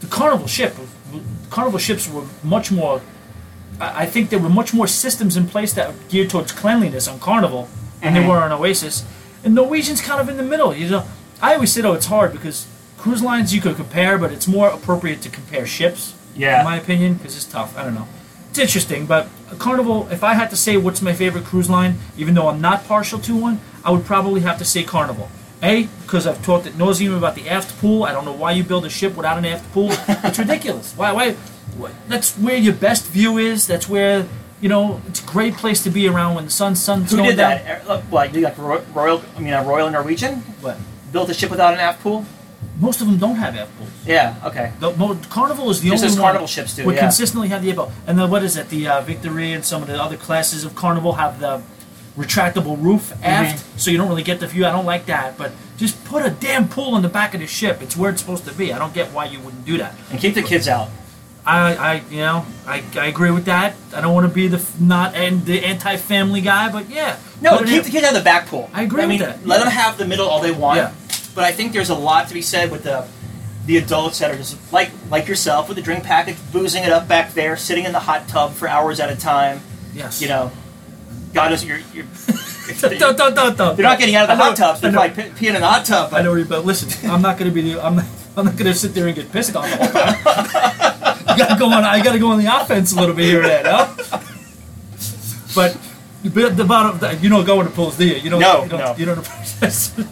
The 0.00 0.06
Carnival 0.06 0.46
ship, 0.46 0.74
Carnival 1.50 1.78
ships 1.78 2.08
were 2.10 2.24
much 2.42 2.70
more. 2.72 3.02
I 3.80 4.02
I 4.02 4.06
think 4.06 4.30
there 4.30 4.38
were 4.38 4.48
much 4.48 4.72
more 4.72 4.86
systems 4.86 5.36
in 5.36 5.46
place 5.48 5.72
that 5.74 5.88
were 5.88 5.94
geared 6.08 6.30
towards 6.30 6.52
cleanliness 6.52 7.08
on 7.08 7.18
Carnival 7.20 7.68
than 8.00 8.14
there 8.14 8.22
Mhm. 8.22 8.28
were 8.28 8.38
on 8.42 8.52
Oasis. 8.52 9.04
And 9.44 9.54
Norwegian's 9.54 10.00
kind 10.00 10.20
of 10.20 10.28
in 10.28 10.36
the 10.36 10.42
middle. 10.42 10.74
You 10.74 10.88
know, 10.88 11.04
I 11.42 11.54
always 11.54 11.72
say, 11.72 11.82
oh, 11.82 11.92
it's 11.92 12.06
hard 12.06 12.32
because 12.32 12.66
cruise 12.96 13.22
lines 13.22 13.52
you 13.54 13.60
could 13.60 13.76
compare, 13.76 14.16
but 14.18 14.30
it's 14.32 14.46
more 14.48 14.68
appropriate 14.68 15.20
to 15.22 15.28
compare 15.28 15.66
ships. 15.66 16.14
Yeah. 16.34 16.60
In 16.60 16.64
my 16.64 16.76
opinion, 16.78 17.14
because 17.14 17.36
it's 17.36 17.44
tough. 17.44 17.76
I 17.76 17.84
don't 17.84 17.94
know. 17.94 18.08
It's 18.50 18.58
interesting, 18.58 19.06
but 19.06 19.28
Carnival. 19.58 20.08
If 20.10 20.22
I 20.22 20.34
had 20.34 20.50
to 20.50 20.56
say 20.56 20.76
what's 20.76 21.00
my 21.02 21.12
favorite 21.14 21.44
cruise 21.44 21.70
line, 21.70 21.98
even 22.18 22.34
though 22.34 22.48
I'm 22.48 22.60
not 22.60 22.84
partial 22.86 23.18
to 23.20 23.36
one, 23.36 23.60
I 23.84 23.90
would 23.90 24.04
probably 24.04 24.40
have 24.42 24.58
to 24.58 24.64
say 24.64 24.82
Carnival. 24.84 25.30
A, 25.62 25.84
because 26.02 26.26
I've 26.26 26.44
talked 26.44 26.66
at 26.66 26.72
nauseum 26.72 27.16
about 27.16 27.34
the 27.36 27.48
aft 27.48 27.78
pool. 27.80 28.02
I 28.04 28.12
don't 28.12 28.24
know 28.24 28.32
why 28.32 28.50
you 28.52 28.64
build 28.64 28.84
a 28.84 28.90
ship 28.90 29.16
without 29.16 29.38
an 29.38 29.44
aft 29.44 29.72
pool. 29.72 29.90
It's 30.08 30.38
ridiculous. 30.38 30.92
Why? 30.96 31.12
Why? 31.12 31.32
why- 31.78 31.92
That's 32.08 32.34
where 32.36 32.56
your 32.56 32.74
best 32.74 33.06
view 33.06 33.38
is. 33.38 33.66
That's 33.66 33.88
where 33.88 34.26
you 34.60 34.68
know 34.68 35.00
it's 35.08 35.22
a 35.22 35.26
great 35.26 35.54
place 35.54 35.82
to 35.84 35.90
be 35.90 36.06
around 36.08 36.34
when 36.34 36.44
the 36.44 36.50
sun 36.50 36.74
sun's 36.76 37.10
Who 37.10 37.18
going 37.18 37.30
did 37.30 37.38
that? 37.38 37.86
Uh, 37.88 38.00
What, 38.10 38.34
you 38.34 38.40
like 38.42 38.58
Royal? 38.58 39.22
I 39.36 39.40
mean, 39.40 39.54
a 39.54 39.62
Royal 39.62 39.88
Norwegian 39.90 40.42
But 40.60 40.76
built 41.12 41.30
a 41.30 41.34
ship 41.34 41.50
without 41.50 41.74
an 41.74 41.80
aft 41.80 42.02
pool. 42.02 42.26
Most 42.82 43.00
of 43.00 43.06
them 43.06 43.16
don't 43.18 43.36
have 43.36 43.54
aft 43.56 43.76
pools. 43.78 43.90
Yeah. 44.04 44.34
Okay. 44.44 44.72
The, 44.80 44.90
mo- 44.96 45.18
Carnival 45.30 45.70
is 45.70 45.80
the 45.80 45.90
Just 45.90 46.02
only 46.02 46.12
as 46.12 46.18
one 46.18 46.22
Carnival 46.26 46.46
ships 46.48 46.74
do, 46.76 46.84
We 46.84 46.94
yeah. 46.94 47.00
consistently 47.00 47.48
have 47.48 47.62
the 47.62 47.72
pool. 47.72 47.92
And 48.06 48.18
then 48.18 48.28
what 48.30 48.42
is 48.42 48.56
it? 48.56 48.68
The 48.68 48.88
uh, 48.88 49.00
Victory 49.02 49.52
and 49.52 49.64
some 49.64 49.80
of 49.82 49.88
the 49.88 50.02
other 50.02 50.16
classes 50.16 50.64
of 50.64 50.74
Carnival 50.74 51.12
have 51.14 51.38
the 51.40 51.62
retractable 52.18 52.76
roof 52.82 53.12
aft, 53.22 53.64
Mm-hmm. 53.64 53.78
so 53.78 53.90
you 53.90 53.96
don't 53.98 54.08
really 54.08 54.22
get 54.22 54.40
the 54.40 54.46
view. 54.46 54.66
I 54.66 54.70
don't 54.70 54.84
like 54.84 55.06
that, 55.06 55.38
but 55.38 55.52
just 55.78 56.04
put 56.04 56.26
a 56.26 56.30
damn 56.30 56.68
pool 56.68 56.94
in 56.96 57.02
the 57.02 57.08
back 57.08 57.32
of 57.34 57.40
the 57.40 57.46
ship. 57.46 57.80
It's 57.82 57.96
where 57.96 58.10
it's 58.10 58.20
supposed 58.20 58.44
to 58.46 58.52
be. 58.54 58.72
I 58.72 58.78
don't 58.78 58.92
get 58.92 59.12
why 59.12 59.24
you 59.26 59.40
wouldn't 59.40 59.64
do 59.64 59.78
that. 59.78 59.94
And 60.10 60.20
keep 60.20 60.34
the 60.34 60.42
kids 60.42 60.68
out. 60.68 60.88
I, 61.44 61.74
I 61.74 61.94
you 62.10 62.18
know, 62.18 62.44
I, 62.66 62.84
I 62.94 63.06
agree 63.06 63.30
with 63.32 63.46
that. 63.46 63.74
I 63.96 64.00
don't 64.00 64.14
want 64.14 64.28
to 64.28 64.32
be 64.34 64.46
the 64.46 64.64
not 64.78 65.14
and 65.16 65.44
the 65.44 65.64
anti-family 65.64 66.40
guy, 66.42 66.70
but 66.70 66.88
yeah. 66.90 67.18
No, 67.40 67.58
keep 67.58 67.68
in- 67.78 67.82
the 67.84 67.90
kids 67.90 68.04
out 68.06 68.12
of 68.14 68.18
the 68.20 68.24
back 68.24 68.46
pool. 68.46 68.68
I 68.72 68.82
agree 68.82 69.02
I 69.02 69.06
with 69.06 69.10
mean, 69.10 69.18
that, 69.20 69.46
let 69.46 69.58
yeah. 69.58 69.64
them 69.64 69.72
have 69.72 69.98
the 69.98 70.04
middle 70.06 70.28
all 70.28 70.40
they 70.40 70.52
want. 70.52 70.76
Yeah. 70.76 70.92
But 71.34 71.44
I 71.44 71.52
think 71.52 71.72
there's 71.72 71.90
a 71.90 71.94
lot 71.94 72.28
to 72.28 72.34
be 72.34 72.42
said 72.42 72.70
with 72.70 72.82
the 72.84 73.06
the 73.66 73.76
adults 73.76 74.18
that 74.18 74.30
are 74.30 74.36
just 74.36 74.56
like 74.72 74.90
like 75.10 75.28
yourself 75.28 75.68
with 75.68 75.76
the 75.76 75.82
drink 75.82 76.04
package, 76.04 76.36
boozing 76.52 76.82
it 76.84 76.90
up 76.92 77.08
back 77.08 77.32
there, 77.34 77.56
sitting 77.56 77.84
in 77.84 77.92
the 77.92 78.00
hot 78.00 78.28
tub 78.28 78.52
for 78.52 78.68
hours 78.68 79.00
at 79.00 79.10
a 79.10 79.16
time. 79.16 79.60
Yes. 79.94 80.20
You 80.20 80.28
know, 80.28 80.50
God 81.32 81.50
knows 81.50 81.64
you're 81.64 81.78
you're. 81.92 82.06
Don't, 82.80 83.18
don't, 83.18 83.34
don't, 83.34 83.58
don't. 83.58 83.76
They're 83.76 83.82
not 83.84 83.98
getting 83.98 84.14
out 84.14 84.30
of 84.30 84.38
the 84.38 84.42
hot 84.42 84.56
tubs. 84.56 84.80
They're 84.80 84.92
probably 84.92 85.10
pe- 85.24 85.30
peeing 85.30 85.54
in 85.56 85.60
the 85.60 85.66
hot 85.66 85.84
tub. 85.84 86.12
But 86.12 86.20
I 86.20 86.22
know, 86.22 86.34
you- 86.34 86.44
but 86.44 86.64
listen, 86.64 87.10
I'm 87.10 87.20
not 87.20 87.36
going 87.36 87.50
to 87.50 87.54
be 87.54 87.72
the. 87.74 87.84
I'm 87.84 87.96
not, 87.96 88.04
I'm 88.36 88.44
not 88.46 88.56
going 88.56 88.72
to 88.72 88.78
sit 88.78 88.94
there 88.94 89.08
and 89.08 89.16
get 89.16 89.32
pissed 89.32 89.56
on 89.56 89.68
the 89.68 89.76
whole 89.76 89.88
time. 89.88 91.18
you 91.28 91.36
got 91.36 91.52
to 91.52 91.58
go 91.58 91.66
on. 91.66 91.82
I 91.84 92.00
got 92.02 92.12
to 92.12 92.18
go 92.20 92.30
on 92.30 92.38
the 92.38 92.46
offense 92.46 92.92
a 92.92 92.96
little 93.00 93.16
bit 93.16 93.24
here 93.24 93.40
and 93.42 93.50
there, 93.50 93.64
no? 93.64 93.94
But 95.56 95.76
but 96.22 96.56
the 96.56 96.64
bottom, 96.64 97.22
you 97.22 97.28
don't 97.28 97.44
go 97.44 97.60
into 97.60 97.72
pools, 97.72 97.96
do 97.98 98.06
you? 98.06 98.14
You 98.16 98.30
don't. 98.30 98.40
No, 98.40 98.62
you 98.62 98.68
don't, 98.68 98.78
no. 98.78 98.96
You 98.96 99.04
don't. 99.06 99.18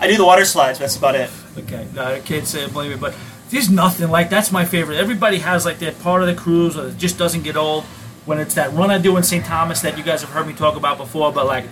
I 0.00 0.08
do 0.08 0.16
the 0.16 0.24
water 0.24 0.44
slides. 0.44 0.78
That's 0.78 0.96
about 0.96 1.14
it. 1.14 1.30
Okay, 1.58 1.86
no, 1.94 2.04
I 2.04 2.20
can't 2.20 2.46
say 2.46 2.64
I 2.64 2.68
blame 2.68 2.92
it, 2.92 3.00
but 3.00 3.14
there's 3.50 3.70
nothing 3.70 4.10
like 4.10 4.30
that's 4.30 4.50
my 4.50 4.64
favorite. 4.64 4.96
Everybody 4.96 5.38
has 5.38 5.64
like 5.64 5.78
that 5.80 6.00
part 6.00 6.22
of 6.22 6.28
the 6.28 6.34
cruise 6.34 6.74
that 6.74 6.96
just 6.98 7.18
doesn't 7.18 7.42
get 7.42 7.56
old. 7.56 7.84
When 8.26 8.38
it's 8.38 8.54
that 8.54 8.72
run 8.72 8.90
I 8.90 8.98
do 8.98 9.16
in 9.16 9.22
St. 9.22 9.44
Thomas 9.44 9.80
that 9.80 9.96
you 9.96 10.04
guys 10.04 10.20
have 10.20 10.30
heard 10.30 10.46
me 10.46 10.52
talk 10.52 10.76
about 10.76 10.98
before, 10.98 11.32
but 11.32 11.46
like 11.46 11.64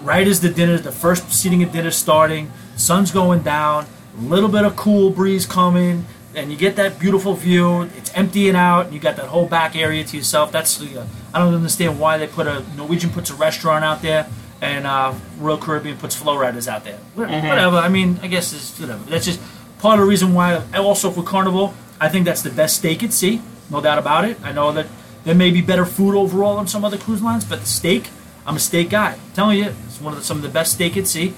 right 0.00 0.26
as 0.26 0.40
the 0.40 0.48
dinner, 0.48 0.78
the 0.78 0.92
first 0.92 1.30
seating 1.32 1.62
of 1.62 1.72
dinner 1.72 1.90
starting, 1.90 2.50
sun's 2.76 3.10
going 3.10 3.42
down, 3.42 3.86
a 4.16 4.20
little 4.20 4.48
bit 4.48 4.64
of 4.64 4.76
cool 4.76 5.10
breeze 5.10 5.46
coming, 5.46 6.06
and 6.34 6.50
you 6.50 6.56
get 6.56 6.76
that 6.76 6.98
beautiful 6.98 7.34
view. 7.34 7.82
It's 7.96 8.12
emptying 8.14 8.56
out, 8.56 8.86
and 8.86 8.94
you 8.94 9.00
got 9.00 9.16
that 9.16 9.26
whole 9.26 9.46
back 9.46 9.76
area 9.76 10.04
to 10.04 10.16
yourself. 10.16 10.52
That's 10.52 10.80
uh, 10.80 11.06
I 11.38 11.44
don't 11.44 11.54
understand 11.54 12.00
why 12.00 12.18
they 12.18 12.26
put 12.26 12.46
a 12.48 12.64
Norwegian 12.76 13.10
puts 13.10 13.30
a 13.30 13.34
restaurant 13.34 13.84
out 13.84 14.02
there, 14.02 14.26
and 14.60 14.86
uh, 14.86 15.14
Royal 15.38 15.56
Caribbean 15.58 15.96
puts 15.96 16.16
flow 16.16 16.36
riders 16.36 16.66
out 16.66 16.82
there. 16.84 16.98
Wha- 17.14 17.26
Whatever. 17.48 17.76
I 17.76 17.88
mean, 17.88 18.18
I 18.22 18.26
guess 18.26 18.52
it's 18.52 18.78
whatever. 18.80 19.04
That's 19.08 19.24
just 19.24 19.40
part 19.78 20.00
of 20.00 20.04
the 20.04 20.10
reason 20.10 20.34
why. 20.34 20.60
Also 20.74 21.10
for 21.12 21.22
Carnival, 21.22 21.74
I 22.00 22.08
think 22.08 22.24
that's 22.24 22.42
the 22.42 22.50
best 22.50 22.76
steak 22.78 23.02
at 23.04 23.12
sea, 23.12 23.40
no 23.70 23.80
doubt 23.80 23.98
about 23.98 24.24
it. 24.24 24.36
I 24.42 24.50
know 24.52 24.72
that 24.72 24.86
there 25.22 25.34
may 25.36 25.50
be 25.50 25.60
better 25.60 25.84
food 25.86 26.16
overall 26.16 26.56
on 26.58 26.66
some 26.66 26.84
other 26.84 26.98
cruise 26.98 27.22
lines, 27.22 27.44
but 27.44 27.60
the 27.60 27.66
steak, 27.66 28.08
I'm 28.46 28.56
a 28.56 28.60
steak 28.60 28.90
guy. 28.90 29.12
I'm 29.12 29.32
telling 29.34 29.58
you, 29.58 29.72
it's 29.86 30.00
one 30.00 30.12
of 30.14 30.18
the, 30.18 30.24
some 30.24 30.38
of 30.38 30.42
the 30.42 30.48
best 30.48 30.72
steak 30.72 30.96
at 30.96 31.06
sea, 31.06 31.34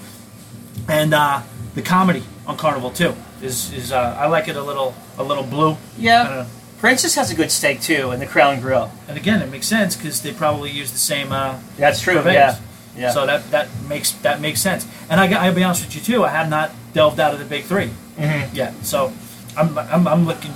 and 0.87 1.13
uh, 1.13 1.41
the 1.75 1.81
comedy 1.83 2.23
on 2.47 2.57
Carnival 2.57 2.89
too 2.89 3.13
is 3.41 3.71
is 3.73 3.91
uh, 3.91 4.17
I 4.19 4.25
like 4.27 4.47
it 4.47 4.55
a 4.55 4.63
little 4.63 4.95
a 5.19 5.23
little 5.23 5.43
blue. 5.43 5.77
Yeah. 5.97 6.45
Princess 6.81 7.15
has 7.15 7.31
a 7.31 7.35
good 7.35 7.51
steak 7.51 7.79
too, 7.79 8.11
in 8.11 8.19
the 8.19 8.25
Crown 8.25 8.59
Grill. 8.59 8.91
And 9.07 9.17
again, 9.17 9.41
it 9.41 9.49
makes 9.49 9.67
sense 9.67 9.95
because 9.95 10.21
they 10.21 10.33
probably 10.33 10.69
use 10.71 10.91
the 10.91 10.97
same. 10.97 11.31
Uh, 11.31 11.59
That's 11.77 12.01
true. 12.01 12.15
purveyors. 12.15 12.33
Yeah. 12.33 12.57
Yeah. 12.97 13.11
So 13.11 13.25
that 13.25 13.49
that 13.51 13.69
makes 13.87 14.11
that 14.23 14.41
makes 14.41 14.59
sense. 14.59 14.85
And 15.09 15.21
I, 15.21 15.45
I'll 15.45 15.53
be 15.55 15.63
honest 15.63 15.85
with 15.85 15.95
you 15.95 16.01
too. 16.01 16.25
I 16.25 16.29
have 16.29 16.49
not 16.49 16.71
delved 16.93 17.19
out 17.21 17.31
of 17.33 17.39
the 17.39 17.45
big 17.45 17.63
3 17.63 17.89
Mhm. 18.19 18.53
yet. 18.53 18.73
So 18.83 19.13
I'm, 19.55 19.77
I'm 19.77 20.07
I'm 20.07 20.25
looking. 20.25 20.51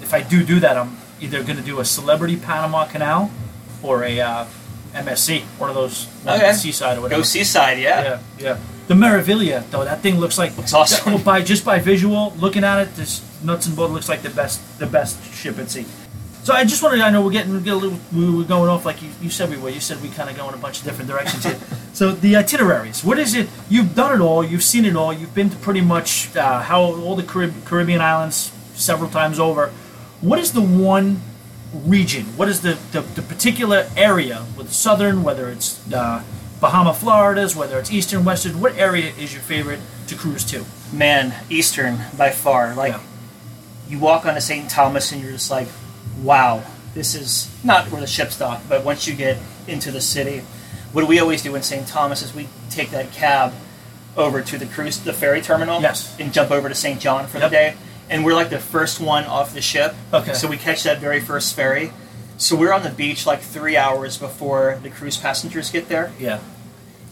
If 0.00 0.14
I 0.14 0.22
do 0.22 0.42
do 0.44 0.60
that, 0.60 0.78
I'm 0.78 0.96
either 1.20 1.42
going 1.42 1.58
to 1.58 1.62
do 1.64 1.80
a 1.80 1.84
celebrity 1.84 2.36
Panama 2.36 2.86
Canal 2.86 3.30
or 3.82 4.02
a 4.04 4.18
uh, 4.20 4.46
MSC, 4.94 5.42
one 5.58 5.68
of 5.68 5.76
those 5.76 6.06
one 6.24 6.38
Okay. 6.40 6.52
seaside 6.54 6.96
or 6.96 7.02
whatever. 7.02 7.20
Go 7.20 7.24
seaside. 7.24 7.78
Yeah. 7.78 8.02
Yeah, 8.02 8.18
yeah. 8.38 8.58
The 8.86 8.94
Meraviglia 8.94 9.68
though, 9.70 9.84
that 9.84 10.00
thing 10.00 10.18
looks 10.18 10.38
like 10.38 10.56
Looks 10.56 10.72
awesome. 10.72 11.12
that- 11.16 11.24
by 11.32 11.42
just 11.42 11.64
by 11.66 11.80
visual, 11.80 12.32
looking 12.38 12.64
at 12.64 12.80
it, 12.80 12.96
this 12.96 13.20
nuts 13.42 13.66
and 13.66 13.76
bolts 13.76 13.92
looks 13.92 14.08
like 14.08 14.22
the 14.22 14.30
best, 14.30 14.78
the 14.78 14.86
best 14.86 15.22
ship 15.32 15.58
at 15.58 15.70
sea. 15.70 15.86
So 16.44 16.54
I 16.54 16.64
just 16.64 16.82
wanted, 16.82 16.98
to, 16.98 17.04
I 17.04 17.10
know 17.10 17.22
we're 17.22 17.32
getting, 17.32 17.52
we 17.52 17.60
get 17.60 17.74
a 17.74 17.76
little, 17.76 17.98
we 18.10 18.30
were 18.30 18.44
going 18.44 18.70
off 18.70 18.86
like 18.86 19.02
you, 19.02 19.10
you 19.20 19.28
said 19.28 19.50
we 19.50 19.58
were. 19.58 19.68
You 19.68 19.80
said 19.80 20.00
we 20.00 20.08
kind 20.08 20.30
of 20.30 20.36
go 20.36 20.48
in 20.48 20.54
a 20.54 20.58
bunch 20.58 20.78
of 20.78 20.84
different 20.84 21.10
directions 21.10 21.44
here. 21.44 21.58
so 21.92 22.12
the 22.12 22.36
itineraries, 22.36 23.04
what 23.04 23.18
is 23.18 23.34
it? 23.34 23.48
You've 23.68 23.94
done 23.94 24.18
it 24.18 24.24
all. 24.24 24.42
You've 24.42 24.62
seen 24.62 24.86
it 24.86 24.96
all. 24.96 25.12
You've 25.12 25.34
been 25.34 25.50
to 25.50 25.56
pretty 25.56 25.82
much 25.82 26.34
uh, 26.36 26.62
how 26.62 26.80
all 26.80 27.16
the 27.16 27.22
Carib- 27.22 27.64
Caribbean 27.66 28.00
islands 28.00 28.50
several 28.74 29.10
times 29.10 29.38
over. 29.38 29.68
What 30.22 30.38
is 30.38 30.52
the 30.52 30.62
one 30.62 31.20
region? 31.74 32.24
What 32.36 32.48
is 32.48 32.62
the, 32.62 32.78
the, 32.92 33.02
the 33.02 33.22
particular 33.22 33.90
area, 33.94 34.46
with 34.56 34.72
southern, 34.72 35.22
whether 35.22 35.50
it's 35.50 35.80
uh, 35.92 36.24
Bahama, 36.60 36.94
Florida's, 36.94 37.54
whether 37.54 37.78
it's 37.78 37.92
eastern, 37.92 38.24
western, 38.24 38.60
what 38.60 38.74
area 38.76 39.12
is 39.18 39.32
your 39.32 39.42
favorite 39.42 39.80
to 40.06 40.14
cruise 40.14 40.44
to? 40.46 40.64
Man, 40.92 41.34
Eastern 41.50 41.98
by 42.16 42.30
far. 42.30 42.74
Like 42.74 42.94
Yeah. 42.94 43.00
You 43.88 43.98
walk 43.98 44.26
onto 44.26 44.40
St. 44.40 44.68
Thomas 44.70 45.12
and 45.12 45.22
you're 45.22 45.32
just 45.32 45.50
like, 45.50 45.68
wow, 46.22 46.62
this 46.94 47.14
is 47.14 47.50
not 47.64 47.90
where 47.90 48.00
the 48.00 48.06
ship's 48.06 48.38
docked, 48.38 48.68
but 48.68 48.84
once 48.84 49.06
you 49.06 49.14
get 49.14 49.38
into 49.66 49.90
the 49.90 50.00
city, 50.00 50.42
what 50.92 51.06
we 51.06 51.18
always 51.20 51.42
do 51.42 51.54
in 51.54 51.62
St. 51.62 51.86
Thomas 51.86 52.22
is 52.22 52.34
we 52.34 52.48
take 52.70 52.90
that 52.90 53.12
cab 53.12 53.52
over 54.16 54.42
to 54.42 54.58
the 54.58 54.66
cruise, 54.66 54.98
the 54.98 55.12
ferry 55.12 55.40
terminal, 55.40 55.80
Yes. 55.80 56.14
and 56.18 56.32
jump 56.32 56.50
over 56.50 56.68
to 56.68 56.74
St. 56.74 57.00
John 57.00 57.26
for 57.26 57.38
Yep. 57.38 57.50
the 57.50 57.54
day. 57.56 57.74
And 58.10 58.24
we're 58.24 58.34
like 58.34 58.50
the 58.50 58.58
first 58.58 59.00
one 59.00 59.24
off 59.24 59.52
the 59.54 59.60
ship. 59.60 59.94
Okay. 60.12 60.32
So 60.32 60.48
we 60.48 60.56
catch 60.56 60.82
that 60.84 60.98
very 60.98 61.20
first 61.20 61.54
ferry. 61.54 61.92
So 62.38 62.56
we're 62.56 62.72
on 62.72 62.82
the 62.82 62.90
beach 62.90 63.26
like 63.26 63.40
three 63.42 63.76
hours 63.76 64.16
before 64.16 64.78
the 64.82 64.90
cruise 64.90 65.16
passengers 65.18 65.70
get 65.70 65.88
there. 65.88 66.12
Yeah. 66.18 66.38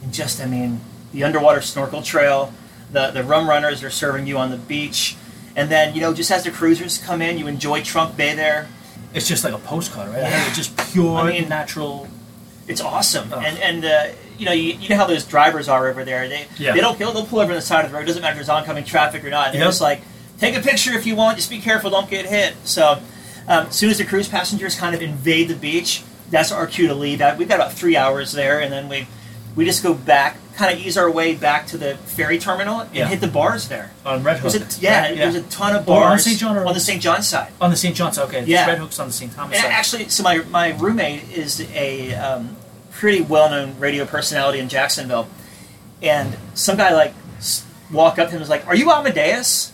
And 0.02 0.12
just, 0.12 0.40
I 0.40 0.46
mean, 0.46 0.80
the 1.12 1.22
underwater 1.24 1.60
snorkel 1.60 2.00
trail, 2.02 2.52
the, 2.90 3.10
the 3.10 3.22
rum 3.22 3.48
runners 3.48 3.82
are 3.84 3.90
serving 3.90 4.26
you 4.26 4.38
on 4.38 4.50
the 4.50 4.56
beach. 4.56 5.16
And 5.56 5.70
then, 5.70 5.94
you 5.94 6.00
know, 6.02 6.12
just 6.14 6.30
as 6.30 6.44
the 6.44 6.50
cruisers 6.50 6.98
come 6.98 7.22
in, 7.22 7.38
you 7.38 7.46
enjoy 7.48 7.82
Trunk 7.82 8.16
Bay 8.16 8.34
there. 8.34 8.68
It's 9.14 9.26
just 9.26 9.42
like 9.42 9.54
a 9.54 9.58
postcard, 9.58 10.10
right? 10.10 10.18
Yeah. 10.22 10.46
It's 10.46 10.56
just 10.56 10.76
pure, 10.92 11.16
I 11.18 11.32
mean- 11.32 11.48
natural. 11.48 12.08
It's 12.68 12.80
awesome. 12.80 13.32
Oh. 13.32 13.38
And, 13.40 13.58
and 13.60 13.84
uh, 13.84 14.06
you 14.38 14.44
know, 14.44 14.52
you, 14.52 14.74
you 14.74 14.88
know 14.88 14.96
how 14.96 15.06
those 15.06 15.24
drivers 15.24 15.68
are 15.68 15.88
over 15.88 16.04
there. 16.04 16.28
They, 16.28 16.46
Yeah. 16.58 16.72
they 16.72 16.80
don't, 16.80 16.98
they'll, 16.98 17.12
they'll 17.12 17.24
pull 17.24 17.38
over 17.38 17.52
on 17.52 17.56
the 17.56 17.62
side 17.62 17.84
of 17.84 17.90
the 17.92 17.96
road. 17.96 18.02
It 18.02 18.06
doesn't 18.08 18.22
matter 18.22 18.32
if 18.32 18.38
there's 18.38 18.48
oncoming 18.48 18.84
traffic 18.84 19.24
or 19.24 19.30
not. 19.30 19.52
They're 19.52 19.60
Yep. 19.62 19.68
just 19.68 19.80
like, 19.80 20.02
take 20.38 20.56
a 20.56 20.60
picture 20.60 20.92
if 20.92 21.06
you 21.06 21.14
want. 21.16 21.36
Just 21.38 21.48
be 21.48 21.60
careful. 21.60 21.90
Don't 21.90 22.10
get 22.10 22.26
hit. 22.26 22.54
So 22.64 22.98
um, 23.48 23.66
as 23.68 23.74
soon 23.76 23.90
as 23.90 23.98
the 23.98 24.04
cruise 24.04 24.28
passengers 24.28 24.74
kind 24.74 24.94
of 24.96 25.00
invade 25.00 25.48
the 25.48 25.54
beach, 25.54 26.02
that's 26.28 26.50
our 26.50 26.66
cue 26.66 26.88
to 26.88 26.94
leave. 26.94 27.20
Uh, 27.20 27.36
We've 27.38 27.48
got 27.48 27.54
about 27.54 27.72
three 27.72 27.96
hours 27.96 28.32
there. 28.32 28.60
And 28.60 28.72
then 28.72 28.88
we, 28.88 29.06
we 29.56 29.64
just 29.64 29.82
go 29.82 29.92
back, 29.94 30.36
kind 30.54 30.72
of 30.72 30.78
ease 30.86 30.96
our 30.96 31.10
way 31.10 31.34
back 31.34 31.66
to 31.68 31.78
the 31.78 31.96
ferry 31.96 32.38
terminal 32.38 32.80
and 32.80 32.94
Yeah. 32.94 33.08
hit 33.08 33.20
the 33.20 33.26
bars 33.26 33.68
there. 33.68 33.90
On 34.04 34.22
Red 34.22 34.38
Hook. 34.38 34.52
There's 34.52 34.78
a, 34.78 34.80
yeah, 34.80 35.12
there's 35.14 35.34
a 35.34 35.42
ton 35.42 35.74
of 35.74 35.82
Or 35.88 36.00
bars 36.00 36.12
on 36.12 36.18
St. 36.20 36.38
John 36.38 36.56
or- 36.56 36.66
on 36.66 36.74
the 36.74 36.80
St. 36.80 37.02
John 37.02 37.22
side. 37.22 37.48
on 37.60 37.70
the 37.70 37.76
St. 37.76 37.96
John's. 37.96 38.18
Okay. 38.18 38.44
Yeah. 38.44 38.66
Red 38.66 38.78
Hook's 38.78 38.98
on 39.00 39.06
the 39.08 39.12
St. 39.12 39.34
Thomas 39.34 39.56
And 39.56 39.64
side. 39.64 39.72
actually, 39.72 40.08
so 40.10 40.22
my, 40.22 40.38
my 40.50 40.68
roommate 40.76 41.30
is 41.32 41.60
a 41.74 42.14
um, 42.14 42.56
pretty 42.92 43.22
well 43.22 43.50
known 43.50 43.74
radio 43.78 44.04
personality 44.04 44.58
in 44.60 44.68
Jacksonville, 44.68 45.26
and 46.02 46.36
some 46.54 46.76
guy 46.76 46.92
like 46.92 47.14
walked 47.90 48.18
up 48.18 48.26
to 48.26 48.30
him 48.32 48.36
and 48.36 48.40
was 48.40 48.50
like, 48.50 48.66
"Are 48.66 48.74
you 48.76 48.90
Amadeus?" 48.90 49.72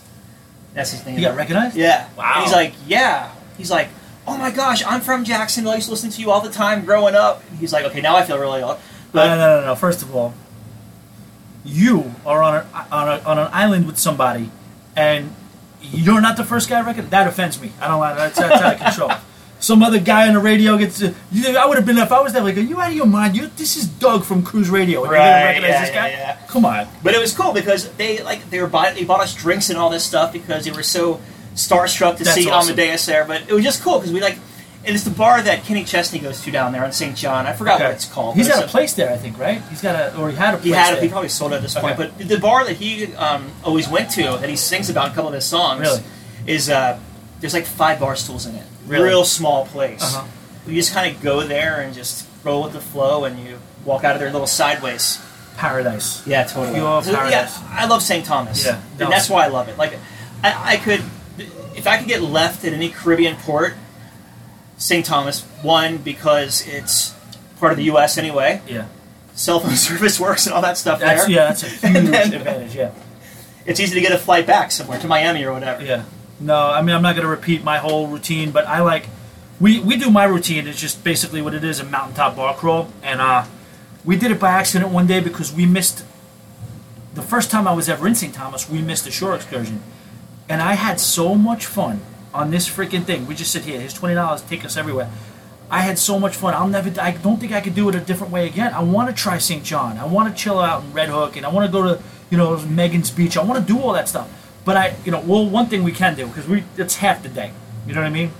That's 0.73 0.91
his 0.91 1.05
name. 1.05 1.15
you 1.19 1.21
got 1.21 1.35
recognized? 1.35 1.75
Yeah. 1.75 2.07
Wow. 2.17 2.33
And 2.35 2.43
he's 2.45 2.53
like, 2.53 2.73
"Yeah." 2.87 3.29
He's 3.57 3.69
like, 3.71 3.89
"Oh 4.27 4.37
my 4.37 4.49
gosh, 4.51 4.83
I'm 4.85 5.01
from 5.01 5.23
Jacksonville. 5.23 5.71
I 5.73 5.75
used 5.75 5.87
to 5.87 5.91
listen 5.91 6.09
to 6.11 6.21
you 6.21 6.31
all 6.31 6.41
the 6.41 6.49
time 6.49 6.83
growing 6.85 7.15
up." 7.15 7.43
And 7.49 7.59
he's 7.59 7.71
like, 7.73 7.85
"Okay, 7.85 8.01
now 8.01 8.15
I 8.15 8.23
feel 8.23 8.37
really 8.39 8.61
old." 8.63 8.77
No, 9.13 9.27
no, 9.27 9.35
no, 9.35 9.65
no. 9.67 9.75
First 9.75 10.01
of 10.01 10.15
all, 10.15 10.33
you 11.63 12.13
are 12.25 12.41
on, 12.41 12.55
a, 12.55 12.87
on, 12.91 13.07
a, 13.07 13.21
on 13.23 13.39
an 13.39 13.49
island 13.51 13.87
with 13.87 13.97
somebody, 13.97 14.49
and 14.95 15.33
you're 15.81 16.21
not 16.21 16.37
the 16.37 16.43
first 16.43 16.69
guy 16.69 16.79
I 16.79 16.81
reckon. 16.81 17.09
That 17.09 17.27
offends 17.27 17.61
me. 17.61 17.71
I 17.79 17.87
don't 17.87 17.99
like 17.99 18.17
that's, 18.17 18.37
that's 18.37 18.61
out 18.61 18.73
of 18.73 18.79
control. 18.81 19.11
Some 19.59 19.81
other 19.81 19.99
guy 19.99 20.27
on 20.27 20.33
the 20.33 20.41
radio 20.41 20.77
gets. 20.77 21.01
Uh, 21.01 21.13
you, 21.31 21.57
I 21.57 21.65
would 21.65 21.77
have 21.77 21.85
been 21.85 21.97
if 21.97 22.11
I 22.11 22.19
was 22.19 22.33
there. 22.33 22.43
Like, 22.43 22.57
are 22.57 22.61
you 22.61 22.81
out 22.81 22.89
of 22.89 22.95
your 22.95 23.05
mind? 23.05 23.37
You, 23.37 23.47
this 23.55 23.77
is 23.77 23.87
Doug 23.87 24.25
from 24.25 24.43
Cruise 24.43 24.69
Radio. 24.69 25.05
Right, 25.05 25.45
recognize 25.45 25.69
yeah, 25.69 25.81
this 25.85 25.89
guy? 25.95 26.09
yeah, 26.09 26.17
yeah. 26.17 26.47
Come 26.47 26.65
on. 26.65 26.85
But 27.01 27.13
it 27.13 27.21
was 27.21 27.33
cool 27.33 27.53
because 27.53 27.89
they 27.93 28.21
like 28.21 28.49
they 28.49 28.59
were 28.59 28.67
buy, 28.67 28.91
they 28.91 29.05
bought 29.05 29.21
us 29.21 29.33
drinks 29.33 29.69
and 29.69 29.79
all 29.79 29.89
this 29.89 30.03
stuff 30.03 30.33
because 30.33 30.65
they 30.65 30.71
were 30.71 30.83
so 30.83 31.21
starstruck 31.55 32.17
to 32.17 32.25
That's 32.25 32.35
see 32.35 32.49
awesome. 32.49 32.73
Amadeus 32.73 33.05
there. 33.05 33.23
But 33.23 33.47
it 33.47 33.53
was 33.53 33.63
just 33.63 33.81
cool 33.81 33.99
because 33.99 34.11
we 34.11 34.19
like, 34.19 34.37
and 34.85 34.95
it's 34.95 35.03
the 35.05 35.11
bar 35.11 35.41
that 35.41 35.63
Kenny 35.63 35.83
Chesney 35.85 36.19
goes 36.19 36.41
to 36.41 36.51
down 36.51 36.71
there 36.73 36.83
on 36.83 36.91
St. 36.91 37.15
John. 37.15 37.45
I 37.47 37.53
forgot 37.53 37.79
what 37.79 37.91
it's 37.91 38.05
called. 38.05 38.35
He's 38.35 38.47
got 38.47 38.63
a 38.63 38.67
place 38.67 38.93
there, 38.93 39.11
I 39.11 39.17
think, 39.17 39.37
right? 39.39 39.61
He's 39.69 39.81
got 39.81 39.95
a, 39.95 40.17
or 40.17 40.29
he 40.29 40.35
had 40.35 40.53
a 40.53 40.57
place 40.57 40.65
He 40.65 40.71
had 40.71 40.95
there. 40.95 41.01
He 41.03 41.09
probably 41.09 41.29
sold 41.29 41.53
it 41.53 41.55
at 41.57 41.61
this 41.61 41.73
point. 41.75 41.97
But 41.97 42.17
the 42.17 42.37
bar 42.39 42.65
that 42.65 42.75
he 42.75 43.13
um, 43.15 43.49
always 43.63 43.87
went 43.87 44.11
to, 44.11 44.23
that 44.23 44.49
he 44.49 44.55
sings 44.55 44.89
about 44.89 45.05
in 45.07 45.11
a 45.11 45.15
couple 45.15 45.29
of 45.29 45.35
his 45.35 45.45
songs, 45.45 45.81
Really? 45.81 46.01
is 46.47 46.69
uh, 46.69 46.99
there's 47.39 47.53
like 47.53 47.65
five 47.65 47.99
bar 47.99 48.15
stools 48.15 48.45
in 48.45 48.55
it. 48.55 48.65
Really? 48.85 49.05
Real 49.05 49.23
small 49.25 49.65
place. 49.65 50.03
Uh-huh. 50.03 50.27
You 50.67 50.75
just 50.75 50.93
kind 50.93 51.13
of 51.15 51.21
go 51.21 51.41
there 51.47 51.79
and 51.81 51.93
just 51.93 52.27
roll 52.43 52.63
with 52.63 52.73
the 52.73 52.81
flow, 52.81 53.23
and 53.25 53.39
you 53.39 53.59
walk 53.85 54.03
out 54.03 54.15
of 54.15 54.19
there 54.19 54.29
a 54.29 54.31
little 54.33 54.47
sideways. 54.47 55.21
Paradise. 55.57 56.25
Yeah, 56.27 56.43
totally. 56.43 56.75
Pure 56.79 57.03
So, 57.03 57.13
paradise. 57.15 57.57
yeah, 57.61 57.67
I 57.71 57.85
love 57.85 58.01
St. 58.01 58.25
Thomas. 58.25 58.65
Yeah, 58.65 58.81
no. 58.99 59.05
and 59.05 59.13
that's 59.13 59.29
why 59.29 59.45
I 59.45 59.47
love 59.47 59.69
it. 59.69 59.77
Like, 59.77 59.93
I, 60.43 60.73
I 60.73 60.77
could, 60.77 61.01
if 61.75 61.85
I 61.87 61.97
could 61.97 62.07
get 62.07 62.21
left 62.21 62.65
at 62.65 62.73
any 62.73 62.89
Caribbean 62.89 63.35
port, 63.37 63.75
St. 64.83 65.05
Thomas. 65.05 65.41
One 65.61 65.97
because 65.97 66.67
it's 66.67 67.15
part 67.57 67.71
of 67.71 67.77
the 67.77 67.85
U.S. 67.85 68.17
anyway. 68.17 68.61
Yeah. 68.67 68.87
Cell 69.33 69.61
phone 69.61 69.75
service 69.87 70.19
works 70.19 70.45
and 70.45 70.53
all 70.53 70.61
that 70.61 70.77
stuff 70.77 70.99
That's 70.99 71.21
there. 71.21 71.31
yeah. 71.31 71.45
That's 71.47 71.63
a 71.63 71.67
huge 71.87 72.09
then- 72.09 72.33
advantage. 72.33 72.75
Yeah. 72.75 72.91
It's 73.65 73.79
easy 73.79 73.95
to 73.95 74.01
get 74.01 74.11
a 74.11 74.17
flight 74.17 74.45
back 74.45 74.71
somewhere 74.71 74.99
to 74.99 75.07
Miami 75.07 75.45
or 75.45 75.53
whatever. 75.53 75.81
Yeah. 75.85 76.03
No, 76.41 76.57
I 76.69 76.81
mean 76.81 76.93
I'm 76.93 77.01
not 77.01 77.15
going 77.15 77.23
to 77.23 77.29
repeat 77.29 77.63
my 77.63 77.77
whole 77.77 78.07
routine, 78.07 78.51
but 78.51 78.67
I 78.67 78.81
like 78.81 79.05
we 79.61 79.79
we 79.79 79.95
do 79.95 80.11
my 80.11 80.25
routine. 80.25 80.67
It's 80.67 80.81
just 80.81 81.01
basically 81.01 81.41
what 81.41 81.53
it 81.53 81.63
is 81.63 81.79
a 81.79 81.85
mountaintop 81.85 82.35
bar 82.35 82.53
crawl, 82.53 82.91
and 83.01 83.21
uh, 83.21 83.45
we 84.03 84.17
did 84.17 84.31
it 84.31 84.39
by 84.41 84.49
accident 84.49 84.91
one 84.91 85.07
day 85.07 85.21
because 85.21 85.53
we 85.53 85.65
missed 85.65 86.03
the 87.13 87.21
first 87.21 87.49
time 87.49 87.65
I 87.69 87.73
was 87.73 87.87
ever 87.87 88.05
in 88.05 88.15
St. 88.15 88.33
Thomas. 88.33 88.69
We 88.69 88.81
missed 88.81 89.07
a 89.07 89.11
shore 89.11 89.33
excursion, 89.33 89.81
and 90.49 90.61
I 90.61 90.73
had 90.73 90.99
so 90.99 91.35
much 91.35 91.65
fun 91.65 92.01
on 92.33 92.51
this 92.51 92.67
freaking 92.69 93.03
thing. 93.05 93.27
We 93.27 93.35
just 93.35 93.51
sit 93.51 93.63
here. 93.63 93.79
Here's 93.79 93.93
twenty 93.93 94.15
dollars. 94.15 94.41
Take 94.41 94.65
us 94.65 94.77
everywhere. 94.77 95.09
I 95.69 95.79
had 95.81 95.97
so 95.97 96.19
much 96.19 96.35
fun. 96.35 96.53
I'll 96.53 96.67
never. 96.67 96.89
I 97.01 97.11
don't 97.11 97.39
think 97.39 97.51
I 97.51 97.61
could 97.61 97.75
do 97.75 97.89
it 97.89 97.95
a 97.95 97.99
different 97.99 98.31
way 98.31 98.47
again. 98.47 98.73
I 98.73 98.83
want 98.83 99.09
to 99.09 99.15
try 99.15 99.37
St. 99.37 99.63
John. 99.63 99.97
I 99.97 100.05
want 100.05 100.35
to 100.35 100.43
chill 100.43 100.59
out 100.59 100.83
in 100.83 100.93
Red 100.93 101.09
Hook, 101.09 101.35
and 101.37 101.45
I 101.45 101.49
want 101.49 101.65
to 101.65 101.71
go 101.71 101.83
to 101.83 102.01
you 102.29 102.37
know 102.37 102.57
Megan's 102.65 103.11
Beach. 103.11 103.37
I 103.37 103.43
want 103.43 103.65
to 103.65 103.73
do 103.73 103.79
all 103.79 103.93
that 103.93 104.07
stuff. 104.09 104.29
But 104.65 104.77
I, 104.77 104.95
you 105.03 105.11
know, 105.11 105.19
well, 105.19 105.45
one 105.45 105.65
thing 105.67 105.83
we 105.83 105.91
can 105.91 106.15
do 106.15 106.27
because 106.27 106.47
we 106.47 106.63
it's 106.77 106.97
half 106.97 107.23
the 107.23 107.29
day. 107.29 107.51
You 107.87 107.93
know 107.93 108.01
what 108.01 108.07
I 108.07 108.11
mean? 108.11 108.31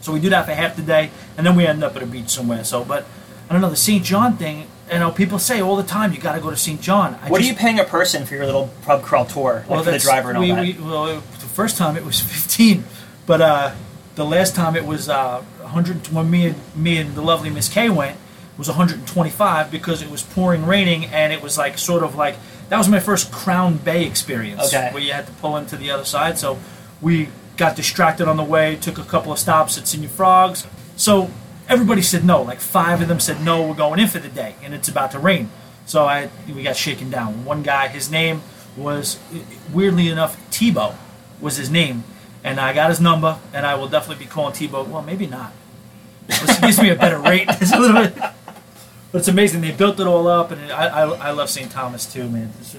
So 0.00 0.12
we 0.12 0.18
do 0.20 0.30
that 0.30 0.46
for 0.46 0.52
half 0.52 0.74
the 0.76 0.82
day, 0.82 1.10
and 1.36 1.46
then 1.46 1.54
we 1.54 1.66
end 1.66 1.84
up 1.84 1.94
at 1.94 2.02
a 2.02 2.06
beach 2.06 2.30
somewhere. 2.30 2.64
So, 2.64 2.84
but 2.84 3.06
I 3.48 3.52
don't 3.52 3.62
know 3.62 3.70
the 3.70 3.76
St. 3.76 4.02
John 4.04 4.36
thing. 4.36 4.66
You 4.90 4.98
know, 4.98 5.10
people 5.12 5.38
say 5.38 5.60
all 5.62 5.76
the 5.76 5.84
time 5.84 6.12
you 6.12 6.18
got 6.18 6.34
to 6.34 6.40
go 6.40 6.50
to 6.50 6.56
St. 6.56 6.80
John. 6.80 7.14
I 7.22 7.30
What 7.30 7.38
just, 7.38 7.50
are 7.50 7.52
you 7.52 7.58
paying 7.58 7.78
a 7.78 7.84
person 7.84 8.26
for 8.26 8.34
your 8.34 8.44
little 8.44 8.70
pub 8.82 9.02
crawl 9.02 9.24
tour, 9.24 9.64
like 9.68 9.84
for 9.84 9.90
the 9.92 9.98
driver 9.98 10.30
and 10.30 10.38
all 10.38 10.42
we, 10.42 10.50
that? 10.50 10.60
we- 10.80 10.82
well, 10.84 11.06
the 11.14 11.20
first 11.46 11.76
time 11.78 11.96
it 11.96 12.04
was 12.04 12.20
15, 12.20 12.84
but 13.26 13.40
uh, 13.40 13.74
the 14.14 14.24
last 14.24 14.54
time 14.54 14.76
it 14.76 14.84
was 14.84 15.08
uh, 15.08 15.40
100. 15.60 16.08
When 16.08 16.30
me 16.30 16.46
and 16.46 16.56
me 16.76 16.98
and 16.98 17.14
the 17.14 17.22
lovely 17.22 17.50
Miss 17.50 17.68
K 17.68 17.88
went, 17.90 18.16
was 18.58 18.68
125 18.68 19.70
because 19.70 20.02
it 20.02 20.10
was 20.10 20.22
pouring, 20.22 20.66
raining, 20.66 21.06
and 21.06 21.32
it 21.32 21.42
was 21.42 21.56
like 21.58 21.78
sort 21.78 22.02
of 22.02 22.14
like 22.16 22.36
that 22.68 22.78
was 22.78 22.88
my 22.88 23.00
first 23.00 23.30
Crown 23.32 23.76
Bay 23.76 24.04
experience, 24.06 24.72
Okay. 24.74 24.90
where 24.92 25.02
you 25.02 25.12
had 25.12 25.26
to 25.26 25.32
pull 25.34 25.56
into 25.56 25.76
the 25.76 25.90
other 25.90 26.04
side. 26.04 26.38
So 26.38 26.58
we 27.00 27.28
got 27.56 27.76
distracted 27.76 28.28
on 28.28 28.36
the 28.36 28.44
way, 28.44 28.76
took 28.76 28.98
a 28.98 29.04
couple 29.04 29.30
of 29.32 29.38
stops 29.38 29.76
at 29.78 29.84
Señor 29.84 30.08
Frogs. 30.08 30.66
So 30.96 31.30
everybody 31.68 32.02
said 32.02 32.24
no. 32.24 32.42
Like 32.42 32.60
five 32.60 33.00
of 33.02 33.08
them 33.08 33.20
said 33.20 33.42
no. 33.42 33.66
We're 33.66 33.74
going 33.74 34.00
in 34.00 34.08
for 34.08 34.18
the 34.18 34.28
day, 34.28 34.54
and 34.62 34.74
it's 34.74 34.88
about 34.88 35.10
to 35.12 35.18
rain. 35.18 35.50
So 35.86 36.04
I 36.04 36.28
we 36.46 36.62
got 36.62 36.76
shaken 36.76 37.10
down. 37.10 37.44
One 37.44 37.62
guy, 37.62 37.88
his 37.88 38.10
name 38.10 38.42
was 38.76 39.18
weirdly 39.72 40.08
enough 40.08 40.38
Tebow 40.50 40.94
was 41.40 41.56
his 41.56 41.68
name, 41.68 42.04
and 42.44 42.58
I 42.60 42.72
got 42.72 42.90
his 42.90 43.00
number, 43.00 43.38
and 43.54 43.64
I 43.66 43.74
will 43.76 43.88
definitely 43.88 44.24
be 44.24 44.30
calling 44.30 44.52
Tebow. 44.54 44.86
Well, 44.86 45.02
maybe 45.02 45.26
not. 45.26 45.52
This 46.26 46.60
gives 46.60 46.80
me 46.80 46.90
a 46.90 46.96
better 46.96 47.18
rate. 47.18 47.46
It's 47.60 47.72
a 47.72 47.78
little 47.78 48.02
bit, 48.02 48.14
but 48.16 48.34
it's 49.18 49.28
amazing. 49.28 49.60
They 49.60 49.72
built 49.72 50.00
it 50.00 50.06
all 50.06 50.26
up, 50.28 50.50
and 50.50 50.70
I 50.72 50.86
I, 50.86 51.02
I 51.28 51.30
love 51.32 51.50
St. 51.50 51.70
Thomas 51.70 52.10
too, 52.10 52.28
man. 52.28 52.52
Just- 52.58 52.76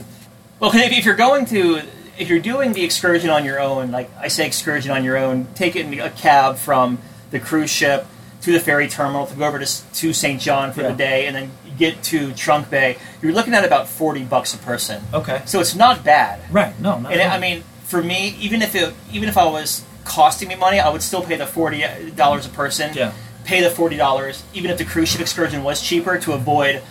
Well, 0.60 0.72
if, 0.74 0.92
if 0.98 1.06
you're 1.06 1.16
going 1.16 1.46
to, 1.48 1.82
if 2.18 2.30
you're 2.30 2.40
doing 2.40 2.74
the 2.74 2.84
excursion 2.84 3.30
on 3.30 3.44
your 3.46 3.60
own, 3.60 3.92
like 3.92 4.10
I 4.18 4.28
say, 4.30 4.46
excursion 4.48 4.92
on 4.92 5.04
your 5.04 5.18
own, 5.18 5.48
take 5.56 5.76
it 5.76 5.86
in 5.86 6.00
a 6.00 6.10
cab 6.10 6.58
from 6.58 7.00
the 7.32 7.40
cruise 7.40 7.70
ship 7.72 8.06
to 8.42 8.52
the 8.52 8.60
ferry 8.60 8.88
terminal 8.88 9.26
to 9.28 9.36
go 9.36 9.46
over 9.46 9.58
to, 9.60 9.66
to 9.94 10.14
St. 10.14 10.40
John 10.42 10.74
for 10.74 10.82
Yeah. 10.82 10.90
the 10.92 10.96
day, 10.98 11.26
and 11.28 11.36
then 11.36 11.52
get 11.78 12.02
to 12.04 12.32
Trunk 12.34 12.70
Bay. 12.70 12.98
You're 13.22 13.34
looking 13.34 13.54
at 13.54 13.66
about 13.66 13.88
forty 13.88 14.24
bucks 14.24 14.54
a 14.54 14.58
person. 14.58 15.02
okay, 15.14 15.42
So 15.46 15.60
it's 15.60 15.76
not 15.76 16.04
bad. 16.04 16.40
right? 16.52 16.80
No, 16.80 17.00
not 17.00 17.12
And 17.12 17.22
it. 17.22 17.28
I 17.30 17.40
mean, 17.40 17.64
for 17.84 18.02
me, 18.02 18.36
even 18.40 18.62
if 18.62 18.76
it, 18.76 18.94
even 19.12 19.30
if 19.30 19.38
I 19.38 19.46
was 19.46 19.84
costing 20.04 20.50
me 20.50 20.56
money, 20.56 20.80
I 20.80 20.90
would 20.90 21.02
still 21.02 21.22
pay 21.24 21.36
the 21.38 21.46
forty 21.48 21.84
dollars 22.16 22.46
a 22.46 22.50
person. 22.50 22.94
Yeah. 22.94 23.14
Pay 23.46 23.62
the 23.62 23.70
forty 23.70 23.98
dollars, 23.98 24.44
even 24.54 24.72
if 24.72 24.78
the 24.78 24.86
cruise 24.86 25.10
ship 25.10 25.22
excursion 25.22 25.64
was 25.64 25.82
cheaper, 25.82 26.18
to 26.20 26.34
avoid 26.34 26.82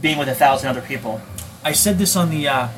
being 0.00 0.18
with 0.18 0.28
a 0.28 0.34
thousand 0.34 0.68
other 0.68 0.80
people. 0.80 1.20
I 1.64 1.72
said 1.72 1.98
this 1.98 2.16
on 2.16 2.30
the. 2.30 2.48
Uh, 2.48 2.68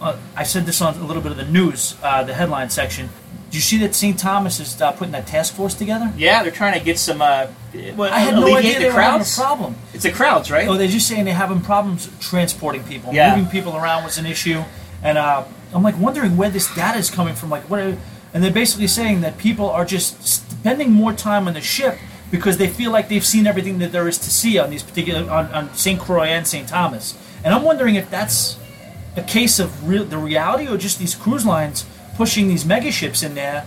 uh, 0.00 0.16
I 0.36 0.42
said 0.42 0.66
this 0.66 0.80
on 0.80 0.94
a 0.96 1.06
little 1.06 1.22
bit 1.22 1.30
of 1.32 1.38
the 1.38 1.46
news, 1.46 1.96
uh, 2.02 2.24
the 2.24 2.34
headline 2.34 2.70
section. 2.70 3.08
Did 3.46 3.54
you 3.54 3.60
see 3.60 3.78
that 3.78 3.94
St. 3.94 4.18
Thomas 4.18 4.58
is 4.58 4.82
uh, 4.82 4.90
putting 4.90 5.12
that 5.12 5.28
task 5.28 5.54
force 5.54 5.74
together? 5.74 6.12
Yeah, 6.16 6.42
they're 6.42 6.50
trying 6.50 6.76
to 6.76 6.84
get 6.84 6.98
some. 6.98 7.22
Uh, 7.22 7.46
well, 7.94 8.12
I 8.12 8.18
had 8.18 8.34
no 8.34 8.56
idea 8.56 8.74
the 8.74 8.78
they 8.80 8.84
were 8.86 9.00
having 9.00 9.20
a 9.20 9.24
crowds. 9.24 9.36
problem. 9.38 9.76
It's 9.92 10.02
the 10.02 10.10
crowds, 10.10 10.50
right? 10.50 10.66
Oh, 10.66 10.76
they're 10.76 10.88
just 10.88 11.06
saying 11.06 11.24
they're 11.24 11.34
having 11.34 11.60
problems 11.60 12.10
transporting 12.18 12.82
people. 12.82 13.14
Yeah. 13.14 13.36
Moving 13.36 13.50
people 13.52 13.76
around 13.76 14.02
was 14.02 14.18
an 14.18 14.26
issue. 14.26 14.64
And 15.04 15.16
uh, 15.18 15.44
I'm 15.74 15.82
like 15.82 15.98
wondering 15.98 16.36
where 16.36 16.50
this 16.50 16.72
data 16.74 16.98
is 16.98 17.10
coming 17.10 17.34
from. 17.34 17.50
Like, 17.50 17.68
what? 17.68 17.80
Are, 17.80 17.96
and 18.32 18.42
they're 18.42 18.52
basically 18.52 18.88
saying 18.88 19.20
that 19.20 19.38
people 19.38 19.70
are 19.70 19.84
just 19.84 20.26
spending 20.26 20.90
more 20.90 21.12
time 21.12 21.46
on 21.46 21.54
the 21.54 21.60
ship 21.60 21.98
because 22.30 22.56
they 22.56 22.66
feel 22.66 22.90
like 22.90 23.08
they've 23.08 23.24
seen 23.24 23.46
everything 23.46 23.78
that 23.78 23.92
there 23.92 24.08
is 24.08 24.18
to 24.18 24.30
see 24.30 24.58
on 24.58 24.70
these 24.70 24.82
particular 24.82 25.30
on, 25.30 25.46
on 25.52 25.74
St. 25.74 26.00
Croix 26.00 26.26
and 26.26 26.46
St. 26.46 26.68
Thomas. 26.68 27.16
And 27.44 27.54
I'm 27.54 27.62
wondering 27.62 27.94
if 27.94 28.10
that's 28.10 28.58
a 29.16 29.22
case 29.22 29.60
of 29.60 29.88
real, 29.88 30.04
the 30.04 30.18
reality 30.18 30.66
or 30.66 30.76
just 30.76 30.98
these 30.98 31.14
cruise 31.14 31.46
lines 31.46 31.86
pushing 32.16 32.48
these 32.48 32.64
mega 32.64 32.90
ships 32.90 33.22
in 33.22 33.34
there. 33.34 33.66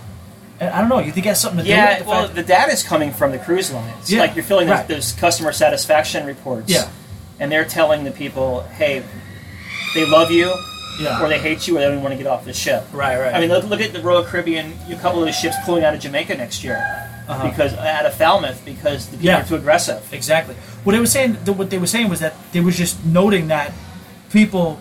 And 0.60 0.70
I 0.70 0.80
don't 0.80 0.90
know. 0.90 0.98
You 0.98 1.12
think 1.12 1.24
it 1.26 1.30
has 1.30 1.40
something 1.40 1.60
to 1.60 1.64
do 1.64 1.70
with 1.70 1.78
yeah, 1.78 1.98
the 2.00 2.04
well, 2.04 2.22
fact- 2.24 2.34
the 2.34 2.42
data 2.42 2.72
is 2.72 2.82
coming 2.82 3.12
from 3.12 3.30
the 3.30 3.38
cruise 3.38 3.72
lines. 3.72 4.12
Yeah, 4.12 4.20
like 4.20 4.34
you're 4.34 4.44
filling 4.44 4.68
right. 4.68 4.86
those, 4.86 5.12
those 5.12 5.20
customer 5.20 5.52
satisfaction 5.52 6.26
reports. 6.26 6.70
Yeah. 6.70 6.90
and 7.40 7.50
they're 7.52 7.64
telling 7.64 8.04
the 8.04 8.10
people, 8.10 8.62
hey, 8.62 9.04
they 9.94 10.04
love 10.04 10.30
you, 10.30 10.52
Yeah. 10.98 11.22
or 11.22 11.28
they 11.28 11.38
hate 11.38 11.66
you, 11.68 11.76
or 11.76 11.80
they 11.80 11.84
don't 11.86 11.94
even 11.94 12.02
want 12.04 12.12
to 12.12 12.18
get 12.22 12.26
off 12.26 12.44
the 12.44 12.52
ship. 12.52 12.84
Right, 12.92 13.18
right. 13.18 13.34
I 13.34 13.40
mean, 13.40 13.48
look, 13.50 13.64
look 13.64 13.80
at 13.80 13.92
the 13.92 14.00
Royal 14.02 14.24
Caribbean. 14.24 14.72
A 14.90 14.96
couple 14.96 15.20
of 15.20 15.26
the 15.26 15.32
ships 15.32 15.56
pulling 15.64 15.84
out 15.84 15.94
of 15.94 16.00
Jamaica 16.00 16.34
next 16.36 16.64
year 16.64 16.76
Uh-huh. 17.28 17.48
because 17.48 17.74
out 17.74 18.04
of 18.06 18.14
Falmouth 18.14 18.64
because 18.64 19.06
the 19.06 19.12
people 19.18 19.26
Yeah. 19.26 19.40
are 19.42 19.44
too 19.44 19.54
aggressive. 19.56 20.02
Exactly. 20.12 20.54
What 20.84 20.92
they 20.92 21.00
were 21.00 21.06
saying, 21.06 21.34
what 21.34 21.70
they 21.70 21.78
were 21.78 21.86
saying 21.86 22.08
was 22.08 22.20
that 22.20 22.34
they 22.52 22.60
was 22.60 22.76
just 22.76 23.04
noting 23.04 23.48
that 23.48 23.72
people. 24.32 24.80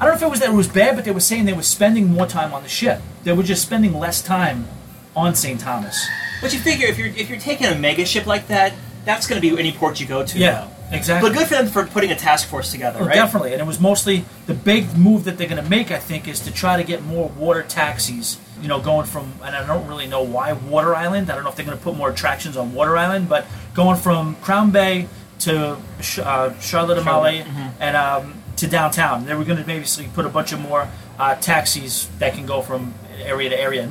I 0.00 0.04
don't 0.06 0.12
know 0.14 0.16
if 0.16 0.22
it 0.22 0.30
was 0.30 0.40
that 0.40 0.48
it 0.50 0.54
was 0.54 0.68
bad, 0.68 0.96
but 0.96 1.04
they 1.04 1.10
were 1.10 1.20
saying 1.20 1.44
they 1.44 1.52
were 1.52 1.62
spending 1.62 2.10
more 2.10 2.26
time 2.26 2.54
on 2.54 2.62
the 2.62 2.68
ship. 2.70 3.02
They 3.24 3.32
were 3.34 3.42
just 3.42 3.62
spending 3.62 3.92
less 3.98 4.22
time 4.22 4.66
on 5.14 5.34
St. 5.34 5.60
Thomas. 5.60 6.06
But 6.40 6.54
you 6.54 6.58
figure 6.60 6.86
if 6.86 6.96
you're 6.96 7.08
if 7.08 7.28
you're 7.28 7.38
taking 7.40 7.66
a 7.66 7.74
mega 7.74 8.06
ship 8.06 8.26
like 8.26 8.46
that, 8.48 8.72
that's 9.04 9.26
going 9.26 9.40
to 9.40 9.46
be 9.46 9.58
any 9.58 9.72
port 9.72 10.00
you 10.00 10.06
go 10.06 10.24
to. 10.24 10.38
Yeah, 10.38 10.68
exactly. 10.92 11.28
But 11.30 11.36
good 11.38 11.46
for 11.48 11.54
them 11.54 11.66
for 11.68 11.86
putting 11.86 12.10
a 12.10 12.16
task 12.16 12.48
force 12.48 12.70
together, 12.70 13.00
Oh, 13.02 13.06
right? 13.06 13.14
Definitely, 13.14 13.52
and 13.52 13.60
it 13.60 13.66
was 13.66 13.80
mostly 13.80 14.24
the 14.46 14.54
big 14.54 14.96
move 14.96 15.24
that 15.24 15.38
they're 15.38 15.48
going 15.48 15.62
to 15.62 15.68
make. 15.70 15.90
I 15.90 15.98
think 15.98 16.28
is 16.28 16.40
to 16.40 16.52
try 16.52 16.76
to 16.76 16.84
get 16.84 17.02
more 17.04 17.28
water 17.30 17.62
taxis. 17.62 18.38
You 18.62 18.68
know, 18.68 18.80
going 18.80 19.06
from 19.06 19.32
and 19.42 19.56
I 19.56 19.66
don't 19.66 19.86
really 19.86 20.06
know 20.06 20.22
why 20.22 20.52
Water 20.52 20.94
Island. 20.94 21.30
I 21.30 21.34
don't 21.34 21.44
know 21.44 21.50
if 21.50 21.56
they're 21.56 21.64
going 21.66 21.78
to 21.78 21.82
put 21.82 21.96
more 21.96 22.10
attractions 22.10 22.56
on 22.56 22.74
Water 22.74 22.96
Island, 22.96 23.28
but 23.28 23.46
going 23.74 23.96
from 23.96 24.34
Crown 24.36 24.70
Bay 24.70 25.08
to 25.40 25.78
uh, 26.22 26.52
Charlotte 26.60 26.98
Amalie 26.98 27.44
and 27.80 27.96
um, 27.96 28.34
to 28.56 28.66
downtown, 28.66 29.24
they 29.24 29.34
were 29.34 29.44
going 29.44 29.56
to 29.58 29.64
basically 29.64 30.10
put 30.12 30.26
a 30.26 30.28
bunch 30.28 30.52
of 30.52 30.60
more 30.60 30.88
uh, 31.18 31.34
taxis 31.36 32.08
that 32.18 32.34
can 32.34 32.44
go 32.44 32.60
from 32.60 32.92
area 33.22 33.48
to 33.48 33.58
area. 33.58 33.90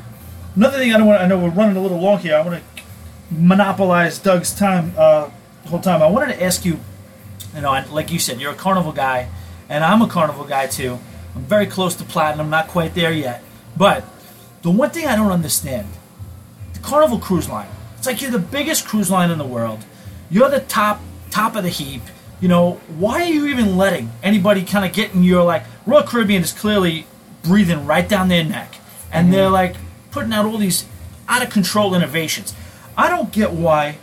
Another 0.54 0.78
thing 0.78 0.92
I 0.94 0.98
don't 0.98 1.06
want. 1.08 1.20
I 1.20 1.26
know 1.26 1.38
we're 1.38 1.50
running 1.50 1.76
a 1.76 1.80
little 1.80 1.98
long 2.00 2.18
here. 2.18 2.36
I 2.36 2.40
want 2.42 2.62
to 2.62 2.82
monopolize 3.34 4.18
Doug's 4.18 4.54
time 4.54 4.92
uh, 4.96 5.30
the 5.62 5.68
whole 5.70 5.80
time. 5.80 6.02
I 6.02 6.06
wanted 6.06 6.34
to 6.34 6.42
ask 6.42 6.64
you 6.64 6.78
you 7.54 7.60
know, 7.60 7.72
and 7.72 7.90
like 7.90 8.10
you 8.10 8.18
said, 8.18 8.40
you're 8.40 8.52
a 8.52 8.56
carnival 8.56 8.92
guy, 8.92 9.28
and 9.68 9.84
I'm 9.84 10.02
a 10.02 10.08
carnival 10.08 10.44
guy 10.44 10.66
too. 10.66 10.98
I'm 11.34 11.42
very 11.42 11.66
close 11.66 11.94
to 11.96 12.04
platinum, 12.04 12.50
not 12.50 12.68
quite 12.68 12.94
there 12.94 13.12
yet. 13.12 13.42
But 13.76 14.04
the 14.62 14.70
one 14.70 14.90
thing 14.90 15.06
I 15.06 15.16
don't 15.16 15.32
understand, 15.32 15.88
the 16.74 16.80
Carnival 16.80 17.18
Cruise 17.18 17.48
Line, 17.48 17.68
It's 17.96 18.06
like 18.06 18.20
you're 18.20 18.30
the 18.30 18.38
biggest 18.38 18.86
cruise 18.86 19.10
line 19.10 19.30
in 19.30 19.38
the 19.38 19.46
world. 19.46 19.84
You're 20.30 20.50
the 20.50 20.60
top 20.60 21.00
top 21.30 21.54
of 21.54 21.62
the 21.62 21.70
heap. 21.70 22.02
You 22.40 22.48
know, 22.48 22.80
why 22.96 23.22
are 23.22 23.26
you 23.26 23.46
even 23.46 23.76
letting 23.76 24.10
anybody 24.22 24.64
kind 24.64 24.84
of 24.84 24.92
get 24.92 25.14
in 25.14 25.22
your 25.22 25.44
like 25.44 25.64
Royal 25.86 26.02
Caribbean 26.02 26.42
is 26.42 26.52
clearly 26.52 27.06
breathing 27.42 27.86
right 27.86 28.08
down 28.08 28.28
their 28.28 28.44
neck, 28.44 28.76
and 29.12 29.26
mm-hmm. 29.26 29.32
they're 29.34 29.50
like 29.50 29.76
putting 30.10 30.32
out 30.32 30.46
all 30.46 30.58
these 30.58 30.86
out 31.28 31.42
of 31.42 31.50
control 31.50 31.94
innovations. 31.94 32.54
I 32.96 33.08
don't 33.08 33.32
get 33.32 33.52
why. 33.52 33.98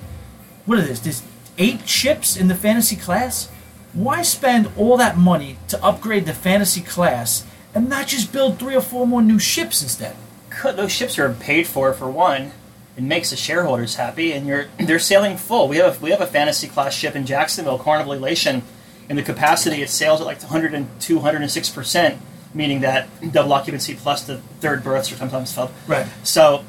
What 0.65 0.79
is 0.79 0.87
this? 0.87 0.99
There's 0.99 1.23
eight 1.57 1.87
ships 1.87 2.35
in 2.37 2.47
the 2.47 2.55
fantasy 2.55 2.95
class. 2.95 3.49
Why 3.93 4.21
spend 4.21 4.69
all 4.77 4.97
that 4.97 5.17
money 5.17 5.57
to 5.69 5.83
upgrade 5.83 6.25
the 6.25 6.33
fantasy 6.33 6.81
class 6.81 7.45
and 7.73 7.89
not 7.89 8.07
just 8.07 8.31
build 8.31 8.59
three 8.59 8.75
or 8.75 8.81
four 8.81 9.07
more 9.07 9.21
new 9.21 9.39
ships 9.39 9.81
instead? 9.81 10.15
Those 10.63 10.91
ships 10.91 11.17
are 11.19 11.33
paid 11.33 11.67
for 11.67 11.93
for 11.93 12.09
one. 12.09 12.51
It 12.95 13.03
makes 13.03 13.29
the 13.29 13.35
shareholders 13.37 13.95
happy, 13.95 14.33
and 14.33 14.47
you're 14.47 14.65
they're 14.79 14.97
sailing 14.97 15.37
full. 15.37 15.67
We 15.67 15.77
have 15.77 16.01
we 16.01 16.09
have 16.09 16.21
a 16.21 16.25
fantasy 16.27 16.67
class 16.67 16.93
ship 16.95 17.15
in 17.15 17.27
Jacksonville, 17.27 17.77
Carnival 17.77 18.13
Elation, 18.13 18.63
and 19.07 19.17
the 19.17 19.23
capacity 19.23 19.83
it 19.83 19.89
sails 19.89 20.19
at 20.19 20.25
like 20.25 20.41
102, 20.41 21.15
106 21.15 21.69
percent, 21.69 22.17
meaning 22.55 22.81
that 22.81 23.07
double 23.31 23.53
occupancy 23.53 23.93
plus 23.93 24.23
the 24.23 24.37
third 24.61 24.83
berths 24.83 25.11
are 25.11 25.15
sometimes 25.15 25.53
filled. 25.53 25.69
Right. 25.87 26.07
So 26.23 26.63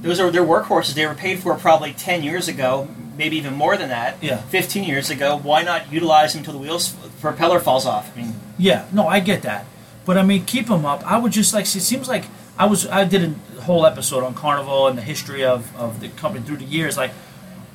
those 0.00 0.20
are 0.20 0.30
their 0.30 0.42
workhorses. 0.44 0.94
They 0.94 1.06
were 1.06 1.14
paid 1.14 1.40
for 1.40 1.54
probably 1.56 1.92
ten 1.92 2.22
years 2.22 2.48
ago, 2.48 2.88
maybe 3.16 3.36
even 3.36 3.54
more 3.54 3.76
than 3.76 3.88
that. 3.88 4.22
Yeah. 4.22 4.38
Fifteen 4.42 4.84
years 4.84 5.10
ago. 5.10 5.36
Why 5.42 5.62
not 5.62 5.92
utilize 5.92 6.32
them 6.32 6.40
until 6.40 6.54
the 6.54 6.58
wheels 6.60 6.94
propeller 7.20 7.60
falls 7.60 7.86
off? 7.86 8.12
I 8.16 8.20
mean, 8.22 8.34
Yeah, 8.58 8.86
no, 8.92 9.06
I 9.08 9.20
get 9.20 9.42
that, 9.42 9.66
but 10.04 10.16
I 10.18 10.22
mean, 10.22 10.44
keep 10.44 10.66
them 10.66 10.84
up. 10.84 11.02
I 11.04 11.18
would 11.18 11.32
just 11.32 11.52
like. 11.54 11.64
It 11.64 11.80
seems 11.80 12.08
like 12.08 12.24
I 12.58 12.66
was. 12.66 12.86
I 12.86 13.04
did 13.04 13.22
a 13.58 13.60
whole 13.62 13.86
episode 13.86 14.22
on 14.24 14.34
Carnival 14.34 14.86
and 14.88 14.96
the 14.98 15.02
history 15.02 15.44
of 15.44 15.74
of 15.76 16.00
the 16.00 16.08
company 16.10 16.44
through 16.44 16.58
the 16.58 16.64
years. 16.64 16.96
Like, 16.96 17.12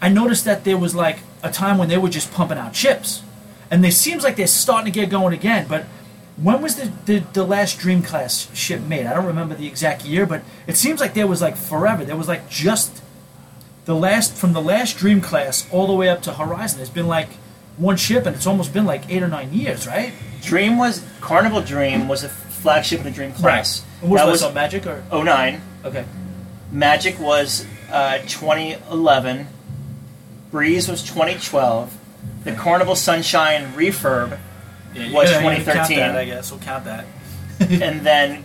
I 0.02 0.10
noticed 0.10 0.46
that 0.46 0.64
there 0.64 0.78
was 0.78 0.94
like 0.96 1.20
a 1.44 1.52
time 1.52 1.78
when 1.78 1.90
they 1.90 1.98
were 1.98 2.10
just 2.10 2.32
pumping 2.32 2.58
out 2.58 2.76
ships, 2.76 3.24
and 3.72 3.86
it 3.86 3.94
seems 3.94 4.24
like 4.24 4.36
they're 4.36 4.48
starting 4.48 4.92
to 4.92 5.00
get 5.00 5.10
going 5.10 5.34
again. 5.34 5.66
But 5.68 5.86
when 6.38 6.62
was 6.62 6.76
the, 6.76 6.92
the 7.06 7.20
the 7.34 7.44
last 7.44 7.80
Dream 7.80 8.02
class 8.02 8.48
ship 8.56 8.82
made? 8.82 9.06
I 9.06 9.14
don't 9.14 9.26
remember 9.26 9.56
the 9.56 9.68
exact 9.68 10.06
year, 10.06 10.26
but 10.26 10.42
it 10.68 10.78
seems 10.78 11.00
like 11.02 11.14
there 11.14 11.28
was 11.28 11.42
like 11.42 11.58
forever. 11.58 12.06
There 12.06 12.16
was 12.16 12.28
like 12.28 12.50
just 12.50 13.02
the 13.90 13.96
last 13.96 14.36
from 14.36 14.54
the 14.54 14.62
last 14.62 14.98
Dream 14.98 15.20
class 15.20 15.68
all 15.72 15.88
the 15.88 15.94
way 15.94 16.10
up 16.10 16.22
to 16.22 16.32
Horizon. 16.32 16.80
it's 16.80 16.92
been 16.92 17.08
like 17.08 17.28
one 17.78 17.98
ship, 17.98 18.28
and 18.28 18.36
it's 18.36 18.46
almost 18.46 18.72
been 18.72 18.86
like 18.86 19.10
eight 19.10 19.24
or 19.24 19.28
nine 19.28 19.52
years, 19.52 19.88
right? 19.88 20.14
Dream 20.44 20.78
was 20.78 21.04
Carnival 21.22 21.62
Dream 21.64 22.08
was 22.08 22.24
a 22.24 22.30
flagship 22.30 23.00
in 23.00 23.06
the 23.06 23.12
Dream 23.12 23.32
class. 23.32 23.84
Was 24.04 24.22
that 24.22 24.28
was 24.28 24.44
on 24.44 24.54
Magic 24.54 24.86
or 24.86 25.02
09. 25.12 25.60
okay? 25.86 26.06
Magic 26.72 27.20
was 27.20 27.66
uh, 27.92 28.20
2011. 28.28 29.48
Breeze 30.52 30.88
was 30.88 31.02
2012. 31.02 31.98
The 32.44 32.52
Carnival 32.52 32.96
Sunshine 32.96 33.74
refurb, 33.74 34.38
Was 34.94 35.32
Yeah, 35.32 35.40
you 35.40 35.64
Count 35.64 35.66
2013. 35.66 35.98
that, 35.98 36.16
I 36.16 36.26
guess 36.26 36.52
we'll 36.52 36.60
count 36.60 36.86
that. 36.86 37.06
and 37.60 38.02
then 38.06 38.44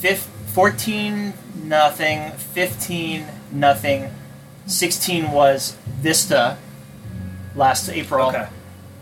fif- 0.00 0.28
14 0.52 1.32
nothing, 1.64 2.30
15 2.32 3.26
nothing, 3.52 4.10
16 4.68 5.32
was 5.32 5.76
Vista 6.00 6.56
last 7.56 7.88
April, 7.88 8.28
Okay. 8.28 8.46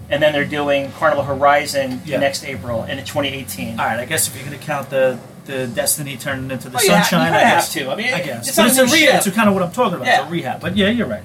and 0.08 0.22
then 0.22 0.32
they're 0.32 0.44
doing 0.44 0.92
Carnival 0.92 1.24
Horizon 1.24 2.00
Yeah. 2.06 2.18
next 2.18 2.44
April 2.44 2.84
in 2.84 2.96
2018. 3.04 3.78
All 3.78 3.86
right, 3.86 3.98
I 3.98 4.04
guess 4.04 4.28
if 4.28 4.34
you're 4.36 4.44
gonna 4.44 4.56
count 4.58 4.90
the 4.90 5.18
the 5.46 5.68
Destiny 5.68 6.16
turning 6.16 6.50
into 6.50 6.68
the 6.68 6.76
Oh, 6.76 6.80
Sunshine, 6.80 7.20
you 7.20 7.26
I 7.26 7.30
kinda 7.38 7.40
guess. 7.54 7.72
have 7.74 7.84
to. 7.84 7.90
I 7.92 7.94
mean, 7.94 8.12
I 8.14 8.20
guess 8.20 8.48
it's 8.48 8.56
but 8.56 8.66
it's 8.66 8.78
a 8.78 8.84
rehab. 8.86 9.24
It's 9.24 9.30
kind 9.36 9.48
of 9.48 9.54
what 9.54 9.62
I'm 9.62 9.70
talking 9.70 9.94
about. 9.94 10.08
It's 10.08 10.18
Yeah. 10.18 10.26
a 10.26 10.30
rehab. 10.30 10.60
But 10.60 10.76
yeah, 10.76 10.88
you're 10.88 11.06
right. 11.06 11.22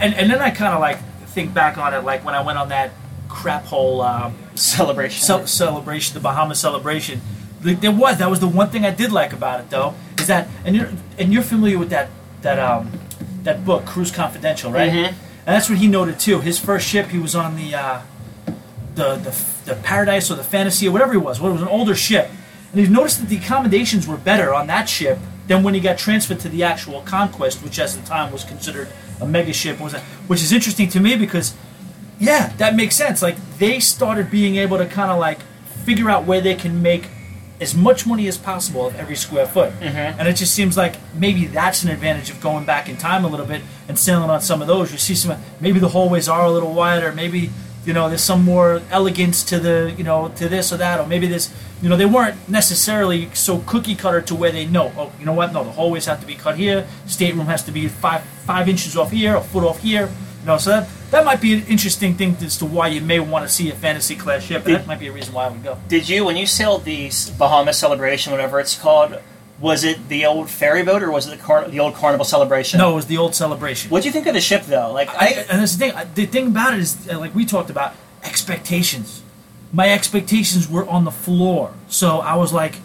And 0.00 0.12
and 0.14 0.28
then 0.30 0.40
I 0.40 0.50
kind 0.50 0.74
of 0.74 0.80
like 0.80 0.98
think 1.28 1.54
back 1.54 1.78
on 1.78 1.94
it, 1.94 2.02
like 2.04 2.24
when 2.24 2.34
I 2.34 2.40
went 2.40 2.58
on 2.58 2.70
that 2.70 2.90
crap 3.28 3.66
hole 3.66 4.02
um, 4.02 4.34
Celebration. 4.56 5.22
ce- 5.46 5.48
celebration, 5.48 6.14
the 6.14 6.20
Bahamas 6.20 6.58
celebration. 6.58 7.20
Th- 7.62 7.78
There 7.78 7.92
was 7.92 8.16
that 8.18 8.28
was 8.28 8.40
the 8.40 8.48
one 8.48 8.70
thing 8.70 8.84
I 8.84 8.90
did 8.90 9.12
like 9.12 9.32
about 9.32 9.60
it, 9.60 9.70
though, 9.70 9.94
is 10.18 10.26
that 10.26 10.48
and 10.64 10.74
you're 10.74 10.88
and 11.18 11.32
you're 11.32 11.44
familiar 11.44 11.78
with 11.78 11.90
that 11.90 12.08
that 12.42 12.58
um 12.58 12.90
that 13.44 13.64
book 13.64 13.84
Cruise 13.86 14.10
Confidential, 14.10 14.70
right? 14.72 14.90
Mhm. 14.90 15.06
And 15.06 15.56
that's 15.56 15.68
what 15.70 15.78
he 15.78 15.86
noted 15.86 16.18
too. 16.18 16.40
His 16.40 16.58
first 16.58 16.86
ship, 16.86 17.08
he 17.08 17.18
was 17.18 17.34
on 17.34 17.56
the 17.56 17.74
uh, 17.74 17.98
the 18.94 19.16
the 19.16 19.34
the 19.64 19.74
Paradise 19.82 20.30
or 20.30 20.34
the 20.34 20.44
Fantasy 20.44 20.86
or 20.88 20.92
whatever 20.92 21.14
it 21.14 21.18
was. 21.18 21.40
Well, 21.40 21.50
it 21.50 21.54
was 21.54 21.62
an 21.62 21.68
older 21.68 21.94
ship, 21.94 22.30
and 22.72 22.80
he 22.80 22.88
noticed 22.88 23.20
that 23.20 23.28
the 23.28 23.36
accommodations 23.36 24.06
were 24.06 24.16
better 24.16 24.52
on 24.54 24.66
that 24.66 24.88
ship 24.88 25.18
than 25.48 25.62
when 25.62 25.74
he 25.74 25.80
got 25.80 25.98
transferred 25.98 26.40
to 26.40 26.48
the 26.48 26.62
actual 26.62 27.00
Conquest, 27.02 27.62
which 27.62 27.78
at 27.78 27.90
the 27.90 28.02
time 28.02 28.32
was 28.32 28.44
considered 28.44 28.88
a 29.20 29.26
mega 29.26 29.52
ship. 29.52 29.80
Was 29.80 29.94
which 30.26 30.42
is 30.42 30.52
interesting 30.52 30.88
to 30.90 31.00
me 31.00 31.16
because 31.16 31.54
yeah, 32.18 32.52
that 32.58 32.76
makes 32.76 32.94
sense. 32.96 33.22
Like 33.22 33.36
they 33.58 33.80
started 33.80 34.30
being 34.30 34.56
able 34.56 34.78
to 34.78 34.86
kind 34.86 35.10
of 35.10 35.18
like 35.18 35.38
figure 35.84 36.10
out 36.10 36.24
where 36.26 36.40
they 36.40 36.54
can 36.54 36.82
make 36.82 37.08
as 37.60 37.74
much 37.74 38.06
money 38.06 38.26
as 38.26 38.38
possible 38.38 38.86
of 38.86 38.94
every 38.96 39.16
square 39.16 39.46
foot. 39.46 39.72
Mm-hmm. 39.80 40.18
And 40.18 40.26
it 40.26 40.34
just 40.34 40.54
seems 40.54 40.76
like 40.76 40.96
maybe 41.14 41.46
that's 41.46 41.82
an 41.82 41.90
advantage 41.90 42.30
of 42.30 42.40
going 42.40 42.64
back 42.64 42.88
in 42.88 42.96
time 42.96 43.24
a 43.24 43.28
little 43.28 43.46
bit 43.46 43.62
and 43.88 43.98
sailing 43.98 44.30
on 44.30 44.40
some 44.40 44.62
of 44.62 44.68
those. 44.68 44.92
You 44.92 44.98
see 44.98 45.14
some 45.14 45.38
maybe 45.60 45.78
the 45.78 45.88
hallways 45.88 46.28
are 46.28 46.44
a 46.44 46.50
little 46.50 46.72
wider, 46.72 47.12
maybe 47.12 47.50
you 47.84 47.92
know 47.92 48.08
there's 48.08 48.22
some 48.22 48.44
more 48.44 48.82
elegance 48.90 49.42
to 49.44 49.58
the 49.58 49.94
you 49.96 50.04
know 50.04 50.28
to 50.36 50.48
this 50.48 50.72
or 50.72 50.76
that, 50.78 51.00
or 51.00 51.06
maybe 51.06 51.26
there's 51.26 51.52
you 51.82 51.88
know 51.88 51.96
they 51.96 52.06
weren't 52.06 52.36
necessarily 52.48 53.28
so 53.34 53.58
cookie 53.66 53.94
cutter 53.94 54.20
to 54.20 54.34
where 54.34 54.52
they 54.52 54.66
know 54.66 54.92
oh 54.96 55.12
you 55.18 55.24
know 55.24 55.32
what 55.32 55.52
no 55.52 55.64
the 55.64 55.70
hallways 55.70 56.06
have 56.06 56.20
to 56.20 56.26
be 56.26 56.34
cut 56.34 56.56
here, 56.56 56.86
stateroom 57.06 57.46
has 57.46 57.62
to 57.64 57.72
be 57.72 57.88
five 57.88 58.22
five 58.22 58.68
inches 58.68 58.96
off 58.96 59.10
here, 59.10 59.36
a 59.36 59.40
foot 59.40 59.64
off 59.64 59.80
here. 59.80 60.10
You 60.40 60.46
know, 60.46 60.58
so 60.58 60.70
that, 60.70 60.88
that 61.10 61.24
might 61.24 61.40
be 61.40 61.54
an 61.54 61.66
interesting 61.66 62.14
thing 62.14 62.36
as 62.40 62.56
to 62.58 62.66
why 62.66 62.88
you 62.88 63.00
may 63.00 63.20
want 63.20 63.46
to 63.46 63.52
see 63.52 63.70
a 63.70 63.74
fantasy 63.74 64.16
class 64.16 64.42
ship. 64.42 64.64
And 64.66 64.76
that 64.76 64.86
might 64.86 64.98
be 64.98 65.08
a 65.08 65.12
reason 65.12 65.34
why 65.34 65.46
I 65.46 65.48
would 65.50 65.62
go. 65.62 65.76
Did 65.88 66.08
you, 66.08 66.24
when 66.24 66.36
you 66.36 66.46
sailed 66.46 66.84
the 66.84 67.10
Bahamas 67.38 67.78
Celebration, 67.78 68.32
whatever 68.32 68.58
it's 68.58 68.78
called, 68.78 69.20
was 69.60 69.84
it 69.84 70.08
the 70.08 70.24
old 70.24 70.48
ferry 70.48 70.82
boat 70.82 71.02
or 71.02 71.10
was 71.10 71.26
it 71.26 71.36
the, 71.36 71.42
car- 71.42 71.68
the 71.68 71.80
old 71.80 71.94
Carnival 71.94 72.24
Celebration? 72.24 72.78
No, 72.78 72.92
it 72.92 72.94
was 72.94 73.06
the 73.06 73.18
old 73.18 73.34
celebration. 73.34 73.90
What 73.90 74.02
do 74.02 74.08
you 74.08 74.12
think 74.12 74.26
of 74.26 74.32
the 74.32 74.40
ship, 74.40 74.62
though? 74.62 74.90
Like, 74.92 75.10
I, 75.10 75.26
I, 75.26 75.28
and 75.50 75.60
that's 75.60 75.76
the 75.76 75.90
thing. 75.90 76.08
The 76.14 76.26
thing 76.26 76.46
about 76.46 76.72
it 76.72 76.80
is, 76.80 77.08
uh, 77.10 77.18
like 77.18 77.34
we 77.34 77.44
talked 77.44 77.68
about, 77.68 77.94
expectations. 78.24 79.22
My 79.72 79.90
expectations 79.90 80.68
were 80.68 80.88
on 80.88 81.04
the 81.04 81.10
floor, 81.10 81.74
so 81.88 82.18
I 82.18 82.36
was 82.36 82.52
like 82.52 82.76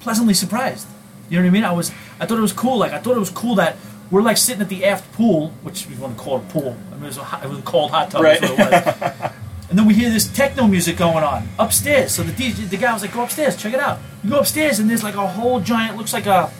pleasantly 0.00 0.34
surprised. 0.34 0.86
You 1.28 1.38
know 1.38 1.44
what 1.44 1.48
I 1.48 1.52
mean? 1.52 1.64
I 1.64 1.72
was, 1.72 1.90
I 2.20 2.26
thought 2.26 2.38
it 2.38 2.42
was 2.42 2.52
cool. 2.52 2.78
Like 2.78 2.92
I 2.92 2.98
thought 2.98 3.16
it 3.16 3.20
was 3.20 3.30
cool 3.30 3.56
that 3.56 3.76
we're 4.10 4.22
like 4.22 4.36
sitting 4.36 4.62
at 4.62 4.68
the 4.68 4.84
aft 4.84 5.12
pool, 5.12 5.48
which 5.62 5.86
we 5.88 5.94
want 5.96 6.16
to 6.16 6.22
call 6.22 6.38
it 6.38 6.42
a 6.42 6.46
pool. 6.46 6.76
I 6.90 6.94
mean, 6.94 7.04
it 7.04 7.06
was 7.06 7.18
a, 7.18 7.24
hot, 7.24 7.44
it 7.44 7.48
was 7.48 7.58
a 7.58 7.62
cold 7.62 7.90
hot 7.90 8.10
tub. 8.10 8.22
Right. 8.22 8.40
That's 8.40 8.52
what 8.58 8.72
it 8.72 9.20
was. 9.20 9.30
And 9.70 9.78
then 9.78 9.86
we 9.86 9.94
hear 9.94 10.10
this 10.10 10.28
techno 10.28 10.66
music 10.66 10.96
going 10.96 11.24
on 11.24 11.48
upstairs. 11.58 12.14
So 12.14 12.22
the 12.22 12.32
DJ, 12.32 12.68
the 12.68 12.76
guy 12.76 12.92
was 12.92 13.02
like, 13.02 13.12
"Go 13.12 13.24
upstairs, 13.24 13.56
check 13.56 13.72
it 13.72 13.80
out." 13.80 13.98
You 14.22 14.30
go 14.30 14.38
upstairs, 14.38 14.78
and 14.78 14.88
there's 14.88 15.02
like 15.02 15.16
a 15.16 15.26
whole 15.26 15.58
giant. 15.58 15.96
Looks 15.96 16.12
like 16.12 16.26
a. 16.26 16.50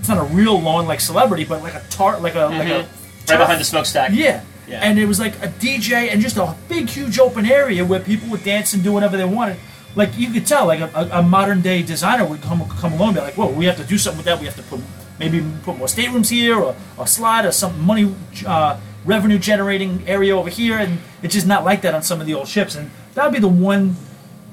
It's 0.00 0.08
not 0.08 0.18
a 0.18 0.34
real 0.34 0.60
lawn 0.60 0.86
like 0.86 1.00
celebrity, 1.00 1.44
but 1.44 1.62
like 1.62 1.74
a 1.74 1.84
tart, 1.90 2.20
like 2.22 2.34
a 2.34 2.46
like 2.46 2.68
a. 2.68 2.82
Mm-hmm. 2.82 3.30
right 3.30 3.38
behind 3.38 3.60
the 3.60 3.64
smokestack. 3.64 4.10
Yeah. 4.12 4.42
Yeah. 4.66 4.80
And 4.82 4.98
it 4.98 5.06
was 5.06 5.20
like 5.20 5.34
a 5.36 5.48
DJ 5.48 6.10
and 6.10 6.22
just 6.22 6.36
a 6.38 6.56
big, 6.68 6.88
huge 6.88 7.18
open 7.18 7.44
area 7.46 7.84
where 7.84 8.00
people 8.00 8.28
would 8.30 8.42
dance 8.42 8.72
and 8.72 8.82
do 8.82 8.92
whatever 8.92 9.16
they 9.16 9.24
wanted. 9.24 9.58
Like 9.94 10.18
you 10.18 10.32
could 10.32 10.46
tell, 10.46 10.66
like 10.66 10.80
a, 10.80 10.90
a, 10.94 11.20
a 11.20 11.22
modern 11.22 11.60
day 11.60 11.82
designer 11.82 12.24
would 12.24 12.42
come 12.42 12.66
come 12.70 12.94
along 12.94 13.10
and 13.10 13.16
be 13.18 13.20
like, 13.20 13.34
"Whoa, 13.34 13.50
we 13.50 13.66
have 13.66 13.76
to 13.76 13.84
do 13.84 13.98
something 13.98 14.18
with 14.18 14.26
that. 14.26 14.40
We 14.40 14.46
have 14.46 14.56
to 14.56 14.62
put 14.62 14.80
maybe 15.18 15.44
put 15.62 15.78
more 15.78 15.88
staterooms 15.88 16.28
here, 16.28 16.58
or 16.58 16.74
a 16.98 17.06
slide, 17.06 17.44
or 17.44 17.52
some 17.52 17.80
money 17.84 18.14
uh, 18.46 18.78
revenue 19.04 19.38
generating 19.38 20.02
area 20.06 20.36
over 20.36 20.50
here." 20.50 20.78
And 20.78 20.98
it's 21.22 21.34
just 21.34 21.46
not 21.46 21.64
like 21.64 21.82
that 21.82 21.94
on 21.94 22.02
some 22.02 22.20
of 22.20 22.26
the 22.26 22.34
old 22.34 22.48
ships. 22.48 22.74
And 22.74 22.90
that 23.14 23.24
would 23.24 23.34
be 23.34 23.40
the 23.40 23.48
one 23.48 23.96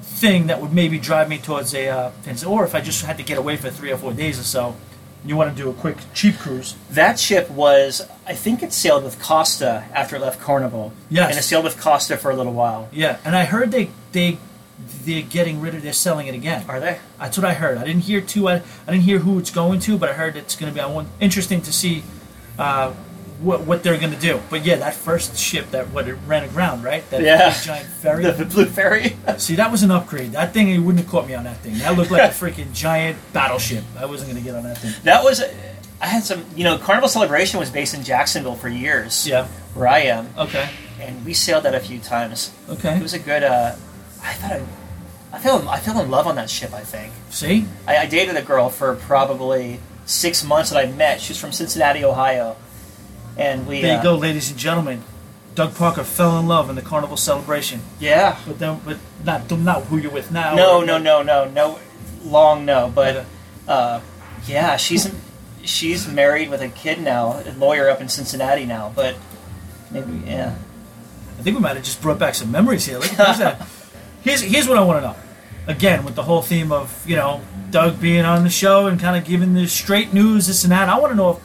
thing 0.02 0.46
that 0.46 0.60
would 0.60 0.72
maybe 0.72 0.98
drive 0.98 1.28
me 1.28 1.38
towards 1.38 1.74
a 1.74 1.88
uh. 1.88 2.10
Or 2.46 2.64
if 2.64 2.74
I 2.74 2.80
just 2.80 3.04
had 3.04 3.16
to 3.18 3.22
get 3.24 3.38
away 3.38 3.56
for 3.56 3.70
three 3.70 3.90
or 3.90 3.96
four 3.96 4.12
days 4.12 4.38
or 4.38 4.44
so, 4.44 4.76
you 5.24 5.36
want 5.36 5.56
to 5.56 5.62
do 5.62 5.70
a 5.70 5.74
quick 5.74 5.98
cheap 6.14 6.38
cruise. 6.38 6.74
That 6.90 7.18
ship 7.18 7.50
was, 7.50 8.02
I 8.26 8.34
think 8.34 8.62
it 8.62 8.72
sailed 8.72 9.04
with 9.04 9.20
Costa 9.22 9.84
after 9.94 10.16
it 10.16 10.20
left 10.20 10.40
Carnival. 10.40 10.92
Yes. 11.08 11.30
And 11.30 11.38
it 11.38 11.42
sailed 11.42 11.64
with 11.64 11.80
Costa 11.80 12.16
for 12.16 12.30
a 12.30 12.36
little 12.36 12.52
while. 12.52 12.88
Yeah, 12.92 13.18
and 13.24 13.36
I 13.36 13.44
heard 13.44 13.70
they 13.70 13.90
they 14.12 14.38
they're 15.04 15.22
getting 15.22 15.60
rid 15.60 15.74
of 15.74 15.82
they're 15.82 15.92
selling 15.92 16.26
it 16.26 16.34
again. 16.34 16.64
Are 16.68 16.80
they? 16.80 16.98
That's 17.18 17.36
what 17.36 17.44
I 17.46 17.54
heard. 17.54 17.78
I 17.78 17.84
didn't 17.84 18.02
hear 18.02 18.20
too. 18.20 18.48
I, 18.48 18.54
I 18.86 18.90
didn't 18.92 19.02
hear 19.02 19.18
who 19.18 19.38
it's 19.38 19.50
going 19.50 19.80
to, 19.80 19.98
but 19.98 20.08
I 20.08 20.12
heard 20.12 20.36
it's 20.36 20.56
going 20.56 20.70
to 20.70 20.74
be. 20.74 20.80
I 20.80 20.86
want 20.86 21.08
interesting 21.20 21.60
to 21.62 21.72
see 21.72 22.02
uh, 22.58 22.92
what 23.40 23.62
what 23.62 23.82
they're 23.82 23.98
going 23.98 24.12
to 24.12 24.18
do. 24.20 24.40
But 24.50 24.64
yeah, 24.64 24.76
that 24.76 24.94
first 24.94 25.36
ship 25.36 25.70
that 25.72 25.88
what 25.90 26.06
it 26.08 26.16
ran 26.26 26.44
aground, 26.44 26.84
right? 26.84 27.08
That 27.10 27.22
Yeah. 27.22 27.52
giant 27.60 27.86
ferry. 27.88 28.22
The 28.32 28.44
Blue 28.44 28.66
Ferry? 28.66 29.16
see, 29.38 29.56
that 29.56 29.70
was 29.72 29.82
an 29.82 29.90
upgrade. 29.90 30.32
That 30.32 30.52
thing 30.52 30.68
you 30.68 30.82
wouldn't 30.82 31.02
have 31.04 31.10
caught 31.10 31.26
me 31.26 31.34
on 31.34 31.44
that 31.44 31.58
thing. 31.58 31.78
That 31.78 31.96
looked 31.96 32.10
like 32.10 32.22
a 32.22 32.34
freaking 32.34 32.72
giant 32.72 33.18
battleship. 33.32 33.82
I 33.98 34.06
wasn't 34.06 34.30
going 34.30 34.42
to 34.42 34.48
get 34.48 34.56
on 34.56 34.62
that 34.64 34.78
thing. 34.78 34.92
that 35.04 35.24
was, 35.24 35.42
I 36.00 36.06
had 36.06 36.22
some, 36.22 36.44
you 36.56 36.64
know, 36.64 36.78
Carnival 36.78 37.08
Celebration 37.08 37.58
was 37.58 37.70
based 37.70 37.94
in 37.94 38.02
Jacksonville 38.04 38.54
for 38.56 38.68
years. 38.68 39.26
Yeah. 39.26 39.46
Where 39.74 39.88
I 39.88 40.00
am. 40.00 40.28
Okay. 40.38 40.68
And 41.00 41.24
we 41.24 41.32
sailed 41.34 41.64
that 41.64 41.74
a 41.74 41.80
few 41.80 41.98
times. 41.98 42.52
Okay. 42.68 42.96
It 42.96 43.02
was 43.02 43.14
a 43.14 43.18
good, 43.18 43.42
uh, 43.42 43.74
I 44.22 44.32
thought 44.34 44.52
I, 44.52 44.62
I 45.32 45.38
fell, 45.38 45.68
I 45.68 45.78
fell 45.80 46.00
in 46.00 46.10
love 46.10 46.26
on 46.26 46.36
that 46.36 46.50
ship, 46.50 46.72
I 46.72 46.80
think. 46.80 47.12
See. 47.30 47.66
I, 47.86 47.96
I 47.98 48.06
dated 48.06 48.36
a 48.36 48.42
girl 48.42 48.68
for 48.70 48.94
probably 48.96 49.80
six 50.04 50.44
months 50.44 50.70
that 50.70 50.78
I 50.86 50.90
met. 50.90 51.20
She 51.20 51.30
was 51.32 51.40
from 51.40 51.52
Cincinnati, 51.52 52.04
Ohio. 52.04 52.56
and 53.36 53.66
we 53.66 53.80
There 53.80 53.92
you 53.94 53.98
uh, 53.98 54.02
go, 54.02 54.14
ladies 54.16 54.50
and 54.50 54.58
gentlemen. 54.58 55.02
Doug 55.54 55.74
Parker 55.74 56.02
fell 56.04 56.38
in 56.38 56.46
love 56.46 56.70
in 56.70 56.76
the 56.76 56.82
carnival 56.82 57.16
celebration, 57.16 57.80
Yeah. 58.00 58.38
but 58.46 58.58
then, 58.58 58.80
but 58.84 58.96
not 59.24 59.50
not 59.58 59.82
who 59.84 59.98
you're 59.98 60.10
with 60.10 60.30
now. 60.32 60.54
No, 60.54 60.78
or- 60.78 60.86
no, 60.86 60.96
no, 60.98 61.22
no, 61.22 61.44
no. 61.46 61.78
Long 62.24 62.64
no, 62.64 62.90
but 62.94 63.26
uh, 63.68 64.00
yeah, 64.46 64.76
she's 64.76 65.12
she's 65.62 66.06
married 66.08 66.48
with 66.50 66.62
a 66.62 66.68
kid 66.68 67.02
now, 67.02 67.32
a 67.44 67.52
lawyer 67.58 67.90
up 67.90 68.00
in 68.00 68.08
Cincinnati 68.08 68.64
now. 68.64 68.92
But 68.94 69.16
maybe 69.90 70.22
yeah. 70.26 70.54
I 71.38 71.42
think 71.42 71.56
we 71.56 71.62
might 71.62 71.74
have 71.76 71.84
just 71.84 72.00
brought 72.00 72.18
back 72.18 72.34
some 72.34 72.50
memories 72.52 72.86
here. 72.86 72.98
Look, 72.98 73.10
that. 73.10 73.66
here's 74.22 74.40
here's 74.40 74.68
what 74.68 74.78
I 74.78 74.82
want 74.82 75.02
to 75.02 75.08
know. 75.08 75.16
Again, 75.66 76.04
with 76.04 76.16
the 76.16 76.22
whole 76.24 76.42
theme 76.42 76.72
of 76.72 77.08
you 77.08 77.16
know 77.16 77.40
Doug 77.70 78.00
being 78.00 78.24
on 78.24 78.44
the 78.44 78.50
show 78.50 78.86
and 78.86 79.00
kind 79.00 79.16
of 79.16 79.24
giving 79.24 79.54
the 79.54 79.66
straight 79.66 80.12
news, 80.12 80.46
this 80.46 80.64
and 80.64 80.72
that. 80.72 80.88
I 80.88 80.98
want 80.98 81.12
to 81.12 81.16
know 81.16 81.30
if 81.30 81.38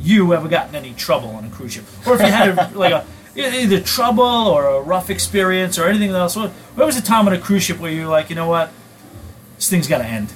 you 0.00 0.32
ever 0.34 0.48
got 0.48 0.68
in 0.68 0.74
any 0.74 0.94
trouble 0.94 1.30
on 1.30 1.44
a 1.44 1.50
cruise 1.50 1.72
ship, 1.72 1.84
or 2.06 2.14
if 2.14 2.20
you 2.20 2.26
had 2.26 2.50
a, 2.50 2.70
like 2.78 2.92
a 2.92 3.04
either 3.36 3.80
trouble 3.80 4.24
or 4.24 4.66
a 4.66 4.80
rough 4.80 5.10
experience 5.10 5.78
or 5.78 5.86
anything 5.86 6.10
else. 6.10 6.36
What, 6.36 6.50
what 6.50 6.86
was 6.86 6.96
the 6.96 7.02
time 7.02 7.26
on 7.26 7.32
a 7.32 7.38
cruise 7.38 7.62
ship 7.62 7.78
where 7.78 7.92
you 7.92 8.04
were 8.04 8.10
like, 8.10 8.30
you 8.30 8.36
know 8.36 8.48
what, 8.48 8.72
this 9.56 9.70
thing's 9.70 9.86
got 9.88 9.98
to 9.98 10.06
end? 10.06 10.32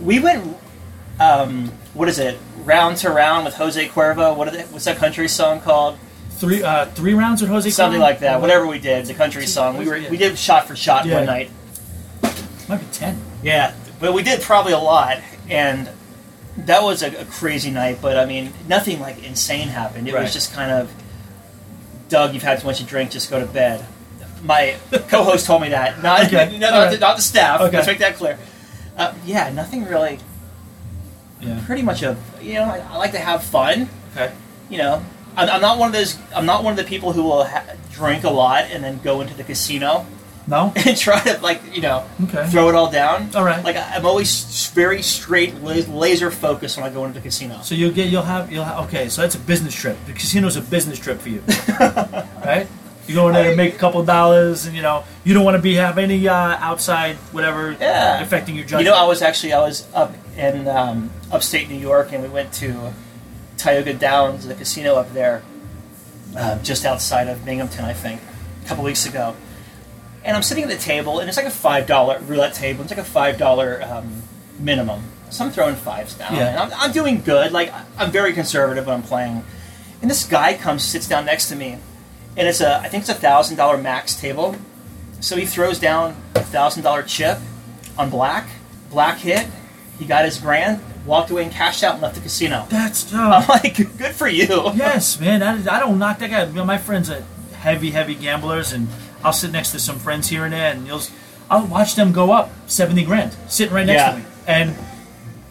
We 0.00 0.20
went. 0.20 0.56
Um, 1.20 1.68
what 1.94 2.08
is 2.08 2.18
it? 2.18 2.38
Round 2.64 2.96
to 2.98 3.10
round 3.10 3.44
with 3.44 3.54
Jose 3.54 3.88
Cuervo. 3.88 4.36
What 4.36 4.52
they, 4.52 4.62
what's 4.64 4.86
that 4.86 4.96
country 4.96 5.28
song 5.28 5.60
called? 5.60 5.98
Three 6.42 6.60
uh, 6.60 6.86
three 6.86 7.14
rounds 7.14 7.40
with 7.40 7.50
Jose. 7.50 7.70
Something 7.70 8.00
like 8.00 8.18
that. 8.18 8.40
Whatever 8.40 8.66
we 8.66 8.80
did, 8.80 9.06
the 9.06 9.14
country 9.14 9.46
song. 9.46 9.76
We 9.78 9.86
were 9.86 10.00
we 10.10 10.16
did 10.16 10.36
shot 10.36 10.66
for 10.66 10.74
shot 10.74 11.06
Yeah. 11.06 11.18
one 11.18 11.26
night. 11.26 11.50
Might 12.68 12.78
be 12.80 12.86
ten. 12.90 13.16
Yeah, 13.44 13.72
but 14.00 14.12
we 14.12 14.24
did 14.24 14.40
probably 14.42 14.72
a 14.72 14.78
lot, 14.78 15.18
and 15.48 15.88
that 16.56 16.82
was 16.82 17.04
a, 17.04 17.20
a 17.20 17.24
crazy 17.26 17.70
night. 17.70 17.98
But 18.02 18.16
I 18.18 18.24
mean, 18.24 18.52
nothing 18.66 18.98
like 18.98 19.22
insane 19.22 19.68
happened. 19.68 20.08
It 20.08 20.14
Right. 20.14 20.22
was 20.24 20.32
just 20.32 20.52
kind 20.52 20.72
of, 20.72 20.92
Doug, 22.08 22.34
you've 22.34 22.42
had 22.42 22.58
too 22.60 22.66
much 22.66 22.78
to 22.78 22.84
drink. 22.84 23.12
Just 23.12 23.30
go 23.30 23.38
to 23.38 23.46
bed. 23.46 23.86
My 24.42 24.74
co-host 25.08 25.46
told 25.46 25.62
me 25.62 25.68
that. 25.68 26.02
Not, 26.02 26.26
Okay. 26.26 26.58
no, 26.58 26.70
not, 26.70 26.76
right. 26.86 26.90
the, 26.90 26.98
not 26.98 27.14
the 27.14 27.22
staff. 27.22 27.60
Okay. 27.60 27.76
Let's 27.76 27.86
make 27.86 27.98
that 28.00 28.16
clear. 28.16 28.36
Uh, 28.96 29.14
yeah, 29.24 29.52
nothing 29.52 29.84
really. 29.84 30.18
Yeah. 31.40 31.62
Pretty 31.66 31.82
much 31.82 32.02
a. 32.02 32.16
You 32.40 32.54
know, 32.54 32.64
I, 32.64 32.78
I 32.90 32.96
like 32.96 33.12
to 33.12 33.20
have 33.20 33.44
fun. 33.44 33.88
Okay. 34.16 34.32
You 34.68 34.78
know, 34.78 35.04
I'm, 35.36 35.48
I'm 35.48 35.60
not 35.60 35.78
one 35.78 35.88
of 35.88 35.92
those. 35.94 36.18
I'm 36.34 36.46
not 36.46 36.62
one 36.64 36.72
of 36.72 36.76
the 36.76 36.84
people 36.84 37.12
who 37.12 37.22
will 37.22 37.44
ha- 37.44 37.64
drink 37.92 38.24
a 38.24 38.30
lot 38.30 38.64
and 38.70 38.82
then 38.84 38.98
go 39.02 39.20
into 39.20 39.34
the 39.34 39.44
casino 39.44 40.06
No. 40.46 40.72
and 40.86 40.96
try 40.96 41.20
to 41.20 41.38
like 41.40 41.60
you 41.74 41.80
know 41.82 42.06
Okay. 42.24 42.46
throw 42.50 42.68
it 42.68 42.74
all 42.74 42.90
down. 42.90 43.30
All 43.34 43.44
right. 43.44 43.62
Like 43.64 43.76
I- 43.76 43.94
I'm 43.96 44.04
always 44.06 44.68
very 44.74 45.02
straight, 45.02 45.54
laser 45.62 46.30
focused 46.30 46.76
when 46.76 46.86
I 46.86 46.90
go 46.92 47.04
into 47.04 47.18
the 47.18 47.22
casino. 47.22 47.60
So 47.62 47.74
you'll 47.74 47.92
get 47.92 48.08
you'll 48.10 48.22
have 48.22 48.50
you'll 48.52 48.64
have, 48.64 48.84
okay. 48.86 49.08
So 49.08 49.22
that's 49.22 49.34
a 49.34 49.38
business 49.40 49.74
trip. 49.74 49.96
The 50.06 50.12
casino's 50.12 50.56
a 50.56 50.60
business 50.62 50.98
trip 50.98 51.20
for 51.20 51.28
you, 51.28 51.42
right? 52.44 52.66
You 53.08 53.14
go 53.16 53.26
in 53.28 53.34
there 53.34 53.50
to 53.50 53.56
make 53.56 53.74
a 53.74 53.78
couple 53.78 54.02
dollars, 54.04 54.64
and 54.66 54.76
you 54.76 54.82
know 54.82 55.02
you 55.24 55.34
don't 55.34 55.44
want 55.44 55.56
to 55.56 55.62
be 55.62 55.74
have 55.74 55.98
any 55.98 56.28
uh, 56.28 56.34
outside 56.34 57.16
whatever 57.32 57.72
Yeah. 57.72 58.20
affecting 58.22 58.54
your 58.54 58.64
judgment. 58.64 58.84
You 58.84 58.90
know, 58.92 58.96
I 58.96 59.06
was 59.08 59.22
actually 59.22 59.52
I 59.54 59.58
was 59.58 59.86
up 59.92 60.14
in 60.36 60.68
um, 60.68 61.10
upstate 61.32 61.68
New 61.68 61.78
York, 61.78 62.12
and 62.12 62.22
we 62.22 62.28
went 62.28 62.52
to 62.54 62.92
Tioga 63.62 63.94
Downs, 63.94 64.46
the 64.46 64.54
casino 64.54 64.96
up 64.96 65.12
there, 65.12 65.42
uh, 66.36 66.58
just 66.62 66.84
outside 66.84 67.28
of 67.28 67.44
Binghamton, 67.44 67.84
I 67.84 67.92
think, 67.92 68.20
a 68.64 68.68
couple 68.68 68.82
weeks 68.84 69.06
ago. 69.06 69.36
And 70.24 70.36
I'm 70.36 70.42
sitting 70.42 70.64
at 70.64 70.70
the 70.70 70.76
table, 70.76 71.18
and 71.20 71.28
it's 71.28 71.36
like 71.36 71.46
a 71.46 71.50
five 71.50 71.86
dollar 71.86 72.18
roulette 72.20 72.54
table. 72.54 72.82
It's 72.82 72.90
like 72.90 73.00
a 73.00 73.04
five 73.04 73.38
dollar 73.38 73.82
um, 73.82 74.22
minimum. 74.58 75.02
So 75.30 75.44
I'm 75.44 75.50
throwing 75.50 75.76
fives 75.76 76.14
down, 76.14 76.34
Yeah. 76.34 76.48
and 76.48 76.58
I'm, 76.58 76.70
I'm 76.74 76.92
doing 76.92 77.22
good. 77.22 77.52
Like 77.52 77.72
I'm 77.98 78.10
very 78.10 78.32
conservative 78.32 78.86
when 78.86 78.96
I'm 78.96 79.02
playing. 79.02 79.44
And 80.00 80.10
this 80.10 80.24
guy 80.26 80.54
comes, 80.54 80.82
sits 80.82 81.08
down 81.08 81.24
next 81.24 81.48
to 81.48 81.56
me, 81.56 81.78
and 82.36 82.48
it's 82.48 82.60
a 82.60 82.78
I 82.78 82.88
think 82.88 83.02
it's 83.02 83.10
a 83.10 83.14
thousand 83.14 83.56
dollar 83.56 83.78
max 83.78 84.14
table. 84.14 84.56
So 85.20 85.36
he 85.36 85.46
throws 85.46 85.78
down 85.78 86.16
a 86.34 86.42
thousand 86.42 86.82
dollar 86.82 87.02
chip 87.04 87.38
on 87.96 88.10
black. 88.10 88.48
Black 88.90 89.18
hit. 89.18 89.46
He 89.98 90.04
got 90.06 90.24
his 90.24 90.38
grand, 90.38 90.80
walked 91.06 91.30
away 91.30 91.44
and 91.44 91.52
cashed 91.52 91.82
out 91.84 91.94
and 91.94 92.02
left 92.02 92.14
the 92.16 92.20
casino. 92.20 92.66
that's 92.68 93.12
I'm 93.14 93.42
uh, 93.42 93.46
like, 93.48 93.76
good 93.98 94.14
for 94.14 94.28
you. 94.28 94.46
yes, 94.74 95.20
man. 95.20 95.42
Is, 95.58 95.68
I 95.68 95.78
don't 95.80 95.98
knock 95.98 96.18
that 96.18 96.30
guy. 96.30 96.44
You 96.44 96.52
know, 96.52 96.64
my 96.64 96.78
friends 96.78 97.10
are 97.10 97.22
heavy, 97.54 97.90
heavy 97.90 98.14
gamblers, 98.14 98.72
and 98.72 98.88
I'll 99.22 99.32
sit 99.32 99.52
next 99.52 99.70
to 99.72 99.78
some 99.78 99.98
friends 99.98 100.28
here 100.28 100.44
and 100.44 100.52
there, 100.52 100.72
and 100.72 100.86
you'll 100.86 101.02
I'll 101.50 101.66
watch 101.66 101.94
them 101.94 102.12
go 102.12 102.32
up 102.32 102.50
seventy 102.66 103.04
grand, 103.04 103.36
sitting 103.48 103.74
right 103.74 103.86
next 103.86 104.00
Yeah. 104.00 104.12
to 104.12 104.18
me, 104.18 104.24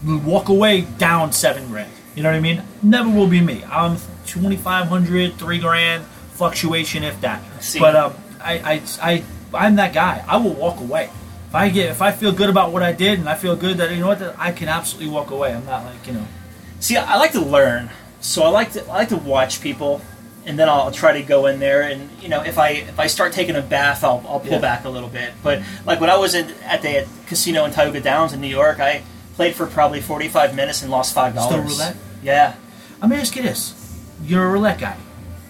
and 0.06 0.26
walk 0.26 0.50
away 0.50 0.82
down 0.82 1.32
seven 1.32 1.68
grand. 1.68 1.92
You 2.16 2.24
know 2.24 2.30
what 2.30 2.36
I 2.36 2.42
mean? 2.42 2.62
Never 2.84 3.10
will 3.10 3.28
be 3.28 3.40
me. 3.40 3.64
I'm 3.66 3.96
2,500, 4.26 5.36
three 5.36 5.60
grand 5.60 6.04
fluctuation, 6.34 7.04
if 7.04 7.22
that. 7.22 7.42
See. 7.64 7.80
But 7.80 7.96
um, 7.96 8.14
I, 8.42 8.54
I, 8.60 8.82
I, 9.02 9.24
I'm 9.54 9.76
that 9.78 9.94
guy. 9.94 10.24
I 10.28 10.36
will 10.38 10.54
walk 10.54 10.80
away. 10.82 11.10
If 11.52 11.56
I 11.56 11.68
get, 11.68 11.90
if 11.90 12.02
I 12.02 12.14
feel 12.14 12.32
good 12.32 12.50
about 12.50 12.72
what 12.72 12.82
I 12.82 12.94
did, 12.94 13.20
and 13.20 13.28
I 13.28 13.36
feel 13.36 13.58
good 13.58 13.76
that 13.80 13.92
you 13.92 14.00
know 14.00 14.08
what, 14.08 14.20
that 14.20 14.36
I 14.40 14.54
can 14.54 14.70
absolutely 14.70 15.12
walk 15.12 15.32
away. 15.32 15.54
I'm 15.54 15.66
not 15.66 15.84
like 15.84 16.08
you 16.08 16.14
know. 16.14 16.26
See, 16.80 16.96
I 16.96 17.18
like 17.18 17.34
to 17.34 17.42
learn, 17.42 17.90
so 18.22 18.44
I 18.44 18.48
like 18.48 18.72
to 18.72 18.86
I 18.86 18.94
like 19.00 19.10
to 19.10 19.18
watch 19.18 19.60
people, 19.60 20.02
and 20.46 20.58
then 20.58 20.70
I'll 20.70 20.94
try 20.94 21.12
to 21.12 21.22
go 21.22 21.48
in 21.48 21.60
there, 21.60 21.82
and 21.82 22.10
you 22.22 22.30
know, 22.30 22.42
if 22.42 22.58
I 22.58 22.70
if 22.70 22.98
I 23.02 23.08
start 23.08 23.34
taking 23.34 23.58
a 23.58 23.62
bath, 23.62 24.02
I'll, 24.06 24.24
I'll 24.30 24.40
pull 24.40 24.52
Yeah. 24.54 24.60
back 24.60 24.86
a 24.86 24.90
little 24.90 25.10
bit. 25.10 25.34
But 25.44 25.62
like 25.86 26.00
when 26.00 26.10
I 26.10 26.16
was 26.16 26.36
in, 26.36 26.52
at 26.64 26.82
the 26.84 27.06
casino 27.28 27.66
in 27.66 27.72
Tioga 27.74 28.00
Downs 28.00 28.32
in 28.32 28.40
New 28.40 28.48
York, 28.48 28.80
I 28.80 29.04
played 29.36 29.54
for 29.54 29.68
probably 29.68 30.00
forty 30.00 30.30
five 30.30 30.56
minutes 30.56 30.82
and 30.82 30.90
lost 30.90 31.14
five 31.14 31.36
dollars. 31.36 31.52
Still 31.52 31.64
roulette? 31.86 31.98
Yeah. 32.24 32.56
Let 33.02 33.10
me 33.10 33.18
ask 33.18 33.36
you 33.36 33.42
this: 33.44 33.76
You're 34.24 34.46
a 34.46 34.50
roulette 34.50 34.80
guy. 34.80 34.96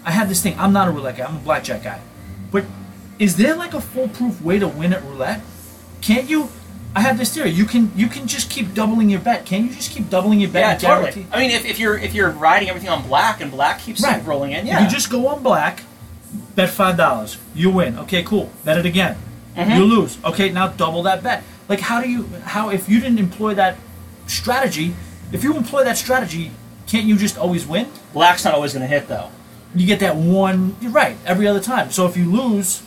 I 0.03 0.10
have 0.10 0.30
this 0.30 0.41
thing. 0.41 0.57
I'm 0.57 0.73
not 0.73 0.88
a 0.88 0.91
roulette 0.91 1.18
guy. 1.18 1.26
I'm 1.28 1.36
a 1.36 1.40
blackjack 1.41 1.84
guy. 1.84 2.02
But 2.52 2.65
is 3.19 3.36
there 3.36 3.53
like 3.56 3.76
a 3.76 3.82
foolproof 3.82 4.41
way 4.41 4.57
to 4.57 4.68
win 4.68 4.94
at 4.94 5.03
roulette? 5.03 5.41
Can't 6.02 6.30
you? 6.30 6.49
I 6.94 6.99
have 7.02 7.18
this 7.18 7.34
theory. 7.34 7.52
You 7.52 7.65
can 7.65 7.91
you 7.95 8.07
can 8.07 8.28
just 8.28 8.49
keep 8.49 8.73
doubling 8.73 9.10
your 9.10 9.22
bet. 9.22 9.45
Can't 9.45 9.64
you 9.69 9.73
just 9.73 9.91
keep 9.91 10.10
doubling 10.10 10.41
your 10.41 10.49
bet? 10.49 10.82
Yeah, 10.82 10.95
totally. 11.02 11.26
I 11.32 11.40
mean, 11.40 11.52
if, 11.52 11.64
if 11.65 11.80
you're 11.80 11.98
if 11.98 12.14
you're 12.14 12.30
riding 12.32 12.68
everything 12.69 12.90
on 12.90 13.07
black 13.07 13.40
and 13.40 13.49
black 13.49 13.80
keeps 13.80 14.03
Right. 14.03 14.26
rolling 14.26 14.52
in, 14.52 14.65
yeah. 14.68 14.84
You 14.84 14.90
just 14.90 15.10
go 15.10 15.28
on 15.28 15.41
black, 15.41 15.84
bet 16.56 16.69
five 16.69 16.98
dollars. 16.98 17.38
You 17.56 17.69
win. 17.69 17.98
Okay, 17.99 18.23
cool. 18.23 18.49
Bet 18.65 18.78
it 18.78 18.86
again. 18.86 19.15
Mm-hmm. 19.56 19.72
You 19.72 19.86
lose. 19.86 20.18
Okay, 20.26 20.49
now 20.49 20.68
double 20.68 21.03
that 21.03 21.23
bet. 21.23 21.44
Like 21.69 21.80
how 21.80 22.02
do 22.02 22.10
you 22.10 22.23
how 22.44 22.69
if 22.69 22.90
you 22.90 22.99
didn't 22.99 23.19
employ 23.19 23.53
that 23.53 23.78
strategy, 24.28 24.94
if 25.32 25.44
you 25.44 25.56
employ 25.56 25.84
that 25.86 25.98
strategy, 25.98 26.52
can't 26.88 27.06
you 27.06 27.15
just 27.15 27.38
always 27.38 27.65
win? 27.65 27.88
Black's 28.14 28.44
not 28.44 28.53
always 28.53 28.73
going 28.73 28.82
to 28.82 28.88
hit 28.88 29.07
though. 29.07 29.30
You 29.73 29.88
get 29.88 29.99
that 30.02 30.18
one. 30.18 30.76
You're 30.82 30.91
right. 30.91 31.15
Every 31.26 31.48
other 31.48 31.61
time. 31.61 31.91
So 31.91 32.06
if 32.06 32.18
you 32.18 32.30
lose, 32.30 32.82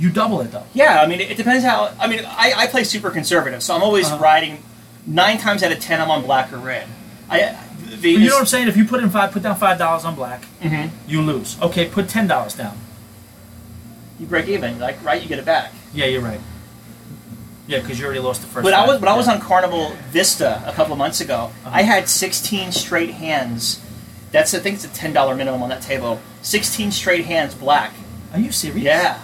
you 0.00 0.10
double 0.10 0.40
it 0.40 0.50
though. 0.50 0.64
Yeah, 0.74 1.00
I 1.00 1.06
mean, 1.06 1.20
it 1.20 1.36
depends 1.36 1.64
how. 1.64 1.94
I 2.00 2.08
mean, 2.08 2.24
I, 2.26 2.52
I 2.56 2.66
play 2.66 2.82
super 2.84 3.10
conservative, 3.10 3.62
so 3.62 3.74
I'm 3.76 3.82
always 3.82 4.06
Uh-huh. 4.06 4.22
riding. 4.22 4.62
Nine 5.06 5.38
times 5.38 5.62
out 5.62 5.70
of 5.72 5.78
ten, 5.80 6.00
I'm 6.00 6.10
on 6.10 6.22
black 6.22 6.52
or 6.52 6.58
red. 6.58 6.86
I 7.28 7.56
the, 8.00 8.10
you 8.10 8.18
know 8.28 8.34
what 8.34 8.40
I'm 8.40 8.46
saying? 8.46 8.66
If 8.68 8.76
you 8.76 8.84
put 8.86 9.02
in 9.02 9.10
five, 9.10 9.30
put 9.32 9.42
down 9.42 9.56
five 9.56 9.78
dollars 9.78 10.04
on 10.04 10.14
black, 10.14 10.42
Mhm. 10.62 10.90
you 11.06 11.20
lose. 11.22 11.56
Okay, 11.60 11.86
put 11.88 12.08
ten 12.08 12.26
dollars 12.26 12.54
down. 12.54 12.76
You 14.18 14.26
break 14.26 14.48
even, 14.48 14.78
like 14.78 15.02
right, 15.04 15.20
you 15.22 15.28
get 15.28 15.38
it 15.38 15.44
back. 15.46 15.72
Yeah, 15.94 16.06
you're 16.06 16.20
right. 16.22 16.40
Yeah, 17.66 17.80
because 17.80 17.98
you 17.98 18.04
already 18.04 18.20
lost 18.20 18.40
the 18.42 18.48
first. 18.48 18.64
But 18.64 18.74
I 18.74 18.86
was, 18.86 19.00
when 19.00 19.08
I 19.08 19.16
was 19.16 19.28
on 19.28 19.40
Carnival 19.40 19.92
Vista 20.10 20.62
a 20.66 20.72
couple 20.72 20.92
of 20.92 20.98
months 20.98 21.20
ago, 21.20 21.50
Uh-huh. 21.64 21.70
I 21.72 21.82
had 21.82 22.08
16 22.08 22.72
straight 22.72 23.12
hands. 23.12 23.80
That's 24.32 24.52
I 24.54 24.58
think 24.58 24.76
it's 24.76 24.84
a 24.84 24.88
ten 24.88 25.12
dollar 25.12 25.34
minimum 25.34 25.62
on 25.62 25.68
that 25.70 25.82
table. 25.82 26.20
16 26.42 26.90
straight 26.92 27.24
hands, 27.26 27.54
black. 27.54 27.92
Are 28.32 28.38
you 28.40 28.52
serious? 28.52 28.82
Yeah, 28.84 29.18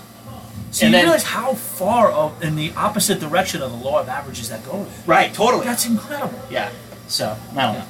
So 0.71 0.85
And 0.87 0.93
you 0.93 0.99
then- 0.99 1.05
realize 1.07 1.23
how 1.25 1.55
far 1.55 2.11
of, 2.11 2.43
in 2.43 2.57
the 2.57 2.73
opposite 2.77 3.21
direction 3.21 3.63
of 3.63 3.71
the 3.71 3.77
law 3.79 4.01
of 4.01 4.09
averages 4.09 4.49
that 4.51 4.65
goes? 4.67 4.89
right, 5.07 5.33
totally. 5.33 5.65
That's 5.65 5.87
incredible. 5.87 6.39
Yeah. 6.51 6.71
So 7.09 7.37
I 7.53 7.63
don't 7.63 7.75
know. 7.79 7.85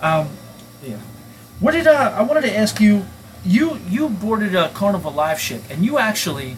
Um, 0.00 0.28
yeah. 0.82 0.96
What 1.60 1.72
did 1.72 1.86
uh, 1.86 2.12
I 2.16 2.22
wanted 2.22 2.42
to 2.42 2.56
ask 2.56 2.80
you? 2.80 3.04
You 3.44 3.78
you 3.88 4.08
boarded 4.08 4.54
a 4.54 4.68
Carnival 4.70 5.10
live 5.12 5.40
ship, 5.40 5.62
and 5.70 5.84
you 5.84 5.98
actually 5.98 6.56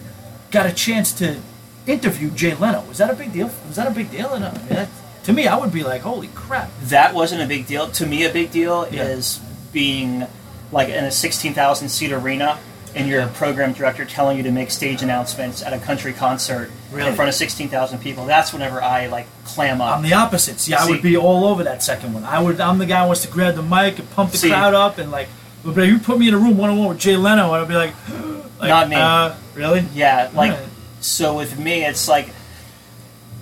got 0.50 0.66
a 0.66 0.72
chance 0.72 1.12
to 1.14 1.38
interview 1.86 2.30
Jay 2.30 2.54
Leno. 2.54 2.82
Was 2.88 2.98
that 2.98 3.10
a 3.10 3.14
big 3.14 3.32
deal? 3.32 3.50
Was 3.68 3.76
that 3.76 3.86
a 3.86 3.90
big 3.92 4.10
deal? 4.10 4.32
And, 4.34 4.44
uh, 4.44 4.50
I 4.52 4.58
mean, 4.58 4.68
that, 4.70 4.88
to 5.24 5.32
me, 5.32 5.46
I 5.46 5.56
would 5.56 5.72
be 5.72 5.82
like, 5.84 6.02
"Holy 6.02 6.28
crap!" 6.34 6.70
That 6.84 7.14
wasn't 7.14 7.42
a 7.42 7.46
big 7.46 7.66
deal. 7.66 7.88
To 7.92 8.06
me, 8.06 8.24
a 8.24 8.32
big 8.32 8.50
deal 8.50 8.88
Yeah. 8.90 9.04
is 9.04 9.40
being 9.72 10.26
like 10.72 10.88
in 10.88 11.04
a 11.04 11.10
16,000 11.10 11.88
seat 11.88 12.12
arena 12.12 12.58
and 12.94 13.08
your 13.08 13.26
program 13.28 13.72
director 13.72 14.04
telling 14.04 14.36
you 14.36 14.42
to 14.42 14.50
make 14.50 14.70
stage 14.70 15.02
announcements 15.02 15.62
at 15.62 15.72
a 15.72 15.78
country 15.78 16.12
concert 16.12 16.70
Really? 16.90 17.08
in 17.08 17.14
front 17.14 17.28
of 17.28 17.34
16,000 17.34 17.98
people. 18.00 18.26
That's 18.26 18.52
whenever 18.52 18.82
I 18.82 19.06
like 19.06 19.26
clam 19.44 19.80
up. 19.80 19.96
I'm 19.96 20.02
the 20.02 20.14
opposite. 20.14 20.58
See, 20.60 20.74
I 20.74 20.84
See- 20.84 20.90
would 20.92 21.02
be 21.02 21.16
all 21.16 21.44
over 21.46 21.62
that 21.64 21.82
second 21.82 22.14
one. 22.14 22.24
I 22.24 22.40
would. 22.42 22.60
I'm 22.60 22.78
the 22.78 22.86
guy 22.86 23.00
who 23.02 23.06
wants 23.06 23.22
to 23.22 23.28
grab 23.28 23.54
the 23.54 23.62
mic 23.62 23.98
and 23.98 24.10
pump 24.10 24.32
the 24.32 24.38
See- 24.38 24.48
crowd 24.48 24.74
up 24.74 24.98
and 24.98 25.10
like. 25.10 25.28
But 25.64 25.76
if 25.78 25.88
you 25.90 25.98
put 25.98 26.18
me 26.18 26.26
in 26.28 26.34
a 26.34 26.38
room 26.38 26.56
one 26.56 26.70
on 26.70 26.78
one 26.78 26.88
with 26.88 26.98
Jay 26.98 27.16
Leno, 27.16 27.52
I'd 27.52 27.68
be 27.68 27.74
like, 27.74 27.94
like 28.58 28.68
Not 28.70 28.88
me. 28.88 28.96
Uh, 28.96 29.34
really? 29.54 29.84
yeah, 29.94 30.30
like 30.34 30.52
Alright. 30.52 30.68
so 31.00 31.36
with 31.36 31.58
me, 31.58 31.84
it's 31.84 32.08
like 32.08 32.30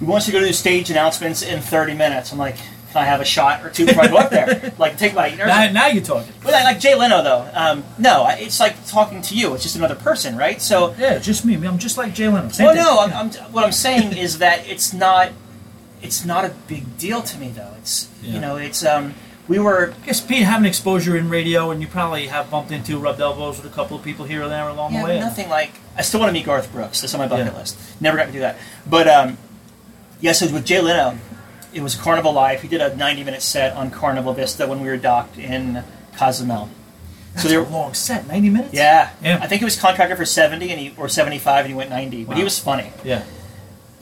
we 0.00 0.06
want 0.06 0.26
you 0.26 0.32
to 0.32 0.40
go 0.40 0.44
do 0.46 0.52
stage 0.52 0.90
announcements 0.90 1.42
in 1.42 1.60
30 1.60 1.94
minutes. 1.94 2.32
I'm 2.32 2.38
like, 2.38 2.56
I 2.96 3.04
have 3.04 3.20
a 3.20 3.24
shot 3.24 3.64
or 3.64 3.70
two 3.70 3.86
before 3.86 4.04
I 4.04 4.08
go 4.08 4.16
up 4.16 4.30
there? 4.30 4.72
Like 4.78 4.96
take 4.96 5.14
my. 5.14 5.34
Now, 5.34 5.70
now 5.70 5.86
you're 5.88 6.02
talking. 6.02 6.32
But 6.42 6.52
like, 6.52 6.64
like 6.64 6.80
Jay 6.80 6.94
Leno 6.94 7.22
though, 7.22 7.50
um, 7.54 7.84
no, 7.98 8.26
it's 8.30 8.60
like 8.60 8.86
talking 8.86 9.20
to 9.22 9.34
you. 9.36 9.54
It's 9.54 9.62
just 9.62 9.76
another 9.76 9.94
person, 9.96 10.36
right? 10.36 10.60
So 10.62 10.94
Yeah, 10.98 11.18
just 11.18 11.44
me. 11.44 11.54
I'm 11.54 11.78
just 11.78 11.98
like 11.98 12.14
Jay 12.14 12.28
Leno. 12.28 12.48
Same 12.48 12.66
well, 12.66 12.74
thing. 12.74 12.84
no, 12.84 12.98
I'm, 13.00 13.12
I'm, 13.12 13.52
what 13.52 13.64
I'm 13.64 13.72
saying 13.72 14.16
is 14.16 14.38
that 14.38 14.66
it's 14.68 14.92
not, 14.92 15.32
it's 16.02 16.24
not 16.24 16.44
a 16.44 16.50
big 16.68 16.96
deal 16.98 17.22
to 17.22 17.38
me 17.38 17.48
though. 17.48 17.72
It's 17.78 18.08
Yeah. 18.22 18.34
you 18.34 18.40
know, 18.40 18.56
it's 18.56 18.84
um, 18.84 19.14
we 19.48 19.58
were 19.58 19.94
I 20.02 20.06
guess 20.06 20.20
Pete 20.20 20.44
having 20.44 20.66
exposure 20.66 21.16
in 21.16 21.28
radio, 21.28 21.70
and 21.70 21.80
you 21.80 21.88
probably 21.88 22.26
have 22.28 22.50
bumped 22.50 22.70
into, 22.70 22.98
rubbed 22.98 23.20
elbows 23.20 23.60
with 23.62 23.70
a 23.70 23.74
couple 23.74 23.96
of 23.96 24.04
people 24.04 24.24
here 24.26 24.42
or 24.42 24.48
there 24.48 24.68
along 24.68 24.92
yeah, 24.92 25.00
the 25.00 25.04
way. 25.06 25.18
nothing 25.20 25.48
like. 25.48 25.72
I 25.96 26.02
still 26.02 26.20
want 26.20 26.28
to 26.30 26.34
meet 26.34 26.46
Garth 26.46 26.70
Brooks. 26.70 27.00
That's 27.00 27.14
on 27.14 27.18
my 27.20 27.26
bucket 27.28 27.46
Yeah. 27.52 27.58
list. 27.58 27.76
Never 28.00 28.16
got 28.16 28.26
to 28.26 28.32
do 28.32 28.40
that, 28.40 28.56
but 28.86 29.08
um, 29.08 29.38
yeah. 30.20 30.32
So 30.32 30.52
with 30.52 30.64
Jay 30.66 30.80
Leno, 30.80 31.18
it 31.72 31.82
was 31.82 31.94
Carnival 31.94 32.32
Live. 32.32 32.62
He 32.62 32.68
did 32.68 32.80
a 32.80 32.94
90 32.96 33.24
minute 33.24 33.42
set 33.42 33.74
on 33.74 33.90
Carnival 33.90 34.32
Vista 34.34 34.66
when 34.66 34.80
we 34.80 34.88
were 34.88 34.96
docked 34.96 35.38
in 35.38 35.82
Cozumel. 36.16 36.68
That's 37.32 37.42
so 37.42 37.48
they 37.48 37.56
a 37.56 37.62
long 37.62 37.94
set, 37.94 38.26
90 38.26 38.50
minutes. 38.50 38.74
yeah, 38.74 39.10
Yeah. 39.22 39.38
I 39.40 39.46
think 39.46 39.60
he 39.60 39.64
was 39.64 39.78
contracted 39.78 40.16
for 40.16 40.24
70 40.24 40.70
and 40.70 40.80
he 40.80 40.94
or 40.96 41.08
75 41.08 41.66
and 41.66 41.68
he 41.68 41.74
went 41.76 41.90
90, 41.90 42.24
but 42.24 42.36
he 42.36 42.44
was 42.44 42.58
funny. 42.58 42.90
Yeah. 43.04 43.22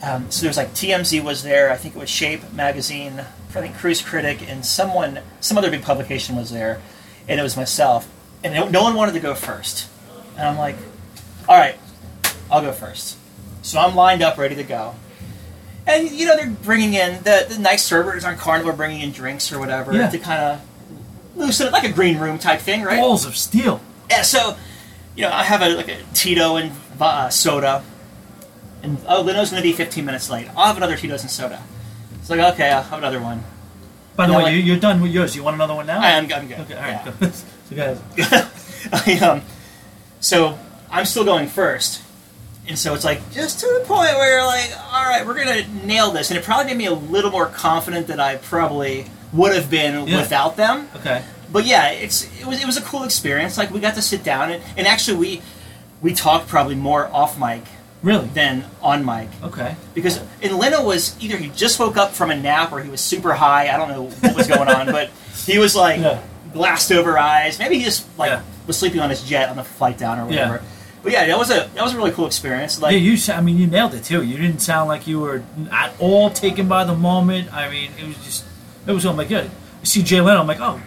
Um, 0.01 0.29
so 0.31 0.41
there 0.41 0.49
was 0.49 0.57
like 0.57 0.69
TMZ 0.69 1.23
was 1.23 1.43
there. 1.43 1.71
I 1.71 1.75
think 1.75 1.95
it 1.95 1.99
was 1.99 2.09
Shape 2.09 2.53
magazine. 2.53 3.19
I 3.19 3.61
think 3.61 3.75
Cruise 3.77 4.01
Critic 4.01 4.47
and 4.47 4.63
someone, 4.65 5.19
some 5.39 5.57
other 5.57 5.71
big 5.71 5.81
publication 5.81 6.35
was 6.35 6.51
there, 6.51 6.79
and 7.27 7.39
it 7.39 7.43
was 7.43 7.57
myself. 7.57 8.07
And 8.43 8.53
no- 8.53 8.69
no 8.69 8.83
one 8.83 8.93
wanted 8.93 9.13
to 9.13 9.19
go 9.19 9.33
first, 9.33 9.89
and 10.37 10.47
I'm 10.47 10.57
like, 10.57 10.75
all 11.49 11.57
right, 11.57 11.75
I'll 12.51 12.61
go 12.61 12.71
first. 12.71 13.17
So 13.63 13.79
I'm 13.79 13.95
lined 13.95 14.21
up, 14.21 14.37
ready 14.37 14.53
to 14.55 14.63
go. 14.63 14.93
And 15.87 16.11
you 16.11 16.25
know 16.27 16.35
they're 16.35 16.49
bringing 16.49 16.93
in 16.93 17.23
the, 17.23 17.45
the 17.49 17.57
nice 17.59 17.83
servers 17.83 18.25
on 18.25 18.35
Carnival, 18.37 18.73
bringing 18.73 19.01
in 19.01 19.11
drinks 19.11 19.51
or 19.53 19.59
whatever 19.59 19.93
Yeah. 19.93 20.09
to 20.09 20.19
kind 20.19 20.41
of 20.43 20.61
loosen 21.35 21.67
it, 21.67 21.73
like 21.73 21.85
a 21.85 21.91
green 21.91 22.17
room 22.19 22.37
type 22.39 22.59
thing, 22.59 22.83
right? 22.83 22.99
Balls 22.99 23.25
of 23.25 23.37
steel. 23.37 23.79
Yeah, 24.09 24.21
so 24.23 24.57
you 25.15 25.23
know, 25.23 25.31
I 25.31 25.43
have 25.43 25.61
a 25.61 25.69
like 25.69 25.87
a 25.87 25.97
Tito 26.13 26.57
and 26.57 26.71
uh, 26.99 27.29
soda, 27.29 27.83
and 28.83 28.97
oh, 29.07 29.21
Leno's 29.21 29.49
going 29.51 29.61
to 29.63 29.67
be 29.67 29.73
15 29.73 30.03
minutes 30.05 30.29
late. 30.29 30.47
I'll 30.55 30.67
have 30.67 30.77
another 30.77 30.97
Tito's 30.97 31.21
and 31.21 31.31
soda. 31.31 31.61
It's 32.19 32.29
like 32.29 32.39
okay, 32.53 32.69
I'll 32.69 32.83
have 32.83 32.99
another 32.99 33.21
one. 33.21 33.43
By 34.15 34.27
the 34.27 34.33
And 34.33 34.43
way, 34.43 34.55
like- 34.57 34.65
you're 34.65 34.79
done 34.79 34.99
with 35.01 35.11
yours. 35.11 35.35
You 35.35 35.43
want 35.43 35.55
another 35.55 35.75
one 35.75 35.85
now? 35.85 36.01
I 36.01 36.09
am, 36.11 36.23
I'm 36.33 36.47
good. 36.47 36.59
Okay, 36.59 36.73
all 36.75 36.81
right. 36.81 37.13
Yeah. 37.21 37.31
So 37.69 37.75
guys, 37.75 37.99
I, 38.93 39.19
um, 39.19 39.41
so 40.21 40.57
I'm 40.89 41.03
still 41.05 41.25
going 41.25 41.47
first, 41.49 42.01
and 42.67 42.77
so 42.77 42.93
it's 42.93 43.05
like 43.05 43.31
just 43.31 43.59
to 43.61 43.65
the 43.79 43.85
point 43.85 44.09
where 44.17 44.37
you're 44.37 44.45
like, 44.45 44.71
all 44.91 45.03
right, 45.05 45.25
we're 45.25 45.35
going 45.35 45.63
to 45.63 45.85
nail 45.87 46.11
this, 46.11 46.29
and 46.31 46.37
it 46.37 46.43
probably 46.43 46.65
made 46.65 46.77
me 46.77 46.85
a 46.85 46.93
little 46.93 47.31
more 47.31 47.45
confident 47.47 48.07
than 48.07 48.19
I 48.19 48.35
probably 48.37 49.05
would 49.33 49.53
have 49.55 49.69
been 49.69 50.07
Yeah. 50.07 50.17
without 50.21 50.55
them. 50.57 50.87
okay. 50.97 51.23
but 51.51 51.65
yeah, 51.65 51.89
it's 51.91 52.23
it 52.39 52.45
was 52.45 52.61
it 52.61 52.65
was 52.65 52.77
a 52.77 52.81
cool 52.81 53.03
experience. 53.03 53.57
Like 53.57 53.71
we 53.71 53.79
got 53.79 53.95
to 53.95 54.01
sit 54.01 54.23
down 54.23 54.51
and, 54.51 54.63
and 54.77 54.87
actually 54.87 55.17
we 55.17 55.41
we 56.01 56.13
talked 56.13 56.47
probably 56.47 56.75
more 56.75 57.07
off 57.07 57.39
mic 57.39 57.63
Really? 58.03 58.27
than 58.27 58.63
on 58.81 59.03
mic 59.05 59.27
Okay. 59.43 59.75
because 59.95 60.21
and 60.43 60.55
Leno 60.57 60.83
was 60.83 61.15
either 61.19 61.35
he 61.37 61.47
just 61.49 61.79
woke 61.79 61.97
up 61.97 62.11
from 62.11 62.29
a 62.31 62.35
nap 62.35 62.71
or 62.71 62.79
he 62.81 62.89
was 62.89 63.01
super 63.01 63.33
high. 63.33 63.69
I 63.73 63.77
don't 63.77 63.89
know 63.89 64.03
what 64.03 64.35
was 64.35 64.47
going 64.47 64.67
on, 64.69 64.85
but 64.91 65.09
he 65.45 65.57
was 65.57 65.75
like 65.75 65.99
Yeah. 65.99 66.21
glassed 66.53 66.91
over 66.91 67.17
eyes. 67.17 67.57
Maybe 67.59 67.79
he 67.79 67.83
just 67.85 68.05
like 68.17 68.29
Yeah. 68.31 68.41
was 68.67 68.77
sleeping 68.77 68.99
on 68.99 69.09
his 69.09 69.23
jet 69.23 69.49
on 69.49 69.55
the 69.55 69.63
flight 69.63 69.97
down 69.97 70.19
or 70.19 70.31
Yeah. 70.31 70.59
But 71.07 71.13
yeah, 71.13 71.25
that 71.27 71.37
was 71.37 71.49
a 71.51 71.69
that 71.73 71.81
was 71.81 71.93
a 71.93 71.95
really 71.95 72.11
cool 72.11 72.25
experience. 72.25 72.81
Like 72.81 72.91
yeah, 72.91 72.97
you. 72.97 73.17
I 73.31 73.39
mean, 73.39 73.57
you 73.57 73.65
nailed 73.65 73.93
it 73.93 74.03
too. 74.03 74.23
You 74.23 74.35
didn't 74.35 74.59
sound 74.59 74.89
like 74.89 75.07
you 75.07 75.21
were 75.21 75.41
at 75.71 75.95
all 76.01 76.29
taken 76.29 76.67
by 76.67 76.83
the 76.83 76.95
moment. 76.95 77.53
I 77.53 77.69
mean, 77.71 77.91
it 77.97 78.05
was 78.05 78.17
just. 78.25 78.43
It 78.85 78.91
was. 78.91 79.05
I'm 79.05 79.15
like, 79.15 79.29
yeah. 79.29 79.47
I 79.81 79.85
see 79.85 80.03
Jay 80.03 80.19
Leno. 80.19 80.41
I'm 80.41 80.47
like, 80.47 80.59
oh, 80.59 80.81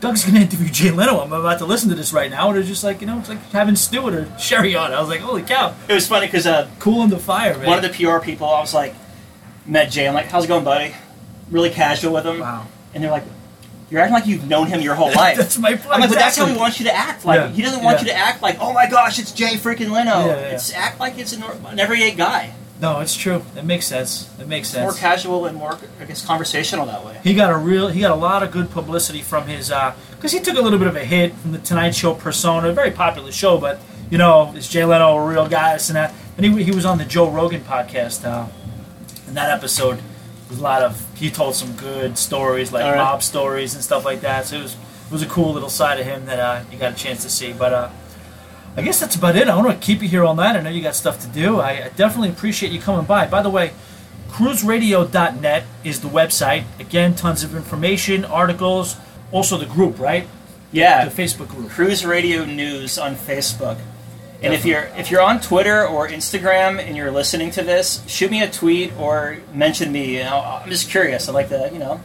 Doug's 0.00 0.24
gonna 0.24 0.40
interview 0.40 0.70
Jay 0.70 0.90
Leno. 0.90 1.20
I'm 1.20 1.30
about 1.30 1.58
to 1.58 1.66
listen 1.66 1.90
to 1.90 1.94
this 1.94 2.10
right 2.14 2.30
now. 2.30 2.48
And 2.48 2.58
it's 2.58 2.68
just 2.68 2.82
like, 2.82 3.02
you 3.02 3.06
know, 3.06 3.18
it's 3.18 3.28
like 3.28 3.42
having 3.50 3.76
Stewart 3.76 4.14
or 4.14 4.38
Sherry 4.38 4.74
on. 4.74 4.94
I 4.94 5.00
was 5.00 5.10
like, 5.10 5.20
holy 5.20 5.42
cow, 5.42 5.74
it 5.86 5.92
was 5.92 6.08
funny 6.08 6.26
because 6.26 6.46
uh, 6.46 6.66
cool 6.78 7.02
in 7.02 7.10
the 7.10 7.18
fire, 7.18 7.58
man. 7.58 7.66
one 7.66 7.84
of 7.84 7.84
the 7.84 7.90
PR 7.90 8.18
people, 8.24 8.48
I 8.48 8.60
was 8.60 8.72
like, 8.72 8.94
met 9.66 9.90
Jay. 9.90 10.08
I'm 10.08 10.14
like, 10.14 10.28
how's 10.28 10.46
it 10.46 10.48
going, 10.48 10.64
buddy? 10.64 10.94
Really 11.50 11.68
casual 11.68 12.14
with 12.14 12.24
him. 12.24 12.38
Wow. 12.38 12.66
And 12.94 13.04
they're 13.04 13.10
like, 13.10 13.24
you're 13.90 14.00
acting 14.00 14.14
like 14.14 14.26
you've 14.26 14.48
known 14.48 14.68
him 14.68 14.80
your 14.80 14.94
whole 14.94 15.12
life. 15.14 15.36
That's 15.36 15.58
my 15.58 15.74
point. 15.74 15.94
I'm 15.94 16.00
like, 16.00 16.10
but 16.10 16.18
that's 16.18 16.36
how 16.36 16.46
he 16.46 16.56
wants 16.56 16.78
you 16.78 16.86
to 16.86 16.94
act. 16.94 17.24
Like 17.24 17.40
Yeah, 17.40 17.48
he 17.48 17.62
doesn't 17.62 17.82
want 17.82 17.98
yeah. 17.98 18.06
you 18.06 18.12
to 18.12 18.16
act 18.16 18.42
like, 18.42 18.58
oh 18.60 18.72
my 18.72 18.88
gosh, 18.88 19.18
it's 19.18 19.32
Jay 19.32 19.54
freaking 19.54 19.90
Leno. 19.90 20.26
Yeah. 20.26 20.34
It's 20.34 20.72
act 20.72 21.00
like 21.00 21.18
it's 21.18 21.32
an, 21.32 21.42
an 21.42 21.78
everyday 21.78 22.12
guy. 22.14 22.54
No, 22.80 23.00
it's 23.00 23.14
true. 23.14 23.44
It 23.56 23.64
makes 23.64 23.86
sense. 23.86 24.30
It 24.40 24.48
makes 24.48 24.68
sense. 24.68 24.82
More 24.82 24.94
casual 24.94 25.44
and 25.44 25.58
more, 25.58 25.78
I 26.00 26.04
guess, 26.06 26.24
conversational 26.24 26.86
that 26.86 27.04
way. 27.04 27.20
He 27.22 27.34
got 27.34 27.50
a 27.52 27.56
real. 27.56 27.88
He 27.88 28.00
got 28.00 28.10
a 28.10 28.14
lot 28.14 28.42
of 28.42 28.50
good 28.52 28.70
publicity 28.70 29.20
from 29.20 29.46
his. 29.46 29.68
Because 29.68 30.32
he 30.32 30.40
took 30.40 30.56
a 30.56 30.62
little 30.62 30.78
bit 30.78 30.88
of 30.88 30.96
a 30.96 31.04
hit 31.04 31.34
from 31.34 31.52
the 31.52 31.58
Tonight 31.58 31.94
Show 31.94 32.14
persona, 32.14 32.70
a 32.70 32.72
very 32.72 32.90
popular 32.90 33.32
show. 33.32 33.58
But 33.58 33.80
you 34.08 34.16
know, 34.16 34.54
is 34.54 34.66
Jay 34.66 34.84
Leno 34.84 35.14
a 35.16 35.28
real 35.28 35.46
guy? 35.46 35.74
This 35.74 35.90
and 35.90 35.96
that. 35.96 36.14
And 36.38 36.46
he, 36.46 36.62
he 36.64 36.70
was 36.70 36.86
on 36.86 36.96
the 36.96 37.04
Joe 37.04 37.28
Rogan 37.28 37.60
podcast. 37.60 38.24
Uh, 38.24 38.48
in 39.30 39.34
that 39.34 39.50
episode, 39.50 40.02
was 40.50 40.58
a 40.58 40.62
lot 40.62 40.82
of. 40.82 41.02
He 41.16 41.30
told 41.30 41.54
some 41.54 41.72
good 41.76 42.18
stories, 42.18 42.72
like 42.72 42.84
right. 42.84 42.96
mob 42.96 43.22
stories 43.22 43.74
and 43.74 43.82
stuff 43.82 44.04
like 44.04 44.20
that. 44.20 44.46
So 44.46 44.58
it 44.58 44.62
was 44.62 44.74
it 44.74 45.12
was 45.12 45.22
a 45.22 45.26
cool 45.26 45.52
little 45.52 45.70
side 45.70 45.98
of 45.98 46.06
him 46.06 46.26
that 46.26 46.38
uh, 46.38 46.62
you 46.70 46.78
got 46.78 46.92
a 46.92 46.96
chance 46.96 47.22
to 47.22 47.30
see. 47.30 47.52
But 47.52 47.72
uh, 47.72 47.90
I 48.76 48.82
guess 48.82 49.00
that's 49.00 49.16
about 49.16 49.36
it. 49.36 49.42
I 49.42 49.56
don't 49.56 49.64
want 49.64 49.80
to 49.80 49.84
keep 49.84 50.02
you 50.02 50.08
here 50.08 50.24
all 50.24 50.34
night. 50.34 50.56
I 50.56 50.60
know 50.60 50.70
you 50.70 50.82
got 50.82 50.94
stuff 50.94 51.20
to 51.20 51.28
do. 51.28 51.60
I, 51.60 51.86
I 51.86 51.88
definitely 51.96 52.30
appreciate 52.30 52.72
you 52.72 52.80
coming 52.80 53.06
by. 53.06 53.26
By 53.26 53.42
the 53.42 53.50
way, 53.50 53.72
cruiseradio.net 54.28 55.64
is 55.82 56.00
the 56.00 56.08
website. 56.08 56.64
Again, 56.78 57.14
tons 57.14 57.42
of 57.42 57.56
information, 57.56 58.24
articles, 58.24 58.96
also 59.32 59.56
the 59.56 59.66
group, 59.66 59.98
right? 59.98 60.26
Yeah, 60.72 61.04
The 61.04 61.22
Facebook 61.22 61.48
group. 61.48 61.68
Cruise 61.70 62.06
Radio 62.06 62.44
News 62.44 62.96
on 62.96 63.16
Facebook. 63.16 63.78
And 64.42 64.54
if 64.54 64.64
you're 64.64 64.88
if 64.96 65.10
you're 65.10 65.20
on 65.20 65.40
Twitter 65.40 65.86
or 65.86 66.08
Instagram 66.08 66.78
and 66.78 66.96
you're 66.96 67.10
listening 67.10 67.50
to 67.52 67.62
this, 67.62 68.02
shoot 68.06 68.30
me 68.30 68.42
a 68.42 68.50
tweet 68.50 68.96
or 68.96 69.38
mention 69.52 69.92
me. 69.92 70.16
You 70.16 70.24
know, 70.24 70.40
I'm 70.40 70.70
just 70.70 70.90
curious. 70.90 71.28
I 71.28 71.32
like 71.32 71.50
to 71.50 71.68
you 71.72 71.78
know 71.78 72.00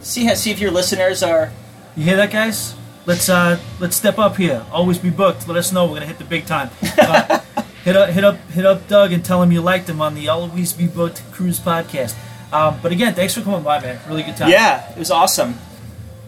see 0.00 0.24
how, 0.24 0.34
see 0.34 0.50
if 0.50 0.60
your 0.60 0.70
listeners 0.70 1.22
are. 1.22 1.52
You 1.96 2.04
hear 2.04 2.16
that, 2.16 2.30
guys? 2.30 2.74
Let's 3.06 3.28
uh, 3.28 3.58
let's 3.78 3.96
step 3.96 4.18
up 4.18 4.36
here. 4.36 4.64
Always 4.70 4.98
be 4.98 5.10
booked. 5.10 5.48
Let 5.48 5.56
us 5.56 5.72
know. 5.72 5.86
We're 5.86 5.94
gonna 5.94 6.06
hit 6.06 6.18
the 6.18 6.24
big 6.24 6.46
time. 6.46 6.70
Uh, 7.00 7.40
hit 7.84 7.96
up, 7.96 8.10
hit 8.10 8.24
up, 8.24 8.36
hit 8.50 8.66
up 8.66 8.86
Doug 8.86 9.10
and 9.10 9.24
tell 9.24 9.42
him 9.42 9.50
you 9.50 9.62
liked 9.62 9.88
him 9.88 10.02
on 10.02 10.14
the 10.14 10.28
Always 10.28 10.74
Be 10.74 10.86
Booked 10.86 11.22
Cruise 11.32 11.58
podcast. 11.58 12.14
Um, 12.52 12.78
but 12.82 12.92
again, 12.92 13.14
thanks 13.14 13.34
for 13.34 13.40
coming 13.40 13.62
by, 13.62 13.80
man. 13.80 13.98
Really 14.06 14.22
good 14.22 14.36
time. 14.36 14.50
Yeah, 14.50 14.92
it 14.92 14.98
was 14.98 15.10
awesome. 15.10 15.54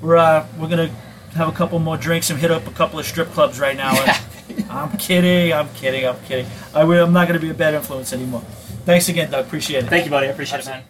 We're 0.00 0.16
uh, 0.16 0.46
we're 0.58 0.68
gonna 0.68 0.90
have 1.34 1.48
a 1.48 1.52
couple 1.52 1.78
more 1.78 1.96
drinks 1.96 2.30
and 2.30 2.38
hit 2.38 2.50
up 2.50 2.66
a 2.66 2.70
couple 2.70 2.98
of 2.98 3.06
strip 3.06 3.28
clubs 3.28 3.58
right 3.58 3.76
now. 3.76 3.92
I'm 4.70 4.96
kidding. 4.98 5.52
I'm 5.52 5.68
kidding. 5.74 6.06
I'm 6.06 6.20
kidding. 6.24 6.46
I 6.74 6.84
will, 6.84 7.04
I'm 7.04 7.12
not 7.12 7.26
gonna 7.26 7.40
be 7.40 7.50
a 7.50 7.54
bad 7.54 7.74
influence 7.74 8.12
anymore. 8.12 8.42
Thanks 8.84 9.08
again, 9.08 9.30
Doug. 9.30 9.46
Appreciate 9.46 9.84
it. 9.84 9.88
Thank 9.88 10.04
you, 10.04 10.10
buddy. 10.10 10.26
I 10.26 10.30
appreciate 10.30 10.60
it, 10.60 10.66
man. 10.66 10.82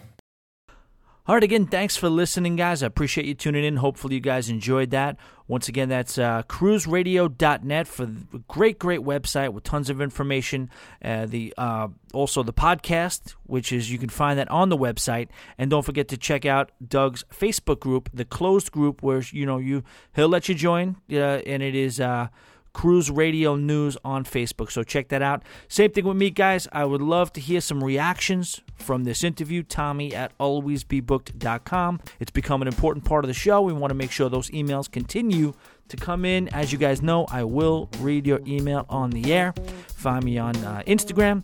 All 1.25 1.35
right, 1.35 1.43
again, 1.43 1.67
thanks 1.67 1.95
for 1.95 2.09
listening, 2.09 2.57
guys. 2.57 2.83
I 2.83 2.87
appreciate 2.87 3.25
you 3.25 3.33
tuning 3.33 3.63
in. 3.63 3.77
Hopefully, 3.77 4.15
you 4.15 4.19
guys 4.19 4.49
enjoyed 4.49 4.89
that. 4.89 5.15
Once 5.47 5.69
again, 5.69 5.87
that's 5.87 6.17
uh, 6.17 6.43
cruiseradio.net 6.49 7.87
for 7.87 8.03
a 8.03 8.39
great, 8.49 8.77
great 8.77 8.99
website 8.99 9.53
with 9.53 9.63
tons 9.63 9.89
of 9.89 10.01
information. 10.01 10.69
Uh, 11.01 11.25
the 11.25 11.53
uh, 11.57 11.87
also 12.13 12.43
the 12.43 12.51
podcast, 12.51 13.35
which 13.43 13.71
is 13.71 13.89
you 13.89 13.97
can 13.97 14.09
find 14.09 14.37
that 14.37 14.51
on 14.51 14.67
the 14.67 14.77
website, 14.77 15.29
and 15.57 15.69
don't 15.69 15.85
forget 15.85 16.09
to 16.09 16.17
check 16.17 16.45
out 16.45 16.71
Doug's 16.85 17.23
Facebook 17.33 17.79
group, 17.79 18.09
the 18.13 18.25
closed 18.25 18.73
group, 18.73 19.01
where 19.01 19.21
you 19.31 19.45
know 19.45 19.59
you 19.59 19.85
he'll 20.13 20.27
let 20.27 20.49
you 20.49 20.55
join, 20.55 20.97
uh, 21.09 21.15
and 21.15 21.63
it 21.63 21.73
is. 21.73 22.01
Uh, 22.01 22.27
Cruise 22.73 23.09
Radio 23.09 23.55
News 23.55 23.97
on 24.03 24.23
Facebook. 24.23 24.71
So 24.71 24.83
check 24.83 25.09
that 25.09 25.21
out. 25.21 25.43
Same 25.67 25.91
thing 25.91 26.05
with 26.05 26.17
me, 26.17 26.29
guys. 26.29 26.67
I 26.71 26.85
would 26.85 27.01
love 27.01 27.31
to 27.33 27.41
hear 27.41 27.61
some 27.61 27.83
reactions 27.83 28.61
from 28.75 29.03
this 29.03 29.23
interview. 29.23 29.63
Tommy 29.63 30.13
at 30.13 30.37
alwaysbebooked.com. 30.39 32.01
It's 32.19 32.31
become 32.31 32.61
an 32.61 32.67
important 32.67 33.05
part 33.05 33.23
of 33.23 33.27
the 33.27 33.33
show. 33.33 33.61
We 33.61 33.73
want 33.73 33.91
to 33.91 33.95
make 33.95 34.11
sure 34.11 34.29
those 34.29 34.49
emails 34.49 34.91
continue 34.91 35.53
to 35.87 35.97
come 35.97 36.25
in. 36.25 36.49
As 36.49 36.71
you 36.71 36.77
guys 36.77 37.01
know, 37.01 37.25
I 37.29 37.43
will 37.43 37.89
read 37.99 38.25
your 38.25 38.41
email 38.47 38.85
on 38.89 39.11
the 39.11 39.33
air. 39.33 39.53
Find 39.95 40.23
me 40.25 40.37
on 40.37 40.55
uh, 40.57 40.83
Instagram. 40.87 41.43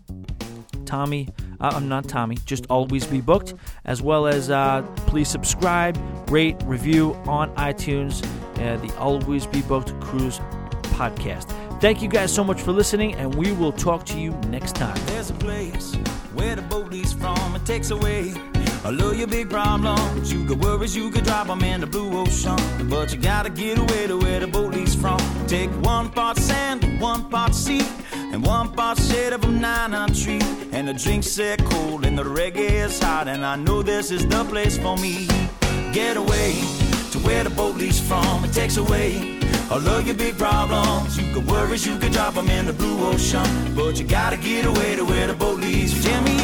Tommy, 0.85 1.29
uh, 1.61 1.71
I'm 1.75 1.87
not 1.87 2.07
Tommy, 2.07 2.35
just 2.45 2.65
always 2.67 3.05
be 3.05 3.21
booked, 3.21 3.53
as 3.85 4.01
well 4.01 4.25
as 4.25 4.49
uh, 4.49 4.81
please 5.05 5.27
subscribe, 5.27 5.95
rate, 6.31 6.55
review 6.65 7.13
on 7.27 7.53
iTunes, 7.55 8.25
uh, 8.55 8.77
the 8.77 8.91
Always 8.97 9.45
Be 9.45 9.61
Booked 9.61 9.99
Cruise 10.01 10.39
podcast. 10.99 11.47
Thank 11.79 12.01
you 12.01 12.09
guys 12.09 12.33
so 12.33 12.43
much 12.43 12.61
for 12.61 12.73
listening, 12.73 13.15
and 13.15 13.33
we 13.33 13.53
will 13.53 13.71
talk 13.71 14.05
to 14.07 14.19
you 14.19 14.31
next 14.49 14.75
time. 14.75 14.99
There's 15.05 15.29
a 15.29 15.33
place 15.35 15.95
where 16.33 16.55
the 16.57 16.61
boat 16.61 16.91
leaves 16.91 17.13
from. 17.13 17.55
It 17.55 17.65
takes 17.65 17.89
away 17.91 18.33
all 18.83 18.99
of 18.99 19.17
your 19.17 19.27
big 19.27 19.49
problems. 19.49 20.33
You 20.33 20.45
got 20.45 20.57
worries, 20.57 20.95
you 20.95 21.09
could 21.09 21.23
drop 21.23 21.47
them 21.47 21.61
in 21.63 21.79
the 21.81 21.87
blue 21.87 22.11
ocean. 22.19 22.57
But 22.89 23.13
you 23.13 23.19
gotta 23.21 23.49
get 23.49 23.77
away 23.77 24.07
to 24.07 24.17
where 24.17 24.41
the 24.41 24.47
boat 24.47 24.73
leaves 24.73 24.95
from. 24.95 25.19
Take 25.47 25.71
one 25.81 26.09
part 26.09 26.37
sand, 26.37 26.99
one 26.99 27.29
part 27.29 27.55
sea. 27.55 27.85
And 28.31 28.45
one 28.45 28.73
part 28.73 28.99
shade 28.99 29.33
of 29.33 29.43
a 29.43 29.47
nine 29.47 30.13
tree. 30.13 30.41
And 30.71 30.87
the 30.87 30.93
drinks 30.93 31.27
set 31.31 31.63
cold 31.65 32.05
and 32.05 32.15
the 32.17 32.23
reggae 32.23 32.85
is 32.85 32.99
hot. 32.99 33.27
And 33.27 33.43
I 33.43 33.55
know 33.55 33.81
this 33.81 34.11
is 34.11 34.27
the 34.27 34.43
place 34.45 34.77
for 34.77 34.95
me. 34.97 35.27
Get 35.93 36.15
away 36.15 36.51
to 37.11 37.17
where 37.25 37.43
the 37.43 37.49
boat 37.49 37.75
leaves 37.75 37.99
from. 37.99 38.43
It 38.45 38.53
takes 38.53 38.77
away 38.77 39.39
all 39.71 39.87
of 39.87 40.05
your 40.05 40.15
big 40.15 40.37
problems. 40.37 41.17
You 41.17 41.33
could 41.33 41.45
worries, 41.47 41.85
you 41.85 41.97
can 41.97 42.11
drop 42.11 42.33
them 42.33 42.49
in 42.49 42.65
the 42.65 42.73
blue 42.73 43.05
ocean. 43.05 43.75
But 43.75 43.99
you 43.99 44.05
gotta 44.05 44.37
get 44.37 44.65
away 44.65 44.95
to 44.95 45.05
where 45.05 45.27
the 45.27 45.33
boat 45.33 45.59
leads. 45.59 46.03
Jimmy. 46.03 46.38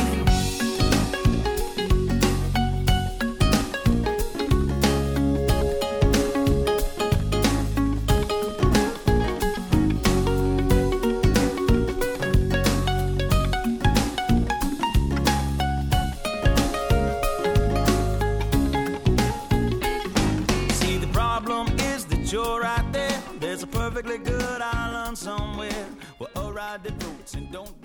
Perfectly 23.95 24.17
good. 24.17 24.61
Island 24.61 25.17
somewhere 25.17 25.87
where 26.17 26.29
a 26.35 26.51
ride 26.51 26.83
the 26.83 26.91
boats 26.91 27.33
and 27.35 27.49
don't 27.49 27.81